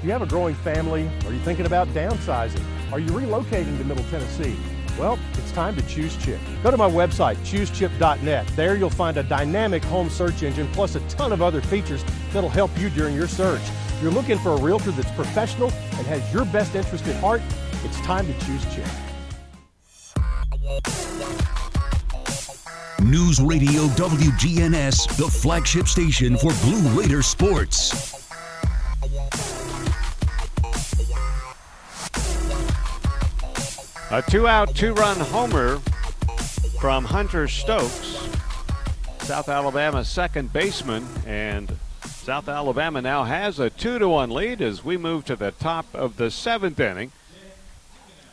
Do 0.00 0.06
you 0.06 0.12
have 0.12 0.22
a 0.22 0.26
growing 0.26 0.54
family? 0.54 1.10
Are 1.26 1.32
you 1.32 1.40
thinking 1.40 1.66
about 1.66 1.88
downsizing? 1.88 2.62
Are 2.92 3.00
you 3.00 3.08
relocating 3.08 3.76
to 3.78 3.84
Middle 3.84 4.04
Tennessee? 4.04 4.56
Well, 4.96 5.18
it's 5.32 5.50
time 5.50 5.74
to 5.74 5.82
choose 5.88 6.16
Chip. 6.18 6.38
Go 6.62 6.70
to 6.70 6.76
my 6.76 6.88
website, 6.88 7.38
choosechip.net. 7.38 8.46
There 8.54 8.76
you'll 8.76 8.90
find 8.90 9.16
a 9.16 9.24
dynamic 9.24 9.82
home 9.82 10.08
search 10.08 10.44
engine 10.44 10.68
plus 10.72 10.94
a 10.94 11.00
ton 11.08 11.32
of 11.32 11.42
other 11.42 11.60
features 11.60 12.04
that'll 12.32 12.48
help 12.48 12.70
you 12.78 12.90
during 12.90 13.16
your 13.16 13.26
search. 13.26 13.62
If 13.88 14.02
you're 14.04 14.12
looking 14.12 14.38
for 14.38 14.50
a 14.50 14.60
realtor 14.60 14.92
that's 14.92 15.10
professional 15.16 15.72
and 15.72 16.06
has 16.06 16.32
your 16.32 16.44
best 16.44 16.76
interest 16.76 17.08
at 17.08 17.16
heart, 17.16 17.42
it's 17.82 18.00
time 18.02 18.28
to 18.28 18.46
choose 18.46 18.64
Chip. 18.72 18.86
News 23.02 23.40
Radio 23.40 23.86
WGNS, 23.96 25.16
the 25.16 25.28
flagship 25.28 25.88
station 25.88 26.36
for 26.36 26.52
Blue 26.62 27.00
Raider 27.00 27.22
sports. 27.22 28.20
A 34.12 34.22
two 34.28 34.46
out, 34.46 34.74
two 34.74 34.92
run 34.94 35.16
homer 35.18 35.78
from 36.80 37.04
Hunter 37.04 37.48
Stokes, 37.48 38.28
South 39.20 39.48
Alabama's 39.48 40.08
second 40.08 40.52
baseman. 40.52 41.06
And 41.26 41.76
South 42.04 42.48
Alabama 42.48 43.00
now 43.00 43.24
has 43.24 43.58
a 43.58 43.70
two 43.70 43.98
to 43.98 44.08
one 44.08 44.30
lead 44.30 44.60
as 44.60 44.84
we 44.84 44.96
move 44.96 45.24
to 45.24 45.36
the 45.36 45.52
top 45.52 45.86
of 45.94 46.16
the 46.16 46.30
seventh 46.30 46.78
inning. 46.78 47.12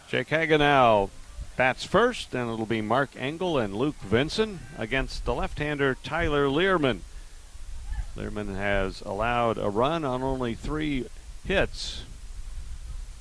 Jake 0.07 0.30
Hagenow 0.30 1.09
bats 1.57 1.84
first, 1.84 2.34
and 2.34 2.49
it'll 2.49 2.65
be 2.65 2.81
Mark 2.81 3.09
Engel 3.17 3.57
and 3.57 3.75
Luke 3.75 3.99
Vincent 3.99 4.59
against 4.77 5.25
the 5.25 5.34
left 5.34 5.59
hander 5.59 5.97
Tyler 6.03 6.49
Learman. 6.49 7.01
Learman 8.15 8.55
has 8.55 9.01
allowed 9.01 9.57
a 9.57 9.69
run 9.69 10.05
on 10.05 10.23
only 10.23 10.55
three 10.55 11.07
hits 11.45 12.03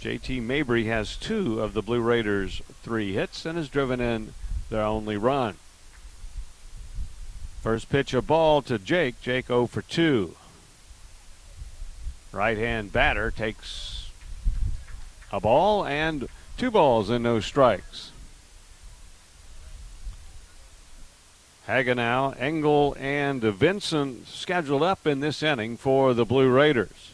JT 0.06 0.42
Mabry 0.42 0.84
has 0.84 1.16
two 1.16 1.60
of 1.60 1.72
the 1.72 1.82
Blue 1.82 2.00
Raiders' 2.00 2.62
three 2.82 3.14
hits 3.14 3.44
and 3.46 3.58
has 3.58 3.68
driven 3.68 4.00
in 4.00 4.34
their 4.70 4.82
only 4.82 5.16
run. 5.16 5.56
First 7.62 7.88
pitch 7.88 8.14
a 8.14 8.22
ball 8.22 8.62
to 8.62 8.78
Jake. 8.78 9.20
Jake 9.20 9.48
0 9.48 9.66
for 9.66 9.82
2. 9.82 10.36
Right 12.30 12.58
hand 12.58 12.92
batter 12.92 13.30
takes 13.30 14.10
a 15.32 15.40
ball 15.40 15.84
and 15.84 16.28
two 16.56 16.70
balls 16.70 17.10
and 17.10 17.24
no 17.24 17.40
strikes. 17.40 18.12
Hagenow, 21.66 22.40
Engel, 22.40 22.96
and 22.98 23.42
Vincent 23.42 24.28
scheduled 24.28 24.84
up 24.84 25.04
in 25.04 25.18
this 25.18 25.42
inning 25.42 25.76
for 25.76 26.14
the 26.14 26.24
Blue 26.24 26.48
Raiders. 26.48 27.10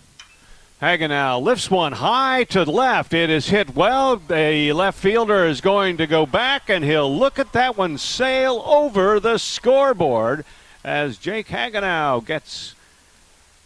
Hagenow 0.82 1.40
lifts 1.40 1.70
one 1.70 1.92
high 1.92 2.44
to 2.44 2.64
the 2.66 2.70
left. 2.70 3.14
It 3.14 3.30
is 3.30 3.48
hit 3.48 3.74
well. 3.74 4.16
The 4.16 4.72
left 4.74 4.98
fielder 4.98 5.46
is 5.46 5.62
going 5.62 5.96
to 5.96 6.06
go 6.06 6.26
back, 6.26 6.68
and 6.68 6.84
he'll 6.84 7.16
look 7.16 7.38
at 7.38 7.52
that 7.52 7.78
one 7.78 7.96
sail 7.96 8.62
over 8.66 9.18
the 9.18 9.38
scoreboard 9.38 10.44
as 10.84 11.16
Jake 11.16 11.48
Hagenow 11.48 12.26
gets 12.26 12.74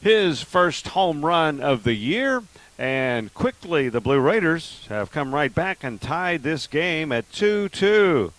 his 0.01 0.43
first 0.43 0.89
home 0.89 1.25
run 1.25 1.61
of 1.61 1.83
the 1.83 1.95
year. 1.95 2.45
And 2.79 3.35
quickly, 3.35 3.89
the 3.89 4.01
Blue 4.01 4.21
Raiders 4.21 4.87
have 4.89 5.11
come 5.11 5.35
right 5.35 5.53
back 5.53 5.83
and 5.83 6.01
tied 6.01 6.45
this 6.45 6.69
game 6.69 7.11
at 7.11 7.33
2 7.33 7.71
2. 7.71 8.33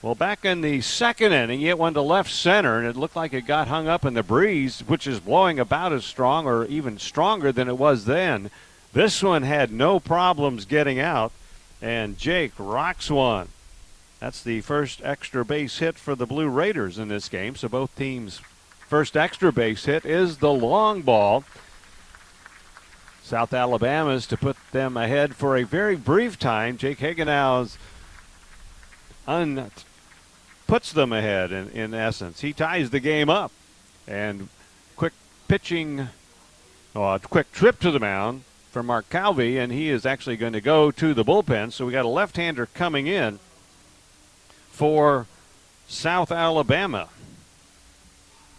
Well, 0.00 0.14
back 0.14 0.44
in 0.44 0.60
the 0.60 0.80
second 0.80 1.32
inning, 1.32 1.60
it 1.62 1.76
went 1.76 1.94
to 1.94 2.02
left 2.02 2.30
center, 2.30 2.78
and 2.78 2.86
it 2.86 2.96
looked 2.96 3.16
like 3.16 3.32
it 3.32 3.46
got 3.46 3.66
hung 3.66 3.88
up 3.88 4.04
in 4.04 4.14
the 4.14 4.22
breeze, 4.22 4.80
which 4.86 5.08
is 5.08 5.18
blowing 5.18 5.58
about 5.58 5.92
as 5.92 6.04
strong 6.04 6.46
or 6.46 6.64
even 6.66 6.98
stronger 6.98 7.50
than 7.50 7.66
it 7.66 7.76
was 7.76 8.04
then. 8.04 8.50
This 8.92 9.24
one 9.24 9.42
had 9.42 9.72
no 9.72 9.98
problems 9.98 10.66
getting 10.66 11.00
out, 11.00 11.32
and 11.82 12.16
Jake 12.16 12.52
rocks 12.58 13.10
one. 13.10 13.48
That's 14.20 14.40
the 14.40 14.60
first 14.60 15.00
extra 15.02 15.44
base 15.44 15.78
hit 15.78 15.98
for 15.98 16.14
the 16.14 16.26
Blue 16.26 16.48
Raiders 16.48 16.96
in 16.96 17.08
this 17.08 17.28
game. 17.28 17.56
So 17.56 17.68
both 17.68 17.94
teams' 17.96 18.40
first 18.86 19.16
extra 19.16 19.52
base 19.52 19.84
hit 19.84 20.04
is 20.04 20.38
the 20.38 20.52
long 20.52 21.02
ball. 21.02 21.42
South 23.24 23.52
Alabama's 23.52 24.26
to 24.28 24.36
put 24.36 24.56
them 24.70 24.96
ahead 24.96 25.34
for 25.34 25.56
a 25.56 25.64
very 25.64 25.96
brief 25.96 26.38
time. 26.38 26.78
Jake 26.78 26.98
Hagenow's 26.98 27.78
un- 29.26 29.70
puts 30.68 30.92
them 30.92 31.12
ahead 31.12 31.50
in, 31.50 31.68
in 31.70 31.94
essence. 31.94 32.42
He 32.42 32.52
ties 32.52 32.90
the 32.90 33.00
game 33.00 33.28
up. 33.28 33.50
And 34.06 34.48
quick 34.94 35.14
pitching, 35.48 36.08
a 36.94 37.20
quick 37.24 37.50
trip 37.50 37.80
to 37.80 37.90
the 37.90 37.98
mound 37.98 38.44
for 38.70 38.82
Mark 38.84 39.10
Calvi, 39.10 39.58
and 39.58 39.72
he 39.72 39.88
is 39.88 40.06
actually 40.06 40.36
going 40.36 40.52
to 40.52 40.60
go 40.60 40.92
to 40.92 41.14
the 41.14 41.24
bullpen. 41.24 41.72
So 41.72 41.86
we 41.86 41.92
got 41.92 42.04
a 42.04 42.08
left 42.08 42.36
hander 42.36 42.66
coming 42.66 43.08
in 43.08 43.40
for 44.70 45.26
South 45.88 46.30
Alabama 46.30 47.08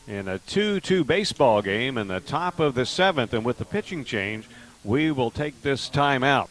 in 0.08 0.28
a 0.28 0.40
2 0.40 0.80
2 0.80 1.04
baseball 1.04 1.62
game 1.62 1.98
in 1.98 2.08
the 2.08 2.20
top 2.20 2.60
of 2.60 2.74
the 2.74 2.86
seventh. 2.86 3.34
And 3.34 3.46
with 3.46 3.60
the 3.60 3.66
pitching 3.66 4.04
change, 4.04 4.48
we 4.84 5.12
will 5.12 5.32
take 5.32 5.62
this 5.62 5.88
time 5.88 6.24
out. 6.24 6.50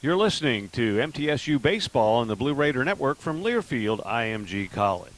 You're 0.00 0.16
listening 0.16 0.68
to 0.74 0.98
MTSU 0.98 1.60
Baseball 1.60 2.20
on 2.20 2.28
the 2.28 2.36
Blue 2.36 2.54
Raider 2.54 2.84
Network 2.84 3.18
from 3.18 3.42
Learfield 3.42 4.06
IMG 4.06 4.70
College. 4.70 5.17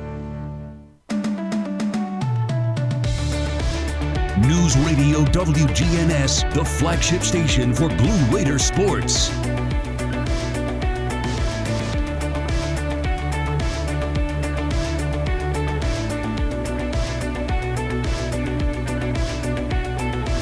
News 4.51 4.77
Radio 4.79 5.23
WGNS, 5.23 6.53
the 6.53 6.65
flagship 6.65 7.23
station 7.23 7.73
for 7.73 7.87
Blue 7.87 8.25
Raider 8.35 8.59
sports. 8.59 9.29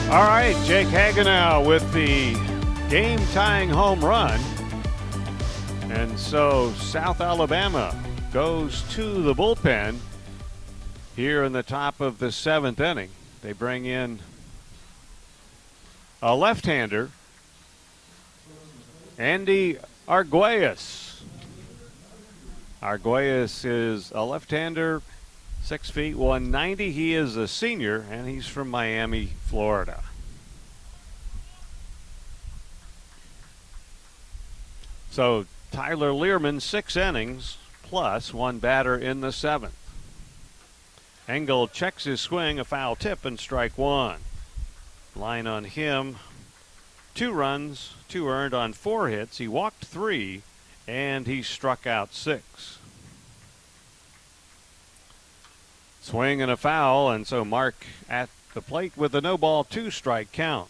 All 0.09 0.25
right, 0.25 0.55
Jake 0.65 0.87
Hagenow 0.87 1.67
with 1.67 1.93
the 1.93 2.33
game 2.89 3.19
tying 3.31 3.69
home 3.69 4.03
run. 4.03 4.39
And 5.91 6.17
so 6.17 6.71
South 6.71 7.21
Alabama 7.21 7.95
goes 8.33 8.81
to 8.95 9.21
the 9.21 9.35
bullpen 9.35 9.97
here 11.15 11.43
in 11.43 11.53
the 11.53 11.61
top 11.61 12.01
of 12.01 12.17
the 12.17 12.31
seventh 12.31 12.79
inning. 12.79 13.11
They 13.41 13.53
bring 13.53 13.85
in 13.85 14.19
a 16.21 16.35
left 16.35 16.65
hander, 16.65 17.11
Andy 19.17 19.77
Arguelles. 20.07 21.21
Arguelles 22.83 23.63
is 23.63 24.11
a 24.13 24.23
left 24.23 24.51
hander, 24.51 25.01
six 25.63 25.89
feet 25.89 26.15
190. 26.15 26.91
He 26.91 27.13
is 27.13 27.37
a 27.37 27.47
senior, 27.47 28.05
and 28.11 28.27
he's 28.27 28.47
from 28.47 28.69
Miami, 28.69 29.31
Florida. 29.45 30.03
So 35.11 35.45
Tyler 35.71 36.11
Learman, 36.11 36.59
six 36.59 36.97
innings 36.97 37.57
plus 37.83 38.33
one 38.33 38.59
batter 38.59 38.97
in 38.97 39.21
the 39.21 39.31
seventh. 39.31 39.78
Engel 41.29 41.67
checks 41.67 42.05
his 42.05 42.19
swing, 42.19 42.59
a 42.59 42.65
foul 42.65 42.95
tip, 42.95 43.23
and 43.23 43.39
strike 43.39 43.77
one. 43.77 44.21
Line 45.15 45.45
on 45.45 45.65
him. 45.65 46.15
Two 47.13 47.31
runs, 47.31 47.93
two 48.07 48.27
earned 48.27 48.55
on 48.55 48.73
four 48.73 49.09
hits. 49.09 49.37
He 49.37 49.47
walked 49.47 49.85
three, 49.85 50.41
and 50.87 51.27
he 51.27 51.43
struck 51.43 51.85
out 51.85 52.15
six. 52.15 52.79
Swing 56.01 56.41
and 56.41 56.49
a 56.49 56.57
foul, 56.57 57.11
and 57.11 57.27
so 57.27 57.45
Mark 57.45 57.85
at 58.09 58.29
the 58.55 58.61
plate 58.61 58.93
with 58.97 59.13
a 59.13 59.21
no 59.21 59.37
ball, 59.37 59.63
two 59.63 59.91
strike 59.91 60.31
count. 60.31 60.69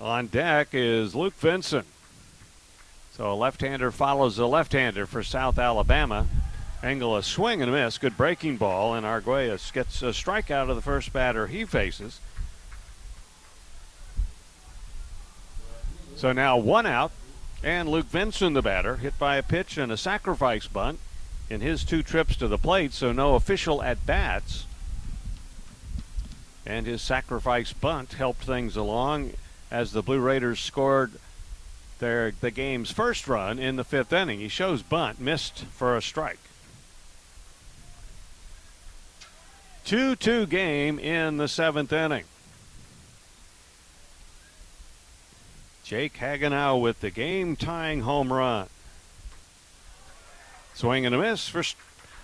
On 0.00 0.28
deck 0.28 0.68
is 0.72 1.16
Luke 1.16 1.34
Vincent. 1.34 1.86
So 3.12 3.32
a 3.32 3.34
left-hander 3.34 3.90
follows 3.90 4.38
a 4.38 4.46
left-hander 4.46 5.06
for 5.06 5.24
South 5.24 5.58
Alabama. 5.58 6.28
Engel 6.84 7.16
a 7.16 7.22
swing 7.22 7.60
and 7.60 7.68
a 7.68 7.74
miss. 7.74 7.98
Good 7.98 8.16
breaking 8.16 8.58
ball, 8.58 8.94
and 8.94 9.04
Arguelles 9.04 9.72
gets 9.72 10.00
a 10.02 10.12
strikeout 10.12 10.70
of 10.70 10.76
the 10.76 10.82
first 10.82 11.12
batter 11.12 11.48
he 11.48 11.64
faces. 11.64 12.20
So 16.14 16.32
now 16.32 16.56
one 16.56 16.86
out, 16.86 17.10
and 17.64 17.88
Luke 17.88 18.06
Vincent, 18.06 18.54
the 18.54 18.62
batter, 18.62 18.96
hit 18.96 19.18
by 19.18 19.36
a 19.36 19.42
pitch 19.42 19.76
and 19.76 19.90
a 19.90 19.96
sacrifice 19.96 20.68
bunt 20.68 21.00
in 21.50 21.60
his 21.60 21.82
two 21.82 22.04
trips 22.04 22.36
to 22.36 22.46
the 22.46 22.58
plate, 22.58 22.92
so 22.92 23.10
no 23.10 23.34
official 23.34 23.82
at 23.82 24.06
bats. 24.06 24.64
And 26.64 26.86
his 26.86 27.02
sacrifice 27.02 27.72
bunt 27.72 28.12
helped 28.12 28.44
things 28.44 28.76
along 28.76 29.32
as 29.70 29.92
the 29.92 30.02
Blue 30.02 30.20
Raiders 30.20 30.60
scored 30.60 31.12
their 31.98 32.32
the 32.40 32.50
game's 32.50 32.90
first 32.90 33.26
run 33.28 33.58
in 33.58 33.76
the 33.76 33.84
fifth 33.84 34.12
inning. 34.12 34.38
He 34.40 34.48
shows 34.48 34.82
bunt, 34.82 35.20
missed 35.20 35.64
for 35.64 35.96
a 35.96 36.02
strike. 36.02 36.38
2 39.84 40.16
2 40.16 40.46
game 40.46 40.98
in 40.98 41.38
the 41.38 41.48
seventh 41.48 41.92
inning. 41.92 42.24
Jake 45.82 46.18
Hagenow 46.18 46.78
with 46.78 47.00
the 47.00 47.10
game 47.10 47.56
tying 47.56 48.02
home 48.02 48.30
run. 48.30 48.68
Swing 50.74 51.06
and 51.06 51.14
a 51.14 51.18
miss 51.18 51.48
for 51.48 51.64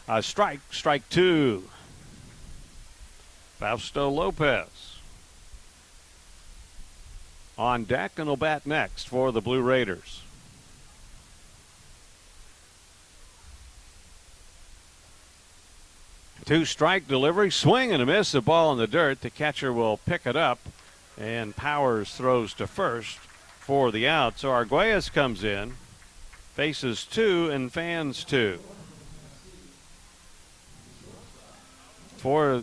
a 0.06 0.22
strike, 0.22 0.60
strike 0.70 1.08
two. 1.08 1.70
Fausto 3.58 4.10
Lopez 4.10 4.68
on 7.56 7.84
deck 7.84 8.18
and 8.18 8.28
will 8.28 8.36
bat 8.36 8.66
next 8.66 9.08
for 9.08 9.32
the 9.32 9.40
Blue 9.40 9.62
Raiders. 9.62 10.22
Two 16.44 16.66
strike 16.66 17.08
delivery, 17.08 17.50
swing 17.50 17.90
and 17.90 18.02
a 18.02 18.06
miss, 18.06 18.32
the 18.32 18.42
ball 18.42 18.72
in 18.72 18.78
the 18.78 18.86
dirt. 18.86 19.22
The 19.22 19.30
catcher 19.30 19.72
will 19.72 19.96
pick 19.96 20.26
it 20.26 20.36
up, 20.36 20.58
and 21.18 21.56
Powers 21.56 22.14
throws 22.14 22.52
to 22.54 22.66
first 22.66 23.16
for 23.60 23.90
the 23.90 24.06
out. 24.06 24.38
So 24.38 24.50
Arguelles 24.50 25.10
comes 25.10 25.42
in, 25.42 25.74
faces 26.54 27.06
two, 27.06 27.48
and 27.50 27.72
fans 27.72 28.24
two. 28.24 28.58
For 32.18 32.62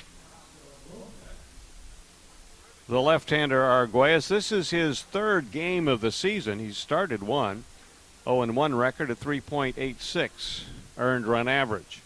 the 2.92 3.02
left-hander 3.02 3.62
Arguelles. 3.62 4.28
This 4.28 4.52
is 4.52 4.72
his 4.72 5.02
third 5.02 5.50
game 5.50 5.88
of 5.88 6.02
the 6.02 6.12
season. 6.12 6.60
He's 6.60 6.76
started 6.76 7.24
one. 7.24 7.64
0-1 8.28 8.78
record 8.78 9.10
at 9.10 9.18
3.86 9.18 10.64
earned 10.98 11.26
run 11.26 11.48
average. 11.48 12.02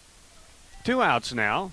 Two 0.84 1.02
outs 1.02 1.34
now, 1.34 1.72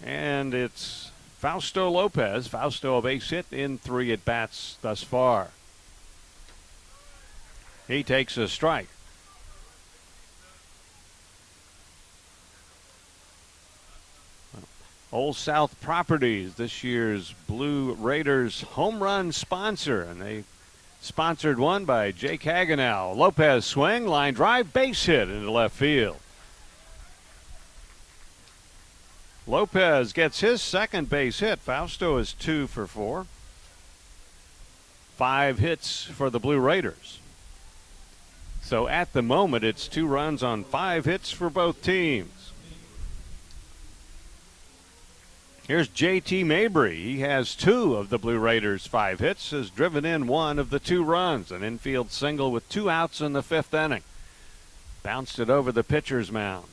and 0.00 0.54
it's 0.54 1.10
Fausto 1.40 1.90
Lopez. 1.90 2.46
Fausto 2.46 2.98
a 2.98 3.02
base 3.02 3.30
hit 3.30 3.46
in 3.50 3.78
three 3.78 4.12
at 4.12 4.24
bats 4.24 4.78
thus 4.80 5.02
far. 5.02 5.48
He 7.88 8.04
takes 8.04 8.36
a 8.36 8.46
strike. 8.46 8.88
Old 15.14 15.36
South 15.36 15.80
Properties, 15.80 16.54
this 16.54 16.82
year's 16.82 17.36
Blue 17.46 17.92
Raiders 17.94 18.62
home 18.62 19.00
run 19.00 19.30
sponsor, 19.30 20.02
and 20.02 20.20
they 20.20 20.42
sponsored 21.00 21.60
one 21.60 21.84
by 21.84 22.10
Jake 22.10 22.42
Hagenow. 22.42 23.14
Lopez 23.14 23.64
swing, 23.64 24.08
line 24.08 24.34
drive, 24.34 24.72
base 24.72 25.06
hit 25.06 25.28
into 25.28 25.52
left 25.52 25.76
field. 25.76 26.16
Lopez 29.46 30.12
gets 30.12 30.40
his 30.40 30.60
second 30.60 31.08
base 31.08 31.38
hit. 31.38 31.60
Fausto 31.60 32.16
is 32.16 32.32
two 32.32 32.66
for 32.66 32.88
four. 32.88 33.26
Five 35.16 35.60
hits 35.60 36.02
for 36.02 36.28
the 36.28 36.40
Blue 36.40 36.58
Raiders. 36.58 37.20
So 38.62 38.88
at 38.88 39.12
the 39.12 39.22
moment, 39.22 39.62
it's 39.62 39.86
two 39.86 40.08
runs 40.08 40.42
on 40.42 40.64
five 40.64 41.04
hits 41.04 41.30
for 41.30 41.50
both 41.50 41.82
teams. 41.82 42.43
Here's 45.66 45.88
JT 45.88 46.44
Mabry. 46.44 46.96
He 46.96 47.20
has 47.20 47.54
two 47.54 47.96
of 47.96 48.10
the 48.10 48.18
Blue 48.18 48.38
Raiders' 48.38 48.86
five 48.86 49.18
hits, 49.18 49.50
has 49.50 49.70
driven 49.70 50.04
in 50.04 50.26
one 50.26 50.58
of 50.58 50.68
the 50.68 50.78
two 50.78 51.02
runs, 51.02 51.50
an 51.50 51.64
infield 51.64 52.10
single 52.10 52.52
with 52.52 52.68
two 52.68 52.90
outs 52.90 53.22
in 53.22 53.32
the 53.32 53.42
fifth 53.42 53.72
inning. 53.72 54.02
Bounced 55.02 55.38
it 55.38 55.48
over 55.48 55.72
the 55.72 55.82
pitcher's 55.82 56.30
mound. 56.30 56.66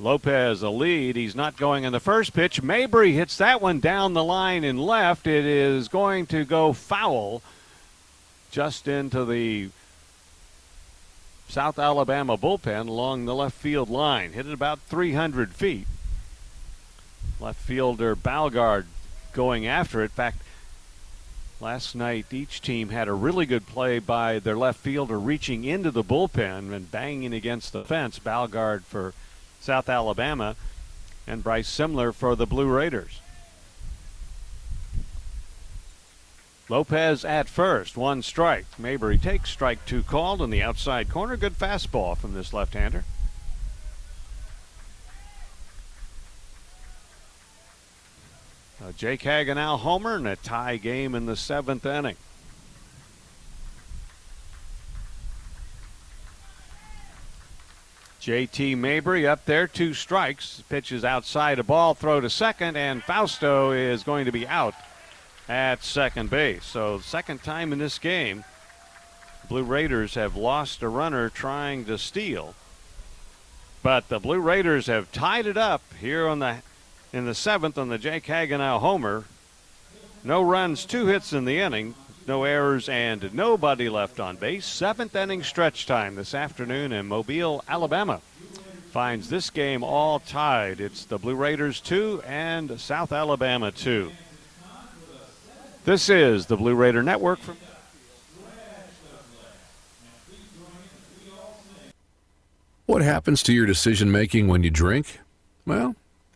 Lopez 0.00 0.62
a 0.62 0.70
lead. 0.70 1.14
He's 1.14 1.36
not 1.36 1.56
going 1.56 1.84
in 1.84 1.92
the 1.92 2.00
first 2.00 2.32
pitch. 2.32 2.62
Mabry 2.62 3.12
hits 3.12 3.36
that 3.36 3.62
one 3.62 3.78
down 3.78 4.14
the 4.14 4.24
line 4.24 4.64
and 4.64 4.84
left. 4.84 5.28
It 5.28 5.44
is 5.44 5.86
going 5.86 6.26
to 6.26 6.44
go 6.44 6.72
foul 6.72 7.42
just 8.50 8.88
into 8.88 9.24
the 9.24 9.70
South 11.48 11.78
Alabama 11.78 12.36
bullpen 12.36 12.88
along 12.88 13.26
the 13.26 13.34
left 13.36 13.56
field 13.56 13.88
line. 13.88 14.32
Hit 14.32 14.46
it 14.46 14.52
about 14.52 14.80
300 14.80 15.54
feet. 15.54 15.86
Left 17.38 17.60
fielder 17.60 18.14
Balgaard 18.14 18.86
going 19.32 19.66
after 19.66 20.00
it. 20.00 20.04
In 20.04 20.08
fact, 20.10 20.42
last 21.60 21.94
night 21.94 22.26
each 22.32 22.60
team 22.60 22.90
had 22.90 23.08
a 23.08 23.12
really 23.12 23.46
good 23.46 23.66
play 23.66 23.98
by 23.98 24.38
their 24.38 24.56
left 24.56 24.80
fielder 24.80 25.18
reaching 25.18 25.64
into 25.64 25.90
the 25.90 26.04
bullpen 26.04 26.72
and 26.72 26.90
banging 26.90 27.32
against 27.32 27.72
the 27.72 27.84
fence. 27.84 28.18
Balgaard 28.18 28.82
for 28.82 29.14
South 29.60 29.88
Alabama 29.88 30.56
and 31.26 31.44
Bryce 31.44 31.68
Simler 31.68 32.14
for 32.14 32.34
the 32.34 32.46
Blue 32.46 32.66
Raiders. 32.66 33.20
Lopez 36.68 37.24
at 37.24 37.48
first, 37.48 37.96
one 37.96 38.22
strike. 38.22 38.66
Mabry 38.78 39.18
takes 39.18 39.50
strike 39.50 39.84
two 39.86 40.04
called 40.04 40.40
in 40.40 40.50
the 40.50 40.62
outside 40.62 41.08
corner. 41.08 41.36
Good 41.36 41.58
fastball 41.58 42.16
from 42.16 42.32
this 42.32 42.52
left 42.52 42.74
hander. 42.74 43.04
Uh, 48.82 48.92
Jake 48.92 49.20
Hagenow 49.20 49.78
homer 49.78 50.16
and 50.16 50.26
a 50.26 50.36
tie 50.36 50.78
game 50.78 51.14
in 51.14 51.26
the 51.26 51.36
seventh 51.36 51.84
inning. 51.84 52.16
JT 58.22 58.76
Mabry 58.76 59.26
up 59.26 59.44
there, 59.46 59.66
two 59.66 59.94
strikes. 59.94 60.62
Pitches 60.68 61.04
outside 61.04 61.58
a 61.58 61.62
ball, 61.62 61.94
throw 61.94 62.20
to 62.20 62.30
second, 62.30 62.76
and 62.76 63.02
Fausto 63.02 63.70
is 63.70 64.02
going 64.02 64.26
to 64.26 64.32
be 64.32 64.46
out 64.46 64.74
at 65.48 65.82
second 65.82 66.30
base. 66.30 66.64
So, 66.64 67.00
second 67.00 67.42
time 67.42 67.72
in 67.72 67.78
this 67.78 67.98
game, 67.98 68.44
Blue 69.48 69.64
Raiders 69.64 70.14
have 70.14 70.36
lost 70.36 70.82
a 70.82 70.88
runner 70.88 71.28
trying 71.28 71.86
to 71.86 71.98
steal. 71.98 72.54
But 73.82 74.08
the 74.08 74.18
Blue 74.18 74.38
Raiders 74.38 74.86
have 74.86 75.12
tied 75.12 75.46
it 75.46 75.56
up 75.56 75.82
here 75.98 76.28
on 76.28 76.38
the 76.38 76.58
in 77.12 77.26
the 77.26 77.34
seventh 77.34 77.78
on 77.78 77.88
the 77.88 77.98
Jake 77.98 78.24
Hagenow 78.26 78.80
homer. 78.80 79.24
No 80.22 80.42
runs, 80.42 80.84
two 80.84 81.06
hits 81.06 81.32
in 81.32 81.44
the 81.44 81.58
inning, 81.58 81.94
no 82.26 82.44
errors, 82.44 82.88
and 82.88 83.32
nobody 83.34 83.88
left 83.88 84.20
on 84.20 84.36
base. 84.36 84.66
Seventh 84.66 85.16
inning 85.16 85.42
stretch 85.42 85.86
time 85.86 86.14
this 86.14 86.34
afternoon 86.34 86.92
in 86.92 87.06
Mobile, 87.06 87.64
Alabama. 87.68 88.20
Finds 88.92 89.28
this 89.30 89.50
game 89.50 89.82
all 89.82 90.18
tied. 90.18 90.80
It's 90.80 91.04
the 91.04 91.18
Blue 91.18 91.36
Raiders 91.36 91.80
2 91.80 92.22
and 92.26 92.78
South 92.80 93.12
Alabama 93.12 93.70
2. 93.70 94.10
This 95.84 96.08
is 96.08 96.46
the 96.46 96.56
Blue 96.56 96.74
Raider 96.74 97.02
Network. 97.02 97.38
From- 97.38 97.56
What 102.86 103.02
happens 103.02 103.42
to 103.44 103.52
your 103.52 103.66
decision 103.66 104.10
making 104.10 104.48
when 104.48 104.64
you 104.64 104.70
drink? 104.70 105.20
Well, 105.64 105.94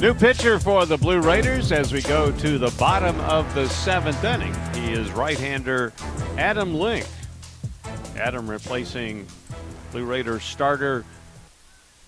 New 0.00 0.14
pitcher 0.14 0.58
for 0.58 0.86
the 0.86 0.96
Blue 0.96 1.20
Raiders 1.20 1.72
as 1.72 1.92
we 1.92 2.00
go 2.00 2.32
to 2.32 2.56
the 2.56 2.74
bottom 2.78 3.20
of 3.20 3.54
the 3.54 3.68
seventh 3.68 4.24
inning. 4.24 4.54
He 4.72 4.94
is 4.94 5.10
right-hander 5.10 5.92
Adam 6.38 6.74
Link. 6.74 7.06
Adam 8.16 8.48
replacing 8.48 9.26
Blue 9.92 10.06
Raiders 10.06 10.42
starter 10.42 11.04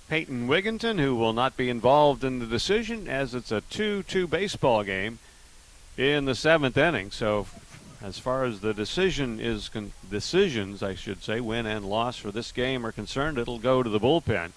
Peyton 0.09 0.48
Wigginton, 0.48 0.98
who 0.98 1.14
will 1.14 1.35
not 1.35 1.55
be 1.59 1.69
involved 1.69 2.24
in 2.24 2.39
the 2.39 2.47
decision 2.47 3.09
as 3.09 3.35
it's 3.35 3.52
a 3.52 3.60
2-2 3.60 4.28
baseball 4.28 4.85
game 4.85 5.19
in 5.98 6.24
the 6.24 6.35
seventh 6.35 6.78
inning. 6.78 7.10
So 7.10 7.47
as 8.01 8.19
far 8.19 8.44
as 8.44 8.60
the 8.60 8.73
decision 8.73 9.39
is 9.39 9.69
con- 9.69 9.93
decisions, 10.10 10.82
I 10.82 10.94
should 10.94 11.23
say, 11.23 11.40
win 11.40 11.66
and 11.66 11.85
loss 11.85 12.16
for 12.16 12.31
this 12.31 12.52
game 12.52 12.86
are 12.86 12.93
concerned, 12.93 13.36
it'll 13.36 13.59
go 13.59 13.82
to 13.82 13.90
the 13.90 14.01
bullpen 14.01 14.52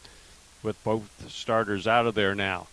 with 0.64 0.82
both 0.86 1.30
starters 1.30 1.86
out 1.86 2.08
of 2.08 2.16
there 2.16 2.34
now. 2.34 2.68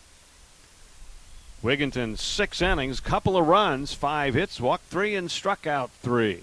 Wigginton, 1.62 2.18
six 2.18 2.60
innings, 2.60 2.98
couple 2.98 3.36
of 3.36 3.46
runs, 3.46 3.94
five 3.94 4.34
hits, 4.34 4.60
walked 4.60 4.86
three, 4.86 5.14
and 5.14 5.30
struck 5.30 5.66
out 5.66 5.90
three. 6.02 6.42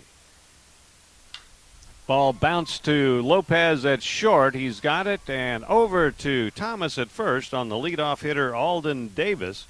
Ball 2.07 2.33
bounced 2.33 2.85
to 2.85 3.21
Lopez 3.21 3.85
at 3.85 4.01
short. 4.01 4.55
He's 4.55 4.79
got 4.79 5.07
it, 5.07 5.29
and 5.29 5.63
over 5.65 6.09
to 6.09 6.49
Thomas 6.51 6.97
at 6.97 7.09
first 7.09 7.53
on 7.53 7.69
the 7.69 7.75
leadoff 7.75 8.21
hitter, 8.21 8.55
Alden 8.55 9.09
Davis. 9.09 9.67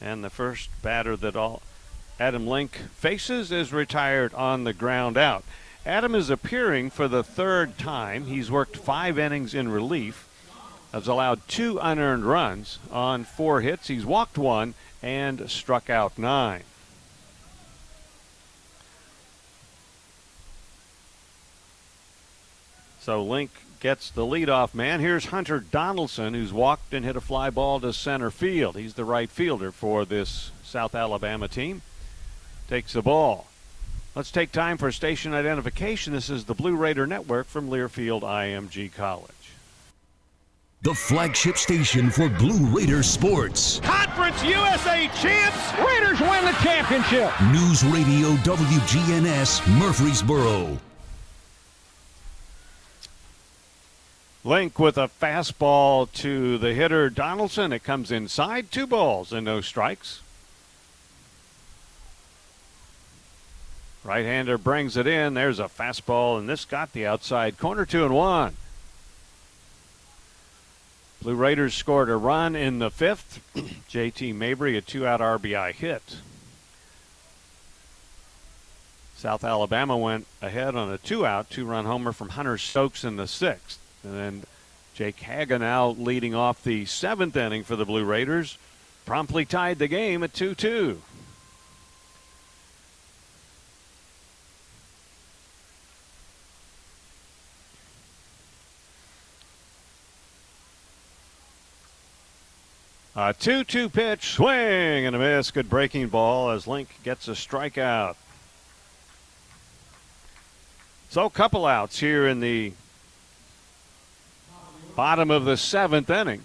And 0.00 0.22
the 0.22 0.28
first 0.28 0.68
batter 0.82 1.16
that 1.16 1.36
all 1.36 1.62
Adam 2.18 2.46
Link 2.46 2.76
faces 2.96 3.50
is 3.50 3.72
retired 3.72 4.34
on 4.34 4.64
the 4.64 4.72
ground 4.72 5.16
out. 5.16 5.44
Adam 5.86 6.14
is 6.14 6.30
appearing 6.30 6.90
for 6.90 7.08
the 7.08 7.22
third 7.22 7.78
time. 7.78 8.26
He's 8.26 8.50
worked 8.50 8.76
five 8.76 9.18
innings 9.18 9.54
in 9.54 9.68
relief 9.68 10.23
has 10.94 11.08
allowed 11.08 11.40
two 11.48 11.76
unearned 11.82 12.24
runs 12.24 12.78
on 12.88 13.24
four 13.24 13.60
hits. 13.62 13.88
He's 13.88 14.06
walked 14.06 14.38
one 14.38 14.74
and 15.02 15.50
struck 15.50 15.90
out 15.90 16.16
nine. 16.16 16.62
So 23.00 23.24
Link 23.24 23.50
gets 23.80 24.08
the 24.08 24.22
leadoff 24.22 24.72
man. 24.72 25.00
Here's 25.00 25.26
Hunter 25.26 25.58
Donaldson, 25.58 26.32
who's 26.32 26.52
walked 26.52 26.94
and 26.94 27.04
hit 27.04 27.16
a 27.16 27.20
fly 27.20 27.50
ball 27.50 27.80
to 27.80 27.92
center 27.92 28.30
field. 28.30 28.76
He's 28.76 28.94
the 28.94 29.04
right 29.04 29.28
fielder 29.28 29.72
for 29.72 30.04
this 30.04 30.52
South 30.62 30.94
Alabama 30.94 31.48
team. 31.48 31.82
Takes 32.68 32.92
the 32.92 33.02
ball. 33.02 33.48
Let's 34.14 34.30
take 34.30 34.52
time 34.52 34.78
for 34.78 34.92
station 34.92 35.34
identification. 35.34 36.12
This 36.12 36.30
is 36.30 36.44
the 36.44 36.54
Blue 36.54 36.76
Raider 36.76 37.04
Network 37.04 37.48
from 37.48 37.68
Learfield 37.68 38.22
IMG 38.22 38.94
College 38.94 39.33
the 40.84 40.94
flagship 40.94 41.56
station 41.56 42.10
for 42.10 42.28
Blue 42.28 42.66
Raider 42.66 43.02
sports. 43.02 43.80
Conference 43.80 44.44
USA 44.44 45.08
champs, 45.18 45.72
Raiders 45.78 46.20
win 46.20 46.44
the 46.44 46.52
championship. 46.62 47.32
News 47.50 47.82
Radio 47.84 48.34
WGNS 48.42 49.78
Murfreesboro. 49.78 50.78
Link 54.44 54.78
with 54.78 54.98
a 54.98 55.08
fastball 55.08 56.12
to 56.12 56.58
the 56.58 56.74
hitter 56.74 57.08
Donaldson. 57.08 57.72
It 57.72 57.82
comes 57.82 58.12
inside, 58.12 58.70
two 58.70 58.86
balls 58.86 59.32
and 59.32 59.46
no 59.46 59.62
strikes. 59.62 60.20
Right 64.04 64.26
hander 64.26 64.58
brings 64.58 64.98
it 64.98 65.06
in. 65.06 65.32
There's 65.32 65.58
a 65.58 65.64
fastball, 65.64 66.38
and 66.38 66.46
this 66.46 66.66
got 66.66 66.92
the 66.92 67.06
outside 67.06 67.56
corner, 67.56 67.86
two 67.86 68.04
and 68.04 68.14
one. 68.14 68.56
Blue 71.24 71.34
Raiders 71.34 71.72
scored 71.72 72.10
a 72.10 72.16
run 72.16 72.54
in 72.54 72.80
the 72.80 72.90
fifth. 72.90 73.40
JT 73.88 74.34
Mabry, 74.34 74.76
a 74.76 74.82
two 74.82 75.06
out 75.06 75.20
RBI 75.20 75.72
hit. 75.72 76.18
South 79.16 79.42
Alabama 79.42 79.96
went 79.96 80.26
ahead 80.42 80.76
on 80.76 80.92
a 80.92 80.98
two 80.98 81.24
out, 81.24 81.48
two 81.48 81.64
run 81.64 81.86
homer 81.86 82.12
from 82.12 82.28
Hunter 82.28 82.58
Stokes 82.58 83.04
in 83.04 83.16
the 83.16 83.26
sixth. 83.26 83.80
And 84.02 84.12
then 84.12 84.42
Jake 84.92 85.16
Hagenow 85.16 85.98
leading 85.98 86.34
off 86.34 86.62
the 86.62 86.84
seventh 86.84 87.34
inning 87.38 87.64
for 87.64 87.74
the 87.74 87.86
Blue 87.86 88.04
Raiders 88.04 88.58
promptly 89.06 89.46
tied 89.46 89.78
the 89.78 89.88
game 89.88 90.22
at 90.22 90.34
2 90.34 90.54
2. 90.54 91.00
A 103.16 103.32
2 103.32 103.62
2 103.62 103.90
pitch, 103.90 104.32
swing 104.32 105.06
and 105.06 105.14
a 105.14 105.18
miss. 105.20 105.52
Good 105.52 105.70
breaking 105.70 106.08
ball 106.08 106.50
as 106.50 106.66
Link 106.66 106.88
gets 107.04 107.28
a 107.28 107.32
strikeout. 107.32 108.16
So, 111.10 111.30
couple 111.30 111.64
outs 111.64 112.00
here 112.00 112.26
in 112.26 112.40
the 112.40 112.72
bottom 114.96 115.30
of 115.30 115.44
the 115.44 115.56
seventh 115.56 116.10
inning. 116.10 116.42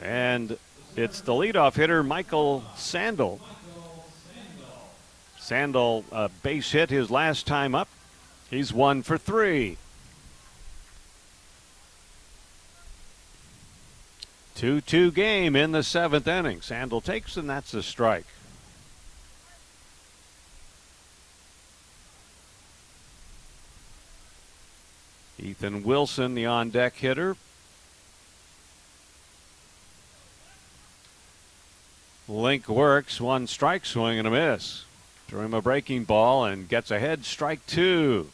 And 0.00 0.56
it's 0.94 1.22
the 1.22 1.32
leadoff 1.32 1.74
hitter, 1.74 2.04
Michael 2.04 2.62
Sandel. 2.76 3.40
Sandel, 5.40 6.04
a 6.12 6.28
base 6.44 6.70
hit 6.70 6.88
his 6.88 7.10
last 7.10 7.48
time 7.48 7.74
up. 7.74 7.88
He's 8.48 8.72
one 8.72 9.02
for 9.02 9.18
three. 9.18 9.76
2 14.56 14.80
2 14.80 15.12
game 15.12 15.54
in 15.54 15.72
the 15.72 15.82
seventh 15.82 16.26
inning. 16.26 16.60
Sandel 16.60 17.02
takes, 17.02 17.36
and 17.36 17.48
that's 17.48 17.74
a 17.74 17.82
strike. 17.82 18.26
Ethan 25.38 25.84
Wilson, 25.84 26.34
the 26.34 26.46
on 26.46 26.70
deck 26.70 26.96
hitter. 26.96 27.36
Link 32.26 32.68
works, 32.68 33.20
one 33.20 33.46
strike 33.46 33.84
swing 33.84 34.18
and 34.18 34.26
a 34.26 34.30
miss. 34.30 34.84
Threw 35.28 35.42
him 35.42 35.54
a 35.54 35.60
breaking 35.60 36.04
ball 36.04 36.46
and 36.46 36.68
gets 36.68 36.90
ahead, 36.90 37.24
strike 37.24 37.64
two. 37.66 38.30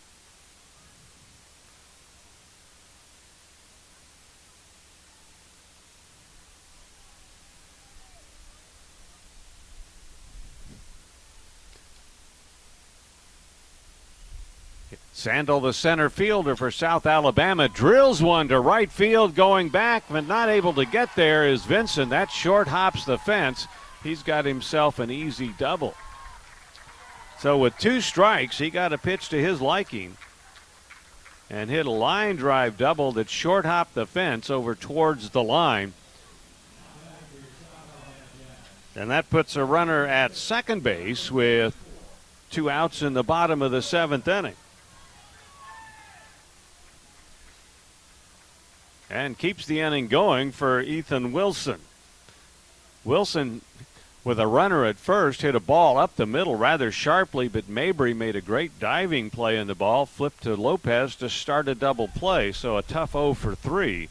Sandel, 15.23 15.61
the 15.61 15.73
center 15.73 16.11
fielder 16.11 16.57
for 16.57 16.73
South 16.73 17.07
Alabama, 17.07 17.69
drills 17.69 18.21
one 18.21 18.49
to 18.49 18.59
right 18.59 18.91
field 18.91 19.37
going 19.37 19.69
back, 19.69 20.03
but 20.11 20.27
not 20.27 20.49
able 20.49 20.73
to 20.73 20.85
get 20.85 21.15
there 21.15 21.47
is 21.47 21.65
Vincent. 21.65 22.11
That 22.11 22.29
short 22.29 22.67
hops 22.67 23.05
the 23.05 23.19
fence. 23.19 23.69
He's 24.03 24.25
got 24.25 24.45
himself 24.45 24.99
an 24.99 25.13
easy 25.13 25.55
double. 25.59 25.95
So 27.39 27.57
with 27.57 27.79
two 27.79 28.01
strikes, 28.01 28.59
he 28.59 28.69
got 28.69 28.93
a 28.93 28.99
pitch 28.99 29.29
to 29.29 29.41
his 29.41 29.61
liking 29.61 30.17
and 31.49 31.71
hit 31.71 31.87
a 31.87 31.91
line 31.91 32.35
drive 32.35 32.77
double 32.77 33.13
that 33.13 33.31
short 33.31 33.65
hopped 33.65 33.95
the 33.95 34.07
fence 34.07 34.51
over 34.51 34.75
towards 34.75 35.31
the 35.31 35.43
line. 35.43 35.93
And 38.97 39.09
that 39.13 39.31
puts 39.31 39.55
a 39.55 39.65
runner 39.65 40.05
at 40.05 40.35
second 40.35 40.83
base 40.83 41.31
with 41.31 41.77
two 42.51 42.69
outs 42.69 43.03
in 43.03 43.15
the 43.15 43.23
bottom 43.23 43.63
of 43.63 43.71
the 43.71 43.83
seventh 43.83 44.27
inning. 44.27 44.57
And 49.13 49.37
keeps 49.37 49.67
the 49.67 49.79
inning 49.81 50.09
going 50.09 50.53
for 50.53 50.81
Ethan 50.81 51.33
Wilson. 51.33 51.81
Wilson, 53.05 53.61
with 54.25 54.41
a 54.41 54.47
runner 54.47 54.87
at 54.87 54.97
first, 54.97 55.43
hit 55.43 55.55
a 55.55 55.61
ball 55.61 55.99
up 55.99 56.17
the 56.17 56.25
middle 56.25 56.57
rather 56.57 56.91
sharply, 56.91 57.47
but 57.47 57.69
Mabry 57.69 58.15
made 58.15 58.37
a 58.37 58.41
great 58.41 58.81
diving 58.81 59.29
play 59.29 59.59
in 59.59 59.67
the 59.67 59.75
ball, 59.75 60.07
flipped 60.07 60.45
to 60.45 60.57
Lopez 60.57 61.15
to 61.17 61.29
start 61.29 61.69
a 61.69 61.75
double 61.75 62.09
play. 62.09 62.53
So 62.53 62.79
a 62.79 62.83
tough 62.83 63.13
0 63.13 63.35
for 63.35 63.55
3 63.55 64.09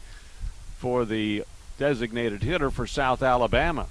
for 0.78 1.04
the 1.04 1.44
designated 1.78 2.44
hitter 2.44 2.70
for 2.70 2.86
South 2.86 3.24
Alabama. 3.24 3.86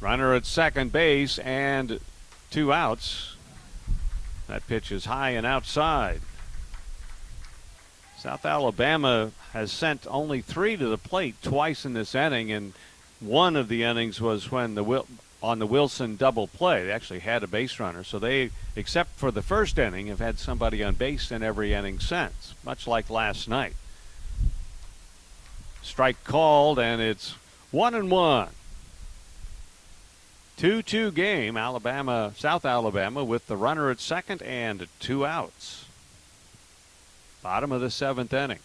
Runner 0.00 0.34
at 0.34 0.44
second 0.44 0.90
base 0.90 1.38
and 1.38 2.00
two 2.50 2.72
outs. 2.72 3.36
That 4.48 4.66
pitch 4.66 4.90
is 4.90 5.04
high 5.04 5.30
and 5.30 5.46
outside. 5.46 6.22
South 8.20 8.44
Alabama 8.44 9.30
has 9.54 9.72
sent 9.72 10.06
only 10.06 10.42
three 10.42 10.76
to 10.76 10.88
the 10.88 10.98
plate 10.98 11.36
twice 11.42 11.86
in 11.86 11.94
this 11.94 12.14
inning, 12.14 12.52
and 12.52 12.74
one 13.18 13.56
of 13.56 13.68
the 13.68 13.82
innings 13.82 14.20
was 14.20 14.50
when 14.50 14.74
the 14.74 15.04
on 15.42 15.58
the 15.58 15.66
Wilson 15.66 16.16
double 16.16 16.46
play. 16.46 16.84
They 16.84 16.92
actually 16.92 17.20
had 17.20 17.42
a 17.42 17.46
base 17.46 17.80
runner, 17.80 18.04
so 18.04 18.18
they, 18.18 18.50
except 18.76 19.18
for 19.18 19.30
the 19.30 19.40
first 19.40 19.78
inning, 19.78 20.08
have 20.08 20.18
had 20.18 20.38
somebody 20.38 20.84
on 20.84 20.96
base 20.96 21.32
in 21.32 21.42
every 21.42 21.72
inning 21.72 21.98
since, 21.98 22.54
much 22.62 22.86
like 22.86 23.08
last 23.08 23.48
night. 23.48 23.74
Strike 25.80 26.22
called, 26.22 26.78
and 26.78 27.00
it's 27.00 27.36
one 27.70 27.94
and 27.94 28.10
one. 28.10 28.50
2 30.58 30.82
2 30.82 31.10
game, 31.12 31.56
Alabama, 31.56 32.34
South 32.36 32.66
Alabama, 32.66 33.24
with 33.24 33.46
the 33.46 33.56
runner 33.56 33.88
at 33.90 33.98
second 33.98 34.42
and 34.42 34.88
two 34.98 35.24
outs. 35.24 35.86
Bottom 37.42 37.72
of 37.72 37.80
the 37.80 37.90
seventh 37.90 38.32
inning. 38.32 38.58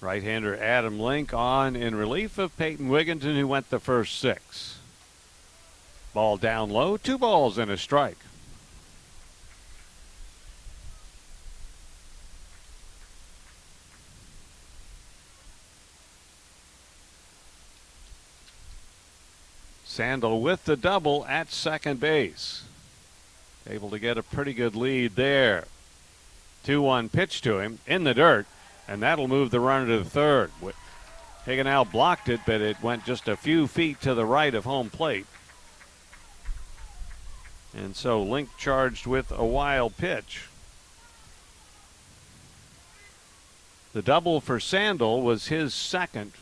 Right 0.00 0.22
hander 0.22 0.56
Adam 0.56 0.98
Link 0.98 1.32
on 1.32 1.76
in 1.76 1.94
relief 1.94 2.38
of 2.38 2.56
Peyton 2.56 2.88
Wigginton, 2.88 3.36
who 3.38 3.46
went 3.46 3.70
the 3.70 3.78
first 3.78 4.18
six. 4.18 4.78
Ball 6.12 6.38
down 6.38 6.70
low, 6.70 6.96
two 6.96 7.18
balls 7.18 7.56
and 7.56 7.70
a 7.70 7.76
strike. 7.76 8.18
Sandel 19.84 20.40
with 20.40 20.64
the 20.64 20.76
double 20.76 21.26
at 21.26 21.52
second 21.52 22.00
base. 22.00 22.62
Able 23.68 23.90
to 23.90 23.98
get 23.98 24.18
a 24.18 24.22
pretty 24.22 24.54
good 24.54 24.74
lead 24.74 25.14
there. 25.16 25.66
2 26.64 26.82
1 26.82 27.08
pitch 27.08 27.42
to 27.42 27.58
him 27.58 27.78
in 27.86 28.04
the 28.04 28.14
dirt, 28.14 28.46
and 28.86 29.02
that'll 29.02 29.28
move 29.28 29.50
the 29.50 29.60
runner 29.60 29.86
to 29.86 30.04
the 30.04 30.10
third. 30.10 30.50
Hagenow 31.46 31.90
blocked 31.90 32.28
it, 32.28 32.40
but 32.46 32.60
it 32.60 32.82
went 32.82 33.04
just 33.04 33.28
a 33.28 33.36
few 33.36 33.66
feet 33.66 34.00
to 34.00 34.14
the 34.14 34.24
right 34.24 34.54
of 34.54 34.64
home 34.64 34.90
plate. 34.90 35.26
And 37.74 37.96
so 37.96 38.22
Link 38.22 38.50
charged 38.58 39.06
with 39.06 39.32
a 39.32 39.44
wild 39.44 39.96
pitch. 39.96 40.48
The 43.92 44.02
double 44.02 44.40
for 44.40 44.60
Sandel 44.60 45.22
was 45.22 45.48
his 45.48 45.74
second 45.74 46.32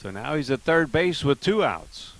So 0.00 0.12
now 0.12 0.36
he's 0.36 0.48
at 0.48 0.60
third 0.60 0.92
base 0.92 1.24
with 1.24 1.40
two 1.40 1.64
outs. 1.64 2.12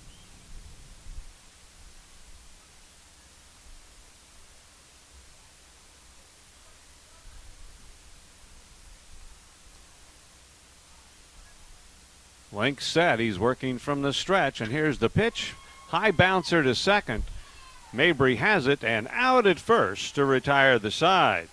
Link 12.51 12.81
set. 12.81 13.19
He's 13.19 13.39
working 13.39 13.77
from 13.77 14.01
the 14.01 14.13
stretch, 14.13 14.61
and 14.61 14.71
here's 14.71 14.99
the 14.99 15.09
pitch. 15.09 15.53
High 15.87 16.11
bouncer 16.11 16.63
to 16.63 16.75
second. 16.75 17.23
Mabry 17.93 18.35
has 18.35 18.67
it, 18.67 18.83
and 18.83 19.07
out 19.11 19.47
at 19.47 19.59
first 19.59 20.15
to 20.15 20.25
retire 20.25 20.77
the 20.79 20.91
side. 20.91 21.49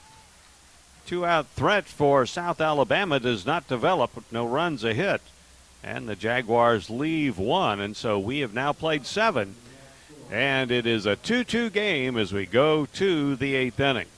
Two 1.07 1.25
out 1.25 1.47
threat 1.49 1.85
for 1.87 2.27
South 2.27 2.61
Alabama 2.61 3.21
does 3.21 3.47
not 3.47 3.69
develop. 3.69 4.11
No 4.31 4.47
runs 4.47 4.85
a 4.85 4.93
hit 4.93 5.23
and 5.87 6.09
the 6.09 6.17
Jaguars 6.17 6.91
leave 6.91 7.39
one. 7.39 7.81
And 7.81 7.97
so 7.97 8.19
we 8.19 8.41
have 8.41 8.53
now 8.53 8.73
played 8.73 9.07
seven. 9.07 9.55
And 10.31 10.73
it 10.73 10.85
is 10.85 11.07
a 11.07 11.15
2 11.15 11.45
2 11.45 11.71
game 11.71 12.19
as 12.19 12.33
we 12.33 12.45
go 12.45 12.87
to 12.87 13.37
the 13.37 13.55
eighth 13.55 13.79
inning. 13.79 14.09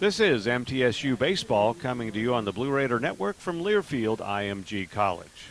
This 0.00 0.18
is 0.18 0.46
MTSU 0.46 1.16
Baseball 1.16 1.74
coming 1.74 2.10
to 2.12 2.18
you 2.18 2.34
on 2.34 2.44
the 2.44 2.52
Blue 2.52 2.70
Raider 2.70 2.98
Network 2.98 3.36
from 3.38 3.62
Learfield 3.62 4.18
IMG 4.18 4.90
College. 4.90 5.50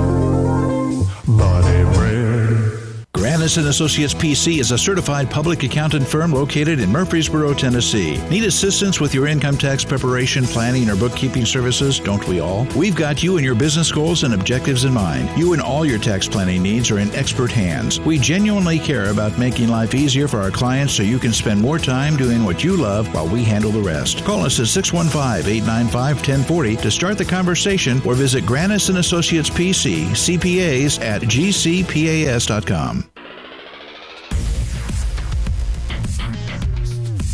And 3.41 3.67
Associates 3.67 4.13
PC 4.13 4.59
is 4.59 4.69
a 4.69 4.77
certified 4.77 5.31
public 5.31 5.63
accountant 5.63 6.07
firm 6.07 6.31
located 6.31 6.79
in 6.79 6.91
Murfreesboro, 6.91 7.55
Tennessee. 7.55 8.21
Need 8.29 8.43
assistance 8.43 9.01
with 9.01 9.15
your 9.15 9.25
income 9.25 9.57
tax 9.57 9.83
preparation, 9.83 10.43
planning, 10.43 10.91
or 10.91 10.95
bookkeeping 10.95 11.47
services? 11.47 11.99
Don't 11.99 12.27
we 12.27 12.39
all? 12.39 12.67
We've 12.77 12.95
got 12.95 13.23
you 13.23 13.37
and 13.37 13.45
your 13.45 13.55
business 13.55 13.91
goals 13.91 14.23
and 14.23 14.35
objectives 14.35 14.85
in 14.85 14.93
mind. 14.93 15.35
You 15.39 15.53
and 15.53 15.61
all 15.61 15.87
your 15.87 15.97
tax 15.97 16.27
planning 16.27 16.61
needs 16.61 16.91
are 16.91 16.99
in 16.99 17.09
expert 17.15 17.51
hands. 17.51 17.99
We 17.99 18.19
genuinely 18.19 18.77
care 18.77 19.09
about 19.09 19.39
making 19.39 19.69
life 19.69 19.95
easier 19.95 20.27
for 20.27 20.39
our 20.39 20.51
clients 20.51 20.93
so 20.93 21.01
you 21.01 21.17
can 21.17 21.33
spend 21.33 21.59
more 21.59 21.79
time 21.79 22.17
doing 22.17 22.45
what 22.45 22.63
you 22.63 22.77
love 22.77 23.11
while 23.11 23.27
we 23.27 23.43
handle 23.43 23.71
the 23.71 23.81
rest. 23.81 24.23
Call 24.23 24.45
us 24.45 24.59
at 24.59 24.67
615-895-1040 24.67 26.79
to 26.79 26.91
start 26.91 27.17
the 27.17 27.25
conversation 27.25 28.03
or 28.05 28.13
visit 28.13 28.43
Granis 28.43 28.89
and 28.89 28.99
Associates 28.99 29.49
PC, 29.49 30.05
CPAs 30.09 31.01
at 31.01 31.23
gcpas.com. 31.23 33.10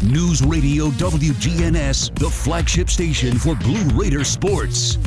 News 0.08 0.42
Radio 0.42 0.86
WGNS, 0.92 2.18
the 2.18 2.30
flagship 2.30 2.90
station 2.90 3.38
for 3.38 3.56
Blue 3.56 3.84
Raider 3.90 4.24
sports. 4.24 4.98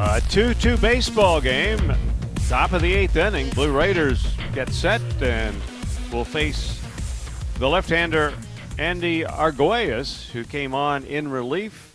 A 0.00 0.22
2 0.30 0.54
2 0.54 0.78
baseball 0.78 1.42
game. 1.42 1.92
Top 2.48 2.72
of 2.72 2.80
the 2.80 2.94
eighth 2.94 3.16
inning. 3.16 3.50
Blue 3.50 3.76
Raiders 3.76 4.26
get 4.54 4.70
set 4.70 5.02
and 5.20 5.54
will 6.10 6.24
face 6.24 6.80
the 7.58 7.68
left 7.68 7.90
hander 7.90 8.32
Andy 8.78 9.24
Arguelles, 9.24 10.30
who 10.30 10.42
came 10.42 10.74
on 10.74 11.04
in 11.04 11.30
relief 11.30 11.94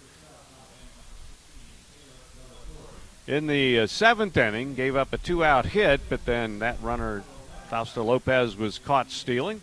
in 3.25 3.47
the 3.47 3.79
uh, 3.79 3.87
seventh 3.87 4.37
inning, 4.37 4.75
gave 4.75 4.95
up 4.95 5.13
a 5.13 5.17
two 5.17 5.43
out 5.43 5.65
hit, 5.65 6.01
but 6.09 6.25
then 6.25 6.59
that 6.59 6.77
runner 6.83 7.23
Fausto 7.69 8.03
Lopez 8.03 8.57
was 8.57 8.79
caught 8.79 9.11
stealing. 9.11 9.61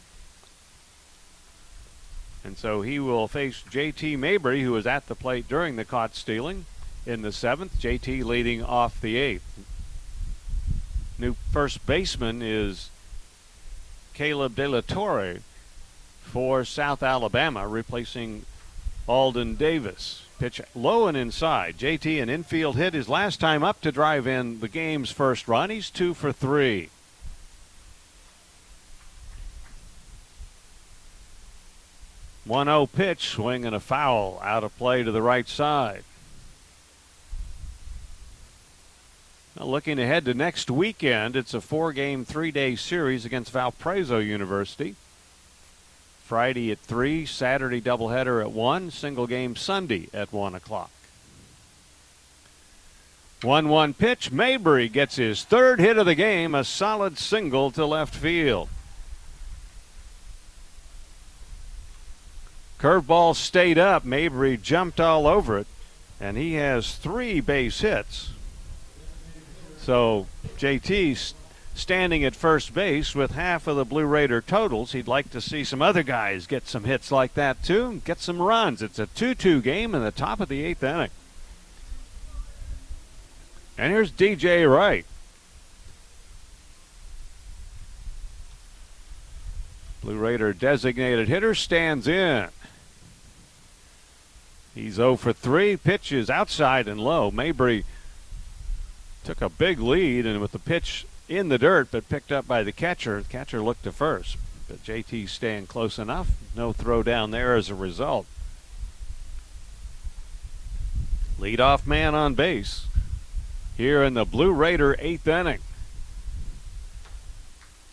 And 2.44 2.56
so 2.56 2.82
he 2.82 3.00
will 3.00 3.26
face 3.26 3.64
JT 3.68 4.16
Mabry, 4.18 4.62
who 4.62 4.70
was 4.70 4.86
at 4.86 5.08
the 5.08 5.16
plate 5.16 5.48
during 5.48 5.74
the 5.74 5.84
caught 5.84 6.14
stealing 6.14 6.66
in 7.04 7.22
the 7.22 7.32
seventh. 7.32 7.80
JT 7.80 8.24
leading 8.24 8.62
off 8.62 9.00
the 9.00 9.16
eighth. 9.16 9.58
New 11.18 11.34
first 11.50 11.84
baseman 11.86 12.42
is 12.42 12.90
Caleb 14.14 14.54
De 14.54 14.68
La 14.68 14.82
Torre 14.82 15.38
for 16.22 16.64
South 16.64 17.02
Alabama, 17.02 17.66
replacing 17.66 18.44
Alden 19.08 19.56
Davis. 19.56 20.22
Pitch 20.38 20.60
low 20.74 21.08
and 21.08 21.16
inside. 21.16 21.78
JT 21.78 22.22
an 22.22 22.28
infield 22.28 22.76
hit 22.76 22.94
his 22.94 23.08
last 23.08 23.40
time 23.40 23.64
up 23.64 23.80
to 23.80 23.90
drive 23.90 24.28
in 24.28 24.60
the 24.60 24.68
game's 24.68 25.10
first 25.10 25.48
run. 25.48 25.70
He's 25.70 25.90
two 25.90 26.14
for 26.14 26.30
three. 26.30 26.90
One 32.46 32.68
zero 32.68 32.86
pitch, 32.86 33.28
swing 33.28 33.64
and 33.66 33.74
a 33.74 33.80
foul 33.80 34.40
out 34.42 34.62
of 34.62 34.76
play 34.78 35.02
to 35.02 35.10
the 35.10 35.22
right 35.22 35.48
side. 35.48 36.04
Now 39.58 39.66
looking 39.66 39.98
ahead 39.98 40.24
to 40.26 40.34
next 40.34 40.70
weekend, 40.70 41.34
it's 41.34 41.54
a 41.54 41.60
four 41.60 41.92
game, 41.92 42.24
three 42.24 42.52
day 42.52 42.76
series 42.76 43.24
against 43.24 43.50
Valparaiso 43.50 44.18
University. 44.18 44.94
Friday 46.22 46.72
at 46.72 46.80
3, 46.80 47.24
Saturday 47.24 47.80
doubleheader 47.80 48.40
at 48.40 48.50
1, 48.50 48.90
single 48.90 49.28
game 49.28 49.54
Sunday 49.54 50.08
at 50.12 50.32
1 50.32 50.56
o'clock. 50.56 50.90
1 53.42 53.68
1 53.68 53.94
pitch. 53.94 54.32
Mabry 54.32 54.88
gets 54.88 55.16
his 55.16 55.44
third 55.44 55.78
hit 55.78 55.98
of 55.98 56.06
the 56.06 56.16
game, 56.16 56.54
a 56.54 56.64
solid 56.64 57.16
single 57.16 57.70
to 57.70 57.86
left 57.86 58.14
field. 58.14 58.68
Curveball 62.78 63.34
stayed 63.34 63.78
up. 63.78 64.04
Mabry 64.04 64.56
jumped 64.56 65.00
all 65.00 65.26
over 65.26 65.58
it, 65.58 65.66
and 66.20 66.36
he 66.36 66.54
has 66.54 66.96
three 66.96 67.40
base 67.40 67.80
hits. 67.80 68.30
So 69.78 70.26
JT 70.58 71.34
standing 71.74 72.24
at 72.24 72.34
first 72.34 72.74
base 72.74 73.14
with 73.14 73.32
half 73.32 73.66
of 73.66 73.76
the 73.76 73.84
Blue 73.84 74.06
Raider 74.06 74.40
totals. 74.40 74.92
He'd 74.92 75.06
like 75.06 75.30
to 75.30 75.40
see 75.40 75.62
some 75.62 75.82
other 75.82 76.02
guys 76.02 76.46
get 76.46 76.66
some 76.66 76.84
hits 76.84 77.12
like 77.12 77.34
that 77.34 77.62
too 77.62 77.86
and 77.86 78.04
get 78.04 78.18
some 78.18 78.40
runs. 78.40 78.82
It's 78.82 78.98
a 78.98 79.06
2 79.06 79.34
2 79.34 79.60
game 79.60 79.94
in 79.94 80.02
the 80.02 80.10
top 80.10 80.40
of 80.40 80.48
the 80.48 80.64
eighth 80.64 80.82
inning. 80.82 81.10
And 83.78 83.92
here's 83.92 84.10
DJ 84.10 84.70
Wright. 84.70 85.04
Blue 90.02 90.16
Raider 90.16 90.52
designated 90.52 91.28
hitter 91.28 91.54
stands 91.54 92.08
in. 92.08 92.48
He's 94.76 94.96
0 94.96 95.16
for 95.16 95.32
3. 95.32 95.78
Pitches 95.78 96.28
outside 96.28 96.86
and 96.86 97.00
low. 97.00 97.30
Mabry 97.30 97.86
took 99.24 99.40
a 99.40 99.48
big 99.48 99.80
lead, 99.80 100.26
and 100.26 100.38
with 100.38 100.52
the 100.52 100.58
pitch 100.58 101.06
in 101.30 101.48
the 101.48 101.56
dirt, 101.56 101.88
but 101.90 102.10
picked 102.10 102.30
up 102.30 102.46
by 102.46 102.62
the 102.62 102.72
catcher. 102.72 103.22
The 103.22 103.28
catcher 103.28 103.62
looked 103.62 103.84
to 103.84 103.90
first, 103.90 104.36
but 104.68 104.84
JT 104.84 105.30
staying 105.30 105.66
close 105.66 105.98
enough. 105.98 106.28
No 106.54 106.74
throw 106.74 107.02
down 107.02 107.30
there 107.30 107.56
as 107.56 107.70
a 107.70 107.74
result. 107.74 108.26
Leadoff 111.40 111.86
man 111.86 112.14
on 112.14 112.34
base 112.34 112.86
here 113.78 114.02
in 114.02 114.12
the 114.12 114.26
Blue 114.26 114.52
Raider 114.52 114.94
eighth 114.98 115.26
inning. 115.26 115.60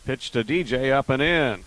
Pitch 0.05 0.31
to 0.31 0.43
DJ 0.43 0.91
up 0.91 1.07
and 1.07 1.21
in. 1.21 1.63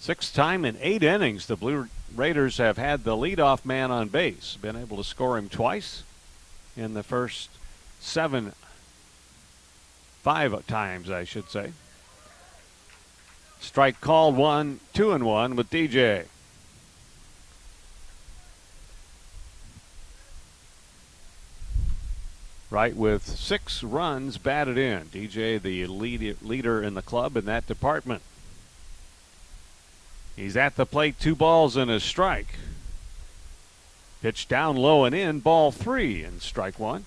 Sixth 0.00 0.34
time 0.34 0.64
in 0.64 0.78
eight 0.80 1.02
innings, 1.02 1.44
the 1.46 1.56
Blue 1.56 1.86
Raiders 2.16 2.56
have 2.56 2.78
had 2.78 3.04
the 3.04 3.14
leadoff 3.14 3.66
man 3.66 3.90
on 3.90 4.08
base. 4.08 4.56
Been 4.60 4.74
able 4.74 4.96
to 4.96 5.04
score 5.04 5.36
him 5.36 5.50
twice 5.50 6.04
in 6.74 6.94
the 6.94 7.02
first 7.02 7.50
seven, 8.00 8.54
five 10.22 10.66
times, 10.66 11.10
I 11.10 11.24
should 11.24 11.50
say. 11.50 11.74
Strike 13.60 14.00
called 14.00 14.38
one, 14.38 14.80
two 14.94 15.12
and 15.12 15.26
one 15.26 15.54
with 15.54 15.68
DJ. 15.68 16.24
Right 22.70 22.96
with 22.96 23.26
six 23.26 23.82
runs 23.82 24.38
batted 24.38 24.78
in. 24.78 25.08
DJ, 25.08 25.60
the 25.60 25.86
lead, 25.86 26.40
leader 26.40 26.82
in 26.82 26.94
the 26.94 27.02
club 27.02 27.36
in 27.36 27.44
that 27.44 27.66
department. 27.66 28.22
He's 30.40 30.56
at 30.56 30.76
the 30.76 30.86
plate, 30.86 31.20
two 31.20 31.34
balls 31.34 31.76
and 31.76 31.90
a 31.90 32.00
strike. 32.00 32.54
Pitch 34.22 34.48
down 34.48 34.74
low 34.74 35.04
and 35.04 35.14
in, 35.14 35.40
ball 35.40 35.70
three, 35.70 36.24
and 36.24 36.40
strike 36.40 36.78
one. 36.78 37.04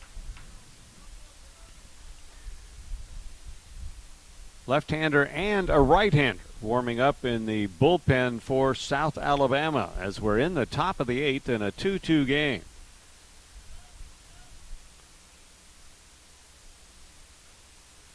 Left 4.67 4.91
hander 4.91 5.25
and 5.25 5.71
a 5.71 5.79
right 5.79 6.13
hander 6.13 6.43
warming 6.61 6.99
up 6.99 7.25
in 7.25 7.47
the 7.47 7.67
bullpen 7.67 8.39
for 8.39 8.75
South 8.75 9.17
Alabama 9.17 9.89
as 9.99 10.21
we're 10.21 10.37
in 10.37 10.53
the 10.53 10.67
top 10.67 10.99
of 10.99 11.07
the 11.07 11.21
eighth 11.23 11.49
in 11.49 11.63
a 11.63 11.71
2 11.71 11.97
2 11.97 12.25
game. 12.25 12.61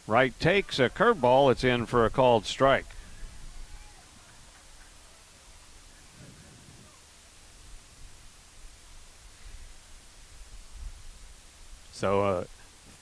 Wright 0.07 0.39
takes 0.39 0.79
a 0.79 0.89
curveball. 0.89 1.51
It's 1.51 1.65
in 1.65 1.87
for 1.87 2.07
a 2.07 2.11
called 2.11 2.47
strike. 2.47 2.87
So 11.99 12.21
a 12.21 12.39
uh, 12.39 12.45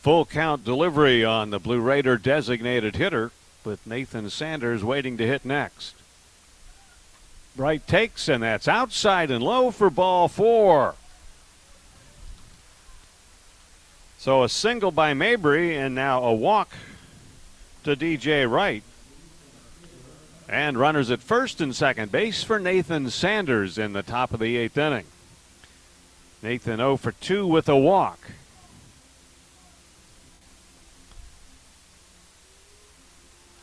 full 0.01 0.25
count 0.25 0.65
delivery 0.65 1.23
on 1.23 1.51
the 1.51 1.59
Blue 1.59 1.81
Raider 1.81 2.17
designated 2.17 2.97
hitter 2.97 3.31
with 3.63 3.87
Nathan 3.87 4.31
Sanders 4.31 4.83
waiting 4.83 5.19
to 5.19 5.27
hit 5.27 5.45
next. 5.45 5.97
Wright 7.59 7.87
takes, 7.87 8.27
and 8.27 8.43
that's 8.43 8.67
outside 8.67 9.31
and 9.31 9.45
low 9.45 9.71
for 9.71 9.91
ball 9.91 10.29
four. 10.29 10.95
So 14.17 14.43
a 14.43 14.49
single 14.49 14.93
by 14.93 15.13
Mabry, 15.13 15.77
and 15.77 15.95
now 15.95 16.23
a 16.23 16.33
walk 16.33 16.73
to 17.85 17.97
DJ 17.97 18.51
Wright. 18.51 18.83
And 20.49 20.79
runners 20.79 21.11
at 21.11 21.21
first 21.21 21.61
and 21.61 21.77
second 21.77 22.11
base 22.11 22.43
for 22.43 22.59
Nathan 22.59 23.11
Sanders 23.11 23.77
in 23.77 23.93
the 23.93 24.03
top 24.03 24.33
of 24.33 24.41
the 24.41 24.57
eighth 24.57 24.79
inning. 24.79 25.05
Nathan 26.43 26.79
0 26.79 26.97
for 26.97 27.13
2 27.13 27.47
with 27.47 27.69
a 27.69 27.77
walk. 27.77 28.21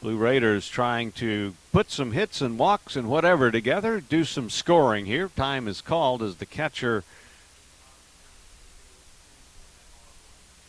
Blue 0.03 0.17
Raiders 0.17 0.67
trying 0.67 1.14
to 1.14 1.53
put 1.72 1.90
some 1.90 2.11
hits 2.11 2.41
and 2.41 2.59
walks 2.59 2.98
and 2.98 3.07
whatever 3.07 3.49
together, 3.49 4.01
do 4.01 4.25
some 4.25 4.49
scoring 4.49 5.06
here. 5.06 5.30
Time 5.30 5.65
is 5.65 5.80
called 5.80 6.22
as 6.22 6.35
the 6.35 6.45
catcher 6.45 7.06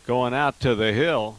going 0.07 0.33
out 0.33 0.57
to 0.61 0.73
the 0.73 0.93
hill. 0.93 1.35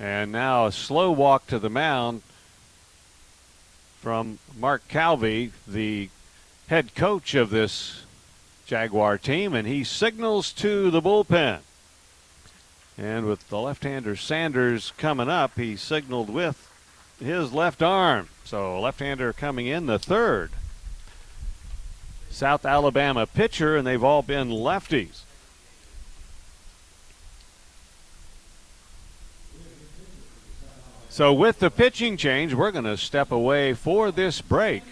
And 0.00 0.32
now 0.32 0.66
a 0.66 0.72
slow 0.72 1.12
walk 1.12 1.46
to 1.46 1.60
the 1.60 1.70
mound 1.70 2.22
from 4.00 4.40
Mark 4.58 4.88
Calvi, 4.88 5.52
the 5.68 6.10
head 6.66 6.96
coach 6.96 7.36
of 7.36 7.50
this 7.50 8.02
Jaguar 8.66 9.18
team, 9.18 9.54
and 9.54 9.68
he 9.68 9.84
signals 9.84 10.52
to 10.54 10.90
the 10.90 11.00
bullpen. 11.00 11.60
And 12.98 13.26
with 13.26 13.48
the 13.48 13.60
left 13.60 13.84
hander 13.84 14.16
Sanders 14.16 14.92
coming 14.98 15.28
up, 15.28 15.56
he 15.56 15.76
signaled 15.76 16.28
with 16.28 16.68
his 17.20 17.52
left 17.52 17.80
arm. 17.80 18.28
So 18.44 18.80
left 18.80 18.98
hander 18.98 19.32
coming 19.32 19.68
in 19.68 19.86
the 19.86 20.00
third. 20.00 20.50
South 22.28 22.66
Alabama 22.66 23.26
pitcher, 23.26 23.76
and 23.76 23.86
they've 23.86 24.02
all 24.02 24.22
been 24.22 24.50
lefties. 24.50 25.22
So 31.08 31.32
with 31.32 31.58
the 31.58 31.70
pitching 31.70 32.16
change, 32.16 32.54
we're 32.54 32.70
going 32.70 32.84
to 32.84 32.96
step 32.96 33.32
away 33.32 33.74
for 33.74 34.10
this 34.10 34.40
break. 34.40 34.82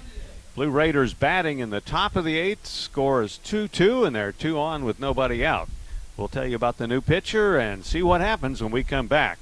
Blue 0.55 0.71
Raiders 0.71 1.13
batting 1.13 1.59
in 1.59 1.71
the 1.71 1.81
top 1.81 2.17
of 2.17 2.25
the 2.25 2.39
eighth. 2.39 2.67
Score 2.67 3.23
is 3.23 3.39
2 3.39 3.69
2, 3.69 4.05
and 4.05 4.17
they're 4.17 4.33
two 4.33 4.59
on 4.59 4.85
with 4.85 4.99
nobody 4.99 5.45
out. 5.45 5.69
We'll 6.17 6.29
tell 6.29 6.47
you 6.47 6.57
about 6.57 6.79
the 6.79 6.87
new 6.87 7.03
pitcher 7.03 7.59
and 7.59 7.85
see 7.85 8.03
what 8.03 8.23
happens 8.23 8.63
when 8.63 8.73
we 8.73 8.83
come 8.83 9.07
back. 9.07 9.39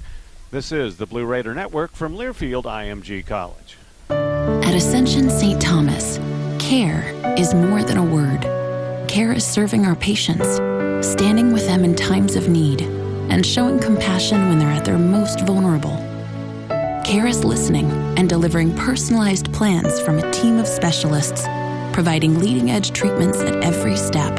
This 0.50 0.72
is 0.72 0.96
the 0.96 1.06
Blue 1.06 1.24
Raider 1.24 1.54
Network 1.54 1.92
from 1.92 2.16
Learfield 2.16 2.64
IMG 2.64 3.24
College. 3.24 3.76
At 4.10 4.74
Ascension 4.74 5.30
St. 5.30 5.62
Thomas, 5.62 6.18
care 6.58 7.12
is 7.38 7.54
more 7.54 7.84
than 7.84 7.96
a 7.96 8.04
word. 8.04 8.42
Care 9.08 9.32
is 9.32 9.46
serving 9.46 9.86
our 9.86 9.94
patients, 9.94 10.56
standing 11.06 11.52
with 11.52 11.64
them 11.66 11.84
in 11.84 11.94
times 11.94 12.34
of 12.34 12.48
need, 12.48 12.82
and 12.82 13.46
showing 13.46 13.78
compassion 13.78 14.48
when 14.48 14.58
they're 14.58 14.68
at 14.68 14.84
their 14.84 14.98
most 14.98 15.40
vulnerable. 15.46 15.96
Care 17.04 17.26
is 17.28 17.44
listening 17.44 17.88
and 18.18 18.28
delivering 18.28 18.74
personalized 18.76 19.52
plans 19.52 20.00
from 20.00 20.18
a 20.18 20.30
team 20.32 20.58
of 20.58 20.66
specialists, 20.66 21.42
providing 21.92 22.40
leading 22.40 22.72
edge 22.72 22.90
treatments 22.90 23.38
at 23.40 23.62
every 23.62 23.96
step 23.96 24.36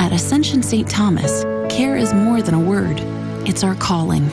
At 0.00 0.12
Ascension 0.12 0.62
St. 0.62 0.88
Thomas, 0.88 1.44
care 1.70 1.96
is 1.96 2.14
more 2.14 2.42
than 2.42 2.54
a 2.54 2.60
word, 2.60 3.00
it's 3.46 3.64
our 3.64 3.74
calling. 3.74 4.26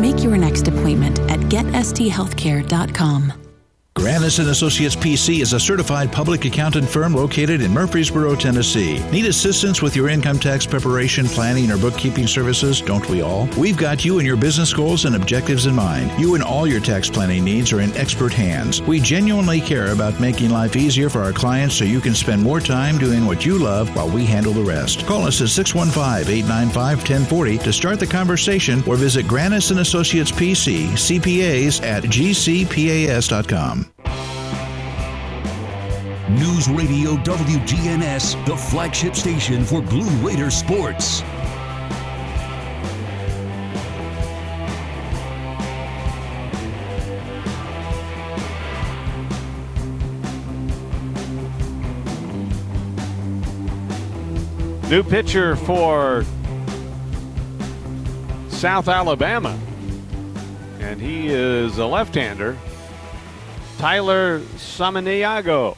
Make 0.00 0.22
your 0.22 0.36
next 0.36 0.68
appointment 0.68 1.18
at 1.30 1.40
getsthealthcare.com. 1.40 3.47
Granis 3.98 4.38
and 4.38 4.48
Associates 4.50 4.94
PC 4.94 5.42
is 5.42 5.54
a 5.54 5.60
certified 5.60 6.12
public 6.12 6.44
accountant 6.44 6.88
firm 6.88 7.14
located 7.14 7.60
in 7.60 7.72
Murfreesboro, 7.72 8.36
Tennessee. 8.36 9.00
Need 9.10 9.26
assistance 9.26 9.82
with 9.82 9.96
your 9.96 10.08
income 10.08 10.38
tax 10.38 10.64
preparation, 10.64 11.26
planning, 11.26 11.68
or 11.68 11.76
bookkeeping 11.76 12.28
services? 12.28 12.80
Don't 12.80 13.08
we 13.10 13.22
all? 13.22 13.48
We've 13.58 13.76
got 13.76 14.04
you 14.04 14.18
and 14.18 14.26
your 14.26 14.36
business 14.36 14.72
goals 14.72 15.04
and 15.04 15.16
objectives 15.16 15.66
in 15.66 15.74
mind. 15.74 16.12
You 16.18 16.36
and 16.36 16.44
all 16.44 16.64
your 16.64 16.78
tax 16.80 17.10
planning 17.10 17.42
needs 17.42 17.72
are 17.72 17.80
in 17.80 17.92
expert 17.96 18.32
hands. 18.32 18.80
We 18.82 19.00
genuinely 19.00 19.60
care 19.60 19.90
about 19.90 20.20
making 20.20 20.50
life 20.50 20.76
easier 20.76 21.10
for 21.10 21.22
our 21.22 21.32
clients 21.32 21.74
so 21.74 21.84
you 21.84 22.00
can 22.00 22.14
spend 22.14 22.40
more 22.40 22.60
time 22.60 22.98
doing 22.98 23.26
what 23.26 23.44
you 23.44 23.58
love 23.58 23.92
while 23.96 24.08
we 24.08 24.24
handle 24.24 24.52
the 24.52 24.62
rest. 24.62 25.06
Call 25.06 25.26
us 25.26 25.40
at 25.40 25.48
615-895-1040 25.48 27.64
to 27.64 27.72
start 27.72 27.98
the 27.98 28.06
conversation 28.06 28.80
or 28.86 28.94
visit 28.94 29.26
Granis 29.26 29.72
and 29.72 29.80
Associates 29.80 30.30
PC, 30.30 30.92
CPAs 30.92 31.82
at 31.82 32.04
gcpas.com. 32.04 33.87
News 36.30 36.68
Radio 36.68 37.16
WGNS, 37.24 38.44
the 38.46 38.56
flagship 38.56 39.14
station 39.14 39.64
for 39.64 39.80
Blue 39.80 40.08
Raider 40.26 40.50
sports. 40.50 41.22
New 54.90 55.02
pitcher 55.02 55.54
for 55.54 56.24
South 58.48 58.88
Alabama. 58.88 59.58
And 60.80 60.98
he 60.98 61.28
is 61.28 61.76
a 61.76 61.84
left 61.84 62.14
hander, 62.14 62.56
Tyler 63.78 64.40
Samaniego. 64.56 65.76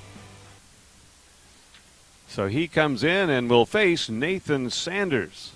So 2.28 2.48
he 2.48 2.66
comes 2.66 3.04
in 3.04 3.28
and 3.28 3.50
will 3.50 3.66
face 3.66 4.08
Nathan 4.08 4.70
Sanders. 4.70 5.52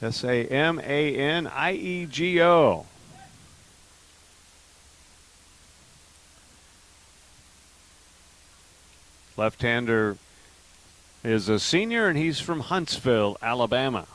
S 0.00 0.24
A 0.24 0.46
M 0.46 0.80
A 0.82 1.14
N 1.14 1.46
I 1.46 1.72
E 1.72 2.06
G 2.06 2.40
O. 2.40 2.86
Left 9.36 9.60
hander 9.60 10.16
is 11.26 11.48
a 11.48 11.58
senior 11.58 12.06
and 12.06 12.16
he's 12.16 12.38
from 12.38 12.60
Huntsville, 12.60 13.36
Alabama. 13.42 14.06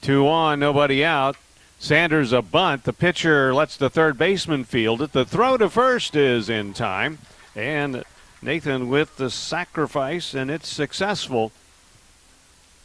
Two 0.00 0.28
on, 0.28 0.60
nobody 0.60 1.04
out. 1.04 1.36
Sanders 1.80 2.32
a 2.32 2.40
bunt. 2.40 2.84
The 2.84 2.92
pitcher 2.92 3.52
lets 3.52 3.76
the 3.76 3.90
third 3.90 4.16
baseman 4.16 4.62
field 4.62 5.02
it. 5.02 5.12
The 5.12 5.24
throw 5.24 5.56
to 5.56 5.68
first 5.68 6.14
is 6.14 6.48
in 6.48 6.72
time. 6.72 7.18
And 7.56 8.04
Nathan 8.40 8.88
with 8.88 9.16
the 9.16 9.28
sacrifice, 9.28 10.32
and 10.32 10.48
it's 10.48 10.68
successful. 10.68 11.50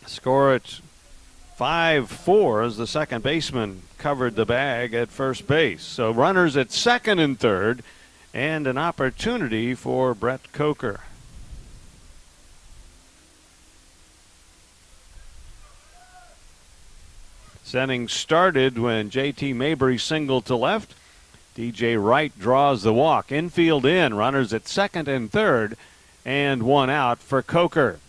Score 0.08 0.56
at 0.56 0.80
5 1.58 2.10
4 2.10 2.64
as 2.64 2.78
the 2.78 2.88
second 2.88 3.22
baseman 3.22 3.84
covered 4.00 4.36
the 4.36 4.46
bag 4.46 4.96
at 4.96 5.12
first 5.12 5.46
base. 5.46 5.84
So 5.84 6.10
runners 6.10 6.58
at 6.58 6.72
second 6.72 7.20
and 7.20 7.40
third, 7.40 7.84
and 8.34 8.68
an 8.68 8.78
opportunity 8.78 9.74
for 9.74 10.14
Brett 10.14 10.52
Coker. 10.54 11.02
Inning 17.74 18.10
started 18.10 18.78
when 18.78 19.10
JT 19.10 19.56
Mabry 19.56 19.98
singled 19.98 20.46
to 20.46 20.56
left. 20.56 20.94
DJ 21.56 22.02
Wright 22.02 22.38
draws 22.38 22.84
the 22.84 22.94
walk. 22.94 23.32
Infield 23.32 23.86
in. 23.86 24.14
Runners 24.14 24.54
at 24.54 24.68
second 24.68 25.08
and 25.08 25.32
third. 25.32 25.78
And 26.26 26.64
one 26.64 26.90
out 26.90 27.20
for 27.20 27.42
Coker. 27.42 28.00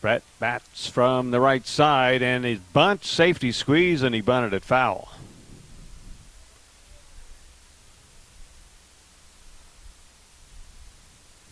Brett 0.00 0.22
bats 0.38 0.86
from 0.86 1.30
the 1.30 1.40
right 1.40 1.66
side 1.66 2.22
and 2.22 2.44
his 2.44 2.60
bunt, 2.72 3.04
safety 3.04 3.50
squeeze, 3.50 4.02
and 4.02 4.14
he 4.14 4.20
bunted 4.20 4.52
it 4.52 4.62
foul. 4.62 5.15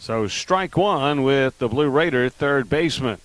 So 0.05 0.29
strike 0.29 0.77
one 0.77 1.23
with 1.23 1.57
the 1.57 1.67
Blue 1.67 1.89
Raider 1.89 2.29
third 2.29 2.69
baseman. 2.69 3.23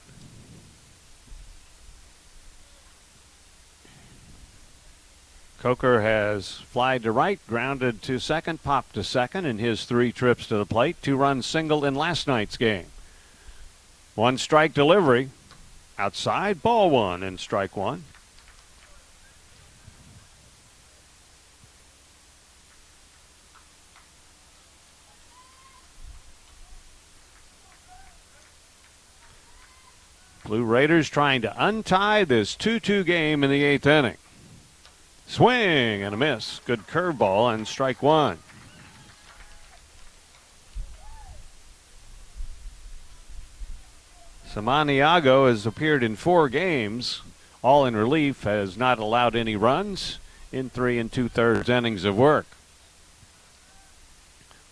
Coker 5.59 5.99
has 5.99 6.53
flied 6.53 7.03
to 7.03 7.11
right, 7.11 7.37
grounded 7.47 8.01
to 8.03 8.17
second, 8.17 8.63
popped 8.63 8.93
to 8.93 9.03
second 9.03 9.45
in 9.45 9.57
his 9.57 9.83
three 9.83 10.13
trips 10.13 10.47
to 10.47 10.55
the 10.55 10.65
plate. 10.65 10.95
Two 11.01 11.17
run 11.17 11.41
single 11.41 11.83
in 11.83 11.95
last 11.95 12.29
night's 12.29 12.55
game. 12.55 12.85
One 14.15 14.37
strike 14.37 14.73
delivery. 14.73 15.31
Outside, 15.97 16.63
ball 16.63 16.89
one 16.89 17.23
and 17.23 17.41
strike 17.41 17.75
one. 17.75 18.05
Blue 30.49 30.63
Raiders 30.63 31.07
trying 31.07 31.43
to 31.43 31.53
untie 31.63 32.23
this 32.23 32.55
2 32.55 32.79
2 32.79 33.03
game 33.03 33.43
in 33.43 33.51
the 33.51 33.63
eighth 33.63 33.85
inning. 33.85 34.17
Swing 35.27 36.01
and 36.01 36.11
a 36.11 36.17
miss. 36.17 36.59
Good 36.65 36.87
curveball 36.87 37.53
and 37.53 37.67
strike 37.67 38.01
one. 38.01 38.39
Samaniego 44.51 45.47
has 45.47 45.67
appeared 45.67 46.01
in 46.01 46.15
four 46.15 46.49
games, 46.49 47.21
all 47.61 47.85
in 47.85 47.95
relief, 47.95 48.41
has 48.41 48.75
not 48.75 48.97
allowed 48.97 49.35
any 49.35 49.55
runs 49.55 50.17
in 50.51 50.71
three 50.71 50.97
and 50.97 51.11
two 51.11 51.29
thirds 51.29 51.69
innings 51.69 52.05
of 52.05 52.17
work. 52.17 52.47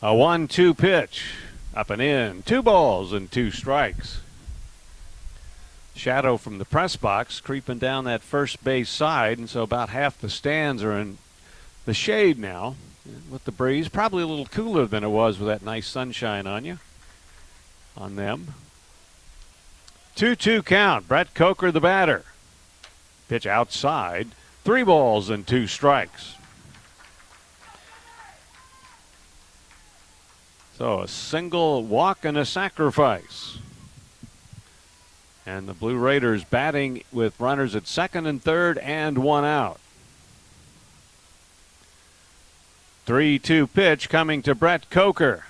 A 0.02 0.16
one 0.16 0.48
two 0.48 0.74
pitch, 0.74 1.36
up 1.76 1.92
and 1.92 2.02
in, 2.02 2.42
two 2.42 2.64
balls 2.64 3.14
and 3.14 3.32
two 3.32 3.52
strikes. 3.52 4.22
Shadow 5.98 6.38
from 6.38 6.60
the 6.60 6.66
press 6.66 6.96
box 6.96 7.40
creeping 7.40 7.80
down 7.80 8.04
that 8.06 8.22
first 8.22 8.64
base 8.64 8.90
side, 8.90 9.40
and 9.40 9.50
so 9.50 9.64
about 9.64 9.90
half 9.90 10.20
the 10.20 10.30
stands 10.30 10.84
are 10.84 10.98
in 10.98 11.18
the 11.86 11.94
shade 11.94 12.38
now 12.38 12.76
with 13.30 13.46
the 13.46 13.52
breeze. 13.52 13.90
Probably 13.90 14.24
a 14.24 14.28
little 14.28 14.46
cooler 14.46 14.86
than 14.86 15.04
it 15.04 15.10
was 15.10 15.40
with 15.40 15.48
that 15.48 15.64
nice 15.64 15.88
sunshine 15.88 16.46
on 16.46 16.66
you, 16.66 16.80
on 17.98 18.16
them. 18.16 18.54
2 20.16 20.36
2 20.36 20.64
count. 20.64 21.08
Brett 21.08 21.34
Coker, 21.34 21.72
the 21.72 21.82
batter. 21.82 22.24
Pitch 23.28 23.46
outside. 23.46 24.30
Three 24.64 24.84
balls 24.84 25.30
and 25.30 25.46
two 25.46 25.68
strikes. 25.68 26.36
So 30.78 31.02
a 31.02 31.08
single 31.08 31.84
walk 31.84 32.24
and 32.24 32.38
a 32.38 32.46
sacrifice. 32.46 33.58
And 35.48 35.66
the 35.66 35.74
Blue 35.74 35.98
Raiders 35.98 36.44
batting 36.44 37.04
with 37.10 37.40
runners 37.40 37.74
at 37.74 37.88
second 37.88 38.26
and 38.26 38.44
third 38.44 38.78
and 38.80 39.18
one 39.18 39.46
out. 39.46 39.80
3 43.06 43.40
2 43.40 43.68
pitch 43.68 44.10
coming 44.10 44.42
to 44.42 44.54
Brett 44.54 44.90
Coker. 44.90 45.46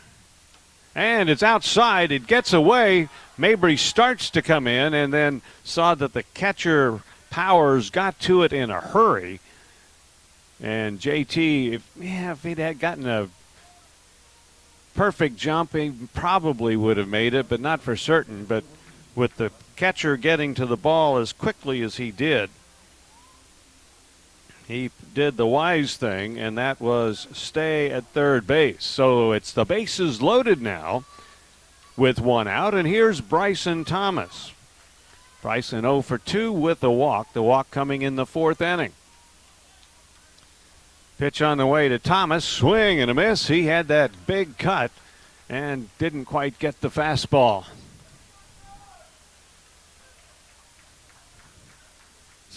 And 0.93 1.32
it's 1.32 1.42
outside. 1.42 2.11
It 2.11 2.27
gets 2.27 2.53
away. 2.53 3.09
Mabry 3.40 3.76
starts 3.76 4.30
to 4.30 4.43
come 4.43 4.67
in 4.67 4.93
and 4.93 5.11
then 5.11 5.42
saw 5.64 5.95
that 5.95 6.14
the 6.14 6.24
catcher 6.35 7.01
Powers 7.32 7.90
got 7.90 8.19
to 8.22 8.43
it 8.43 8.53
in 8.53 8.69
a 8.69 8.80
hurry. 8.80 9.40
And 10.61 11.00
JT, 11.00 11.74
if, 11.74 11.90
yeah, 12.00 12.34
if 12.34 12.43
he'd 12.43 12.59
had 12.59 12.80
gotten 12.80 13.08
a 13.08 13.30
perfect 14.93 15.38
jump, 15.38 15.74
he 15.74 15.92
probably 16.14 16.76
would 16.76 16.98
have 16.98 17.08
made 17.08 17.34
it, 17.34 17.50
but 17.50 17.59
not 17.59 17.82
for 17.82 17.95
certain. 17.95 18.45
But 18.45 18.64
with 19.16 19.38
the 19.38 19.51
catcher 19.77 20.17
getting 20.17 20.53
to 20.56 20.65
the 20.65 20.75
ball 20.75 21.17
as 21.17 21.31
quickly 21.31 21.81
as 21.81 21.95
he 21.95 22.11
did, 22.11 22.49
he 24.67 24.91
did 25.14 25.38
the 25.38 25.47
wise 25.47 25.95
thing, 25.95 26.38
and 26.38 26.57
that 26.57 26.81
was 26.81 27.27
stay 27.31 27.89
at 27.89 28.03
third 28.07 28.45
base. 28.45 28.83
So 28.83 29.31
it's 29.31 29.53
the 29.53 29.64
bases 29.64 30.22
loaded 30.22 30.61
now 30.61 31.06
with 31.95 32.19
one 32.19 32.49
out, 32.49 32.73
and 32.73 32.85
here's 32.85 33.22
Bryson 33.22 33.85
Thomas. 33.85 34.51
Bryson 35.41 35.81
0 35.81 36.01
for 36.01 36.17
2 36.17 36.51
with 36.51 36.81
the 36.81 36.91
walk. 36.91 37.31
The 37.31 37.43
walk 37.43 37.72
coming 37.72 38.01
in 38.01 38.17
the 38.17 38.25
fourth 38.25 38.61
inning. 38.61 38.91
Pitch 41.17 41.41
on 41.41 41.57
the 41.57 41.65
way 41.65 41.88
to 41.88 41.97
Thomas. 41.97 42.43
Swing 42.43 42.99
and 42.99 43.09
a 43.09 43.14
miss. 43.14 43.47
He 43.47 43.67
had 43.67 43.88
that 43.88 44.11
big 44.27 44.57
cut 44.57 44.91
and 45.47 45.89
didn't 45.97 46.25
quite 46.25 46.59
get 46.59 46.81
the 46.81 46.89
fastball. 46.89 47.65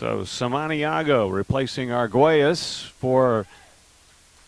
So 0.01 0.21
Samaniego 0.21 1.31
replacing 1.31 1.91
Arguelles 1.91 2.85
for 2.85 3.47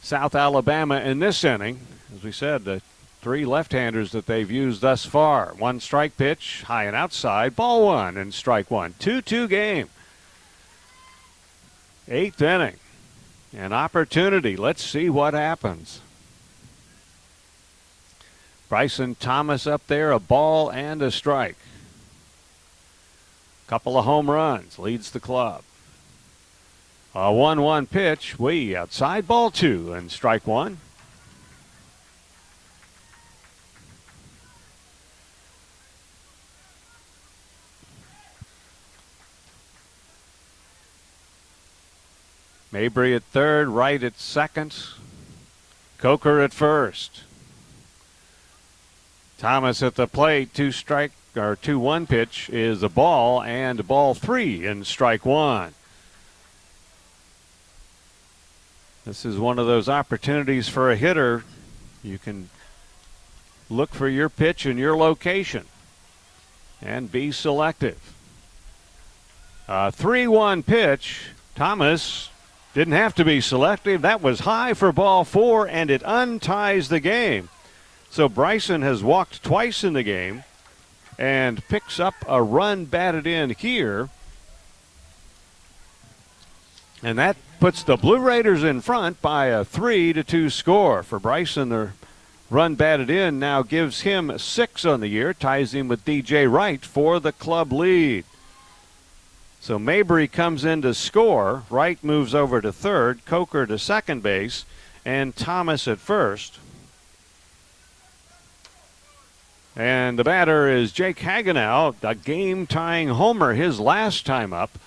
South 0.00 0.34
Alabama 0.34 0.98
in 1.00 1.18
this 1.18 1.44
inning. 1.44 1.80
As 2.16 2.24
we 2.24 2.32
said, 2.32 2.64
the 2.64 2.80
three 3.20 3.44
left-handers 3.44 4.12
that 4.12 4.24
they've 4.24 4.50
used 4.50 4.80
thus 4.80 5.04
far. 5.04 5.52
One 5.58 5.78
strike 5.78 6.16
pitch, 6.16 6.62
high 6.62 6.84
and 6.84 6.96
outside, 6.96 7.54
ball 7.54 7.84
one 7.84 8.16
and 8.16 8.32
strike 8.32 8.70
one. 8.70 8.94
2-2 8.94 9.46
game. 9.46 9.90
Eighth 12.08 12.40
inning. 12.40 12.78
An 13.54 13.74
opportunity. 13.74 14.56
Let's 14.56 14.82
see 14.82 15.10
what 15.10 15.34
happens. 15.34 16.00
Bryson 18.70 19.16
Thomas 19.16 19.66
up 19.66 19.86
there, 19.86 20.12
a 20.12 20.18
ball 20.18 20.70
and 20.70 21.02
a 21.02 21.10
strike. 21.10 21.58
Couple 23.72 23.96
of 23.96 24.04
home 24.04 24.30
runs, 24.30 24.78
leads 24.78 25.10
the 25.12 25.18
club. 25.18 25.62
A 27.14 27.32
1 27.32 27.62
1 27.62 27.86
pitch, 27.86 28.38
way 28.38 28.76
outside, 28.76 29.26
ball 29.26 29.50
two, 29.50 29.94
and 29.94 30.12
strike 30.12 30.46
one. 30.46 30.76
Mabry 42.70 43.14
at 43.14 43.22
third, 43.22 43.68
Wright 43.68 44.02
at 44.02 44.18
second, 44.18 44.76
Coker 45.96 46.42
at 46.42 46.52
first. 46.52 47.22
Thomas 49.38 49.82
at 49.82 49.94
the 49.94 50.06
plate, 50.06 50.52
two 50.52 50.72
strike 50.72 51.12
or 51.36 51.56
two 51.56 51.78
one 51.78 52.06
pitch 52.06 52.50
is 52.50 52.82
a 52.82 52.88
ball 52.88 53.42
and 53.42 53.86
ball 53.86 54.14
three 54.14 54.66
in 54.66 54.84
strike 54.84 55.24
one. 55.24 55.74
This 59.04 59.24
is 59.24 59.38
one 59.38 59.58
of 59.58 59.66
those 59.66 59.88
opportunities 59.88 60.68
for 60.68 60.90
a 60.90 60.96
hitter. 60.96 61.44
You 62.04 62.18
can 62.18 62.50
look 63.68 63.94
for 63.94 64.08
your 64.08 64.28
pitch 64.28 64.64
and 64.66 64.78
your 64.78 64.96
location 64.96 65.66
and 66.80 67.10
be 67.10 67.32
selective. 67.32 68.14
A 69.68 69.90
3 69.90 70.26
1 70.26 70.62
pitch. 70.62 71.28
Thomas 71.54 72.28
didn't 72.74 72.94
have 72.94 73.14
to 73.16 73.24
be 73.24 73.40
selective. 73.40 74.02
That 74.02 74.22
was 74.22 74.40
high 74.40 74.74
for 74.74 74.92
ball 74.92 75.24
four, 75.24 75.68
and 75.68 75.90
it 75.90 76.02
unties 76.04 76.88
the 76.88 77.00
game. 77.00 77.48
So 78.10 78.28
Bryson 78.28 78.82
has 78.82 79.02
walked 79.02 79.42
twice 79.42 79.84
in 79.84 79.92
the 79.92 80.02
game 80.02 80.44
and 81.18 81.66
picks 81.68 82.00
up 82.00 82.14
a 82.26 82.42
run 82.42 82.84
batted 82.84 83.26
in 83.26 83.50
here. 83.50 84.08
And 87.02 87.18
that 87.18 87.36
puts 87.60 87.82
the 87.82 87.96
Blue 87.96 88.18
Raiders 88.18 88.62
in 88.62 88.80
front 88.80 89.20
by 89.20 89.46
a 89.46 89.64
3 89.64 90.12
to 90.12 90.22
2 90.22 90.50
score. 90.50 91.02
For 91.02 91.18
Bryson, 91.18 91.68
the 91.68 91.90
run 92.50 92.74
batted 92.74 93.10
in 93.10 93.38
now 93.38 93.62
gives 93.62 94.02
him 94.02 94.38
six 94.38 94.84
on 94.84 95.00
the 95.00 95.08
year, 95.08 95.34
ties 95.34 95.74
him 95.74 95.88
with 95.88 96.04
DJ 96.04 96.50
Wright 96.50 96.84
for 96.84 97.18
the 97.18 97.32
club 97.32 97.72
lead. 97.72 98.24
So 99.60 99.78
Mabry 99.78 100.26
comes 100.26 100.64
in 100.64 100.82
to 100.82 100.92
score. 100.92 101.62
Wright 101.70 102.02
moves 102.02 102.34
over 102.34 102.60
to 102.60 102.72
third, 102.72 103.24
Coker 103.24 103.64
to 103.66 103.78
second 103.78 104.22
base, 104.22 104.64
and 105.04 105.36
Thomas 105.36 105.86
at 105.86 105.98
first. 105.98 106.58
And 109.74 110.18
the 110.18 110.24
batter 110.24 110.68
is 110.68 110.92
Jake 110.92 111.18
Hagenow, 111.18 111.94
a 112.02 112.14
game 112.14 112.66
tying 112.66 113.08
homer 113.08 113.54
his 113.54 113.80
last 113.80 114.26
time 114.26 114.52
up. 114.52 114.78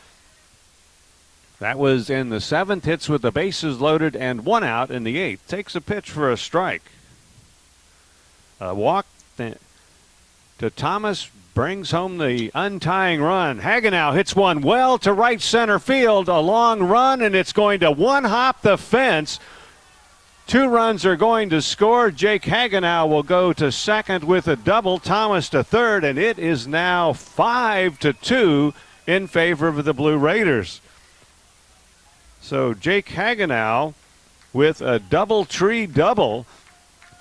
That 1.60 1.80
was 1.80 2.10
in 2.10 2.30
the 2.30 2.42
seventh, 2.42 2.86
hits 2.86 3.10
with 3.10 3.22
the 3.22 3.32
bases 3.32 3.80
loaded 3.80 4.16
and 4.16 4.46
one 4.46 4.64
out 4.64 4.92
in 4.92 5.04
the 5.04 5.18
eighth. 5.18 5.48
Takes 5.48 5.74
a 5.76 5.82
pitch 5.82 6.12
for 6.12 6.30
a 6.30 6.38
strike. 6.38 6.84
A 8.60 8.76
walk 8.76 9.06
to 9.38 10.70
Thomas 10.76 11.30
brings 11.54 11.92
home 11.92 12.18
the 12.18 12.52
untying 12.54 13.22
run. 13.22 13.62
Hagenow 13.62 14.14
hits 14.14 14.36
one 14.36 14.62
well 14.62 14.98
to 15.00 15.14
right 15.14 15.42
center 15.42 15.80
field. 15.80 16.28
A 16.28 16.40
long 16.40 16.84
run, 16.84 17.22
and 17.22 17.34
it's 17.34 17.54
going 17.54 17.80
to 17.80 17.92
one 17.92 18.26
hop 18.26 18.62
the 18.62 18.78
fence 18.78 19.40
Two 20.48 20.68
runs 20.68 21.06
are 21.06 21.16
going 21.16 21.50
to 21.50 21.62
score. 21.62 22.12
Jake 22.12 22.44
Hagenow 22.44 23.10
will 23.10 23.24
go 23.24 23.52
to 23.54 23.72
second 23.72 24.24
with 24.24 24.48
a 24.48 24.56
double. 24.56 25.00
Thomas 25.00 25.50
to 25.50 25.64
third, 25.64 26.04
and 26.04 26.20
it 26.20 26.38
is 26.38 26.68
now 26.68 27.14
five 27.14 27.98
to 28.00 28.14
two 28.14 28.74
in 29.08 29.28
favor 29.28 29.68
of 29.68 29.84
the 29.84 29.94
Blue 29.94 30.18
Raiders. 30.18 30.82
So 32.42 32.76
Jake 32.76 33.08
Hagenow 33.08 33.96
with 34.54 34.82
a 34.82 35.00
double 35.00 35.46
tree 35.46 35.88
double 35.88 36.46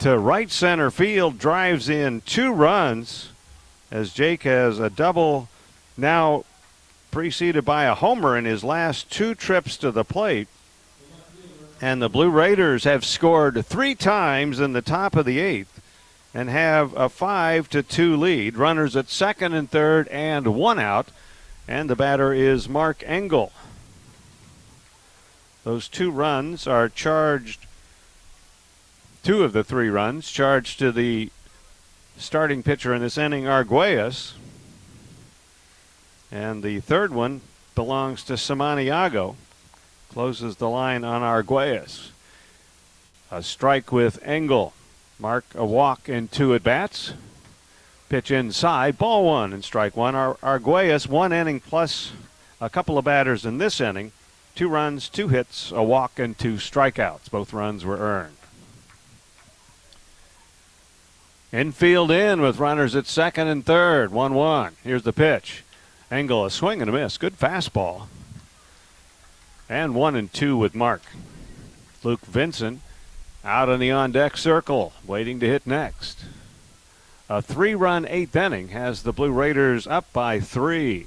to 0.00 0.18
right 0.18 0.50
center 0.50 0.90
field 0.90 1.38
drives 1.38 1.88
in 1.88 2.20
two 2.22 2.52
runs 2.52 3.30
as 3.90 4.12
Jake 4.12 4.42
has 4.42 4.78
a 4.78 4.90
double 4.90 5.48
now 5.96 6.44
preceded 7.10 7.64
by 7.64 7.84
a 7.84 7.94
homer 7.94 8.36
in 8.36 8.44
his 8.44 8.62
last 8.62 9.10
two 9.10 9.34
trips 9.34 9.78
to 9.78 9.90
the 9.90 10.04
plate. 10.04 10.48
And 11.84 12.00
the 12.00 12.08
Blue 12.08 12.30
Raiders 12.30 12.84
have 12.84 13.04
scored 13.04 13.62
three 13.66 13.94
times 13.94 14.58
in 14.58 14.72
the 14.72 14.80
top 14.80 15.14
of 15.16 15.26
the 15.26 15.38
eighth 15.38 15.82
and 16.32 16.48
have 16.48 16.96
a 16.96 17.10
five 17.10 17.68
to 17.68 17.82
two 17.82 18.16
lead. 18.16 18.56
Runners 18.56 18.96
at 18.96 19.10
second 19.10 19.52
and 19.52 19.70
third 19.70 20.08
and 20.08 20.54
one 20.54 20.78
out. 20.78 21.08
And 21.68 21.90
the 21.90 21.94
batter 21.94 22.32
is 22.32 22.70
Mark 22.70 23.02
Engel. 23.04 23.52
Those 25.64 25.86
two 25.86 26.10
runs 26.10 26.66
are 26.66 26.88
charged, 26.88 27.66
two 29.22 29.44
of 29.44 29.52
the 29.52 29.62
three 29.62 29.90
runs 29.90 30.30
charged 30.30 30.78
to 30.78 30.90
the 30.90 31.28
starting 32.16 32.62
pitcher 32.62 32.94
in 32.94 33.02
this 33.02 33.18
inning, 33.18 33.44
Arguelles. 33.44 34.32
And 36.32 36.62
the 36.62 36.80
third 36.80 37.12
one 37.12 37.42
belongs 37.74 38.24
to 38.24 38.38
Samaniego 38.38 39.36
closes 40.14 40.56
the 40.56 40.68
line 40.68 41.02
on 41.02 41.22
Arguelles. 41.22 42.10
A 43.32 43.42
strike 43.42 43.90
with 43.90 44.22
Engel. 44.24 44.72
Mark 45.18 45.44
a 45.56 45.66
walk 45.66 46.08
and 46.08 46.30
two 46.30 46.54
at 46.54 46.62
bats. 46.62 47.14
Pitch 48.08 48.30
inside, 48.30 48.96
ball 48.96 49.24
one 49.24 49.52
and 49.52 49.64
strike 49.64 49.96
one. 49.96 50.14
Ar- 50.14 50.36
Arguelles, 50.36 51.08
one 51.08 51.32
inning 51.32 51.58
plus 51.58 52.12
a 52.60 52.70
couple 52.70 52.96
of 52.96 53.04
batters 53.04 53.44
in 53.44 53.58
this 53.58 53.80
inning. 53.80 54.12
Two 54.54 54.68
runs, 54.68 55.08
two 55.08 55.28
hits, 55.28 55.72
a 55.72 55.82
walk, 55.82 56.20
and 56.20 56.38
two 56.38 56.54
strikeouts. 56.54 57.28
Both 57.28 57.52
runs 57.52 57.84
were 57.84 57.98
earned. 57.98 58.36
Infield 61.52 62.12
in 62.12 62.40
with 62.40 62.60
runners 62.60 62.94
at 62.94 63.06
second 63.06 63.48
and 63.48 63.66
third. 63.66 64.12
1 64.12 64.34
1. 64.34 64.76
Here's 64.84 65.02
the 65.02 65.12
pitch. 65.12 65.64
Engel, 66.08 66.44
a 66.44 66.50
swing 66.52 66.80
and 66.80 66.88
a 66.88 66.92
miss. 66.92 67.18
Good 67.18 67.36
fastball. 67.36 68.06
And 69.68 69.94
one 69.94 70.14
and 70.14 70.32
two 70.32 70.56
with 70.56 70.74
Mark. 70.74 71.02
Luke 72.02 72.20
Vincent 72.26 72.80
out 73.44 73.68
in 73.68 73.80
the 73.80 73.90
on 73.90 74.12
deck 74.12 74.36
circle, 74.36 74.92
waiting 75.06 75.40
to 75.40 75.46
hit 75.46 75.66
next. 75.66 76.24
A 77.28 77.40
three 77.40 77.74
run 77.74 78.06
eighth 78.06 78.36
inning 78.36 78.68
has 78.68 79.02
the 79.02 79.12
Blue 79.12 79.32
Raiders 79.32 79.86
up 79.86 80.12
by 80.12 80.40
three. 80.40 81.06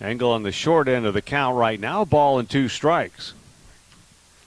Engel 0.00 0.32
on 0.32 0.44
the 0.44 0.52
short 0.52 0.88
end 0.88 1.04
of 1.04 1.14
the 1.14 1.20
count 1.20 1.56
right 1.56 1.78
now, 1.78 2.04
ball 2.04 2.38
and 2.38 2.48
two 2.48 2.68
strikes. 2.68 3.34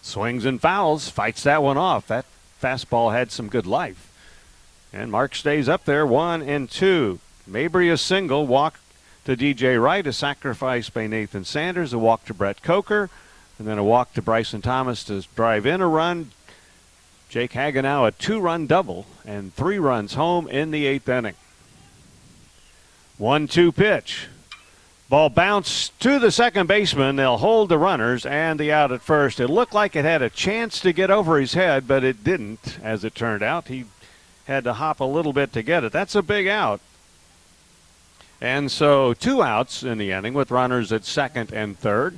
Swings 0.01 0.45
and 0.45 0.59
fouls, 0.59 1.09
fights 1.09 1.43
that 1.43 1.61
one 1.61 1.77
off. 1.77 2.07
That 2.07 2.25
fastball 2.61 3.13
had 3.13 3.31
some 3.31 3.49
good 3.49 3.67
life. 3.67 4.09
And 4.91 5.11
Mark 5.11 5.35
stays 5.35 5.69
up 5.69 5.85
there, 5.85 6.05
one 6.05 6.41
and 6.41 6.69
two. 6.69 7.19
Mabry 7.45 7.89
a 7.89 7.97
single, 7.97 8.47
walk 8.47 8.79
to 9.25 9.37
DJ 9.37 9.81
Wright, 9.81 10.05
a 10.05 10.13
sacrifice 10.13 10.89
by 10.89 11.07
Nathan 11.07 11.45
Sanders, 11.45 11.93
a 11.93 11.97
walk 11.97 12.25
to 12.25 12.33
Brett 12.33 12.61
Coker, 12.61 13.09
and 13.57 13.67
then 13.67 13.77
a 13.77 13.83
walk 13.83 14.13
to 14.13 14.21
Bryson 14.21 14.61
Thomas 14.61 15.03
to 15.05 15.21
drive 15.35 15.65
in 15.65 15.79
a 15.81 15.87
run. 15.87 16.31
Jake 17.29 17.53
Hagenow 17.53 18.07
a 18.07 18.11
two 18.11 18.39
run 18.39 18.67
double 18.67 19.05
and 19.25 19.53
three 19.55 19.79
runs 19.79 20.15
home 20.15 20.47
in 20.47 20.71
the 20.71 20.85
eighth 20.85 21.07
inning. 21.07 21.35
1 23.17 23.47
2 23.47 23.71
pitch. 23.71 24.27
Ball 25.07 25.29
bounced 25.29 25.97
to 25.99 26.19
the 26.19 26.31
second 26.31 26.67
baseman. 26.67 27.15
They'll 27.15 27.37
hold 27.37 27.69
the 27.69 27.77
runners 27.77 28.25
and 28.25 28.59
the 28.59 28.71
out 28.71 28.91
at 28.91 29.01
first. 29.01 29.39
It 29.39 29.47
looked 29.47 29.73
like 29.73 29.95
it 29.95 30.05
had 30.05 30.21
a 30.21 30.29
chance 30.29 30.79
to 30.81 30.91
get 30.91 31.11
over 31.11 31.39
his 31.39 31.53
head, 31.53 31.87
but 31.87 32.03
it 32.03 32.23
didn't, 32.23 32.79
as 32.81 33.03
it 33.03 33.15
turned 33.15 33.43
out. 33.43 33.67
He 33.67 33.85
had 34.45 34.63
to 34.63 34.73
hop 34.73 34.99
a 34.99 35.05
little 35.05 35.31
bit 35.31 35.53
to 35.53 35.61
get 35.61 35.83
it. 35.83 35.91
That's 35.91 36.15
a 36.15 36.21
big 36.21 36.47
out. 36.47 36.81
And 38.43 38.69
so 38.69 39.13
two 39.13 39.41
outs 39.41 39.83
in 39.83 39.97
the 39.97 40.11
inning 40.11 40.33
with 40.33 40.51
runners 40.51 40.91
at 40.91 41.05
second 41.05 41.53
and 41.53 41.79
third. 41.79 42.17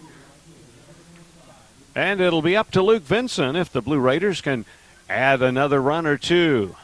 And 1.93 2.19
it'll 2.19 2.41
be 2.41 2.57
up 2.57 2.71
to 2.71 2.81
Luke 2.81 3.03
Vincent 3.03 3.55
if 3.55 3.71
the 3.71 3.79
Blue 3.79 3.99
Raiders 3.99 4.41
can 4.41 4.65
add 5.07 5.43
another 5.43 5.79
run 5.79 6.07
or 6.07 6.17
two. 6.17 6.75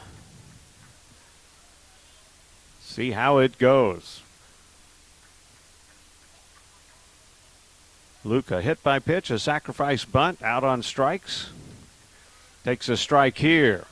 See 2.82 3.10
how 3.10 3.38
it 3.38 3.58
goes. 3.58 4.20
Luke, 8.24 8.52
a 8.52 8.62
hit 8.62 8.80
by 8.84 9.00
pitch, 9.00 9.28
a 9.28 9.40
sacrifice 9.40 10.04
bunt 10.04 10.40
out 10.40 10.62
on 10.62 10.84
strikes. 10.84 11.50
Takes 12.62 12.88
a 12.88 12.96
strike 12.96 13.38
here. 13.38 13.86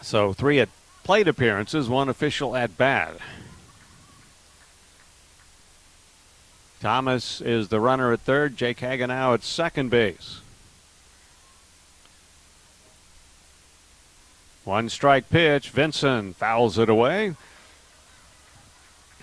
So 0.00 0.32
three 0.32 0.58
at 0.58 0.70
plate 1.04 1.28
appearances, 1.28 1.86
one 1.90 2.08
official 2.08 2.56
at 2.56 2.78
bat. 2.78 3.18
Thomas 6.82 7.40
is 7.40 7.68
the 7.68 7.78
runner 7.78 8.12
at 8.12 8.22
third. 8.22 8.56
Jake 8.56 8.78
Hagenow 8.78 9.34
at 9.34 9.44
second 9.44 9.88
base. 9.88 10.40
One 14.64 14.88
strike 14.88 15.30
pitch. 15.30 15.70
Vincent 15.70 16.34
fouls 16.34 16.78
it 16.78 16.88
away. 16.88 17.36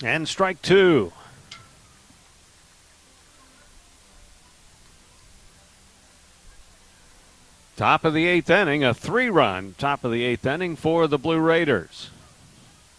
And 0.02 0.26
strike 0.26 0.62
two. 0.62 1.12
Top 7.76 8.06
of 8.06 8.14
the 8.14 8.26
eighth 8.26 8.50
inning, 8.50 8.86
a 8.86 8.94
three 8.94 9.30
run 9.30 9.76
top 9.78 10.06
of 10.06 10.14
the 10.14 10.24
eighth 10.24 10.46
inning 10.46 10.78
for 10.78 11.08
the 11.08 11.18
Blue 11.18 11.40
Raiders. 11.40 12.10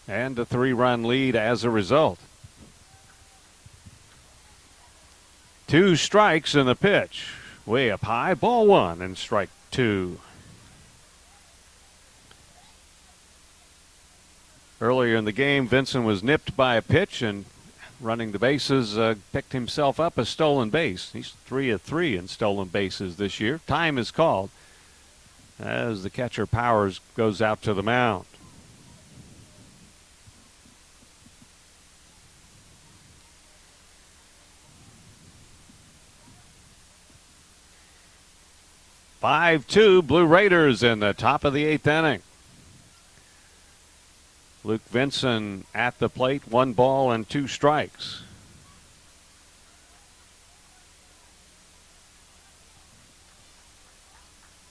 And 0.07 0.39
a 0.39 0.45
three 0.45 0.75
run 0.75 1.05
lead 1.05 1.35
as 1.35 1.65
a 1.65 1.71
result. 1.71 2.19
Two 5.71 5.95
strikes 5.95 6.57
in 6.57 6.67
the 6.67 6.75
pitch. 6.75 7.29
Way 7.65 7.93
up 7.93 8.03
high, 8.03 8.35
ball 8.35 8.67
one, 8.67 9.01
and 9.01 9.17
strike 9.17 9.51
two. 9.71 10.19
Earlier 14.81 15.15
in 15.15 15.27
the 15.27 15.31
game, 15.31 15.69
Vincent 15.69 16.05
was 16.05 16.25
nipped 16.25 16.57
by 16.57 16.75
a 16.75 16.83
pitch 16.83 17.23
and 17.23 17.45
running 18.01 18.33
the 18.33 18.39
bases, 18.41 18.99
uh, 18.99 19.15
picked 19.33 19.53
himself 19.53 20.01
up 20.01 20.19
a 20.19 20.25
stolen 20.25 20.71
base. 20.71 21.13
He's 21.13 21.37
three 21.47 21.71
of 21.71 21.83
three 21.83 22.17
in 22.17 22.27
stolen 22.27 22.67
bases 22.67 23.15
this 23.15 23.39
year. 23.39 23.61
Time 23.69 23.97
is 23.97 24.11
called 24.11 24.51
as 25.61 26.03
the 26.03 26.11
catcher 26.11 26.47
Powers 26.47 26.99
goes 27.15 27.41
out 27.41 27.63
to 27.63 27.75
the 27.75 27.83
mound. 27.85 28.27
Five 39.21 39.67
two 39.67 40.01
Blue 40.01 40.25
Raiders 40.25 40.83
in 40.83 41.01
the 41.01 41.13
top 41.13 41.45
of 41.45 41.53
the 41.53 41.67
eighth 41.67 41.87
inning. 41.87 42.23
Luke 44.65 44.81
Vincent 44.89 45.67
at 45.75 45.99
the 45.99 46.09
plate, 46.09 46.49
one 46.49 46.73
ball 46.73 47.13
and 47.13 47.29
two 47.29 47.47
strikes. 47.47 48.23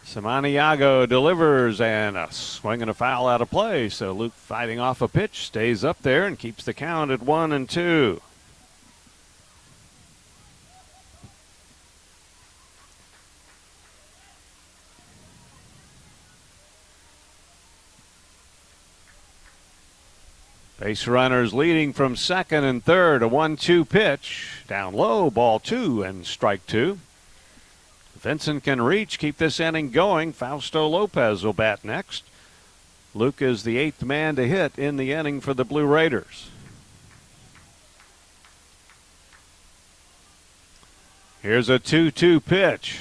Samaniego 0.03 1.07
delivers 1.07 1.79
and 1.79 2.17
a 2.17 2.31
swing 2.31 2.81
and 2.81 2.89
a 2.89 2.95
foul 2.95 3.27
out 3.27 3.41
of 3.41 3.51
play. 3.51 3.87
So 3.89 4.11
Luke 4.11 4.33
fighting 4.33 4.79
off 4.79 5.03
a 5.03 5.07
pitch, 5.07 5.45
stays 5.45 5.83
up 5.83 6.01
there 6.01 6.25
and 6.25 6.39
keeps 6.39 6.63
the 6.63 6.73
count 6.73 7.11
at 7.11 7.21
one 7.21 7.51
and 7.51 7.69
two. 7.69 8.19
Base 20.80 21.08
runners 21.08 21.53
leading 21.53 21.91
from 21.91 22.16
second 22.16 22.64
and 22.64 22.82
third. 22.82 23.22
A 23.22 23.27
1 23.27 23.58
2 23.58 23.83
pitch. 23.83 24.64
Down 24.66 24.93
low, 24.93 25.30
ball 25.30 25.59
two 25.59 26.03
and 26.03 26.25
strike 26.25 26.66
two. 26.67 26.99
Vincent 28.17 28.64
can 28.64 28.82
reach, 28.82 29.19
keep 29.19 29.38
this 29.38 29.59
inning 29.59 29.91
going. 29.91 30.32
Fausto 30.32 30.88
Lopez 30.88 31.43
will 31.43 31.51
bat 31.51 31.83
next. 31.83 32.24
Luke 33.14 33.41
is 33.41 33.64
the 33.64 33.77
eighth 33.77 34.03
man 34.03 34.38
to 34.38 34.48
hit 34.48 34.80
in 34.80 34.95
the 34.95 35.11
inning 35.11 35.41
for 35.41 35.53
the 35.53 35.66
Blue 35.66 35.85
Raiders. 35.85 36.49
Here's 41.41 41.67
a 41.67 41.80
2 41.80 42.11
2 42.11 42.40
pitch. 42.40 42.99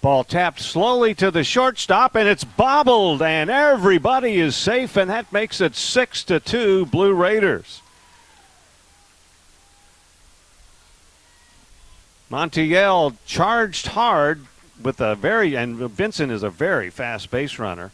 Ball 0.00 0.22
tapped 0.22 0.60
slowly 0.60 1.12
to 1.14 1.30
the 1.30 1.42
shortstop, 1.42 2.14
and 2.14 2.28
it's 2.28 2.44
bobbled, 2.44 3.20
and 3.20 3.50
everybody 3.50 4.38
is 4.38 4.54
safe, 4.54 4.96
and 4.96 5.10
that 5.10 5.32
makes 5.32 5.60
it 5.60 5.74
six 5.74 6.22
to 6.24 6.38
two 6.38 6.86
Blue 6.86 7.12
Raiders. 7.12 7.82
Montiel 12.30 13.16
charged 13.26 13.88
hard 13.88 14.46
with 14.80 15.00
a 15.00 15.16
very, 15.16 15.56
and 15.56 15.76
Vincent 15.76 16.30
is 16.30 16.44
a 16.44 16.50
very 16.50 16.90
fast 16.90 17.30
base 17.30 17.58
runner. 17.58 17.90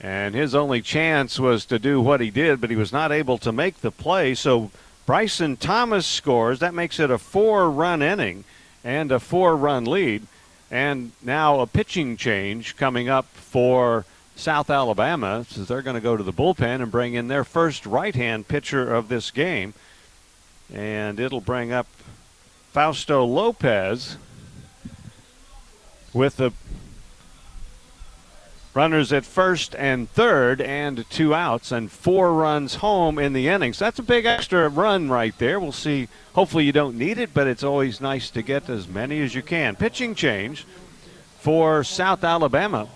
And 0.00 0.34
his 0.34 0.54
only 0.54 0.80
chance 0.80 1.38
was 1.38 1.66
to 1.66 1.78
do 1.78 2.00
what 2.00 2.22
he 2.22 2.30
did, 2.30 2.60
but 2.60 2.70
he 2.70 2.76
was 2.76 2.90
not 2.90 3.12
able 3.12 3.36
to 3.38 3.52
make 3.52 3.82
the 3.82 3.90
play. 3.90 4.34
So 4.34 4.70
Bryson 5.10 5.56
Thomas 5.56 6.06
scores. 6.06 6.60
That 6.60 6.72
makes 6.72 7.00
it 7.00 7.10
a 7.10 7.18
four 7.18 7.68
run 7.68 8.00
inning 8.00 8.44
and 8.84 9.10
a 9.10 9.18
four 9.18 9.56
run 9.56 9.84
lead. 9.84 10.24
And 10.70 11.10
now 11.20 11.58
a 11.58 11.66
pitching 11.66 12.16
change 12.16 12.76
coming 12.76 13.08
up 13.08 13.26
for 13.34 14.04
South 14.36 14.70
Alabama, 14.70 15.44
since 15.48 15.66
they're 15.66 15.82
going 15.82 15.96
to 15.96 16.00
go 16.00 16.16
to 16.16 16.22
the 16.22 16.32
bullpen 16.32 16.80
and 16.80 16.92
bring 16.92 17.14
in 17.14 17.26
their 17.26 17.42
first 17.42 17.86
right 17.86 18.14
hand 18.14 18.46
pitcher 18.46 18.94
of 18.94 19.08
this 19.08 19.32
game. 19.32 19.74
And 20.72 21.18
it'll 21.18 21.40
bring 21.40 21.72
up 21.72 21.88
Fausto 22.72 23.24
Lopez 23.24 24.16
with 26.14 26.36
the 26.36 26.52
Runners 28.72 29.12
at 29.12 29.24
first 29.24 29.74
and 29.74 30.08
third, 30.10 30.60
and 30.60 31.04
two 31.10 31.34
outs, 31.34 31.72
and 31.72 31.90
four 31.90 32.32
runs 32.32 32.76
home 32.76 33.18
in 33.18 33.32
the 33.32 33.48
innings. 33.48 33.80
That's 33.80 33.98
a 33.98 34.02
big 34.02 34.26
extra 34.26 34.68
run 34.68 35.08
right 35.08 35.36
there. 35.38 35.58
We'll 35.58 35.72
see. 35.72 36.06
Hopefully, 36.34 36.64
you 36.64 36.72
don't 36.72 36.96
need 36.96 37.18
it, 37.18 37.34
but 37.34 37.48
it's 37.48 37.64
always 37.64 38.00
nice 38.00 38.30
to 38.30 38.42
get 38.42 38.68
as 38.68 38.86
many 38.86 39.20
as 39.22 39.34
you 39.34 39.42
can. 39.42 39.74
Pitching 39.74 40.14
change 40.14 40.64
for 41.40 41.82
South 41.82 42.22
Alabama. 42.22 42.88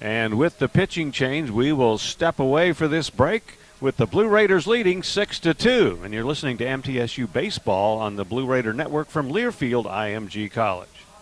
And 0.00 0.38
with 0.38 0.58
the 0.58 0.68
pitching 0.68 1.12
change, 1.12 1.50
we 1.50 1.72
will 1.72 1.98
step 1.98 2.38
away 2.38 2.72
for 2.72 2.88
this 2.88 3.10
break 3.10 3.58
with 3.80 3.96
the 3.96 4.06
Blue 4.06 4.28
Raiders 4.28 4.66
leading 4.66 5.02
6 5.02 5.40
to 5.40 5.52
2. 5.52 6.00
And 6.02 6.14
you're 6.14 6.24
listening 6.24 6.56
to 6.58 6.64
MTSU 6.64 7.30
Baseball 7.32 7.98
on 7.98 8.16
the 8.16 8.24
Blue 8.24 8.46
Raider 8.46 8.72
Network 8.72 9.08
from 9.08 9.28
Learfield 9.28 9.84
IMG 9.84 10.50
College. 10.50 10.88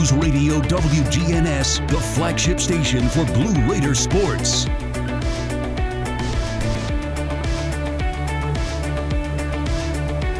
News 0.00 0.12
Radio 0.14 0.54
WGNS, 0.60 1.86
the 1.90 2.00
flagship 2.00 2.58
station 2.58 3.06
for 3.10 3.22
Blue 3.34 3.52
Raider 3.70 3.94
sports. 3.94 4.64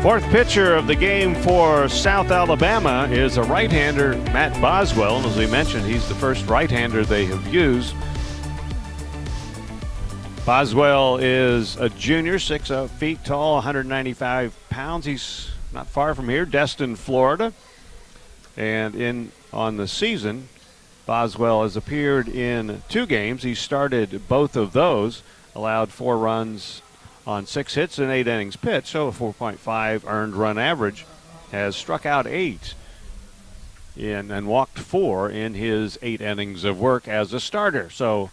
Fourth 0.03 0.25
pitcher 0.31 0.75
of 0.75 0.87
the 0.87 0.97
game 0.99 1.35
for 1.35 1.91
South 1.91 2.31
Alabama 2.31 3.07
is 3.11 3.37
a 3.37 3.43
right-hander, 3.43 4.17
Matt 4.33 4.59
Boswell. 4.63 5.19
And 5.19 5.27
as 5.27 5.37
we 5.37 5.47
mentioned, 5.47 5.85
he's 5.85 6.09
the 6.09 6.15
first 6.15 6.47
right-hander 6.47 7.05
they 7.05 7.27
have 7.27 7.47
used. 7.53 7.95
Boswell 10.47 11.19
is 11.19 11.77
a 11.77 11.91
junior, 11.91 12.39
six 12.39 12.71
uh, 12.71 12.87
feet 12.87 13.23
tall, 13.27 13.57
195 13.57 14.57
pounds. 14.71 15.05
He's 15.05 15.51
not 15.75 15.87
far 15.87 16.15
from 16.15 16.31
here, 16.31 16.47
Destin, 16.47 16.97
Florida. 16.97 17.53
And 18.57 18.95
in 18.95 19.33
on 19.53 19.77
the 19.77 19.89
season, 19.89 20.49
Boswell 21.07 21.63
has 21.63 21.77
appeared 21.77 22.29
in 22.29 22.83
two 22.89 23.07
games. 23.07 23.43
He 23.43 23.55
started 23.55 24.29
both 24.29 24.57
of 24.57 24.73
those, 24.73 25.23
allowed 25.55 25.91
four 25.91 26.17
runs 26.19 26.83
on 27.27 27.47
six 27.47 27.75
hits 27.75 27.99
and 27.99 28.11
eight 28.11 28.29
innings 28.29 28.57
pitched, 28.57 28.89
so 28.89 29.09
a 29.09 29.13
4.5 29.13 30.05
earned 30.07 30.35
run 30.35 30.59
average. 30.59 31.07
Has 31.53 31.75
struck 31.75 32.07
out 32.07 32.29
eight 32.29 32.75
in 33.97 34.31
and 34.31 34.47
walked 34.47 34.79
four 34.79 35.29
in 35.29 35.55
his 35.55 35.99
eight 36.01 36.21
innings 36.21 36.63
of 36.63 36.79
work 36.79 37.09
as 37.09 37.33
a 37.33 37.41
starter. 37.41 37.91
So 37.91 38.31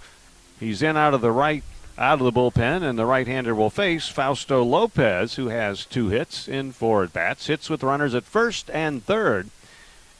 he's 0.59 0.83
in 0.83 0.95
out 0.95 1.15
of 1.15 1.21
the 1.21 1.31
right 1.31 1.63
out 1.97 2.21
of 2.21 2.25
the 2.25 2.31
bullpen, 2.31 2.83
and 2.83 2.99
the 2.99 3.07
right-hander 3.07 3.55
will 3.55 3.71
face 3.71 4.07
Fausto 4.07 4.63
Lopez, 4.63 5.33
who 5.33 5.47
has 5.47 5.83
two 5.83 6.09
hits 6.09 6.47
in 6.47 6.71
four 6.71 7.03
at 7.03 7.11
bats. 7.13 7.47
Hits 7.47 7.71
with 7.71 7.81
runners 7.81 8.13
at 8.13 8.23
first 8.23 8.69
and 8.69 9.03
third 9.03 9.49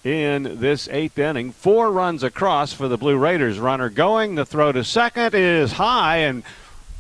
in 0.08 0.62
this 0.62 0.88
eighth 0.88 1.20
inning. 1.20 1.52
Four 1.52 1.92
runs 1.92 2.24
across 2.24 2.72
for 2.72 2.88
the 2.88 2.98
Blue 2.98 3.18
Raiders. 3.18 3.60
Runner 3.60 3.90
going. 3.90 4.36
The 4.36 4.46
throw 4.46 4.72
to 4.72 4.86
second 4.86 5.36
is 5.36 5.74
high, 5.74 6.18
and 6.18 6.46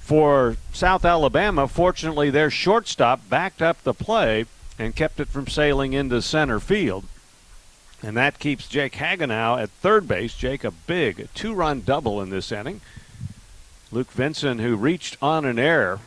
for 0.02 0.58
South 0.74 1.06
Alabama, 1.06 1.70
fortunately, 1.70 2.30
their 2.30 2.50
shortstop 2.50 3.30
backed 3.30 3.62
up 3.62 3.82
the 3.84 3.94
play 3.94 4.46
and 4.78 4.94
kept 4.94 5.22
it 5.22 5.30
from 5.30 5.48
sailing 5.48 5.94
into 5.94 6.22
center 6.22 6.60
field. 6.60 7.06
And 8.04 8.18
that 8.18 8.40
keeps 8.40 8.68
Jake 8.68 8.94
Hagenow 8.94 9.62
at 9.62 9.70
third 9.70 10.06
base. 10.06 10.36
Jake, 10.36 10.66
a 10.66 10.72
big 10.72 11.30
two 11.34 11.54
run 11.54 11.82
double 11.82 12.22
in 12.22 12.30
this 12.30 12.52
inning. 12.52 12.82
Luke 13.90 14.12
Vincent, 14.12 14.60
who 14.60 14.76
reached 14.76 15.18
on 15.22 15.46
an 15.46 15.58
error, 15.58 16.02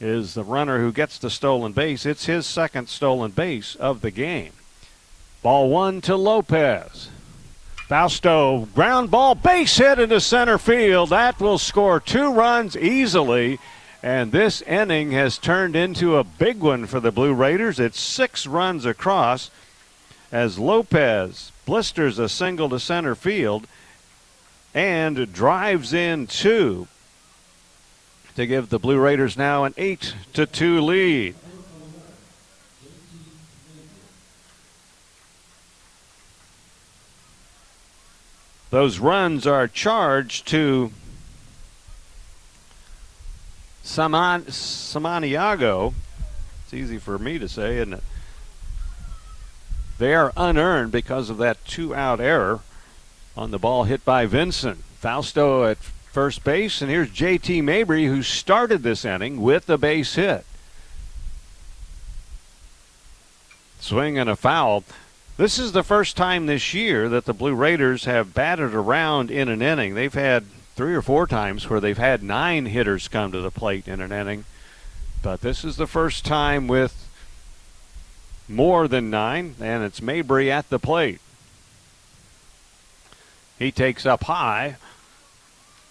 is 0.00 0.32
the 0.32 0.44
runner 0.44 0.80
who 0.80 0.92
gets 0.92 1.18
the 1.18 1.28
stolen 1.28 1.72
base. 1.72 2.06
It's 2.06 2.24
his 2.24 2.46
second 2.46 2.88
stolen 2.88 3.32
base 3.32 3.74
of 3.74 4.00
the 4.00 4.10
game. 4.10 4.52
Ball 5.42 5.68
one 5.68 6.00
to 6.02 6.16
Lopez. 6.16 7.10
Fausto, 7.88 8.66
ground 8.74 9.10
ball, 9.10 9.34
base 9.34 9.76
hit 9.76 9.98
into 9.98 10.20
center 10.20 10.58
field. 10.58 11.10
That 11.10 11.38
will 11.38 11.58
score 11.58 12.00
two 12.00 12.32
runs 12.32 12.76
easily. 12.76 13.58
And 14.02 14.32
this 14.32 14.60
inning 14.62 15.12
has 15.12 15.38
turned 15.38 15.76
into 15.76 16.16
a 16.16 16.24
big 16.24 16.60
one 16.60 16.86
for 16.86 17.00
the 17.00 17.12
Blue 17.12 17.32
Raiders. 17.32 17.78
It's 17.78 18.00
six 18.00 18.46
runs 18.46 18.84
across 18.84 19.50
as 20.32 20.58
Lopez 20.58 21.52
blisters 21.64 22.18
a 22.18 22.28
single 22.28 22.68
to 22.70 22.80
center 22.80 23.14
field 23.14 23.66
and 24.74 25.32
drives 25.32 25.94
in 25.94 26.26
two 26.26 26.86
to 28.36 28.46
give 28.46 28.68
the 28.68 28.78
Blue 28.78 28.98
Raiders 28.98 29.36
now 29.36 29.64
an 29.64 29.74
8 29.76 30.14
to 30.34 30.46
2 30.46 30.80
lead. 30.82 31.34
Those 38.76 38.98
runs 38.98 39.46
are 39.46 39.68
charged 39.68 40.46
to 40.48 40.92
Saman, 43.82 44.42
Samaniego. 44.42 45.94
It's 46.62 46.74
easy 46.74 46.98
for 46.98 47.18
me 47.18 47.38
to 47.38 47.48
say, 47.48 47.78
isn't 47.78 47.94
it? 47.94 48.02
They 49.96 50.14
are 50.14 50.30
unearned 50.36 50.92
because 50.92 51.30
of 51.30 51.38
that 51.38 51.64
two 51.64 51.94
out 51.94 52.20
error 52.20 52.60
on 53.34 53.50
the 53.50 53.58
ball 53.58 53.84
hit 53.84 54.04
by 54.04 54.26
Vincent. 54.26 54.84
Fausto 55.00 55.64
at 55.64 55.78
first 55.78 56.44
base, 56.44 56.82
and 56.82 56.90
here's 56.90 57.08
JT 57.08 57.64
Mabry 57.64 58.04
who 58.04 58.22
started 58.22 58.82
this 58.82 59.06
inning 59.06 59.40
with 59.40 59.70
a 59.70 59.78
base 59.78 60.16
hit. 60.16 60.44
Swing 63.80 64.18
and 64.18 64.28
a 64.28 64.36
foul. 64.36 64.84
This 65.36 65.58
is 65.58 65.72
the 65.72 65.82
first 65.82 66.16
time 66.16 66.46
this 66.46 66.72
year 66.72 67.10
that 67.10 67.26
the 67.26 67.34
Blue 67.34 67.54
Raiders 67.54 68.06
have 68.06 68.32
batted 68.32 68.74
around 68.74 69.30
in 69.30 69.50
an 69.50 69.60
inning. 69.60 69.94
They've 69.94 70.14
had 70.14 70.46
three 70.74 70.94
or 70.94 71.02
four 71.02 71.26
times 71.26 71.68
where 71.68 71.78
they've 71.78 71.98
had 71.98 72.22
nine 72.22 72.64
hitters 72.64 73.06
come 73.06 73.32
to 73.32 73.42
the 73.42 73.50
plate 73.50 73.86
in 73.86 74.00
an 74.00 74.12
inning, 74.12 74.46
but 75.22 75.42
this 75.42 75.62
is 75.62 75.76
the 75.76 75.86
first 75.86 76.24
time 76.24 76.66
with 76.68 77.06
more 78.48 78.88
than 78.88 79.10
nine, 79.10 79.56
and 79.60 79.84
it's 79.84 80.00
Mabry 80.00 80.50
at 80.50 80.70
the 80.70 80.78
plate. 80.78 81.20
He 83.58 83.70
takes 83.70 84.06
up 84.06 84.24
high. 84.24 84.76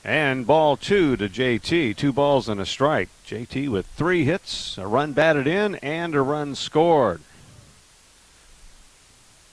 And 0.04 0.46
ball 0.46 0.78
two 0.78 1.18
to 1.18 1.28
JT. 1.28 1.98
Two 1.98 2.14
balls 2.14 2.48
and 2.48 2.62
a 2.62 2.66
strike. 2.66 3.10
JT 3.26 3.70
with 3.70 3.88
three 3.88 4.24
hits, 4.24 4.78
a 4.78 4.86
run 4.86 5.14
batted 5.14 5.48
in, 5.48 5.76
and 5.78 6.14
a 6.14 6.22
run 6.22 6.54
scored. 6.54 7.22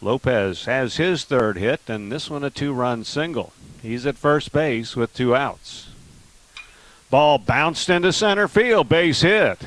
Lopez 0.02 0.64
has 0.64 0.97
his 0.97 1.22
third 1.24 1.56
hit, 1.56 1.81
and 1.86 2.10
this 2.10 2.28
one 2.28 2.42
a 2.42 2.50
two 2.50 2.72
run 2.72 3.05
single. 3.05 3.52
He's 3.81 4.05
at 4.05 4.18
first 4.18 4.52
base 4.52 4.97
with 4.97 5.14
two 5.14 5.34
outs. 5.34 5.90
Ball 7.08 7.39
bounced 7.39 7.89
into 7.89 8.12
center 8.12 8.48
field, 8.48 8.89
base 8.89 9.20
hit. 9.20 9.60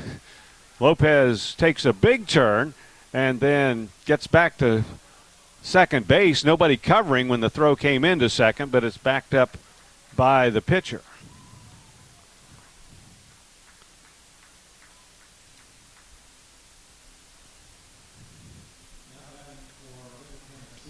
Lopez 0.78 1.54
takes 1.54 1.86
a 1.86 1.92
big 1.92 2.26
turn 2.26 2.74
and 3.14 3.40
then 3.40 3.88
gets 4.04 4.26
back 4.26 4.58
to 4.58 4.84
second 5.62 6.06
base. 6.06 6.44
Nobody 6.44 6.76
covering 6.76 7.28
when 7.28 7.40
the 7.40 7.48
throw 7.48 7.74
came 7.74 8.04
into 8.04 8.28
second, 8.28 8.70
but 8.70 8.84
it's 8.84 8.98
backed 8.98 9.32
up 9.32 9.56
by 10.16 10.50
the 10.50 10.60
pitcher. 10.60 11.00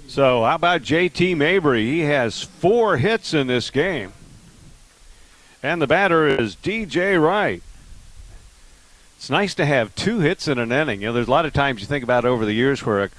So, 0.09 0.45
how 0.45 0.55
about 0.55 0.83
JT 0.83 1.37
Mabry? 1.37 1.85
He 1.85 2.01
has 2.01 2.43
four 2.43 2.97
hits 2.97 3.35
in 3.35 3.49
this 3.49 3.71
game. 3.71 4.13
And 5.63 5.83
the 5.83 5.87
batter 5.87 6.29
is 6.29 6.55
DJ 6.55 7.21
Wright. 7.21 7.63
It's 9.17 9.29
nice 9.29 9.55
to 9.57 9.67
have 9.67 9.95
two 9.97 10.21
hits 10.21 10.47
in 10.47 10.59
an 10.59 10.71
inning. 10.71 11.01
You 11.01 11.09
know, 11.09 11.13
there's 11.13 11.27
a 11.27 11.31
lot 11.31 11.45
of 11.45 11.53
times 11.53 11.81
you 11.81 11.87
think 11.87 12.05
about 12.05 12.25
over 12.25 12.45
the 12.45 12.53
years 12.53 12.85
where 12.87 13.05
a, 13.05 13.11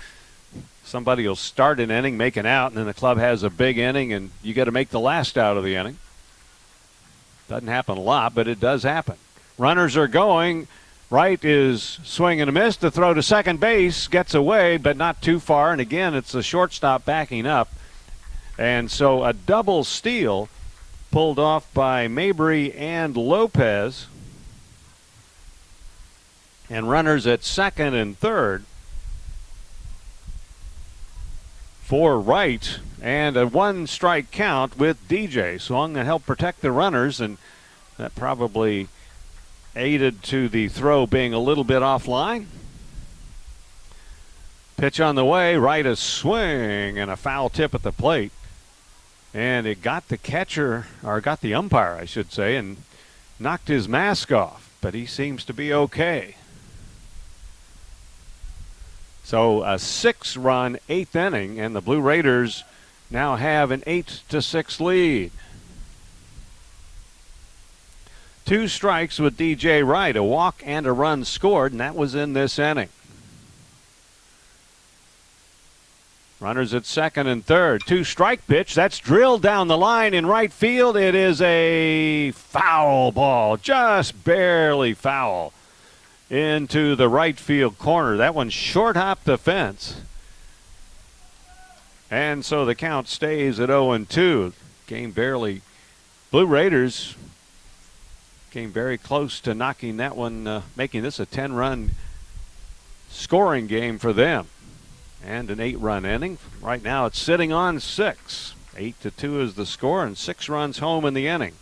somebody 0.85 1.27
will 1.27 1.35
start 1.35 1.81
an 1.81 1.91
inning, 1.91 2.15
make 2.15 2.37
an 2.37 2.45
out, 2.45 2.71
and 2.71 2.77
then 2.77 2.85
the 2.85 2.93
club 2.93 3.17
has 3.17 3.43
a 3.43 3.49
big 3.49 3.77
inning, 3.77 4.13
and 4.13 4.31
you 4.41 4.53
got 4.53 4.65
to 4.65 4.71
make 4.71 4.89
the 4.89 4.99
last 4.99 5.37
out 5.37 5.57
of 5.57 5.65
the 5.65 5.75
inning. 5.75 5.97
Doesn't 7.49 7.67
happen 7.67 7.97
a 7.97 8.01
lot, 8.01 8.33
but 8.33 8.47
it 8.47 8.61
does 8.61 8.83
happen. 8.83 9.15
Runners 9.57 9.97
are 9.97 10.07
going. 10.07 10.67
Wright 11.09 11.43
is 11.45 11.99
swinging 12.03 12.49
a 12.49 12.51
miss. 12.51 12.75
The 12.75 12.91
throw 12.91 13.13
to 13.13 13.23
second 13.23 13.61
base 13.61 14.07
gets 14.07 14.33
away, 14.33 14.75
but 14.75 14.97
not 14.97 15.21
too 15.21 15.39
far. 15.39 15.71
And 15.71 15.79
again, 15.79 16.13
it's 16.13 16.33
the 16.33 16.43
shortstop 16.43 17.05
backing 17.05 17.45
up. 17.45 17.69
And 18.57 18.91
so 18.91 19.23
a 19.23 19.31
double 19.31 19.85
steal 19.85 20.49
pulled 21.11 21.39
off 21.39 21.73
by 21.73 22.09
Mabry 22.09 22.73
and 22.73 23.15
Lopez. 23.15 24.07
And 26.69 26.89
runners 26.89 27.25
at 27.25 27.45
second 27.45 27.93
and 27.93 28.17
third 28.17 28.65
for 31.83 32.19
Wright 32.19 32.79
and 33.01 33.37
a 33.37 33.47
one 33.47 33.87
strike 33.87 34.29
count 34.31 34.77
with 34.77 35.07
DJ. 35.07 35.61
Swung 35.61 35.93
to 35.93 36.03
help 36.03 36.25
protect 36.25 36.59
the 36.59 36.73
runners, 36.73 37.21
and 37.21 37.37
that 37.97 38.13
probably 38.13 38.89
aided 39.77 40.23
to 40.23 40.49
the 40.49 40.67
throw 40.67 41.07
being 41.07 41.33
a 41.33 41.39
little 41.39 41.63
bit 41.63 41.81
offline. 41.81 42.47
Pitch 44.75 44.99
on 44.99 45.15
the 45.15 45.25
way, 45.25 45.55
Wright 45.57 45.85
a 45.85 45.95
swing 45.95 46.99
and 46.99 47.09
a 47.09 47.15
foul 47.15 47.49
tip 47.49 47.73
at 47.73 47.83
the 47.83 47.91
plate. 47.91 48.31
And 49.33 49.65
it 49.65 49.81
got 49.81 50.07
the 50.07 50.17
catcher, 50.17 50.87
or 51.03 51.21
got 51.21 51.41
the 51.41 51.53
umpire, 51.53 51.97
I 51.99 52.05
should 52.05 52.31
say, 52.31 52.55
and 52.55 52.77
knocked 53.39 53.67
his 53.67 53.87
mask 53.87 54.31
off, 54.31 54.69
but 54.81 54.93
he 54.93 55.05
seems 55.05 55.43
to 55.45 55.53
be 55.53 55.73
okay. 55.73 56.35
So 59.23 59.63
a 59.63 59.77
six 59.77 60.37
run 60.37 60.77
eighth 60.87 61.15
inning, 61.15 61.59
and 61.59 61.75
the 61.75 61.81
Blue 61.81 61.99
Raiders 61.99 62.63
now 63.09 63.35
have 63.35 63.71
an 63.71 63.83
eight 63.85 64.21
to 64.29 64.41
six 64.41 64.79
lead. 64.79 65.31
Two 68.47 68.69
strikes 68.69 69.19
with 69.19 69.35
DJ 69.37 69.85
Wright, 69.85 70.15
a 70.15 70.23
walk 70.23 70.63
and 70.65 70.85
a 70.85 70.93
run 70.93 71.25
scored, 71.25 71.73
and 71.73 71.81
that 71.81 71.97
was 71.97 72.15
in 72.15 72.31
this 72.31 72.57
inning. 72.57 72.87
Runners 76.39 76.73
at 76.73 76.85
second 76.85 77.27
and 77.27 77.43
third. 77.43 77.81
Two 77.85 78.05
strike 78.05 78.47
pitch. 78.47 78.73
That's 78.73 78.99
drilled 78.99 79.41
down 79.41 79.67
the 79.67 79.77
line 79.77 80.13
in 80.13 80.25
right 80.25 80.53
field. 80.53 80.95
It 80.95 81.13
is 81.13 81.41
a 81.41 82.31
foul 82.31 83.11
ball, 83.11 83.57
just 83.57 84.23
barely 84.23 84.93
foul 84.93 85.51
into 86.29 86.95
the 86.95 87.09
right 87.09 87.37
field 87.37 87.77
corner. 87.77 88.15
That 88.15 88.33
one 88.33 88.49
short 88.49 88.95
hopped 88.95 89.25
the 89.25 89.37
fence. 89.37 89.99
And 92.09 92.45
so 92.45 92.63
the 92.63 92.75
count 92.75 93.09
stays 93.09 93.59
at 93.59 93.67
0 93.67 93.91
and 93.91 94.09
2. 94.09 94.53
Game 94.85 95.11
barely. 95.11 95.63
Blue 96.31 96.45
Raiders 96.45 97.17
came 98.57 98.71
very 98.71 98.97
close 98.97 99.39
to 99.39 99.53
knocking 99.53 99.97
that 99.97 100.15
one, 100.15 100.47
uh, 100.47 100.63
making 100.75 101.03
this 101.03 101.19
a 101.19 101.27
10 101.27 101.53
run 101.53 101.91
scoring 103.07 103.67
game 103.67 103.99
for 103.99 104.11
them 104.11 104.47
and 105.23 105.51
an 105.51 105.59
eight 105.59 105.77
run 105.77 106.03
inning. 106.03 106.39
Right 106.59 106.81
now 106.81 107.05
it's 107.05 107.19
sitting 107.19 107.53
on 107.53 107.79
six. 107.79 108.55
Eight 108.75 108.99
to 109.01 109.11
two 109.11 109.39
is 109.41 109.53
the 109.53 109.67
score, 109.67 110.03
and 110.03 110.17
six 110.17 110.49
runs 110.49 110.79
home 110.79 111.05
in 111.05 111.13
the 111.13 111.27
inning. 111.27 111.53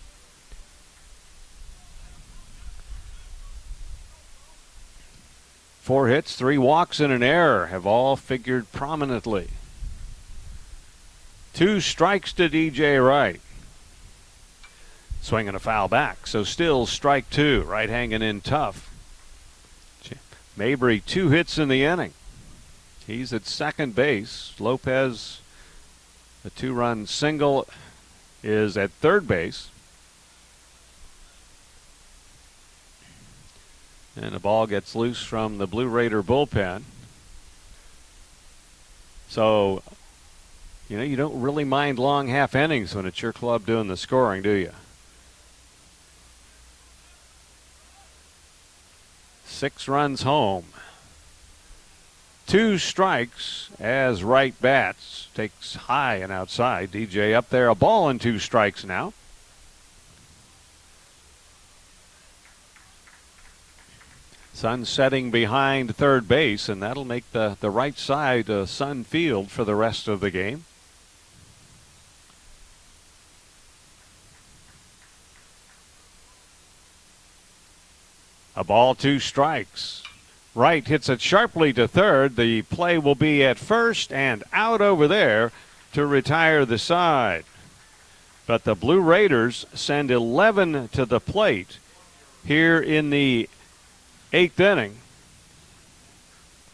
Four 5.82 6.08
hits, 6.08 6.38
three 6.38 6.58
walks, 6.58 7.02
and 7.02 7.12
an 7.12 7.24
error 7.24 7.66
have 7.66 7.86
all 7.86 8.16
figured 8.16 8.72
prominently. 8.72 9.50
Two 11.54 11.82
strikes 11.82 12.32
to 12.32 12.48
DJ 12.48 13.06
Wright. 13.06 13.42
Swinging 15.26 15.56
a 15.56 15.60
foul 15.60 15.88
back, 15.88 16.28
so 16.28 16.44
still 16.44 16.86
strike 16.86 17.28
two. 17.32 17.64
Wright 17.64 17.90
hanging 17.90 18.22
in 18.22 18.42
tough. 18.42 18.92
Mabry, 20.56 21.00
two 21.00 21.30
hits 21.30 21.58
in 21.58 21.68
the 21.68 21.84
inning. 21.84 22.14
He's 23.08 23.34
at 23.34 23.48
second 23.48 23.96
base. 23.96 24.54
Lopez, 24.60 25.42
a 26.46 26.52
two 26.52 26.74
run 26.74 27.08
single, 27.08 27.68
is 28.44 28.78
at 28.78 28.92
third 28.92 29.28
base. 29.28 29.70
And 34.16 34.36
the 34.36 34.40
ball 34.40 34.68
gets 34.68 34.94
loose 34.94 35.24
from 35.24 35.58
the 35.58 35.66
Blue 35.66 35.88
Raider 35.88 36.22
bullpen. 36.22 36.84
So, 39.28 39.82
you 40.88 41.00
know, 41.00 41.04
you 41.04 41.16
don't 41.16 41.42
really 41.42 41.64
mind 41.64 41.98
long 41.98 42.28
half 42.28 42.54
innings 42.54 42.94
when 42.94 43.08
it's 43.08 43.24
your 43.24 43.34
club 43.34 43.66
doing 43.66 43.88
the 43.88 43.98
scoring, 43.98 44.44
do 44.44 44.52
you? 44.52 44.72
Six 49.46 49.88
runs 49.88 50.24
home. 50.24 50.66
Two 52.48 52.78
strikes 52.78 53.70
as 53.80 54.24
Wright 54.24 54.54
bats. 54.62 55.30
Takes 55.34 55.76
high 55.76 56.18
and 56.18 56.32
outside. 56.32 56.92
DJ 56.92 57.34
up 57.34 57.50
there. 57.50 57.70
A 57.70 57.76
ball 57.76 58.10
and 58.10 58.20
two 58.20 58.38
strikes 58.40 58.84
now. 58.84 59.14
Sun 64.54 64.86
setting 64.86 65.32
behind 65.32 65.96
third 65.96 66.28
base, 66.28 66.70
and 66.70 66.82
that'll 66.82 67.04
make 67.04 67.30
the, 67.34 67.58
the 67.60 67.70
right 67.70 67.98
side 67.98 68.50
uh, 68.50 68.66
Sun 68.66 69.04
Field 69.04 69.52
for 69.52 69.66
the 69.66 69.76
rest 69.76 70.08
of 70.08 70.22
the 70.22 70.32
game. 70.32 70.66
A 78.56 78.64
ball, 78.64 78.96
two 78.96 79.20
strikes. 79.20 80.04
Wright 80.54 80.88
hits 80.88 81.10
it 81.10 81.20
sharply 81.20 81.74
to 81.74 81.88
third. 81.88 82.38
The 82.38 82.62
play 82.64 82.98
will 82.98 83.16
be 83.16 83.44
at 83.44 83.60
first 83.60 84.14
and 84.14 84.44
out 84.54 84.80
over 84.80 85.08
there 85.08 85.52
to 85.92 86.06
retire 86.06 86.66
the 86.66 86.78
side. 86.78 87.44
But 88.48 88.64
the 88.64 88.76
Blue 88.76 89.02
Raiders 89.02 89.66
send 89.74 90.12
11 90.12 90.90
to 90.90 91.06
the 91.06 91.20
plate 91.20 91.80
here 92.46 92.80
in 92.80 93.10
the 93.10 93.50
eighth 94.32 94.60
inning. 94.60 94.98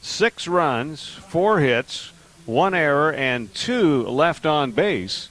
Six 0.01 0.47
runs, 0.47 1.09
four 1.09 1.59
hits, 1.59 2.11
one 2.45 2.73
error, 2.73 3.13
and 3.13 3.53
two 3.53 4.03
left 4.03 4.45
on 4.45 4.71
base. 4.71 5.29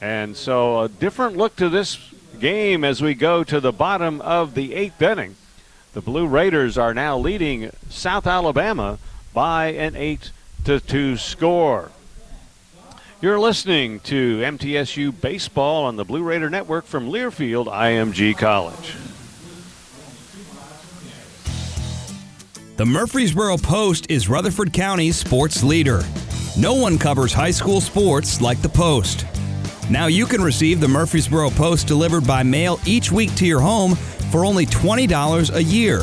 And 0.00 0.36
so 0.36 0.80
a 0.80 0.88
different 0.88 1.36
look 1.36 1.56
to 1.56 1.70
this 1.70 1.98
game 2.38 2.84
as 2.84 3.00
we 3.00 3.14
go 3.14 3.44
to 3.44 3.60
the 3.60 3.72
bottom 3.72 4.20
of 4.20 4.54
the 4.54 4.74
eighth 4.74 5.00
inning. 5.00 5.36
The 5.96 6.02
Blue 6.02 6.26
Raiders 6.26 6.76
are 6.76 6.92
now 6.92 7.16
leading 7.16 7.70
South 7.88 8.26
Alabama 8.26 8.98
by 9.32 9.68
an 9.68 9.96
8 9.96 10.30
to 10.64 10.78
2 10.78 11.16
score. 11.16 11.90
You're 13.22 13.38
listening 13.40 14.00
to 14.00 14.40
MTSU 14.40 15.18
Baseball 15.18 15.84
on 15.86 15.96
the 15.96 16.04
Blue 16.04 16.22
Raider 16.22 16.50
Network 16.50 16.84
from 16.84 17.08
Learfield 17.08 17.68
IMG 17.68 18.36
College. 18.36 18.94
The 22.76 22.84
Murfreesboro 22.84 23.56
Post 23.56 24.10
is 24.10 24.28
Rutherford 24.28 24.74
County's 24.74 25.16
sports 25.16 25.64
leader. 25.64 26.02
No 26.58 26.74
one 26.74 26.98
covers 26.98 27.32
high 27.32 27.52
school 27.52 27.80
sports 27.80 28.42
like 28.42 28.60
the 28.60 28.68
Post. 28.68 29.24
Now 29.88 30.08
you 30.08 30.26
can 30.26 30.42
receive 30.42 30.80
the 30.80 30.88
Murfreesboro 30.88 31.50
Post 31.50 31.86
delivered 31.86 32.26
by 32.26 32.42
mail 32.42 32.80
each 32.84 33.10
week 33.10 33.34
to 33.36 33.46
your 33.46 33.60
home 33.60 33.96
for 34.30 34.44
only 34.44 34.66
$20 34.66 35.54
a 35.54 35.62
year. 35.62 36.00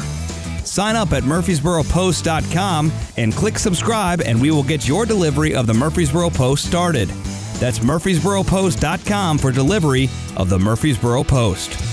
Sign 0.64 0.95
up 0.95 1.11
at 1.11 1.24
murfreesboropost.com 1.24 2.92
and 3.18 3.34
click 3.34 3.60
subscribe, 3.60 4.22
and 4.22 4.42
we 4.42 4.52
will 4.52 4.64
get 4.64 4.88
your 4.88 5.06
delivery 5.06 5.53
of 5.56 5.68
the 5.68 5.74
Murfreesboro 5.74 6.30
Post 6.30 6.66
started. 6.66 7.10
That's 7.60 7.80
murfreesboropost.com 7.80 9.38
for 9.38 9.52
delivery 9.52 10.10
of 10.35 10.50
the 10.50 10.58
Murfreesboro 10.58 11.24
Post. 11.24 11.92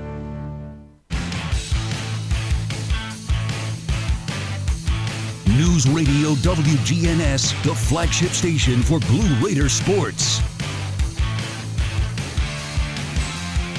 News 5.61 5.87
Radio 5.87 6.29
WGNS, 6.37 7.61
the 7.61 7.75
flagship 7.75 8.31
station 8.31 8.81
for 8.81 8.97
Blue 9.01 9.45
Raider 9.45 9.69
sports. 9.69 10.41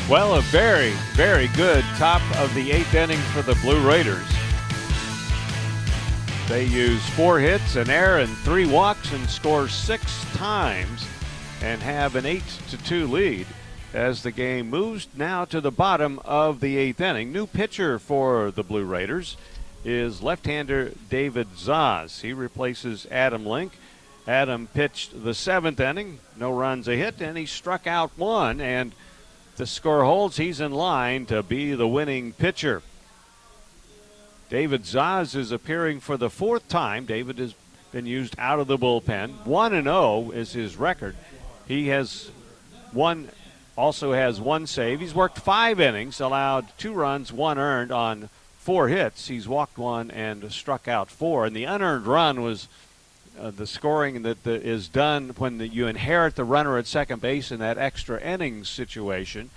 Well, 0.09 0.37
a 0.37 0.43
very, 0.43 0.93
very 1.15 1.49
good 1.57 1.85
top 1.97 2.23
of 2.39 2.55
the 2.55 2.71
eighth 2.71 2.95
inning 2.95 3.19
for 3.33 3.43
the 3.43 3.57
Blue 3.63 3.85
Raiders. 3.85 4.25
They 6.47 6.67
use 6.67 7.05
four 7.17 7.41
hits, 7.41 7.75
an 7.75 7.91
error, 7.91 8.21
and 8.21 8.31
three 8.39 8.67
walks, 8.67 9.11
and 9.11 9.29
score 9.29 9.67
six 9.67 10.25
times, 10.35 11.05
and 11.63 11.83
have 11.83 12.15
an 12.15 12.27
eight 12.27 12.47
to 12.71 12.77
two 12.85 13.09
lead 13.09 13.45
as 13.93 14.23
the 14.23 14.31
game 14.31 14.71
moves 14.71 15.09
now 15.17 15.45
to 15.47 15.61
the 15.61 15.73
bottom 15.73 16.21
of 16.25 16.61
the 16.61 16.77
eighth 16.77 17.01
inning. 17.01 17.33
New 17.33 17.49
pitcher 17.49 17.99
for 17.99 18.53
the 18.53 18.63
Blue 18.63 18.85
Raiders 18.85 19.37
is 19.85 20.23
left-hander 20.23 20.93
David 21.11 21.49
Zaz. 21.57 22.21
He 22.21 22.33
replaces 22.33 23.07
Adam 23.11 23.45
Link. 23.45 23.73
Adam 24.27 24.69
pitched 24.73 25.25
the 25.25 25.35
seventh 25.35 25.81
inning, 25.81 26.21
no 26.37 26.53
runs, 26.53 26.87
a 26.87 26.97
hit, 26.97 27.21
and 27.21 27.37
he 27.37 27.47
struck 27.47 27.87
out 27.87 28.13
one. 28.17 28.61
And 28.61 28.93
the 29.57 29.67
score 29.67 30.05
holds. 30.05 30.37
He's 30.37 30.61
in 30.61 30.73
line 30.73 31.27
to 31.27 31.43
be 31.43 31.75
the 31.75 31.89
winning 31.89 32.33
pitcher. 32.33 32.83
David 34.49 34.83
Zaz 34.83 35.35
is 35.35 35.51
appearing 35.51 36.01
for 36.01 36.17
the 36.17 36.31
fourth 36.31 36.69
time. 36.69 37.05
David 37.05 37.39
has 37.39 37.55
been 37.91 38.07
used 38.07 38.35
out 38.39 38.61
of 38.61 38.67
the 38.67 38.79
bullpen. 38.79 39.45
One 39.47 39.75
and 39.75 39.85
zero 39.85 40.31
is 40.31 40.53
his 40.53 40.77
record. 40.77 41.17
He 41.67 41.89
has 41.89 42.31
one, 42.93 43.29
also 43.77 44.13
has 44.13 44.41
one 44.41 44.67
save. 44.67 45.01
He's 45.01 45.15
worked 45.15 45.39
five 45.39 45.81
innings, 45.81 46.21
allowed 46.21 46.67
two 46.79 46.93
runs, 46.93 47.33
one 47.33 47.59
earned 47.59 47.93
on 47.93 48.29
four 48.63 48.89
hits. 48.89 49.27
He's 49.27 49.49
walked 49.49 49.77
one 49.77 50.11
and 50.11 50.53
struck 50.53 50.87
out 50.87 51.11
four. 51.11 51.45
And 51.45 51.55
the 51.55 51.65
unearned 51.65 52.07
run 52.07 52.43
was 52.43 52.69
uh, 53.39 53.51
the 53.51 53.67
scoring 53.67 54.23
that 54.23 54.45
the, 54.45 54.53
is 54.53 54.89
done 54.89 55.31
when 55.37 55.59
the, 55.59 55.67
you 55.67 55.89
inherit 55.89 56.37
the 56.37 56.45
runner 56.45 56.79
at 56.79 56.87
second 56.87 57.21
base 57.21 57.51
in 57.51 57.59
that 57.59 57.77
extra 57.77 58.21
innings 58.21 58.69
situation. 58.69 59.51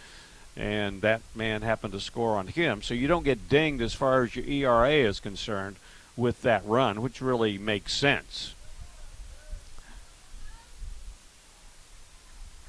and 0.57 1.01
that 1.01 1.21
man 1.35 1.61
happened 1.61 1.93
to 1.93 1.99
score 1.99 2.37
on 2.37 2.47
him. 2.47 2.81
So 2.81 2.93
you 2.93 3.07
don't 3.07 3.23
get 3.23 3.49
dinged 3.49 3.83
as 3.83 3.93
far 3.93 4.23
as 4.23 4.35
your 4.35 4.45
ERA 4.45 4.91
is 4.91 5.19
concerned 5.19 5.75
with 6.15 6.41
that 6.43 6.65
run, 6.65 7.01
which 7.01 7.21
really 7.21 7.57
makes 7.57 7.93
sense. 7.93 8.53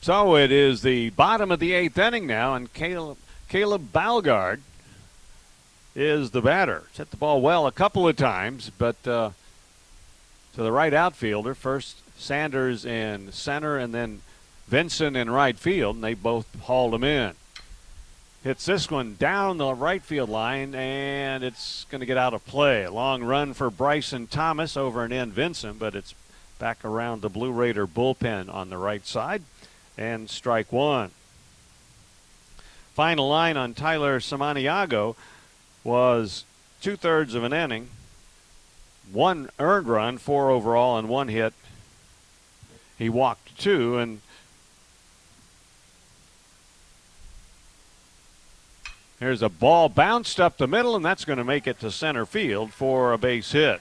So 0.01 0.37
it 0.37 0.53
is 0.53 0.83
the 0.83 1.11
bottom 1.11 1.51
of 1.51 1.61
the 1.61 1.73
eighth 1.73 1.99
inning 1.99 2.27
now, 2.27 2.55
and 2.55 2.73
Caleb, 2.73 3.19
Caleb 3.49 3.93
Balgaard 3.93 4.61
is 5.97 6.31
the 6.31 6.43
batter. 6.43 6.85
Set 6.93 7.11
the 7.11 7.17
ball 7.17 7.41
well 7.41 7.67
a 7.67 7.73
couple 7.73 8.07
of 8.07 8.17
times, 8.17 8.71
but 8.77 8.97
uh, 9.09 9.31
to 10.55 10.63
the 10.63 10.71
right 10.71 10.93
outfielder. 10.93 11.55
First 11.55 11.97
Sanders 12.19 12.85
in 12.85 13.33
center, 13.33 13.79
and 13.79 13.95
then 13.95 14.21
Vincent 14.69 15.17
in 15.17 15.31
right 15.31 15.59
field, 15.59 15.97
and 15.97 16.05
they 16.05 16.15
both 16.15 16.47
hauled 16.61 16.95
him 16.95 17.05
in. 17.05 17.33
Hits 18.45 18.67
this 18.67 18.91
one 18.91 19.17
down 19.19 19.59
the 19.59 19.75
right 19.75 20.03
field 20.03 20.29
line, 20.29 20.75
and 20.75 21.43
it's 21.43 21.87
going 21.91 22.01
to 22.01 22.07
get 22.07 22.19
out 22.19 22.35
of 22.35 22.47
play. 22.47 22.85
A 22.85 22.91
long 22.91 23.25
run 23.25 23.55
for 23.55 23.71
Bryson 23.71 24.27
Thomas 24.27 24.77
over 24.77 25.03
and 25.03 25.13
in 25.13 25.33
Vincent, 25.33 25.79
but 25.79 25.95
it's 25.95 26.15
back 26.59 26.85
around 26.85 27.23
the 27.23 27.29
Blue 27.29 27.53
Raider 27.53 27.87
bullpen 27.87 28.53
on 28.53 28.71
the 28.71 28.79
right 28.79 29.07
side, 29.07 29.43
and 29.97 30.29
strike 30.29 30.71
one. 30.73 31.11
Final 32.95 33.29
line 33.29 33.57
on 33.57 33.75
Tyler 33.75 34.21
Samaniego 34.21 35.17
was 35.87 36.45
two 36.83 36.97
thirds 36.97 37.35
of 37.35 37.45
an 37.45 37.53
inning, 37.53 37.89
one 39.13 39.49
earned 39.59 39.87
run, 39.87 40.19
four 40.19 40.51
overall, 40.51 40.99
and 40.99 41.09
one 41.09 41.29
hit. 41.29 41.55
He 42.99 43.09
walked 43.09 43.59
two, 43.59 43.97
and 43.97 44.21
Here's 49.19 49.41
a 49.41 49.49
ball 49.49 49.89
bounced 49.89 50.39
up 50.39 50.59
the 50.59 50.67
middle, 50.67 50.95
and 50.95 51.03
that's 51.03 51.25
going 51.25 51.39
to 51.39 51.45
make 51.45 51.67
it 51.67 51.81
to 51.81 51.91
center 51.91 52.27
field 52.27 52.73
for 52.73 53.15
a 53.15 53.19
base 53.19 53.53
hit. 53.53 53.81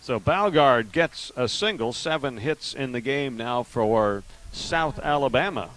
So 0.00 0.18
Balgaard 0.18 0.90
gets 0.90 1.30
a 1.36 1.48
single, 1.48 1.92
seven 1.92 2.38
hits 2.38 2.74
in 2.74 2.90
the 2.90 3.00
game 3.00 3.36
now 3.36 3.62
for 3.62 4.24
South 4.50 4.98
Alabama. 4.98 5.70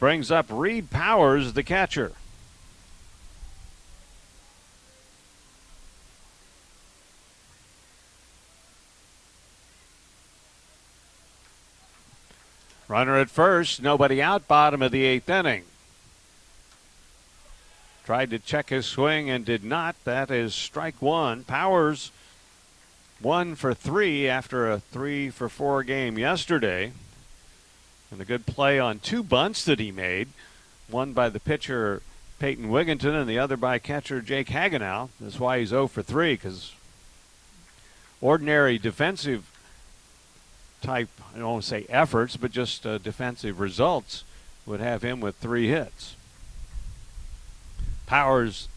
Brings 0.00 0.30
up 0.30 0.46
Reed 0.48 0.90
Powers, 0.90 1.52
the 1.52 1.62
catcher. 1.62 2.12
Runner 12.88 13.18
at 13.18 13.30
first, 13.30 13.82
nobody 13.82 14.20
out, 14.20 14.48
bottom 14.48 14.80
of 14.80 14.90
the 14.90 15.04
eighth 15.04 15.28
inning. 15.28 15.64
Tried 18.06 18.30
to 18.30 18.38
check 18.38 18.70
his 18.70 18.86
swing 18.86 19.28
and 19.28 19.44
did 19.44 19.62
not. 19.62 19.94
That 20.04 20.30
is 20.30 20.54
strike 20.54 21.00
one. 21.00 21.44
Powers 21.44 22.10
one 23.20 23.54
for 23.54 23.74
three 23.74 24.26
after 24.26 24.68
a 24.68 24.80
three 24.80 25.28
for 25.28 25.50
four 25.50 25.84
game 25.84 26.18
yesterday. 26.18 26.92
And 28.10 28.20
a 28.20 28.24
good 28.24 28.46
play 28.46 28.78
on 28.78 28.98
two 28.98 29.22
bunts 29.22 29.64
that 29.64 29.78
he 29.78 29.92
made, 29.92 30.28
one 30.88 31.12
by 31.12 31.28
the 31.28 31.38
pitcher 31.38 32.02
Peyton 32.40 32.70
Wigginton 32.70 33.14
and 33.14 33.28
the 33.28 33.38
other 33.38 33.56
by 33.56 33.78
catcher 33.78 34.20
Jake 34.20 34.48
Hagenow. 34.48 35.10
That's 35.20 35.38
why 35.38 35.60
he's 35.60 35.68
0 35.68 35.86
for 35.86 36.02
3 36.02 36.34
because 36.34 36.74
ordinary 38.20 38.78
defensive 38.78 39.50
type, 40.80 41.10
I 41.34 41.38
don't 41.38 41.50
want 41.50 41.62
to 41.62 41.68
say 41.68 41.86
efforts, 41.88 42.36
but 42.36 42.50
just 42.50 42.86
uh, 42.86 42.98
defensive 42.98 43.60
results 43.60 44.24
would 44.66 44.80
have 44.80 45.02
him 45.02 45.20
with 45.20 45.36
three 45.36 45.68
hits. 45.68 46.16
Powers 48.06 48.68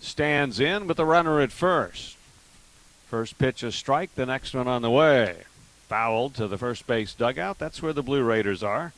stands 0.00 0.58
in 0.58 0.86
with 0.86 0.96
the 0.96 1.04
runner 1.04 1.40
at 1.40 1.52
first. 1.52 2.16
First 3.08 3.38
pitch 3.38 3.62
a 3.62 3.70
strike, 3.70 4.14
the 4.14 4.26
next 4.26 4.54
one 4.54 4.66
on 4.66 4.82
the 4.82 4.90
way 4.90 5.44
fouled 5.88 6.34
to 6.34 6.48
the 6.48 6.58
first 6.58 6.86
base 6.86 7.14
dugout. 7.14 7.58
That's 7.58 7.82
where 7.82 7.92
the 7.92 8.02
Blue 8.02 8.22
Raiders 8.22 8.62
are. 8.62 8.92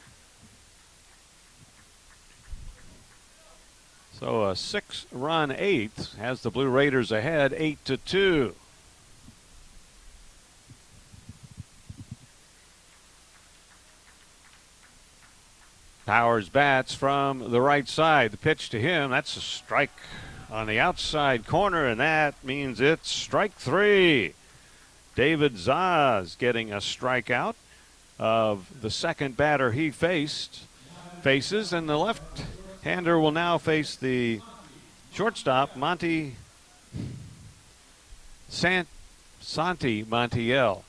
So 4.18 4.47
a 4.47 4.57
six-run 4.57 5.52
eighth 5.52 6.18
has 6.18 6.42
the 6.42 6.50
Blue 6.50 6.68
Raiders 6.68 7.12
ahead, 7.12 7.55
eight 7.57 7.84
to 7.84 7.97
two. 7.97 8.55
Powers 16.05 16.49
bats 16.49 16.94
from 16.94 17.50
the 17.50 17.60
right 17.60 17.86
side. 17.86 18.33
The 18.33 18.39
pitch 18.39 18.70
to 18.70 18.81
him, 18.81 19.10
that's 19.10 19.36
a 19.36 19.41
strike 19.41 19.92
on 20.50 20.67
the 20.67 20.81
outside 20.81 21.47
corner, 21.47 21.86
and 21.86 22.00
that 22.00 22.42
means 22.42 22.81
it's 22.81 23.10
strike 23.10 23.52
three. 23.52 24.33
David 25.19 25.55
Zaz 25.55 26.39
getting 26.39 26.73
a 26.73 26.77
strikeout 26.77 27.57
of 28.21 28.71
the 28.81 28.89
second 28.89 29.37
batter 29.37 29.73
he 29.73 29.91
faced 29.91 30.61
faces, 31.23 31.73
and 31.73 31.89
the 31.89 31.97
left 31.97 32.45
hander 32.85 33.19
will 33.19 33.33
now 33.33 33.59
face 33.59 33.97
the 33.97 34.41
shortstop 35.13 35.75
Monty 35.75 36.37
Sant 38.49 38.87
Santi 39.41 40.05
Montiel. 40.05 40.85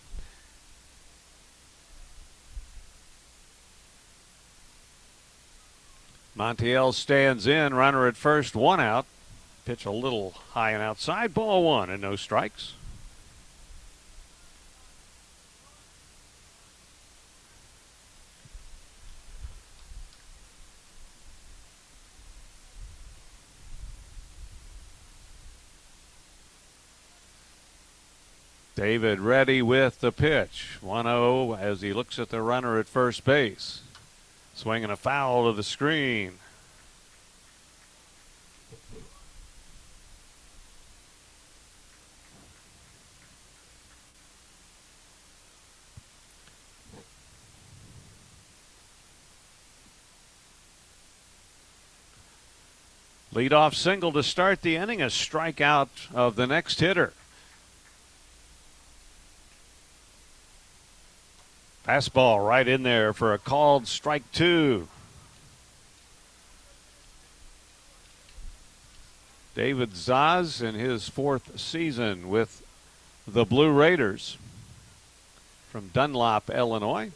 Montiel 6.37 6.93
stands 6.93 7.47
in, 7.47 7.73
runner 7.73 8.05
at 8.05 8.15
first, 8.15 8.55
one 8.55 8.79
out. 8.79 9.07
Pitch 9.65 9.87
a 9.87 9.91
little 9.91 10.35
high 10.51 10.69
and 10.69 10.83
outside, 10.83 11.33
ball 11.33 11.63
one, 11.63 11.89
and 11.89 12.03
no 12.03 12.15
strikes. 12.15 12.73
David 28.79 29.19
ready 29.19 29.61
with 29.61 29.99
the 29.99 30.13
pitch. 30.13 30.77
1 30.79 31.03
0 31.03 31.53
as 31.55 31.81
he 31.81 31.91
looks 31.91 32.17
at 32.17 32.29
the 32.29 32.41
runner 32.41 32.79
at 32.79 32.87
first 32.87 33.25
base. 33.25 33.81
Swinging 34.53 34.89
a 34.89 34.95
foul 34.95 35.51
to 35.51 35.53
the 35.53 35.63
screen. 35.63 36.35
Leadoff 53.33 53.75
single 53.75 54.13
to 54.13 54.23
start 54.23 54.61
the 54.61 54.77
inning, 54.77 55.01
a 55.01 55.07
strikeout 55.07 55.89
of 56.13 56.37
the 56.37 56.47
next 56.47 56.79
hitter. 56.79 57.11
Fastball 61.89 62.47
right 62.47 62.67
in 62.67 62.83
there 62.83 63.13
for 63.13 63.33
a 63.33 63.39
called 63.39 63.87
strike 63.87 64.31
two. 64.31 64.87
David 69.55 69.93
Zaz 69.93 70.61
in 70.61 70.75
his 70.75 71.09
fourth 71.09 71.59
season 71.59 72.29
with 72.29 72.63
the 73.27 73.43
Blue 73.43 73.71
Raiders 73.71 74.37
from 75.71 75.87
Dunlap, 75.87 76.51
Illinois. 76.51 77.09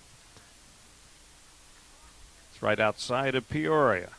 It's 2.51 2.63
right 2.63 2.79
outside 2.79 3.35
of 3.35 3.47
Peoria. 3.47 4.09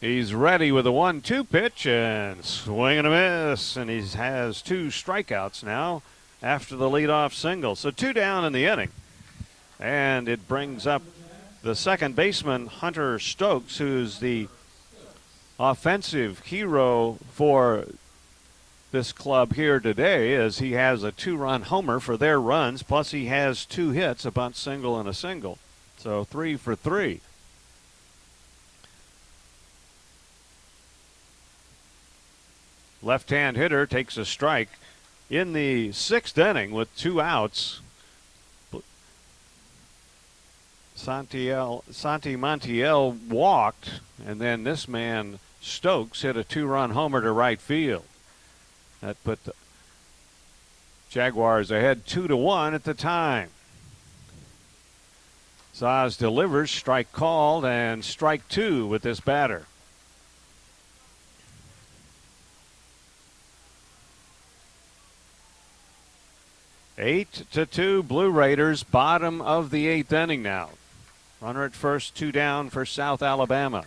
He's 0.00 0.32
ready 0.32 0.72
with 0.72 0.86
a 0.86 0.92
one 0.92 1.20
two 1.20 1.44
pitch 1.44 1.86
and 1.86 2.42
swing 2.42 2.96
and 2.96 3.06
a 3.06 3.10
miss, 3.50 3.76
and 3.76 3.90
he 3.90 4.00
has 4.16 4.62
two 4.62 4.86
strikeouts 4.86 5.62
now 5.62 6.00
after 6.42 6.76
the 6.76 6.90
leadoff 6.90 7.32
single. 7.32 7.76
So 7.76 7.90
two 7.90 8.12
down 8.12 8.44
in 8.44 8.52
the 8.52 8.66
inning. 8.66 8.90
And 9.78 10.28
it 10.28 10.48
brings 10.48 10.86
up 10.86 11.02
the 11.62 11.74
second 11.74 12.16
baseman, 12.16 12.66
Hunter 12.66 13.18
Stokes, 13.18 13.78
who's 13.78 14.18
the 14.18 14.48
offensive 15.58 16.40
hero 16.40 17.18
for 17.30 17.86
this 18.90 19.12
club 19.12 19.54
here 19.54 19.80
today, 19.80 20.34
as 20.34 20.58
he 20.58 20.72
has 20.72 21.02
a 21.02 21.12
two 21.12 21.36
run 21.36 21.62
homer 21.62 21.98
for 21.98 22.16
their 22.16 22.40
runs, 22.40 22.82
plus 22.82 23.12
he 23.12 23.26
has 23.26 23.64
two 23.64 23.90
hits, 23.90 24.24
a 24.24 24.30
bunt 24.30 24.56
single 24.56 24.98
and 24.98 25.08
a 25.08 25.14
single. 25.14 25.58
So 25.96 26.24
three 26.24 26.56
for 26.56 26.74
three. 26.74 27.20
left 33.02 33.30
hand 33.30 33.56
hitter 33.56 33.86
takes 33.86 34.16
a 34.16 34.24
strike 34.24 34.70
in 35.32 35.54
the 35.54 35.90
sixth 35.92 36.36
inning 36.36 36.72
with 36.72 36.94
two 36.94 37.18
outs. 37.18 37.80
Santiel, 40.94 41.82
Santi 41.90 42.36
Montiel 42.36 43.18
walked, 43.28 44.00
and 44.24 44.38
then 44.38 44.62
this 44.62 44.86
man, 44.86 45.38
Stokes, 45.60 46.20
hit 46.20 46.36
a 46.36 46.44
two 46.44 46.66
run 46.66 46.90
homer 46.90 47.22
to 47.22 47.32
right 47.32 47.58
field. 47.58 48.04
That 49.00 49.24
put 49.24 49.42
the 49.44 49.54
Jaguars 51.08 51.70
ahead 51.70 52.06
two 52.06 52.28
to 52.28 52.36
one 52.36 52.74
at 52.74 52.84
the 52.84 52.94
time. 52.94 53.48
Zaz 55.74 56.18
delivers, 56.18 56.70
strike 56.70 57.10
called, 57.10 57.64
and 57.64 58.04
strike 58.04 58.46
two 58.48 58.86
with 58.86 59.00
this 59.00 59.20
batter. 59.20 59.64
Eight 66.98 67.44
to 67.52 67.64
two, 67.64 68.02
Blue 68.02 68.30
Raiders, 68.30 68.82
bottom 68.82 69.40
of 69.40 69.70
the 69.70 69.86
eighth 69.86 70.12
inning 70.12 70.42
now. 70.42 70.70
Runner 71.40 71.64
at 71.64 71.72
first, 71.72 72.14
two 72.14 72.30
down 72.30 72.68
for 72.68 72.84
South 72.84 73.22
Alabama. 73.22 73.84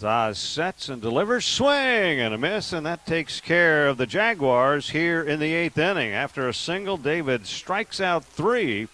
Zaz 0.00 0.36
sets 0.36 0.88
and 0.88 1.02
delivers, 1.02 1.44
swing 1.44 2.20
and 2.20 2.32
a 2.32 2.38
miss, 2.38 2.72
and 2.72 2.86
that 2.86 3.04
takes 3.04 3.40
care 3.40 3.88
of 3.88 3.98
the 3.98 4.06
Jaguars 4.06 4.90
here 4.90 5.22
in 5.22 5.40
the 5.40 5.52
eighth 5.52 5.76
inning. 5.76 6.12
After 6.12 6.48
a 6.48 6.54
single, 6.54 6.96
David 6.96 7.46
strikes 7.46 8.00
out 8.00 8.24
three, 8.24 8.86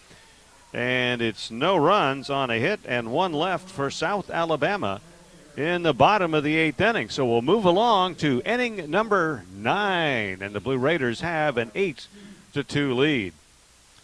and 0.73 1.21
it's 1.21 1.51
no 1.51 1.77
runs 1.77 2.29
on 2.29 2.49
a 2.49 2.57
hit 2.57 2.79
and 2.85 3.11
one 3.11 3.33
left 3.33 3.69
for 3.69 3.91
South 3.91 4.31
Alabama 4.31 4.99
in 5.57 5.81
the 5.81 5.93
bottom 5.93 6.35
of 6.35 6.43
the 6.43 6.55
eighth 6.55 6.79
inning. 6.79 7.09
So 7.09 7.25
we'll 7.25 7.41
move 7.41 7.65
along 7.65 8.15
to 8.15 8.41
inning 8.45 8.89
number 8.89 9.43
nine, 9.53 10.41
and 10.41 10.53
the 10.53 10.59
Blue 10.59 10.77
Raiders 10.77 11.21
have 11.21 11.57
an 11.57 11.71
eight 11.73 12.07
to 12.53 12.63
two 12.63 12.93
lead. 12.93 13.33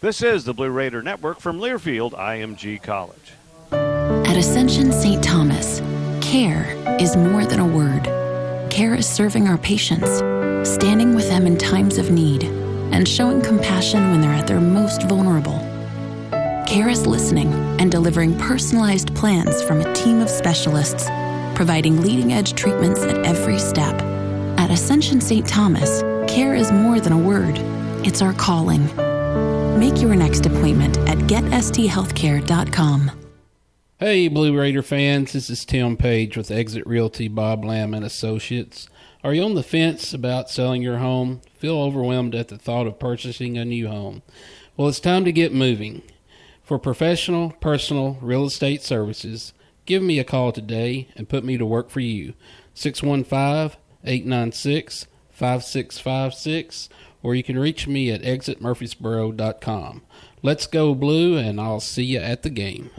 This 0.00 0.20
is 0.20 0.44
the 0.44 0.52
Blue 0.52 0.70
Raider 0.70 1.00
Network 1.00 1.40
from 1.40 1.60
Learfield 1.60 2.12
IMG 2.12 2.82
College. 2.82 3.32
At 3.72 4.36
Ascension 4.36 4.92
St. 4.92 5.22
Thomas, 5.22 5.80
care 6.20 6.76
is 7.00 7.16
more 7.16 7.46
than 7.46 7.60
a 7.60 7.66
word. 7.66 8.04
Care 8.70 8.94
is 8.94 9.08
serving 9.08 9.48
our 9.48 9.56
patients, 9.56 10.18
standing 10.68 11.14
with 11.14 11.28
them 11.28 11.46
in 11.46 11.56
times 11.56 11.96
of 11.96 12.10
need, 12.10 12.44
and 12.92 13.08
showing 13.08 13.40
compassion 13.40 14.10
when 14.10 14.20
they're 14.20 14.32
at 14.32 14.48
their 14.48 14.60
most 14.60 15.04
vulnerable. 15.04 15.60
Care 16.66 16.88
is 16.88 17.06
listening 17.06 17.52
and 17.80 17.90
delivering 17.90 18.36
personalized 18.38 19.14
plans 19.14 19.62
from 19.62 19.80
a 19.80 19.94
team 19.94 20.20
of 20.20 20.28
specialists, 20.28 21.06
providing 21.54 22.02
leading 22.02 22.32
edge 22.32 22.54
treatments 22.54 23.02
at 23.02 23.24
every 23.24 23.58
step. 23.58 23.94
At 24.58 24.70
Ascension 24.70 25.20
St. 25.20 25.46
Thomas, 25.46 26.02
care 26.26 26.54
is 26.54 26.72
more 26.72 27.00
than 27.00 27.12
a 27.12 27.18
word, 27.18 27.58
it's 28.06 28.22
our 28.22 28.32
calling. 28.32 28.84
Make 29.78 30.00
your 30.00 30.14
next 30.14 30.46
appointment 30.46 30.96
at 31.08 31.18
getsthealthcare.com. 31.18 33.10
Hey, 33.98 34.28
Blue 34.28 34.58
Raider 34.58 34.82
fans, 34.82 35.32
this 35.32 35.48
is 35.48 35.64
Tim 35.64 35.96
Page 35.96 36.36
with 36.36 36.50
Exit 36.50 36.86
Realty 36.86 37.28
Bob 37.28 37.64
Lamb 37.64 37.94
and 37.94 38.04
Associates. 38.04 38.88
Are 39.22 39.32
you 39.32 39.42
on 39.42 39.54
the 39.54 39.62
fence 39.62 40.12
about 40.12 40.50
selling 40.50 40.82
your 40.82 40.98
home? 40.98 41.40
Feel 41.56 41.78
overwhelmed 41.78 42.34
at 42.34 42.48
the 42.48 42.58
thought 42.58 42.86
of 42.86 42.98
purchasing 42.98 43.56
a 43.56 43.64
new 43.64 43.88
home? 43.88 44.22
Well, 44.76 44.88
it's 44.88 45.00
time 45.00 45.24
to 45.24 45.32
get 45.32 45.54
moving. 45.54 46.02
For 46.62 46.78
professional, 46.78 47.52
personal 47.60 48.18
real 48.20 48.44
estate 48.44 48.82
services, 48.82 49.54
give 49.86 50.02
me 50.02 50.18
a 50.18 50.24
call 50.24 50.52
today 50.52 51.08
and 51.16 51.28
put 51.28 51.44
me 51.44 51.56
to 51.56 51.66
work 51.66 51.90
for 51.90 52.00
you. 52.00 52.34
615 52.74 53.78
896 54.04 55.06
5656, 55.30 56.88
or 57.22 57.34
you 57.34 57.42
can 57.42 57.58
reach 57.58 57.86
me 57.88 58.10
at 58.10 58.22
exitmurfreesboro.com. 58.22 60.02
Let's 60.42 60.66
go, 60.66 60.94
Blue, 60.94 61.36
and 61.36 61.60
I'll 61.60 61.80
see 61.80 62.04
you 62.04 62.20
at 62.20 62.42
the 62.42 62.50
game. 62.50 62.90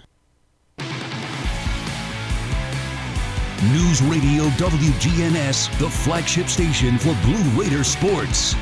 News 3.71 4.01
Radio 4.01 4.43
WGNS, 4.57 5.79
the 5.79 5.89
flagship 5.89 6.47
station 6.47 6.97
for 6.97 7.15
Blue 7.23 7.61
Raider 7.61 7.83
sports. 7.83 8.53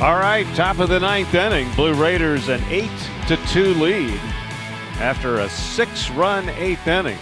All 0.00 0.16
right, 0.16 0.46
top 0.56 0.80
of 0.80 0.88
the 0.88 0.98
ninth 0.98 1.32
inning. 1.32 1.70
Blue 1.76 1.94
Raiders 1.94 2.48
an 2.48 2.62
eight 2.68 2.90
to 3.28 3.36
two 3.46 3.74
lead 3.74 4.20
after 5.02 5.40
a 5.40 5.48
six-run 5.48 6.48
eighth 6.50 6.86
inning. 6.86 7.18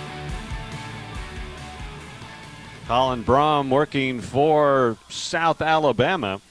Colin 2.87 3.23
Brom 3.23 3.71
working 3.71 4.21
for 4.21 4.99
South 5.09 5.63
Alabama, 5.63 6.43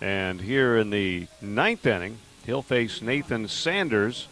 and 0.00 0.40
here 0.40 0.76
in 0.76 0.90
the 0.90 1.28
ninth 1.40 1.86
inning, 1.86 2.18
he'll 2.44 2.62
face 2.62 3.00
Nathan 3.00 3.46
Sanders, 3.46 4.26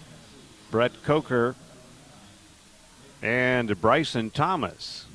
Brett 0.73 1.05
Coker, 1.05 1.55
and 3.23 3.81
Bryson 3.81 4.31
Thomas. 4.31 5.07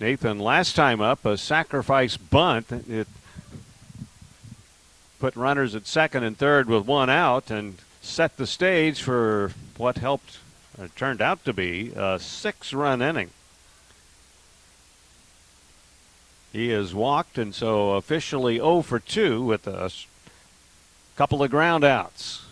Nathan, 0.00 0.38
last 0.38 0.74
time 0.74 1.02
up, 1.02 1.26
a 1.26 1.36
sacrifice 1.36 2.16
bunt. 2.16 2.72
It 2.72 3.08
put 5.18 5.36
runners 5.36 5.74
at 5.74 5.86
second 5.86 6.24
and 6.24 6.38
third 6.38 6.66
with 6.66 6.86
one 6.86 7.10
out 7.10 7.50
and 7.50 7.76
set 8.06 8.36
the 8.36 8.46
stage 8.46 9.02
for 9.02 9.52
what 9.76 9.98
helped, 9.98 10.38
turned 10.94 11.20
out 11.20 11.44
to 11.44 11.52
be, 11.52 11.92
a 11.96 12.18
six 12.18 12.72
run 12.72 13.02
inning. 13.02 13.30
He 16.52 16.70
has 16.70 16.94
walked 16.94 17.36
and 17.36 17.54
so 17.54 17.92
officially 17.92 18.56
0 18.56 18.82
for 18.82 18.98
2 18.98 19.42
with 19.42 19.66
a 19.66 19.90
couple 21.16 21.42
of 21.42 21.50
ground 21.50 21.84
outs. 21.84 22.46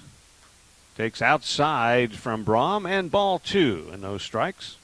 Takes 0.97 1.23
outside 1.23 2.13
from 2.13 2.45
Brom 2.45 2.87
and 2.87 3.11
ball 3.11 3.39
two 3.39 3.89
and 3.93 4.03
those 4.03 4.23
strikes. 4.23 4.77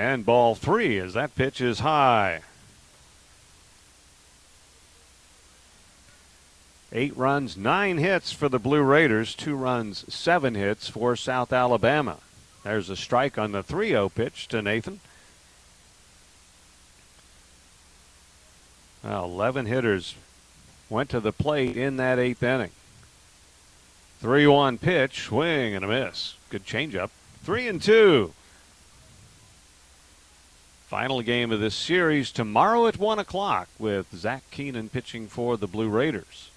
And 0.00 0.24
ball 0.24 0.54
three 0.54 0.98
as 0.98 1.12
that 1.12 1.34
pitch 1.34 1.60
is 1.60 1.80
high. 1.80 2.40
Eight 6.90 7.14
runs, 7.14 7.54
nine 7.54 7.98
hits 7.98 8.32
for 8.32 8.48
the 8.48 8.58
Blue 8.58 8.80
Raiders, 8.80 9.34
two 9.34 9.54
runs, 9.54 10.06
seven 10.12 10.54
hits 10.54 10.88
for 10.88 11.16
South 11.16 11.52
Alabama. 11.52 12.16
There's 12.64 12.88
a 12.88 12.96
strike 12.96 13.36
on 13.36 13.52
the 13.52 13.62
3 13.62 13.90
0 13.90 14.08
pitch 14.08 14.48
to 14.48 14.62
Nathan. 14.62 15.00
Well, 19.04 19.26
11 19.26 19.66
hitters 19.66 20.14
went 20.88 21.10
to 21.10 21.20
the 21.20 21.32
plate 21.32 21.76
in 21.76 21.98
that 21.98 22.18
eighth 22.18 22.42
inning. 22.42 22.72
3 24.20 24.46
1 24.46 24.78
pitch, 24.78 25.24
swing 25.24 25.74
and 25.74 25.84
a 25.84 25.88
miss. 25.88 26.36
Good 26.48 26.64
changeup. 26.64 27.10
3 27.44 27.68
and 27.68 27.82
2. 27.82 28.32
Final 30.90 31.22
game 31.22 31.52
of 31.52 31.60
this 31.60 31.76
series 31.76 32.32
tomorrow 32.32 32.88
at 32.88 32.98
1 32.98 33.20
o'clock 33.20 33.68
with 33.78 34.12
Zach 34.12 34.42
Keenan 34.50 34.88
pitching 34.88 35.28
for 35.28 35.56
the 35.56 35.68
Blue 35.68 35.88
Raiders. 35.88 36.50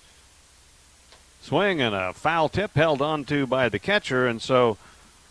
Swing 1.39 1.79
and 1.79 1.93
a 1.93 2.13
foul 2.13 2.49
tip 2.49 2.73
held 2.73 2.99
onto 2.99 3.45
by 3.45 3.69
the 3.69 3.77
catcher, 3.77 4.25
and 4.25 4.41
so 4.41 4.79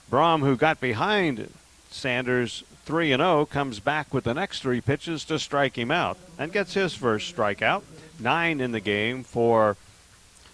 Brom, 0.09 0.43
who 0.43 0.55
got 0.55 0.81
behind 0.81 1.53
Sanders 1.91 2.63
3 2.85 3.09
0, 3.09 3.45
comes 3.47 3.81
back 3.81 4.15
with 4.15 4.23
the 4.23 4.35
next 4.35 4.63
three 4.63 4.81
pitches 4.81 5.25
to 5.25 5.41
strike 5.41 5.77
him 5.77 5.91
out 5.91 6.17
and 6.39 6.53
gets 6.53 6.75
his 6.75 6.95
first 6.95 7.35
strikeout. 7.35 7.83
Nine 8.21 8.61
in 8.61 8.71
the 8.71 8.79
game 8.79 9.25
for 9.25 9.77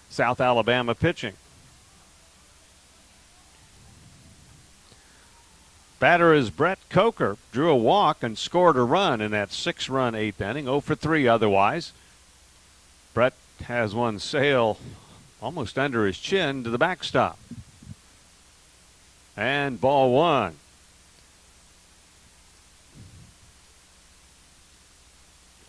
South 0.09 0.41
Alabama 0.41 0.95
pitching. 0.95 1.35
Batter 5.99 6.33
is 6.33 6.49
Brett 6.49 6.79
Coker. 6.89 7.37
Drew 7.51 7.69
a 7.69 7.75
walk 7.75 8.23
and 8.23 8.37
scored 8.37 8.77
a 8.77 8.83
run 8.83 9.19
in 9.19 9.31
that 9.31 9.51
six 9.51 9.89
run 9.89 10.15
eighth 10.15 10.39
inning. 10.39 10.65
0 10.65 10.79
for 10.79 10.95
3 10.95 11.27
otherwise. 11.27 11.91
Brett 13.13 13.33
has 13.63 13.93
one 13.93 14.17
sail 14.17 14.79
almost 15.41 15.77
under 15.77 16.05
his 16.05 16.17
chin 16.17 16.63
to 16.63 16.69
the 16.69 16.77
backstop. 16.77 17.37
And 19.35 19.79
ball 19.81 20.13
one. 20.13 20.55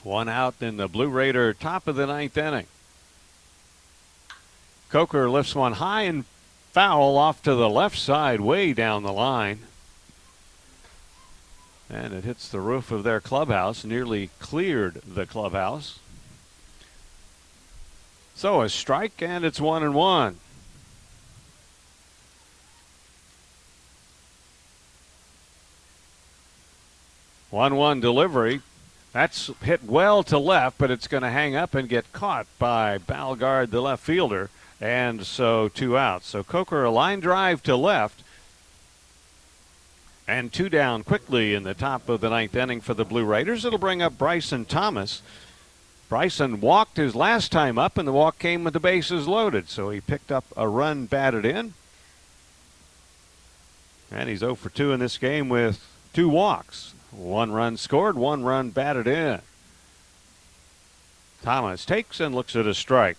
One 0.05 0.28
out 0.28 0.55
in 0.60 0.76
the 0.76 0.89
Blue 0.89 1.09
Raider 1.09 1.52
top 1.52 1.89
of 1.89 1.97
the 1.97 2.07
ninth 2.07 2.39
inning. 2.39 2.67
Coker 4.91 5.28
lifts 5.28 5.55
one 5.55 5.75
high 5.75 6.02
and 6.02 6.25
foul 6.73 7.17
off 7.17 7.42
to 7.42 7.55
the 7.55 7.68
left 7.68 7.99
side, 7.99 8.41
way 8.41 8.73
down 8.73 9.02
the 9.02 9.12
line. 9.12 9.60
And 11.93 12.15
it 12.15 12.25
hits 12.25 12.49
the 12.49 12.60
roof 12.60 12.93
of 12.93 13.02
their 13.02 13.20
clubhouse, 13.20 13.85
nearly 13.85 14.31
cleared 14.39 15.02
the 15.07 15.27
clubhouse. 15.27 15.99
So 18.35 18.62
a 18.62 18.69
strike, 18.69 19.20
and 19.20 19.44
it's 19.44 19.60
one 19.60 19.83
and 19.83 19.94
one. 19.94 20.36
One 27.51 27.75
one 27.75 27.99
delivery. 27.99 28.60
That's 29.12 29.51
hit 29.60 29.83
well 29.83 30.23
to 30.23 30.39
left, 30.39 30.78
but 30.78 30.93
it's 30.93 31.09
going 31.09 31.25
to 31.25 31.31
hang 31.31 31.57
up 31.57 31.75
and 31.75 31.89
get 31.89 32.12
caught 32.12 32.47
by 32.60 32.99
Balgaard, 32.99 33.70
the 33.70 33.81
left 33.81 34.05
fielder. 34.05 34.51
And 34.81 35.27
so 35.27 35.69
two 35.69 35.99
outs. 35.99 36.28
So 36.28 36.44
Coker 36.44 36.85
a 36.85 36.91
line 36.91 37.19
drive 37.19 37.62
to 37.65 37.75
left. 37.75 38.23
And 40.31 40.52
two 40.52 40.68
down 40.68 41.02
quickly 41.02 41.55
in 41.55 41.65
the 41.65 41.75
top 41.75 42.09
of 42.09 42.20
the 42.20 42.31
ninth 42.31 42.55
inning 42.55 42.81
for 42.81 42.94
the 42.94 43.05
Blue 43.05 43.25
Raiders. 43.25 43.65
It'll 43.65 43.81
bring 43.81 44.00
up 44.00 44.17
Bryson 44.17 44.65
Thomas. 44.65 45.23
Bryson 46.09 46.60
walked 46.60 46.99
his 46.99 47.17
last 47.17 47.50
time 47.50 47.81
up, 47.81 47.99
and 47.99 48.07
the 48.07 48.12
walk 48.12 48.39
came 48.39 48.62
with 48.62 48.73
the 48.73 48.78
bases 48.78 49.26
loaded. 49.26 49.68
So 49.68 49.91
he 49.91 50.00
picked 50.00 50.31
up 50.31 50.44
a 50.57 50.68
run 50.68 51.07
batted 51.07 51.44
in. 51.44 51.75
And 54.12 54.28
he's 54.28 54.39
0 54.39 54.55
for 54.55 54.70
2 54.70 54.92
in 54.92 55.00
this 55.00 55.18
game 55.18 55.49
with 55.49 55.84
two 56.12 56.28
walks. 56.28 56.94
One 57.10 57.50
run 57.50 57.76
scored, 57.76 58.17
one 58.17 58.44
run 58.44 58.70
batted 58.70 59.09
in. 59.09 59.41
Thomas 61.42 61.84
takes 61.84 62.20
and 62.20 62.36
looks 62.36 62.55
at 62.55 62.68
a 62.68 62.75
strike. 62.75 63.18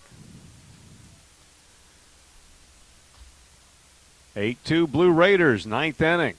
8 4.34 4.56
2 4.64 4.86
Blue 4.86 5.12
Raiders, 5.12 5.66
ninth 5.66 6.00
inning. 6.00 6.36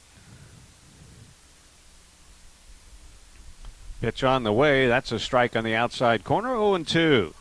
Pitch 4.03 4.21
on 4.21 4.43
the 4.43 4.51
way. 4.51 4.85
That's 4.85 5.13
a 5.13 5.17
strike 5.17 5.55
on 5.55 5.63
the 5.63 5.75
outside 5.75 6.25
corner. 6.25 6.49
0 6.49 6.77
2. 6.79 7.33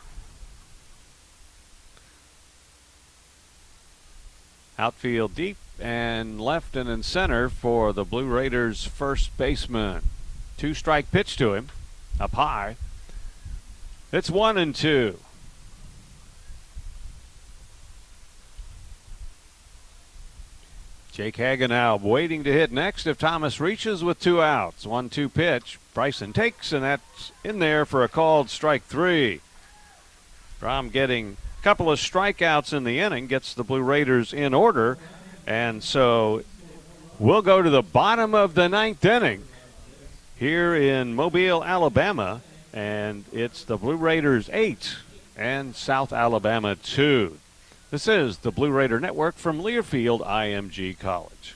Outfield 4.79 5.35
deep 5.35 5.57
and 5.77 6.39
left 6.39 6.77
and 6.77 6.89
in 6.89 7.03
center 7.03 7.49
for 7.49 7.91
the 7.91 8.05
Blue 8.05 8.27
Raiders 8.27 8.85
first 8.85 9.37
baseman. 9.37 10.03
Two 10.55 10.73
strike 10.73 11.11
pitch 11.11 11.35
to 11.35 11.53
him, 11.53 11.67
up 12.17 12.31
high. 12.31 12.77
It's 14.13 14.29
one 14.29 14.57
and 14.57 14.73
two. 14.73 15.19
Jake 21.11 21.35
Hagenow 21.35 21.99
waiting 21.99 22.45
to 22.45 22.53
hit 22.53 22.71
next 22.71 23.05
if 23.05 23.17
Thomas 23.17 23.59
reaches 23.59 24.01
with 24.01 24.21
two 24.21 24.41
outs. 24.41 24.87
One 24.87 25.09
two 25.09 25.27
pitch. 25.27 25.77
Bryson 25.93 26.33
takes, 26.33 26.71
and 26.71 26.83
that's 26.83 27.31
in 27.43 27.59
there 27.59 27.85
for 27.85 28.03
a 28.03 28.09
called 28.09 28.49
strike 28.49 28.83
three. 28.83 29.41
Rom 30.59 30.89
getting 30.89 31.37
a 31.59 31.63
couple 31.63 31.91
of 31.91 31.99
strikeouts 31.99 32.73
in 32.73 32.83
the 32.83 32.99
inning 32.99 33.27
gets 33.27 33.53
the 33.53 33.63
Blue 33.63 33.81
Raiders 33.81 34.33
in 34.33 34.53
order. 34.53 34.97
And 35.45 35.83
so 35.83 36.43
we'll 37.19 37.41
go 37.41 37.61
to 37.61 37.69
the 37.69 37.81
bottom 37.81 38.33
of 38.33 38.53
the 38.53 38.69
ninth 38.69 39.03
inning 39.03 39.43
here 40.37 40.73
in 40.73 41.15
Mobile, 41.15 41.63
Alabama. 41.63 42.41
And 42.73 43.25
it's 43.31 43.63
the 43.63 43.77
Blue 43.77 43.97
Raiders 43.97 44.49
8 44.51 44.95
and 45.37 45.75
South 45.75 46.13
Alabama 46.13 46.75
2. 46.75 47.37
This 47.91 48.07
is 48.07 48.39
the 48.39 48.51
Blue 48.51 48.71
Raider 48.71 48.99
Network 48.99 49.35
from 49.35 49.61
Learfield 49.61 50.25
IMG 50.25 50.97
College. 50.97 51.55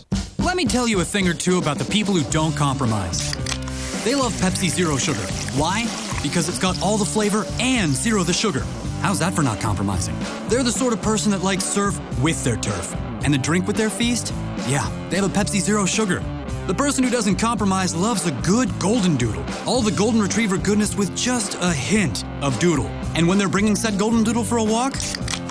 Let 0.39 0.55
me 0.55 0.65
tell 0.65 0.87
you 0.87 0.99
a 0.99 1.05
thing 1.05 1.27
or 1.27 1.33
two 1.33 1.57
about 1.57 1.77
the 1.77 1.85
people 1.85 2.13
who 2.13 2.29
don't 2.31 2.55
compromise. 2.55 3.33
They 4.03 4.15
love 4.15 4.33
Pepsi 4.33 4.69
Zero 4.69 4.97
Sugar. 4.97 5.21
Why? 5.55 5.85
Because 6.23 6.49
it's 6.49 6.59
got 6.59 6.81
all 6.81 6.97
the 6.97 7.05
flavor 7.05 7.45
and 7.59 7.91
zero 7.91 8.23
the 8.23 8.33
sugar. 8.33 8.63
How's 9.01 9.19
that 9.19 9.33
for 9.33 9.43
not 9.43 9.59
compromising? 9.59 10.15
They're 10.47 10.63
the 10.63 10.71
sort 10.71 10.93
of 10.93 11.01
person 11.01 11.31
that 11.31 11.41
likes 11.41 11.63
surf 11.63 11.99
with 12.21 12.43
their 12.43 12.57
turf. 12.57 12.95
And 13.23 13.33
the 13.33 13.37
drink 13.37 13.67
with 13.67 13.75
their 13.75 13.89
feast? 13.89 14.33
Yeah, 14.67 14.87
they 15.09 15.17
have 15.17 15.25
a 15.25 15.29
Pepsi 15.29 15.59
Zero 15.59 15.85
Sugar. 15.85 16.23
The 16.67 16.73
person 16.73 17.03
who 17.03 17.09
doesn't 17.09 17.37
compromise 17.37 17.95
loves 17.95 18.25
a 18.25 18.31
good 18.43 18.69
golden 18.79 19.17
doodle. 19.17 19.43
All 19.65 19.81
the 19.81 19.91
golden 19.91 20.21
retriever 20.21 20.57
goodness 20.57 20.95
with 20.95 21.15
just 21.15 21.57
a 21.61 21.71
hint 21.71 22.23
of 22.41 22.59
doodle. 22.59 22.87
And 23.15 23.27
when 23.27 23.37
they're 23.37 23.49
bringing 23.49 23.75
said 23.75 23.97
golden 23.97 24.23
doodle 24.23 24.43
for 24.43 24.57
a 24.57 24.63
walk, 24.63 24.93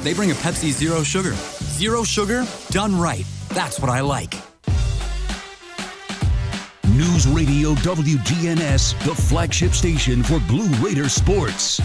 they 0.03 0.15
bring 0.15 0.31
a 0.31 0.35
Pepsi 0.35 0.71
Zero 0.71 1.03
Sugar. 1.03 1.35
Zero 1.35 2.05
sugar, 2.05 2.47
done 2.71 2.97
right. 2.97 3.25
That's 3.51 3.81
what 3.81 3.91
I 3.91 4.01
like. 4.01 4.35
News 6.89 7.27
Radio 7.27 7.75
WGNS, 7.75 9.05
the 9.05 9.15
flagship 9.15 9.73
station 9.73 10.23
for 10.23 10.39
Blue 10.41 10.69
Raider 10.85 11.09
sports. 11.09 11.81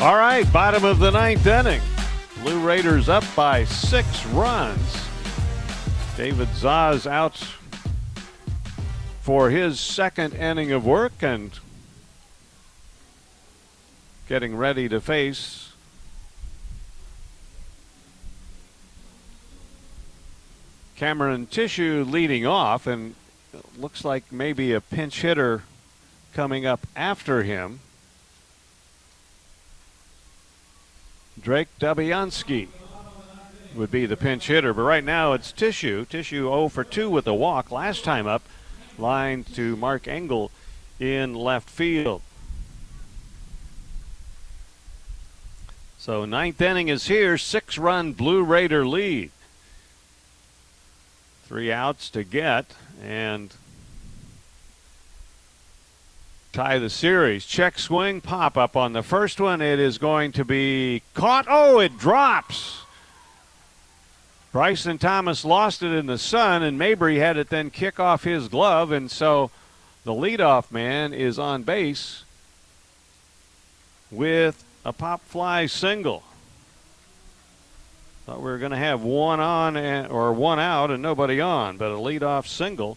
All 0.00 0.16
right, 0.16 0.44
bottom 0.52 0.84
of 0.84 0.98
the 0.98 1.10
ninth 1.10 1.46
inning. 1.46 1.80
Blue 2.42 2.60
Raiders 2.60 3.08
up 3.08 3.24
by 3.34 3.64
six 3.64 4.26
runs. 4.26 5.08
David 6.16 6.48
Zaz 6.48 7.10
out 7.10 7.42
for 9.22 9.48
his 9.48 9.80
second 9.80 10.34
inning 10.34 10.72
of 10.72 10.84
work 10.84 11.22
and 11.22 11.58
getting 14.28 14.56
ready 14.56 14.88
to 14.88 15.00
face 15.00 15.64
Cameron 20.96 21.46
Tissue 21.46 22.04
leading 22.08 22.46
off, 22.46 22.86
and 22.86 23.14
looks 23.76 24.04
like 24.04 24.30
maybe 24.30 24.72
a 24.72 24.80
pinch 24.80 25.22
hitter 25.22 25.62
coming 26.32 26.64
up 26.64 26.86
after 26.94 27.42
him. 27.42 27.80
Drake 31.40 31.68
Dabiansky 31.80 32.68
would 33.74 33.90
be 33.90 34.06
the 34.06 34.16
pinch 34.16 34.46
hitter, 34.46 34.72
but 34.72 34.82
right 34.82 35.04
now 35.04 35.32
it's 35.32 35.50
Tissue. 35.50 36.04
Tissue 36.04 36.44
0 36.44 36.68
for 36.68 36.84
2 36.84 37.10
with 37.10 37.26
a 37.26 37.34
walk. 37.34 37.72
Last 37.72 38.04
time 38.04 38.28
up, 38.28 38.42
line 38.96 39.42
to 39.54 39.76
Mark 39.76 40.06
Engel 40.06 40.52
in 41.00 41.34
left 41.34 41.68
field. 41.68 42.22
So 46.04 46.26
ninth 46.26 46.60
inning 46.60 46.88
is 46.88 47.06
here, 47.06 47.38
six 47.38 47.78
run 47.78 48.12
Blue 48.12 48.44
Raider 48.44 48.86
lead. 48.86 49.30
Three 51.46 51.72
outs 51.72 52.10
to 52.10 52.22
get 52.22 52.66
and 53.02 53.50
tie 56.52 56.78
the 56.78 56.90
series. 56.90 57.46
Check 57.46 57.78
swing, 57.78 58.20
pop 58.20 58.58
up 58.58 58.76
on 58.76 58.92
the 58.92 59.02
first 59.02 59.40
one. 59.40 59.62
It 59.62 59.78
is 59.78 59.96
going 59.96 60.32
to 60.32 60.44
be 60.44 61.00
caught. 61.14 61.46
Oh, 61.48 61.78
it 61.78 61.96
drops. 61.96 62.82
Bryson 64.52 64.98
Thomas 64.98 65.42
lost 65.42 65.82
it 65.82 65.94
in 65.94 66.04
the 66.04 66.18
sun, 66.18 66.62
and 66.62 66.78
Mabry 66.78 67.16
had 67.16 67.38
it 67.38 67.48
then 67.48 67.70
kick 67.70 67.98
off 67.98 68.24
his 68.24 68.48
glove, 68.48 68.92
and 68.92 69.10
so 69.10 69.50
the 70.04 70.12
leadoff 70.12 70.70
man 70.70 71.14
is 71.14 71.38
on 71.38 71.62
base 71.62 72.24
with 74.10 74.63
a 74.84 74.92
pop 74.92 75.22
fly 75.24 75.66
single. 75.66 76.22
Thought 78.26 78.38
we 78.38 78.44
were 78.44 78.58
going 78.58 78.70
to 78.70 78.76
have 78.76 79.02
one 79.02 79.40
on 79.40 79.76
and, 79.76 80.10
or 80.10 80.32
one 80.32 80.58
out 80.58 80.90
and 80.90 81.02
nobody 81.02 81.40
on, 81.40 81.76
but 81.76 81.90
a 81.90 81.96
leadoff 81.96 82.46
single. 82.46 82.96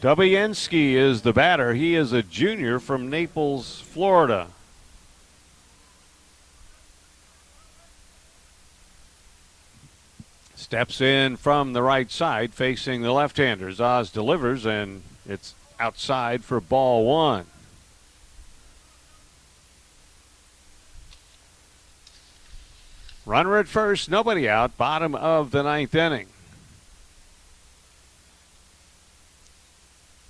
Dabiansky 0.00 0.92
is 0.92 1.22
the 1.22 1.32
batter. 1.32 1.74
He 1.74 1.96
is 1.96 2.12
a 2.12 2.22
junior 2.22 2.78
from 2.78 3.10
Naples, 3.10 3.80
Florida. 3.80 4.46
Steps 10.54 11.00
in 11.00 11.36
from 11.36 11.72
the 11.72 11.82
right 11.82 12.12
side 12.12 12.54
facing 12.54 13.02
the 13.02 13.10
left 13.10 13.38
hander. 13.38 13.72
Oz 13.82 14.12
delivers, 14.12 14.64
and 14.64 15.02
it's 15.28 15.54
outside 15.78 16.42
for 16.42 16.60
ball 16.60 17.04
one. 17.04 17.46
Runner 23.26 23.58
at 23.58 23.68
first, 23.68 24.10
nobody 24.10 24.48
out, 24.48 24.78
bottom 24.78 25.14
of 25.14 25.50
the 25.50 25.62
ninth 25.62 25.94
inning. 25.94 26.28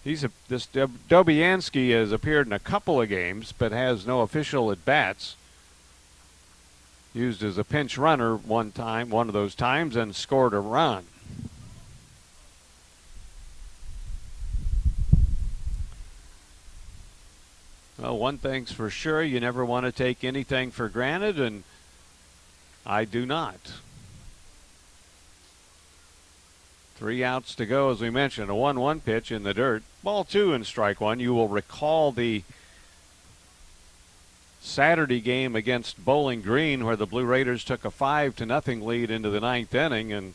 He's 0.03 0.25
a, 0.25 0.31
this 0.49 0.67
Dobianski 0.67 1.93
has 1.93 2.11
appeared 2.11 2.49
in 2.49 2.53
a 2.53 2.59
couple 2.59 3.01
of 3.01 3.09
games, 3.09 3.53
but 3.57 3.71
has 3.71 4.05
no 4.05 4.23
official 4.23 4.73
at 4.73 4.85
bats. 4.85 5.37
Used 7.15 7.45
as 7.45 7.57
a 7.57 7.65
pinch 7.65 7.97
runner 7.97 8.37
one 8.37 8.73
time, 8.73 9.11
one 9.11 9.29
of 9.29 9.33
those 9.33 9.55
times, 9.55 9.95
and 9.95 10.17
scored 10.17 10.55
a 10.55 10.61
run. 10.61 11.05
Well, 17.99 18.17
one 18.17 18.39
thing's 18.39 18.71
for 18.71 18.91
sure, 18.91 19.23
you 19.23 19.41
never 19.41 19.65
want 19.65 19.85
to 19.85 19.93
take 19.93 20.23
anything 20.23 20.71
for 20.71 20.89
granted, 20.89 21.41
and 21.41 21.65
I 22.87 23.05
do 23.05 23.27
not. 23.27 23.59
Three 26.95 27.25
outs 27.25 27.55
to 27.57 27.67
go, 27.67 27.91
as 27.91 28.01
we 28.01 28.11
mentioned. 28.11 28.51
A 28.51 28.55
1 28.55 28.79
1 28.79 29.01
pitch 29.01 29.33
in 29.33 29.43
the 29.43 29.55
dirt. 29.55 29.83
Ball 30.03 30.25
two 30.25 30.53
and 30.53 30.65
strike 30.65 31.01
one. 31.01 31.21
You 31.21 31.35
will 31.35 31.49
recall 31.49 32.13
the 32.13 32.43
Saturday 34.61 35.21
game 35.21 35.57
against 35.57 36.05
Bowling 36.05 36.43
Green, 36.43 36.85
where 36.85 36.97
the 36.97 37.07
Blue 37.07 37.25
Raiders 37.25 37.65
took 37.65 37.85
a 37.85 37.91
5 37.91 38.37
to 38.37 38.47
nothing 38.47 38.85
lead 38.85 39.11
into 39.11 39.31
the 39.31 39.41
ninth 39.41 39.75
inning. 39.75 40.13
And 40.13 40.35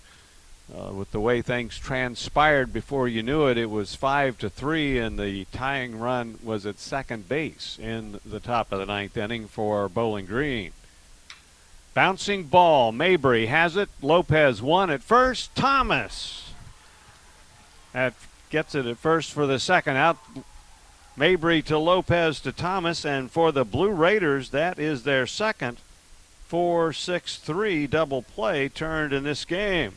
uh, 0.72 0.94
with 0.94 1.12
the 1.12 1.20
way 1.20 1.42
things 1.42 1.78
transpired 1.78 2.72
before 2.72 3.08
you 3.08 3.24
knew 3.24 3.48
it, 3.48 3.58
it 3.58 3.70
was 3.70 3.96
5 3.96 4.38
to 4.40 4.50
3, 4.50 5.00
and 5.00 5.20
the 5.20 5.46
tying 5.52 6.00
run 6.00 6.38
was 6.44 6.66
at 6.66 6.80
second 6.80 7.28
base 7.28 7.78
in 7.82 8.20
the 8.26 8.40
top 8.40 8.72
of 8.72 8.80
the 8.80 8.86
ninth 8.86 9.18
inning 9.18 9.48
for 9.48 9.90
Bowling 9.90 10.26
Green. 10.26 10.72
Bouncing 11.94 12.44
ball. 12.44 12.92
Mabry 12.92 13.48
has 13.48 13.76
it. 13.78 13.90
Lopez 14.02 14.62
won 14.62 14.90
at 14.90 15.04
first. 15.04 15.54
Thomas 15.56 16.44
that 17.94 18.14
gets 18.50 18.76
it 18.76 18.86
at 18.86 18.98
first 18.98 19.32
for 19.32 19.48
the 19.48 19.60
second 19.60 19.96
out. 19.96 20.18
Mabry 21.16 21.62
to 21.62 21.78
Lopez 21.78 22.40
to 22.42 22.52
Thomas, 22.52 23.06
and 23.06 23.32
for 23.32 23.52
the 23.52 23.64
Blue 23.64 23.92
Raiders, 23.92 24.50
that 24.50 24.80
is 24.80 25.04
their 25.04 25.28
second 25.28 25.78
4 26.48 26.92
6 26.92 27.38
3 27.38 27.88
double 27.88 28.24
play 28.24 28.68
turned 28.68 29.14
in 29.14 29.24
this 29.24 29.46
game. 29.46 29.94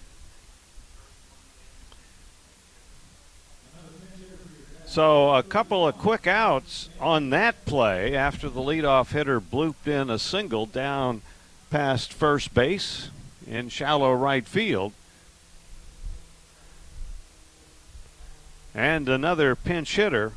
So 4.97 5.35
a 5.35 5.43
couple 5.43 5.87
of 5.87 5.99
quick 5.99 6.27
outs 6.27 6.89
on 6.99 7.29
that 7.29 7.67
play 7.67 8.17
after 8.17 8.49
the 8.49 8.63
leadoff 8.63 9.13
hitter 9.13 9.43
blooped 9.43 9.87
in 9.87 10.09
a 10.09 10.19
single 10.19 10.65
down 10.65 11.21
past 11.69 12.15
first 12.15 12.55
base 12.55 13.11
in 13.47 13.69
shallow 13.69 14.15
right 14.15 14.49
field. 14.49 14.95
And 18.75 19.07
another 19.07 19.55
pinch 19.55 19.97
hitter 19.97 20.33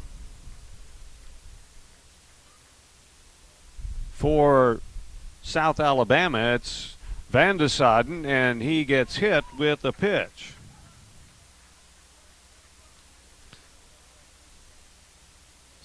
for 4.12 4.82
South 5.42 5.80
Alabama. 5.80 6.56
It's 6.56 6.98
Van 7.30 7.56
de 7.56 7.70
and 8.26 8.62
he 8.62 8.84
gets 8.84 9.16
hit 9.16 9.46
with 9.58 9.86
a 9.86 9.94
pitch. 9.94 10.52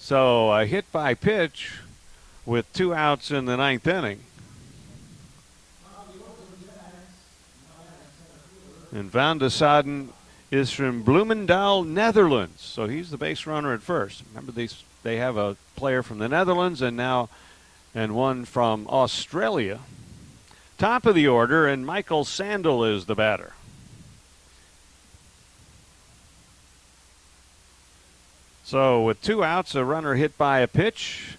So 0.05 0.51
a 0.51 0.67
hit 0.67 0.91
by 0.91 1.15
pitch 1.15 1.79
with 2.45 2.71
two 2.73 2.93
outs 2.93 3.31
in 3.31 3.45
the 3.45 3.57
ninth 3.57 3.87
inning. 3.87 4.19
And 8.91 9.09
Van 9.09 9.39
de 9.39 9.49
Soden 9.49 10.09
is 10.51 10.71
from 10.71 11.03
Bloemendaal, 11.03 11.87
Netherlands. 11.87 12.61
So 12.61 12.85
he's 12.85 13.09
the 13.09 13.17
base 13.17 13.47
runner 13.47 13.73
at 13.73 13.81
first. 13.81 14.21
Remember, 14.29 14.51
these 14.51 14.83
they 15.01 15.17
have 15.17 15.37
a 15.37 15.57
player 15.75 16.03
from 16.03 16.19
the 16.19 16.29
Netherlands 16.29 16.83
and 16.83 16.95
now 16.95 17.29
and 17.95 18.13
one 18.13 18.45
from 18.45 18.85
Australia. 18.87 19.79
Top 20.77 21.07
of 21.07 21.15
the 21.15 21.27
order, 21.27 21.65
and 21.65 21.83
Michael 21.83 22.25
Sandel 22.25 22.83
is 22.83 23.05
the 23.05 23.15
batter. 23.15 23.53
So 28.65 29.03
with 29.03 29.21
two 29.21 29.43
outs, 29.43 29.75
a 29.75 29.85
runner 29.85 30.15
hit 30.15 30.39
by 30.39 30.59
a 30.59 30.67
pitch. 30.67 31.37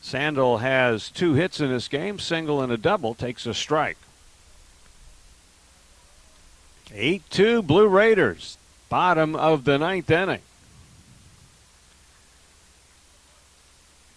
Sandel 0.00 0.56
has 0.56 1.10
two 1.10 1.34
hits 1.34 1.60
in 1.60 1.68
this 1.68 1.86
game, 1.86 2.18
single 2.18 2.62
and 2.62 2.72
a 2.72 2.78
double, 2.78 3.14
takes 3.14 3.44
a 3.44 3.52
strike. 3.52 3.98
8 6.94 7.22
2 7.28 7.60
Blue 7.60 7.86
Raiders, 7.86 8.56
bottom 8.88 9.36
of 9.36 9.64
the 9.64 9.76
ninth 9.76 10.10
inning. 10.10 10.40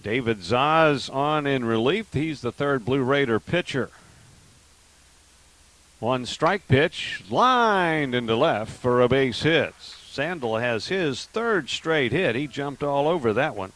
David 0.01 0.39
Zaz 0.39 1.13
on 1.13 1.45
in 1.45 1.65
relief. 1.65 2.13
He's 2.13 2.39
the 2.39 2.53
third 2.53 2.85
Blue 2.85 3.03
Raider 3.03 3.41
pitcher. 3.41 3.89
One 5.99 6.25
strike 6.25 6.69
pitch, 6.69 7.21
lined 7.29 8.15
into 8.15 8.37
left 8.37 8.71
for 8.71 9.01
a 9.01 9.09
base 9.09 9.43
hit. 9.43 9.75
Sandel 10.11 10.57
has 10.57 10.87
his 10.87 11.23
third 11.23 11.69
straight 11.69 12.11
hit. 12.11 12.35
He 12.35 12.45
jumped 12.45 12.83
all 12.83 13.07
over 13.07 13.31
that 13.31 13.55
one. 13.55 13.71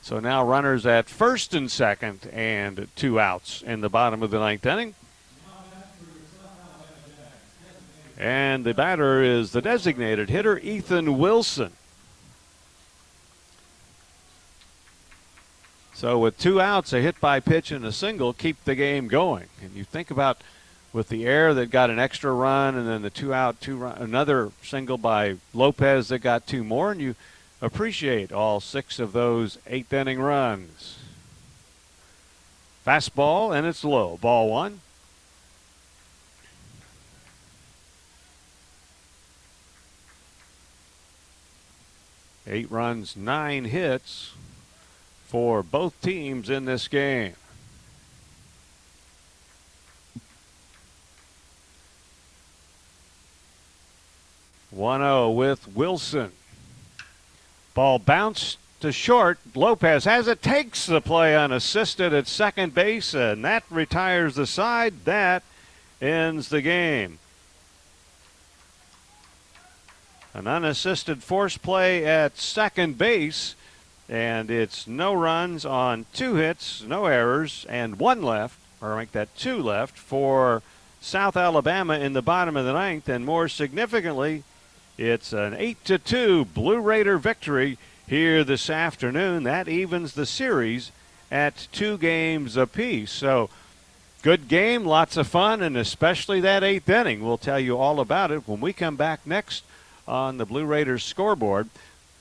So 0.00 0.18
now 0.18 0.42
runners 0.42 0.86
at 0.86 1.10
first 1.10 1.52
and 1.52 1.70
second, 1.70 2.26
and 2.32 2.88
two 2.96 3.20
outs 3.20 3.60
in 3.60 3.82
the 3.82 3.90
bottom 3.90 4.22
of 4.22 4.30
the 4.30 4.38
ninth 4.38 4.64
inning. 4.64 4.94
And 8.16 8.64
the 8.64 8.72
batter 8.72 9.22
is 9.22 9.52
the 9.52 9.60
designated 9.60 10.30
hitter, 10.30 10.58
Ethan 10.58 11.18
Wilson. 11.18 11.72
So 15.92 16.18
with 16.18 16.38
two 16.38 16.62
outs, 16.62 16.94
a 16.94 17.02
hit 17.02 17.20
by 17.20 17.40
pitch 17.40 17.70
and 17.70 17.84
a 17.84 17.92
single 17.92 18.32
keep 18.32 18.64
the 18.64 18.74
game 18.74 19.06
going. 19.06 19.48
And 19.62 19.74
you 19.74 19.84
think 19.84 20.10
about 20.10 20.40
with 20.92 21.08
the 21.08 21.26
air 21.26 21.52
that 21.54 21.70
got 21.70 21.90
an 21.90 21.98
extra 21.98 22.32
run, 22.32 22.74
and 22.74 22.88
then 22.88 23.02
the 23.02 23.10
two 23.10 23.34
out, 23.34 23.60
two 23.60 23.76
run, 23.76 23.98
another 23.98 24.50
single 24.62 24.98
by 24.98 25.36
Lopez 25.52 26.08
that 26.08 26.20
got 26.20 26.46
two 26.46 26.64
more, 26.64 26.92
and 26.92 27.00
you 27.00 27.14
appreciate 27.60 28.32
all 28.32 28.60
six 28.60 28.98
of 28.98 29.12
those 29.12 29.58
eighth 29.66 29.92
inning 29.92 30.20
runs. 30.20 30.98
Fastball 32.86 33.54
and 33.54 33.66
it's 33.66 33.84
low. 33.84 34.16
Ball 34.16 34.48
one. 34.48 34.80
Eight 42.46 42.70
runs, 42.70 43.14
nine 43.14 43.66
hits 43.66 44.32
for 45.26 45.62
both 45.62 46.00
teams 46.00 46.48
in 46.48 46.64
this 46.64 46.88
game. 46.88 47.34
One 54.70 55.00
zero 55.00 55.24
oh 55.24 55.30
with 55.30 55.74
Wilson. 55.74 56.32
Ball 57.74 57.98
bounced 57.98 58.58
to 58.80 58.92
short. 58.92 59.38
Lopez 59.54 60.04
has 60.04 60.28
it, 60.28 60.42
takes 60.42 60.86
the 60.86 61.00
play 61.00 61.36
unassisted 61.36 62.12
at 62.12 62.26
second 62.26 62.74
base, 62.74 63.14
and 63.14 63.44
that 63.44 63.64
retires 63.70 64.34
the 64.34 64.46
side. 64.46 65.04
That 65.04 65.42
ends 66.00 66.48
the 66.48 66.62
game. 66.62 67.18
An 70.34 70.46
unassisted 70.46 71.22
force 71.22 71.56
play 71.56 72.04
at 72.04 72.36
second 72.36 72.98
base, 72.98 73.56
and 74.08 74.50
it's 74.50 74.86
no 74.86 75.14
runs 75.14 75.64
on 75.64 76.06
two 76.12 76.34
hits, 76.34 76.82
no 76.82 77.06
errors, 77.06 77.66
and 77.68 77.98
one 77.98 78.22
left, 78.22 78.58
or 78.80 78.96
make 78.96 79.12
that 79.12 79.34
two 79.36 79.60
left 79.62 79.96
for 79.96 80.62
South 81.00 81.36
Alabama 81.36 81.98
in 81.98 82.12
the 82.12 82.22
bottom 82.22 82.56
of 82.56 82.64
the 82.64 82.72
ninth, 82.72 83.08
and 83.08 83.24
more 83.24 83.48
significantly, 83.48 84.44
it's 84.98 85.32
an 85.32 85.54
8 85.54 85.84
to 85.84 85.98
2 85.98 86.44
Blue 86.46 86.80
Raider 86.80 87.18
victory 87.18 87.78
here 88.08 88.42
this 88.42 88.68
afternoon. 88.68 89.44
That 89.44 89.68
evens 89.68 90.14
the 90.14 90.26
series 90.26 90.90
at 91.30 91.68
two 91.70 91.96
games 91.98 92.56
apiece. 92.56 93.12
So, 93.12 93.48
good 94.22 94.48
game, 94.48 94.84
lots 94.84 95.16
of 95.16 95.28
fun, 95.28 95.62
and 95.62 95.76
especially 95.76 96.40
that 96.40 96.64
eighth 96.64 96.88
inning. 96.88 97.24
We'll 97.24 97.38
tell 97.38 97.60
you 97.60 97.78
all 97.78 98.00
about 98.00 98.32
it 98.32 98.48
when 98.48 98.60
we 98.60 98.72
come 98.72 98.96
back 98.96 99.24
next 99.24 99.64
on 100.08 100.36
the 100.36 100.46
Blue 100.46 100.64
Raiders 100.64 101.04
scoreboard. 101.04 101.68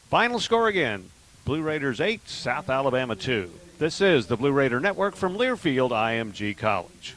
Final 0.10 0.40
score 0.40 0.68
again 0.68 1.10
Blue 1.46 1.64
Raiders 1.64 2.00
8, 2.00 2.30
South 2.30 2.70
Alabama 2.70 3.16
2. 3.16 3.50
This 3.80 4.02
is 4.02 4.28
the 4.28 4.38
Blue 4.38 4.52
Raider 4.52 4.80
Network 4.80 5.16
from 5.16 5.36
Learfield 5.36 5.90
IMG 5.90 6.56
College. 6.56 7.17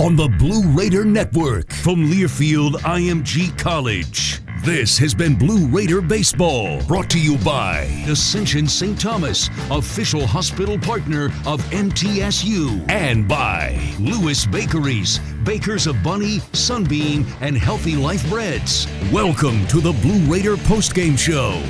On 0.00 0.16
the 0.16 0.28
Blue 0.38 0.62
Raider 0.68 1.04
Network 1.04 1.70
from 1.70 2.10
Learfield 2.10 2.72
IMG 2.84 3.56
College. 3.58 4.40
This 4.64 4.96
has 4.96 5.12
been 5.14 5.34
Blue 5.36 5.66
Raider 5.66 6.00
Baseball, 6.00 6.82
brought 6.86 7.10
to 7.10 7.20
you 7.20 7.36
by 7.44 7.80
Ascension 8.08 8.66
St. 8.66 8.98
Thomas, 8.98 9.50
official 9.70 10.26
hospital 10.26 10.78
partner 10.78 11.26
of 11.46 11.60
MTSU, 11.70 12.90
and 12.90 13.28
by 13.28 13.78
Lewis 13.98 14.46
Bakeries, 14.46 15.18
bakers 15.44 15.86
of 15.86 16.02
Bunny, 16.02 16.38
Sunbeam, 16.54 17.26
and 17.42 17.58
Healthy 17.58 17.96
Life 17.96 18.26
Breads. 18.30 18.86
Welcome 19.12 19.66
to 19.66 19.82
the 19.82 19.92
Blue 19.92 20.24
Raider 20.32 20.56
postgame 20.56 21.18
show. 21.18 21.62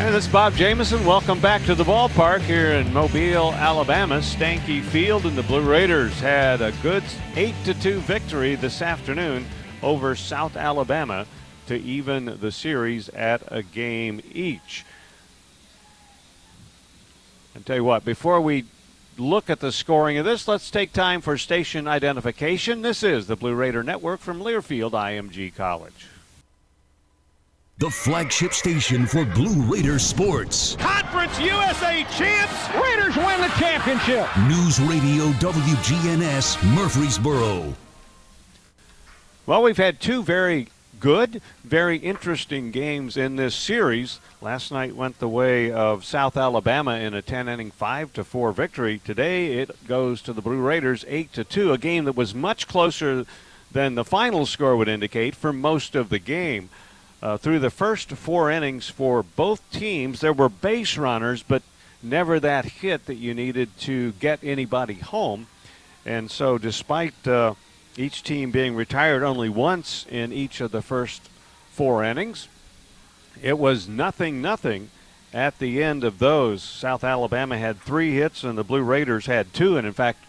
And 0.00 0.14
this 0.14 0.24
is 0.24 0.32
Bob 0.32 0.54
Jameson. 0.54 1.04
Welcome 1.04 1.40
back 1.40 1.62
to 1.66 1.74
the 1.74 1.84
ballpark 1.84 2.40
here 2.40 2.72
in 2.72 2.90
Mobile, 2.90 3.52
Alabama. 3.52 4.20
Stanky 4.20 4.82
Field 4.82 5.26
and 5.26 5.36
the 5.36 5.42
Blue 5.42 5.60
Raiders 5.60 6.18
had 6.20 6.62
a 6.62 6.72
good 6.82 7.04
8 7.36 7.54
to 7.66 7.74
2 7.74 8.00
victory 8.00 8.54
this 8.54 8.80
afternoon 8.80 9.44
over 9.82 10.16
South 10.16 10.56
Alabama 10.56 11.26
to 11.66 11.76
even 11.76 12.38
the 12.40 12.50
series 12.50 13.10
at 13.10 13.42
a 13.48 13.62
game 13.62 14.22
each. 14.32 14.86
And 17.54 17.66
tell 17.66 17.76
you 17.76 17.84
what, 17.84 18.02
before 18.02 18.40
we 18.40 18.64
look 19.18 19.50
at 19.50 19.60
the 19.60 19.70
scoring 19.70 20.16
of 20.16 20.24
this, 20.24 20.48
let's 20.48 20.70
take 20.70 20.94
time 20.94 21.20
for 21.20 21.36
station 21.36 21.86
identification. 21.86 22.80
This 22.80 23.02
is 23.02 23.26
the 23.26 23.36
Blue 23.36 23.54
Raider 23.54 23.82
Network 23.82 24.20
from 24.20 24.40
Learfield 24.40 24.92
IMG 24.92 25.54
College 25.54 26.09
the 27.80 27.88
flagship 27.88 28.52
station 28.52 29.06
for 29.06 29.24
Blue 29.24 29.62
Raiders 29.62 30.04
sports. 30.04 30.76
Conference 30.76 31.40
USA 31.40 32.04
champs, 32.14 32.68
Raiders 32.74 33.16
win 33.16 33.40
the 33.40 33.48
championship. 33.58 34.28
News 34.46 34.78
Radio 34.80 35.30
WGNS 35.38 36.74
Murfreesboro. 36.74 37.72
Well, 39.46 39.62
we've 39.62 39.78
had 39.78 39.98
two 39.98 40.22
very 40.22 40.68
good, 41.00 41.40
very 41.64 41.96
interesting 41.96 42.70
games 42.70 43.16
in 43.16 43.36
this 43.36 43.54
series. 43.54 44.20
Last 44.42 44.70
night 44.70 44.94
went 44.94 45.18
the 45.18 45.26
way 45.26 45.72
of 45.72 46.04
South 46.04 46.36
Alabama 46.36 46.96
in 46.96 47.14
a 47.14 47.22
10 47.22 47.48
inning 47.48 47.70
5 47.70 48.12
to 48.12 48.24
4 48.24 48.52
victory. 48.52 49.00
Today 49.02 49.54
it 49.54 49.86
goes 49.88 50.20
to 50.22 50.34
the 50.34 50.42
Blue 50.42 50.60
Raiders 50.60 51.06
8 51.08 51.32
to 51.32 51.44
2, 51.44 51.72
a 51.72 51.78
game 51.78 52.04
that 52.04 52.14
was 52.14 52.34
much 52.34 52.68
closer 52.68 53.24
than 53.72 53.94
the 53.94 54.04
final 54.04 54.44
score 54.44 54.76
would 54.76 54.88
indicate 54.88 55.34
for 55.34 55.50
most 55.50 55.96
of 55.96 56.10
the 56.10 56.18
game. 56.18 56.68
Uh, 57.22 57.36
through 57.36 57.58
the 57.58 57.70
first 57.70 58.10
four 58.12 58.50
innings 58.50 58.88
for 58.88 59.22
both 59.22 59.60
teams, 59.70 60.20
there 60.20 60.32
were 60.32 60.48
base 60.48 60.96
runners, 60.96 61.42
but 61.42 61.62
never 62.02 62.40
that 62.40 62.64
hit 62.64 63.04
that 63.06 63.16
you 63.16 63.34
needed 63.34 63.68
to 63.78 64.12
get 64.12 64.42
anybody 64.42 64.94
home. 64.94 65.46
And 66.06 66.30
so, 66.30 66.56
despite 66.56 67.28
uh, 67.28 67.54
each 67.96 68.22
team 68.22 68.50
being 68.50 68.74
retired 68.74 69.22
only 69.22 69.50
once 69.50 70.06
in 70.08 70.32
each 70.32 70.62
of 70.62 70.70
the 70.70 70.80
first 70.80 71.28
four 71.70 72.02
innings, 72.02 72.48
it 73.42 73.58
was 73.58 73.86
nothing, 73.86 74.40
nothing 74.40 74.88
at 75.34 75.58
the 75.58 75.82
end 75.82 76.04
of 76.04 76.20
those. 76.20 76.62
South 76.62 77.04
Alabama 77.04 77.58
had 77.58 77.78
three 77.78 78.14
hits, 78.14 78.44
and 78.44 78.56
the 78.56 78.64
Blue 78.64 78.82
Raiders 78.82 79.26
had 79.26 79.52
two. 79.52 79.76
And 79.76 79.86
in 79.86 79.92
fact, 79.92 80.24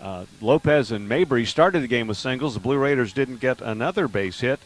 uh, 0.00 0.24
Lopez 0.40 0.90
and 0.90 1.06
Mabry 1.06 1.44
started 1.44 1.82
the 1.82 1.86
game 1.86 2.06
with 2.06 2.16
singles. 2.16 2.54
The 2.54 2.60
Blue 2.60 2.78
Raiders 2.78 3.12
didn't 3.12 3.40
get 3.40 3.60
another 3.60 4.08
base 4.08 4.40
hit 4.40 4.60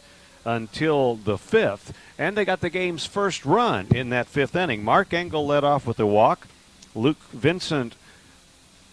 until 0.45 1.17
the 1.17 1.39
fifth, 1.39 1.97
and 2.19 2.37
they 2.37 2.45
got 2.45 2.61
the 2.61 2.71
game's 2.71 3.07
first 3.07 3.45
run 3.45 3.87
in 3.91 4.11
that 4.11 4.27
fifth 4.27 4.57
inning. 4.57 4.85
Mark 4.85 5.13
Engel 5.13 5.47
led 5.47 5.65
off 5.65 5.87
with 5.87 6.01
a 6.01 6.07
walk. 6.07 6.47
Luke 6.95 7.23
Vincent 7.33 7.95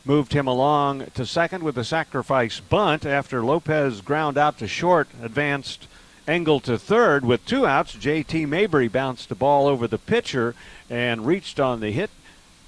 moved 0.05 0.33
him 0.33 0.47
along 0.47 1.05
to 1.13 1.25
second 1.25 1.63
with 1.63 1.77
a 1.77 1.83
sacrifice 1.83 2.59
bunt 2.59 3.05
after 3.05 3.43
Lopez 3.43 4.01
ground 4.01 4.37
out 4.37 4.57
to 4.57 4.67
short, 4.67 5.07
advanced 5.21 5.87
Engel 6.27 6.59
to 6.59 6.77
third 6.77 7.25
with 7.25 7.45
two 7.45 7.65
outs. 7.65 7.93
J.T. 7.93 8.45
Mabry 8.45 8.87
bounced 8.87 9.29
the 9.29 9.35
ball 9.35 9.67
over 9.67 9.87
the 9.87 9.97
pitcher 9.97 10.53
and 10.89 11.25
reached 11.25 11.59
on 11.59 11.79
the 11.79 11.91
hit, 11.91 12.11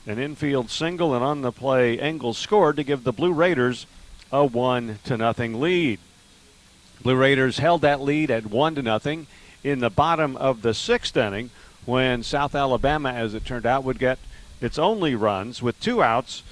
an 0.07 0.17
infield 0.17 0.69
single, 0.69 1.13
and 1.13 1.23
on 1.23 1.41
the 1.41 1.51
play, 1.51 1.99
Engel 1.99 2.33
scored 2.33 2.75
to 2.77 2.83
give 2.83 3.03
the 3.03 3.11
Blue 3.11 3.31
Raiders 3.31 3.85
a 4.31 4.43
one 4.45 4.99
to 5.03 5.15
nothing 5.15 5.61
lead. 5.61 5.99
Blue 7.03 7.15
Raiders 7.15 7.57
held 7.57 7.81
that 7.81 8.01
lead 8.01 8.29
at 8.29 8.45
one 8.45 8.75
to 8.75 8.83
nothing 8.83 9.25
in 9.63 9.79
the 9.79 9.89
bottom 9.89 10.37
of 10.37 10.61
the 10.61 10.73
sixth 10.73 11.17
inning 11.17 11.49
when 11.85 12.21
South 12.21 12.53
Alabama, 12.53 13.11
as 13.11 13.33
it 13.33 13.43
turned 13.43 13.65
out, 13.65 13.83
would 13.83 13.97
get 13.97 14.19
its 14.59 14.77
only 14.77 15.15
runs 15.15 15.63
with 15.63 15.79
two 15.79 16.03
outs. 16.03 16.43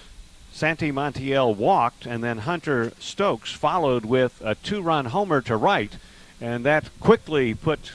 Santi 0.51 0.91
Montiel 0.91 1.55
walked, 1.55 2.07
and 2.07 2.23
then 2.23 2.39
Hunter 2.39 2.93
Stokes 2.99 3.53
followed 3.53 4.05
with 4.05 4.41
a 4.43 4.55
two 4.55 4.81
run 4.81 5.05
homer 5.05 5.41
to 5.41 5.55
right, 5.55 5.95
and 6.41 6.65
that 6.65 6.89
quickly 6.99 7.53
put 7.53 7.91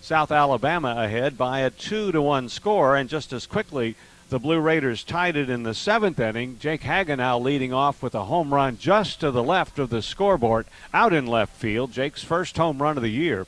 South 0.00 0.32
Alabama 0.32 0.96
ahead 0.98 1.38
by 1.38 1.60
a 1.60 1.70
two 1.70 2.10
to 2.10 2.20
one 2.20 2.48
score, 2.48 2.96
and 2.96 3.08
just 3.08 3.32
as 3.32 3.46
quickly 3.46 3.94
the 4.34 4.40
Blue 4.40 4.58
Raiders 4.58 5.04
tied 5.04 5.36
it 5.36 5.48
in 5.48 5.62
the 5.62 5.74
seventh 5.74 6.18
inning. 6.18 6.58
Jake 6.58 6.80
Hagenow 6.80 7.40
leading 7.40 7.72
off 7.72 8.02
with 8.02 8.16
a 8.16 8.24
home 8.24 8.52
run 8.52 8.76
just 8.76 9.20
to 9.20 9.30
the 9.30 9.44
left 9.44 9.78
of 9.78 9.90
the 9.90 10.02
scoreboard, 10.02 10.66
out 10.92 11.12
in 11.12 11.24
left 11.24 11.54
field. 11.54 11.92
Jake's 11.92 12.24
first 12.24 12.56
home 12.56 12.82
run 12.82 12.96
of 12.96 13.04
the 13.04 13.10
year, 13.10 13.46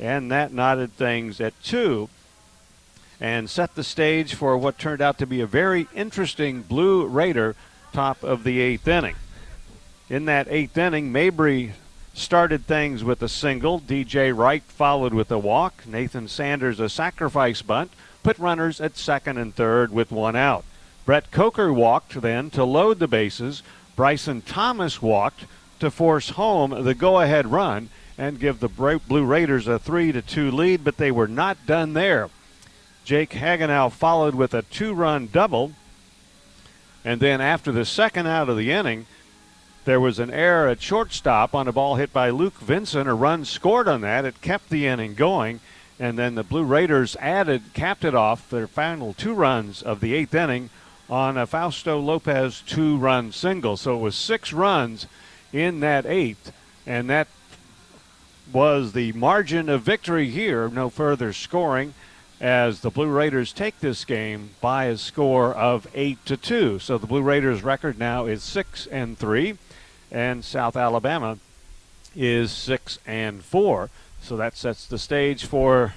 and 0.00 0.32
that 0.32 0.52
knotted 0.52 0.92
things 0.94 1.40
at 1.40 1.54
two 1.62 2.08
and 3.20 3.48
set 3.48 3.76
the 3.76 3.84
stage 3.84 4.34
for 4.34 4.58
what 4.58 4.76
turned 4.76 5.00
out 5.00 5.18
to 5.18 5.26
be 5.26 5.40
a 5.40 5.46
very 5.46 5.86
interesting 5.94 6.62
Blue 6.62 7.06
Raider 7.06 7.54
top 7.92 8.24
of 8.24 8.42
the 8.42 8.60
eighth 8.60 8.88
inning. 8.88 9.14
In 10.10 10.24
that 10.24 10.48
eighth 10.50 10.76
inning, 10.76 11.12
Mabry 11.12 11.74
started 12.12 12.66
things 12.66 13.04
with 13.04 13.22
a 13.22 13.28
single. 13.28 13.78
DJ 13.78 14.36
Wright 14.36 14.64
followed 14.64 15.14
with 15.14 15.30
a 15.30 15.38
walk. 15.38 15.86
Nathan 15.86 16.26
Sanders 16.26 16.80
a 16.80 16.88
sacrifice 16.88 17.62
bunt. 17.62 17.92
Put 18.24 18.38
runners 18.38 18.80
at 18.80 18.96
second 18.96 19.38
and 19.38 19.54
third 19.54 19.92
with 19.92 20.10
one 20.10 20.34
out. 20.34 20.64
Brett 21.04 21.30
Coker 21.30 21.72
walked 21.72 22.20
then 22.20 22.50
to 22.50 22.64
load 22.64 22.98
the 22.98 23.06
bases. 23.06 23.62
Bryson 23.94 24.40
Thomas 24.42 25.00
walked 25.00 25.44
to 25.78 25.90
force 25.90 26.30
home 26.30 26.82
the 26.84 26.94
go-ahead 26.94 27.46
run 27.46 27.90
and 28.16 28.40
give 28.40 28.60
the 28.60 28.68
Blue 28.68 29.24
Raiders 29.24 29.68
a 29.68 29.78
3 29.78 30.12
to 30.12 30.22
2 30.22 30.50
lead, 30.50 30.82
but 30.82 30.96
they 30.96 31.10
were 31.10 31.28
not 31.28 31.66
done 31.66 31.92
there. 31.92 32.30
Jake 33.04 33.30
Hagenow 33.30 33.92
followed 33.92 34.34
with 34.34 34.54
a 34.54 34.62
two-run 34.62 35.28
double. 35.30 35.72
And 37.04 37.20
then 37.20 37.42
after 37.42 37.70
the 37.70 37.84
second 37.84 38.26
out 38.26 38.48
of 38.48 38.56
the 38.56 38.72
inning, 38.72 39.04
there 39.84 40.00
was 40.00 40.18
an 40.18 40.30
error 40.30 40.68
at 40.68 40.80
shortstop 40.80 41.54
on 41.54 41.68
a 41.68 41.72
ball 41.72 41.96
hit 41.96 42.12
by 42.12 42.30
Luke 42.30 42.58
Vincent. 42.58 43.06
A 43.06 43.12
run 43.12 43.44
scored 43.44 43.86
on 43.86 44.00
that. 44.00 44.24
It 44.24 44.40
kept 44.40 44.70
the 44.70 44.86
inning 44.86 45.12
going. 45.12 45.60
And 45.98 46.18
then 46.18 46.34
the 46.34 46.42
Blue 46.42 46.64
Raiders 46.64 47.16
added, 47.20 47.62
capped 47.72 48.04
it 48.04 48.14
off, 48.14 48.50
their 48.50 48.66
final 48.66 49.14
two 49.14 49.34
runs 49.34 49.82
of 49.82 50.00
the 50.00 50.14
eighth 50.14 50.34
inning 50.34 50.70
on 51.08 51.36
a 51.36 51.46
Fausto 51.46 52.00
Lopez 52.00 52.62
two 52.66 52.96
run 52.96 53.30
single. 53.30 53.76
So 53.76 53.96
it 53.96 54.00
was 54.00 54.16
six 54.16 54.52
runs 54.52 55.06
in 55.52 55.80
that 55.80 56.06
eighth. 56.06 56.52
And 56.86 57.08
that 57.10 57.28
was 58.52 58.92
the 58.92 59.12
margin 59.12 59.68
of 59.68 59.82
victory 59.82 60.30
here. 60.30 60.68
No 60.68 60.90
further 60.90 61.32
scoring 61.32 61.94
as 62.40 62.80
the 62.80 62.90
Blue 62.90 63.08
Raiders 63.08 63.52
take 63.52 63.80
this 63.80 64.04
game 64.04 64.50
by 64.60 64.86
a 64.86 64.98
score 64.98 65.54
of 65.54 65.86
8 65.94 66.24
to 66.26 66.36
2. 66.36 66.78
So 66.78 66.98
the 66.98 67.06
Blue 67.06 67.22
Raiders 67.22 67.62
record 67.62 67.98
now 67.98 68.26
is 68.26 68.42
6 68.42 68.86
and 68.88 69.16
3 69.16 69.56
and 70.10 70.44
South 70.44 70.76
Alabama 70.76 71.38
is 72.14 72.52
6 72.52 72.98
and 73.06 73.42
4. 73.42 73.90
So 74.24 74.38
that 74.38 74.56
sets 74.56 74.86
the 74.86 74.96
stage 74.96 75.44
for 75.44 75.92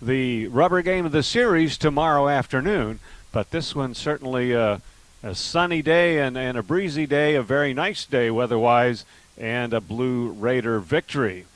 the 0.00 0.46
rubber 0.46 0.82
game 0.82 1.04
of 1.04 1.10
the 1.10 1.24
series 1.24 1.76
tomorrow 1.76 2.28
afternoon. 2.28 3.00
But 3.32 3.50
this 3.50 3.74
one's 3.74 3.98
certainly 3.98 4.52
a, 4.52 4.80
a 5.20 5.34
sunny 5.34 5.82
day 5.82 6.20
and, 6.20 6.38
and 6.38 6.56
a 6.56 6.62
breezy 6.62 7.06
day, 7.06 7.34
a 7.34 7.42
very 7.42 7.74
nice 7.74 8.04
day 8.04 8.30
weather-wise, 8.30 9.04
and 9.36 9.74
a 9.74 9.80
Blue 9.80 10.28
Raider 10.28 10.78
victory. 10.78 11.46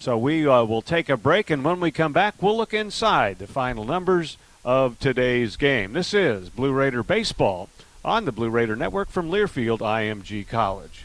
So 0.00 0.16
we 0.16 0.48
uh, 0.48 0.64
will 0.64 0.80
take 0.80 1.10
a 1.10 1.18
break, 1.18 1.50
and 1.50 1.62
when 1.62 1.78
we 1.78 1.90
come 1.90 2.14
back, 2.14 2.42
we'll 2.42 2.56
look 2.56 2.72
inside 2.72 3.38
the 3.38 3.46
final 3.46 3.84
numbers 3.84 4.38
of 4.64 4.98
today's 4.98 5.56
game. 5.56 5.92
This 5.92 6.14
is 6.14 6.48
Blue 6.48 6.72
Raider 6.72 7.02
Baseball 7.02 7.68
on 8.02 8.24
the 8.24 8.32
Blue 8.32 8.48
Raider 8.48 8.76
Network 8.76 9.10
from 9.10 9.30
Learfield 9.30 9.80
IMG 9.80 10.48
College. 10.48 11.04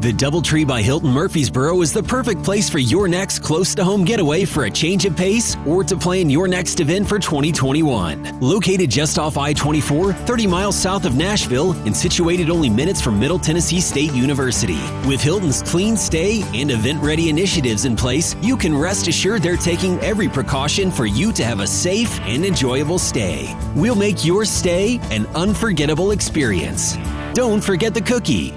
The 0.00 0.14
Doubletree 0.14 0.66
by 0.66 0.80
Hilton 0.80 1.10
Murfreesboro 1.10 1.82
is 1.82 1.92
the 1.92 2.02
perfect 2.02 2.42
place 2.42 2.70
for 2.70 2.78
your 2.78 3.06
next 3.06 3.40
close 3.40 3.74
to 3.74 3.84
home 3.84 4.02
getaway 4.02 4.46
for 4.46 4.64
a 4.64 4.70
change 4.70 5.04
of 5.04 5.14
pace 5.14 5.58
or 5.66 5.84
to 5.84 5.94
plan 5.94 6.30
your 6.30 6.48
next 6.48 6.80
event 6.80 7.06
for 7.06 7.18
2021. 7.18 8.40
Located 8.40 8.88
just 8.90 9.18
off 9.18 9.36
I 9.36 9.52
24, 9.52 10.14
30 10.14 10.46
miles 10.46 10.74
south 10.74 11.04
of 11.04 11.16
Nashville, 11.16 11.72
and 11.84 11.94
situated 11.94 12.48
only 12.48 12.70
minutes 12.70 13.02
from 13.02 13.20
Middle 13.20 13.38
Tennessee 13.38 13.82
State 13.82 14.14
University. 14.14 14.80
With 15.06 15.20
Hilton's 15.20 15.62
clean 15.62 15.98
stay 15.98 16.44
and 16.54 16.70
event 16.70 17.02
ready 17.02 17.28
initiatives 17.28 17.84
in 17.84 17.94
place, 17.94 18.34
you 18.40 18.56
can 18.56 18.74
rest 18.74 19.06
assured 19.06 19.42
they're 19.42 19.58
taking 19.58 20.00
every 20.00 20.30
precaution 20.30 20.90
for 20.90 21.04
you 21.04 21.30
to 21.32 21.44
have 21.44 21.60
a 21.60 21.66
safe 21.66 22.18
and 22.20 22.46
enjoyable 22.46 22.98
stay. 22.98 23.54
We'll 23.76 23.96
make 23.96 24.24
your 24.24 24.46
stay 24.46 24.98
an 25.10 25.26
unforgettable 25.34 26.12
experience. 26.12 26.96
Don't 27.34 27.62
forget 27.62 27.92
the 27.92 28.00
cookie. 28.00 28.54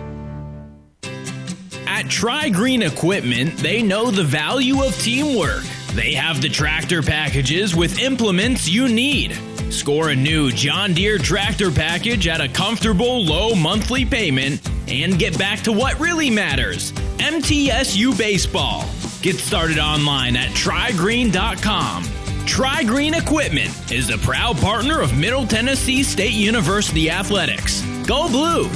At 2.03 2.09
Tri 2.09 2.49
Green 2.49 2.81
Equipment, 2.81 3.55
they 3.59 3.81
know 3.81 4.11
the 4.11 4.25
value 4.25 4.83
of 4.83 4.93
teamwork. 4.99 5.63
They 5.93 6.13
have 6.13 6.41
the 6.41 6.49
tractor 6.49 7.01
packages 7.01 7.77
with 7.77 7.97
implements 7.97 8.67
you 8.67 8.89
need. 8.89 9.37
Score 9.69 10.09
a 10.09 10.15
new 10.15 10.51
John 10.51 10.93
Deere 10.93 11.17
tractor 11.17 11.71
package 11.71 12.27
at 12.27 12.41
a 12.41 12.49
comfortable 12.49 13.23
low 13.23 13.55
monthly 13.55 14.03
payment 14.03 14.69
and 14.89 15.17
get 15.17 15.39
back 15.39 15.61
to 15.61 15.71
what 15.71 15.97
really 15.97 16.29
matters 16.29 16.91
MTSU 17.19 18.17
Baseball. 18.17 18.83
Get 19.21 19.37
started 19.37 19.79
online 19.79 20.35
at 20.35 20.49
trigreen.com. 20.49 22.03
Tri 22.45 22.83
Green 22.83 23.13
Equipment 23.13 23.93
is 23.93 24.09
a 24.09 24.17
proud 24.17 24.57
partner 24.57 24.99
of 24.99 25.17
Middle 25.17 25.47
Tennessee 25.47 26.03
State 26.03 26.33
University 26.33 27.09
Athletics. 27.09 27.81
Go 28.05 28.27
Blue! 28.27 28.69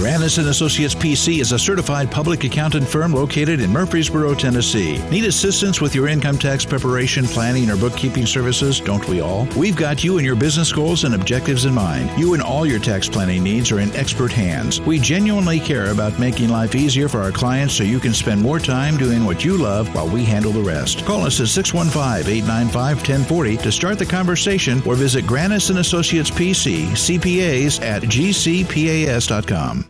Granis 0.00 0.38
and 0.38 0.48
Associates 0.48 0.94
PC 0.94 1.42
is 1.42 1.52
a 1.52 1.58
certified 1.58 2.10
public 2.10 2.44
accountant 2.44 2.88
firm 2.88 3.12
located 3.12 3.60
in 3.60 3.70
Murfreesboro, 3.70 4.34
Tennessee. 4.34 4.96
Need 5.10 5.26
assistance 5.26 5.82
with 5.82 5.94
your 5.94 6.08
income 6.08 6.38
tax 6.38 6.64
preparation, 6.64 7.26
planning, 7.26 7.68
or 7.68 7.76
bookkeeping 7.76 8.24
services? 8.24 8.80
Don't 8.80 9.06
we 9.10 9.20
all? 9.20 9.46
We've 9.58 9.76
got 9.76 10.02
you 10.02 10.16
and 10.16 10.24
your 10.24 10.36
business 10.36 10.72
goals 10.72 11.04
and 11.04 11.14
objectives 11.14 11.66
in 11.66 11.74
mind. 11.74 12.18
You 12.18 12.32
and 12.32 12.42
all 12.42 12.64
your 12.64 12.78
tax 12.78 13.10
planning 13.10 13.44
needs 13.44 13.70
are 13.72 13.80
in 13.80 13.94
expert 13.94 14.32
hands. 14.32 14.80
We 14.80 14.98
genuinely 14.98 15.60
care 15.60 15.90
about 15.90 16.18
making 16.18 16.48
life 16.48 16.74
easier 16.74 17.06
for 17.06 17.20
our 17.20 17.30
clients 17.30 17.74
so 17.74 17.84
you 17.84 18.00
can 18.00 18.14
spend 18.14 18.40
more 18.40 18.58
time 18.58 18.96
doing 18.96 19.26
what 19.26 19.44
you 19.44 19.58
love 19.58 19.94
while 19.94 20.08
we 20.08 20.24
handle 20.24 20.52
the 20.52 20.62
rest. 20.62 21.04
Call 21.04 21.26
us 21.26 21.40
at 21.40 21.48
615-895-1040 21.48 23.60
to 23.60 23.70
start 23.70 23.98
the 23.98 24.06
conversation 24.06 24.80
or 24.86 24.94
visit 24.94 25.26
Granis 25.26 25.68
and 25.68 25.80
Associates 25.80 26.30
PC, 26.30 26.86
CPAs 26.86 27.82
at 27.82 28.04
gcpas.com. 28.04 29.89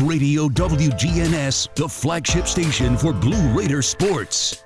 Radio 0.00 0.48
WGNS, 0.48 1.74
the 1.74 1.88
flagship 1.88 2.46
station 2.46 2.96
for 2.96 3.12
Blue 3.12 3.52
Raider 3.52 3.82
sports. 3.82 4.64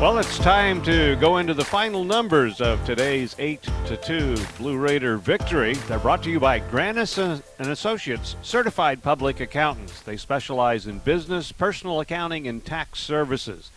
Well, 0.00 0.18
it's 0.18 0.38
time 0.38 0.82
to 0.82 1.16
go 1.16 1.38
into 1.38 1.54
the 1.54 1.64
final 1.64 2.04
numbers 2.04 2.60
of 2.60 2.84
today's 2.84 3.34
8 3.38 3.62
to 3.86 3.96
2 3.96 4.36
Blue 4.58 4.76
Raider 4.76 5.16
victory. 5.16 5.72
They're 5.88 5.98
brought 5.98 6.22
to 6.24 6.30
you 6.30 6.38
by 6.38 6.60
Granis 6.60 7.16
and 7.58 7.68
Associates, 7.68 8.36
certified 8.42 9.02
public 9.02 9.40
accountants. 9.40 10.02
They 10.02 10.18
specialize 10.18 10.86
in 10.86 10.98
business, 10.98 11.50
personal 11.50 12.00
accounting, 12.00 12.46
and 12.46 12.62
tax 12.62 13.00
services. 13.00 13.70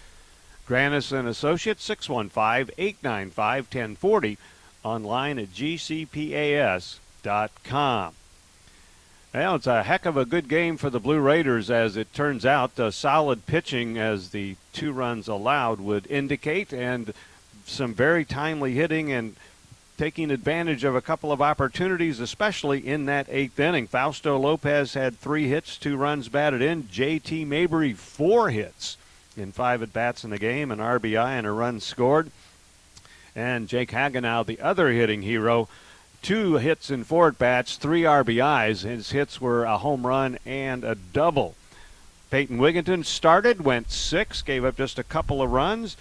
Granis 0.68 1.18
and 1.18 1.26
Associates 1.26 1.88
615-895-1040 1.88 4.38
online 4.84 5.40
at 5.40 5.48
gcpas.com. 5.48 6.90
Well, 9.32 9.56
it's 9.56 9.68
a 9.68 9.84
heck 9.84 10.08
of 10.08 10.18
a 10.18 10.26
good 10.26 10.48
game 10.48 10.76
for 10.76 10.90
the 10.90 11.00
Blue 11.00 11.20
Raiders, 11.20 11.70
as 11.70 11.96
it 11.96 12.12
turns 12.16 12.48
out. 12.48 12.80
Uh, 12.80 12.90
solid 12.90 13.46
pitching, 13.46 13.96
as 13.96 14.32
the 14.32 14.56
two 14.74 14.92
runs 14.92 15.28
allowed 15.28 15.80
would 15.80 16.08
indicate, 16.10 16.74
and 16.74 17.14
some 17.64 17.94
very 17.94 18.26
timely 18.26 18.74
hitting 18.74 19.12
and 19.12 19.36
taking 20.00 20.32
advantage 20.32 20.84
of 20.84 20.96
a 20.96 21.02
couple 21.02 21.32
of 21.32 21.44
opportunities, 21.44 22.20
especially 22.20 22.88
in 22.88 23.06
that 23.06 23.28
eighth 23.30 23.60
inning. 23.60 23.86
Fausto 23.86 24.36
Lopez 24.36 24.96
had 24.96 25.20
three 25.20 25.48
hits, 25.48 25.78
two 25.78 25.96
runs 25.96 26.28
batted 26.28 26.64
in. 26.64 26.90
J.T. 26.90 27.46
Mabry, 27.46 27.94
four 27.94 28.50
hits 28.50 28.98
in 29.38 29.52
five 29.52 29.84
at 29.84 29.94
bats 29.94 30.24
in 30.24 30.32
the 30.32 30.40
game, 30.40 30.72
an 30.72 30.80
RBI 30.80 31.38
and 31.38 31.46
a 31.46 31.52
run 31.52 31.80
scored. 31.80 32.32
And 33.36 33.68
Jake 33.68 33.92
Hagenow, 33.92 34.44
the 34.44 34.60
other 34.60 34.90
hitting 34.90 35.22
hero, 35.22 35.70
two 36.22 36.56
hits 36.56 36.90
in 36.90 37.04
four 37.04 37.28
at 37.30 37.38
bats, 37.38 37.76
three 37.76 38.04
RBIs. 38.04 38.84
His 38.84 39.12
hits 39.12 39.40
were 39.40 39.64
a 39.64 39.78
home 39.78 40.06
run 40.06 40.38
and 40.46 40.84
a 40.84 40.96
double. 40.96 41.56
Peyton 42.30 42.60
Wigginton 42.60 43.06
started, 43.06 43.62
went 43.62 43.92
six, 43.92 44.42
gave 44.42 44.64
up 44.64 44.78
just 44.78 45.00
a 45.00 45.04
couple 45.04 45.42
of 45.42 45.52
runs. 45.52 45.98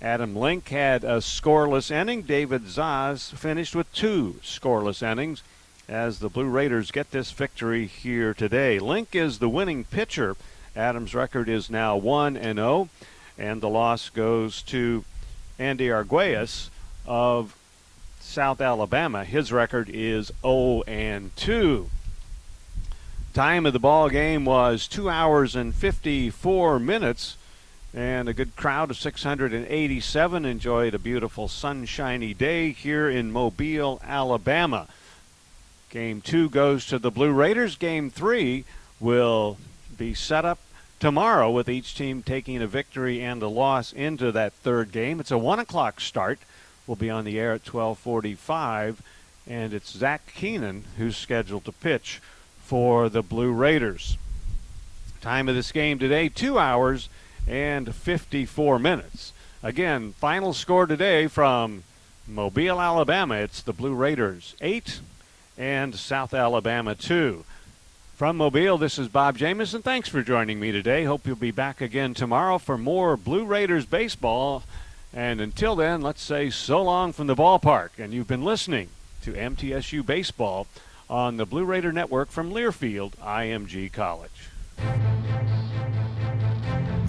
Adam 0.00 0.34
Link 0.34 0.68
had 0.68 1.04
a 1.04 1.18
scoreless 1.18 1.90
inning. 1.90 2.22
David 2.22 2.64
Zaz 2.64 3.32
finished 3.34 3.74
with 3.74 3.92
two 3.92 4.36
scoreless 4.42 5.02
innings 5.02 5.42
as 5.88 6.20
the 6.20 6.28
Blue 6.28 6.48
Raiders 6.48 6.90
get 6.90 7.10
this 7.10 7.32
victory 7.32 7.86
here 7.86 8.32
today. 8.32 8.78
Link 8.78 9.14
is 9.14 9.40
the 9.40 9.48
winning 9.48 9.84
pitcher. 9.84 10.36
Adams' 10.76 11.14
record 11.14 11.48
is 11.48 11.68
now 11.68 11.96
1 11.96 12.36
and 12.36 12.58
0, 12.58 12.88
and 13.36 13.60
the 13.60 13.68
loss 13.68 14.08
goes 14.08 14.62
to 14.62 15.04
Andy 15.58 15.88
Arguelles 15.88 16.70
of 17.06 17.56
South 18.30 18.60
Alabama. 18.60 19.24
His 19.24 19.50
record 19.50 19.90
is 19.92 20.30
0 20.42 20.84
and 20.86 21.34
2. 21.34 21.90
Time 23.34 23.66
of 23.66 23.72
the 23.72 23.80
ball 23.80 24.08
game 24.08 24.44
was 24.44 24.86
2 24.86 25.10
hours 25.10 25.56
and 25.56 25.74
54 25.74 26.78
minutes 26.78 27.36
and 27.92 28.28
a 28.28 28.32
good 28.32 28.54
crowd 28.54 28.88
of 28.92 28.96
687 28.98 30.44
enjoyed 30.44 30.94
a 30.94 30.98
beautiful 31.00 31.48
sunshiny 31.48 32.32
day 32.32 32.70
here 32.70 33.10
in 33.10 33.32
Mobile, 33.32 34.00
Alabama. 34.04 34.86
Game 35.88 36.20
2 36.20 36.50
goes 36.50 36.86
to 36.86 37.00
the 37.00 37.10
Blue 37.10 37.32
Raiders. 37.32 37.74
Game 37.74 38.10
3 38.10 38.64
will 39.00 39.58
be 39.98 40.14
set 40.14 40.44
up 40.44 40.60
tomorrow 41.00 41.50
with 41.50 41.68
each 41.68 41.96
team 41.96 42.22
taking 42.22 42.62
a 42.62 42.68
victory 42.68 43.20
and 43.20 43.42
a 43.42 43.48
loss 43.48 43.92
into 43.92 44.30
that 44.30 44.52
third 44.52 44.92
game. 44.92 45.18
It's 45.18 45.32
a 45.32 45.38
1 45.38 45.58
o'clock 45.58 46.00
start 46.00 46.38
will 46.90 46.96
be 46.96 47.08
on 47.08 47.24
the 47.24 47.38
air 47.38 47.52
at 47.52 47.64
12:45, 47.64 48.96
and 49.46 49.72
it's 49.72 49.92
Zach 49.92 50.34
Keenan 50.34 50.82
who's 50.98 51.16
scheduled 51.16 51.64
to 51.64 51.72
pitch 51.72 52.20
for 52.64 53.08
the 53.08 53.22
Blue 53.22 53.52
Raiders. 53.52 54.18
Time 55.20 55.48
of 55.48 55.54
this 55.54 55.70
game 55.70 56.00
today: 56.00 56.28
two 56.28 56.58
hours 56.58 57.08
and 57.46 57.94
54 57.94 58.80
minutes. 58.80 59.32
Again, 59.62 60.14
final 60.18 60.52
score 60.52 60.86
today 60.86 61.28
from 61.28 61.84
Mobile, 62.26 62.80
Alabama. 62.80 63.36
It's 63.36 63.62
the 63.62 63.72
Blue 63.72 63.94
Raiders 63.94 64.56
eight 64.60 64.98
and 65.56 65.94
South 65.94 66.34
Alabama 66.34 66.96
two. 66.96 67.44
From 68.16 68.36
Mobile, 68.36 68.78
this 68.78 68.98
is 68.98 69.06
Bob 69.06 69.38
Jameson. 69.38 69.82
Thanks 69.82 70.08
for 70.08 70.22
joining 70.22 70.58
me 70.58 70.72
today. 70.72 71.04
Hope 71.04 71.24
you'll 71.24 71.36
be 71.36 71.52
back 71.52 71.80
again 71.80 72.14
tomorrow 72.14 72.58
for 72.58 72.76
more 72.76 73.16
Blue 73.16 73.44
Raiders 73.44 73.86
baseball. 73.86 74.64
And 75.12 75.40
until 75.40 75.74
then, 75.74 76.02
let's 76.02 76.22
say 76.22 76.50
so 76.50 76.82
long 76.82 77.12
from 77.12 77.26
the 77.26 77.34
ballpark. 77.34 77.90
And 77.98 78.12
you've 78.12 78.28
been 78.28 78.44
listening 78.44 78.90
to 79.22 79.32
MTSU 79.32 80.06
Baseball 80.06 80.66
on 81.08 81.36
the 81.36 81.44
Blue 81.44 81.64
Raider 81.64 81.92
Network 81.92 82.30
from 82.30 82.52
Learfield 82.52 83.12
IMG 83.16 83.92
College. 83.92 84.48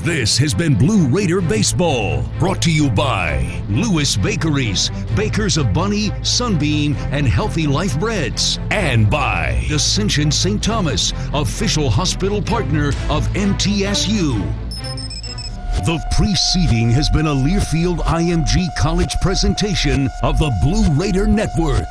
This 0.03 0.35
has 0.39 0.55
been 0.55 0.73
Blue 0.73 1.07
Raider 1.07 1.41
Baseball, 1.41 2.23
brought 2.39 2.59
to 2.63 2.71
you 2.71 2.89
by 2.89 3.61
Lewis 3.69 4.17
Bakeries, 4.17 4.89
bakers 5.15 5.57
of 5.57 5.73
Bunny, 5.73 6.09
Sunbeam, 6.23 6.95
and 7.11 7.27
Healthy 7.27 7.67
Life 7.67 7.99
Breads, 7.99 8.57
and 8.71 9.11
by 9.11 9.63
Ascension 9.71 10.31
St. 10.31 10.61
Thomas, 10.61 11.13
official 11.35 11.87
hospital 11.87 12.41
partner 12.41 12.87
of 13.11 13.27
MTSU. 13.35 14.70
The 15.79 15.99
preceding 16.11 16.91
has 16.91 17.09
been 17.09 17.25
a 17.25 17.33
Learfield 17.33 17.99
IMG 17.99 18.75
College 18.75 19.19
presentation 19.19 20.09
of 20.21 20.37
the 20.37 20.51
Blue 20.61 20.87
Raider 20.93 21.25
Network. 21.25 21.87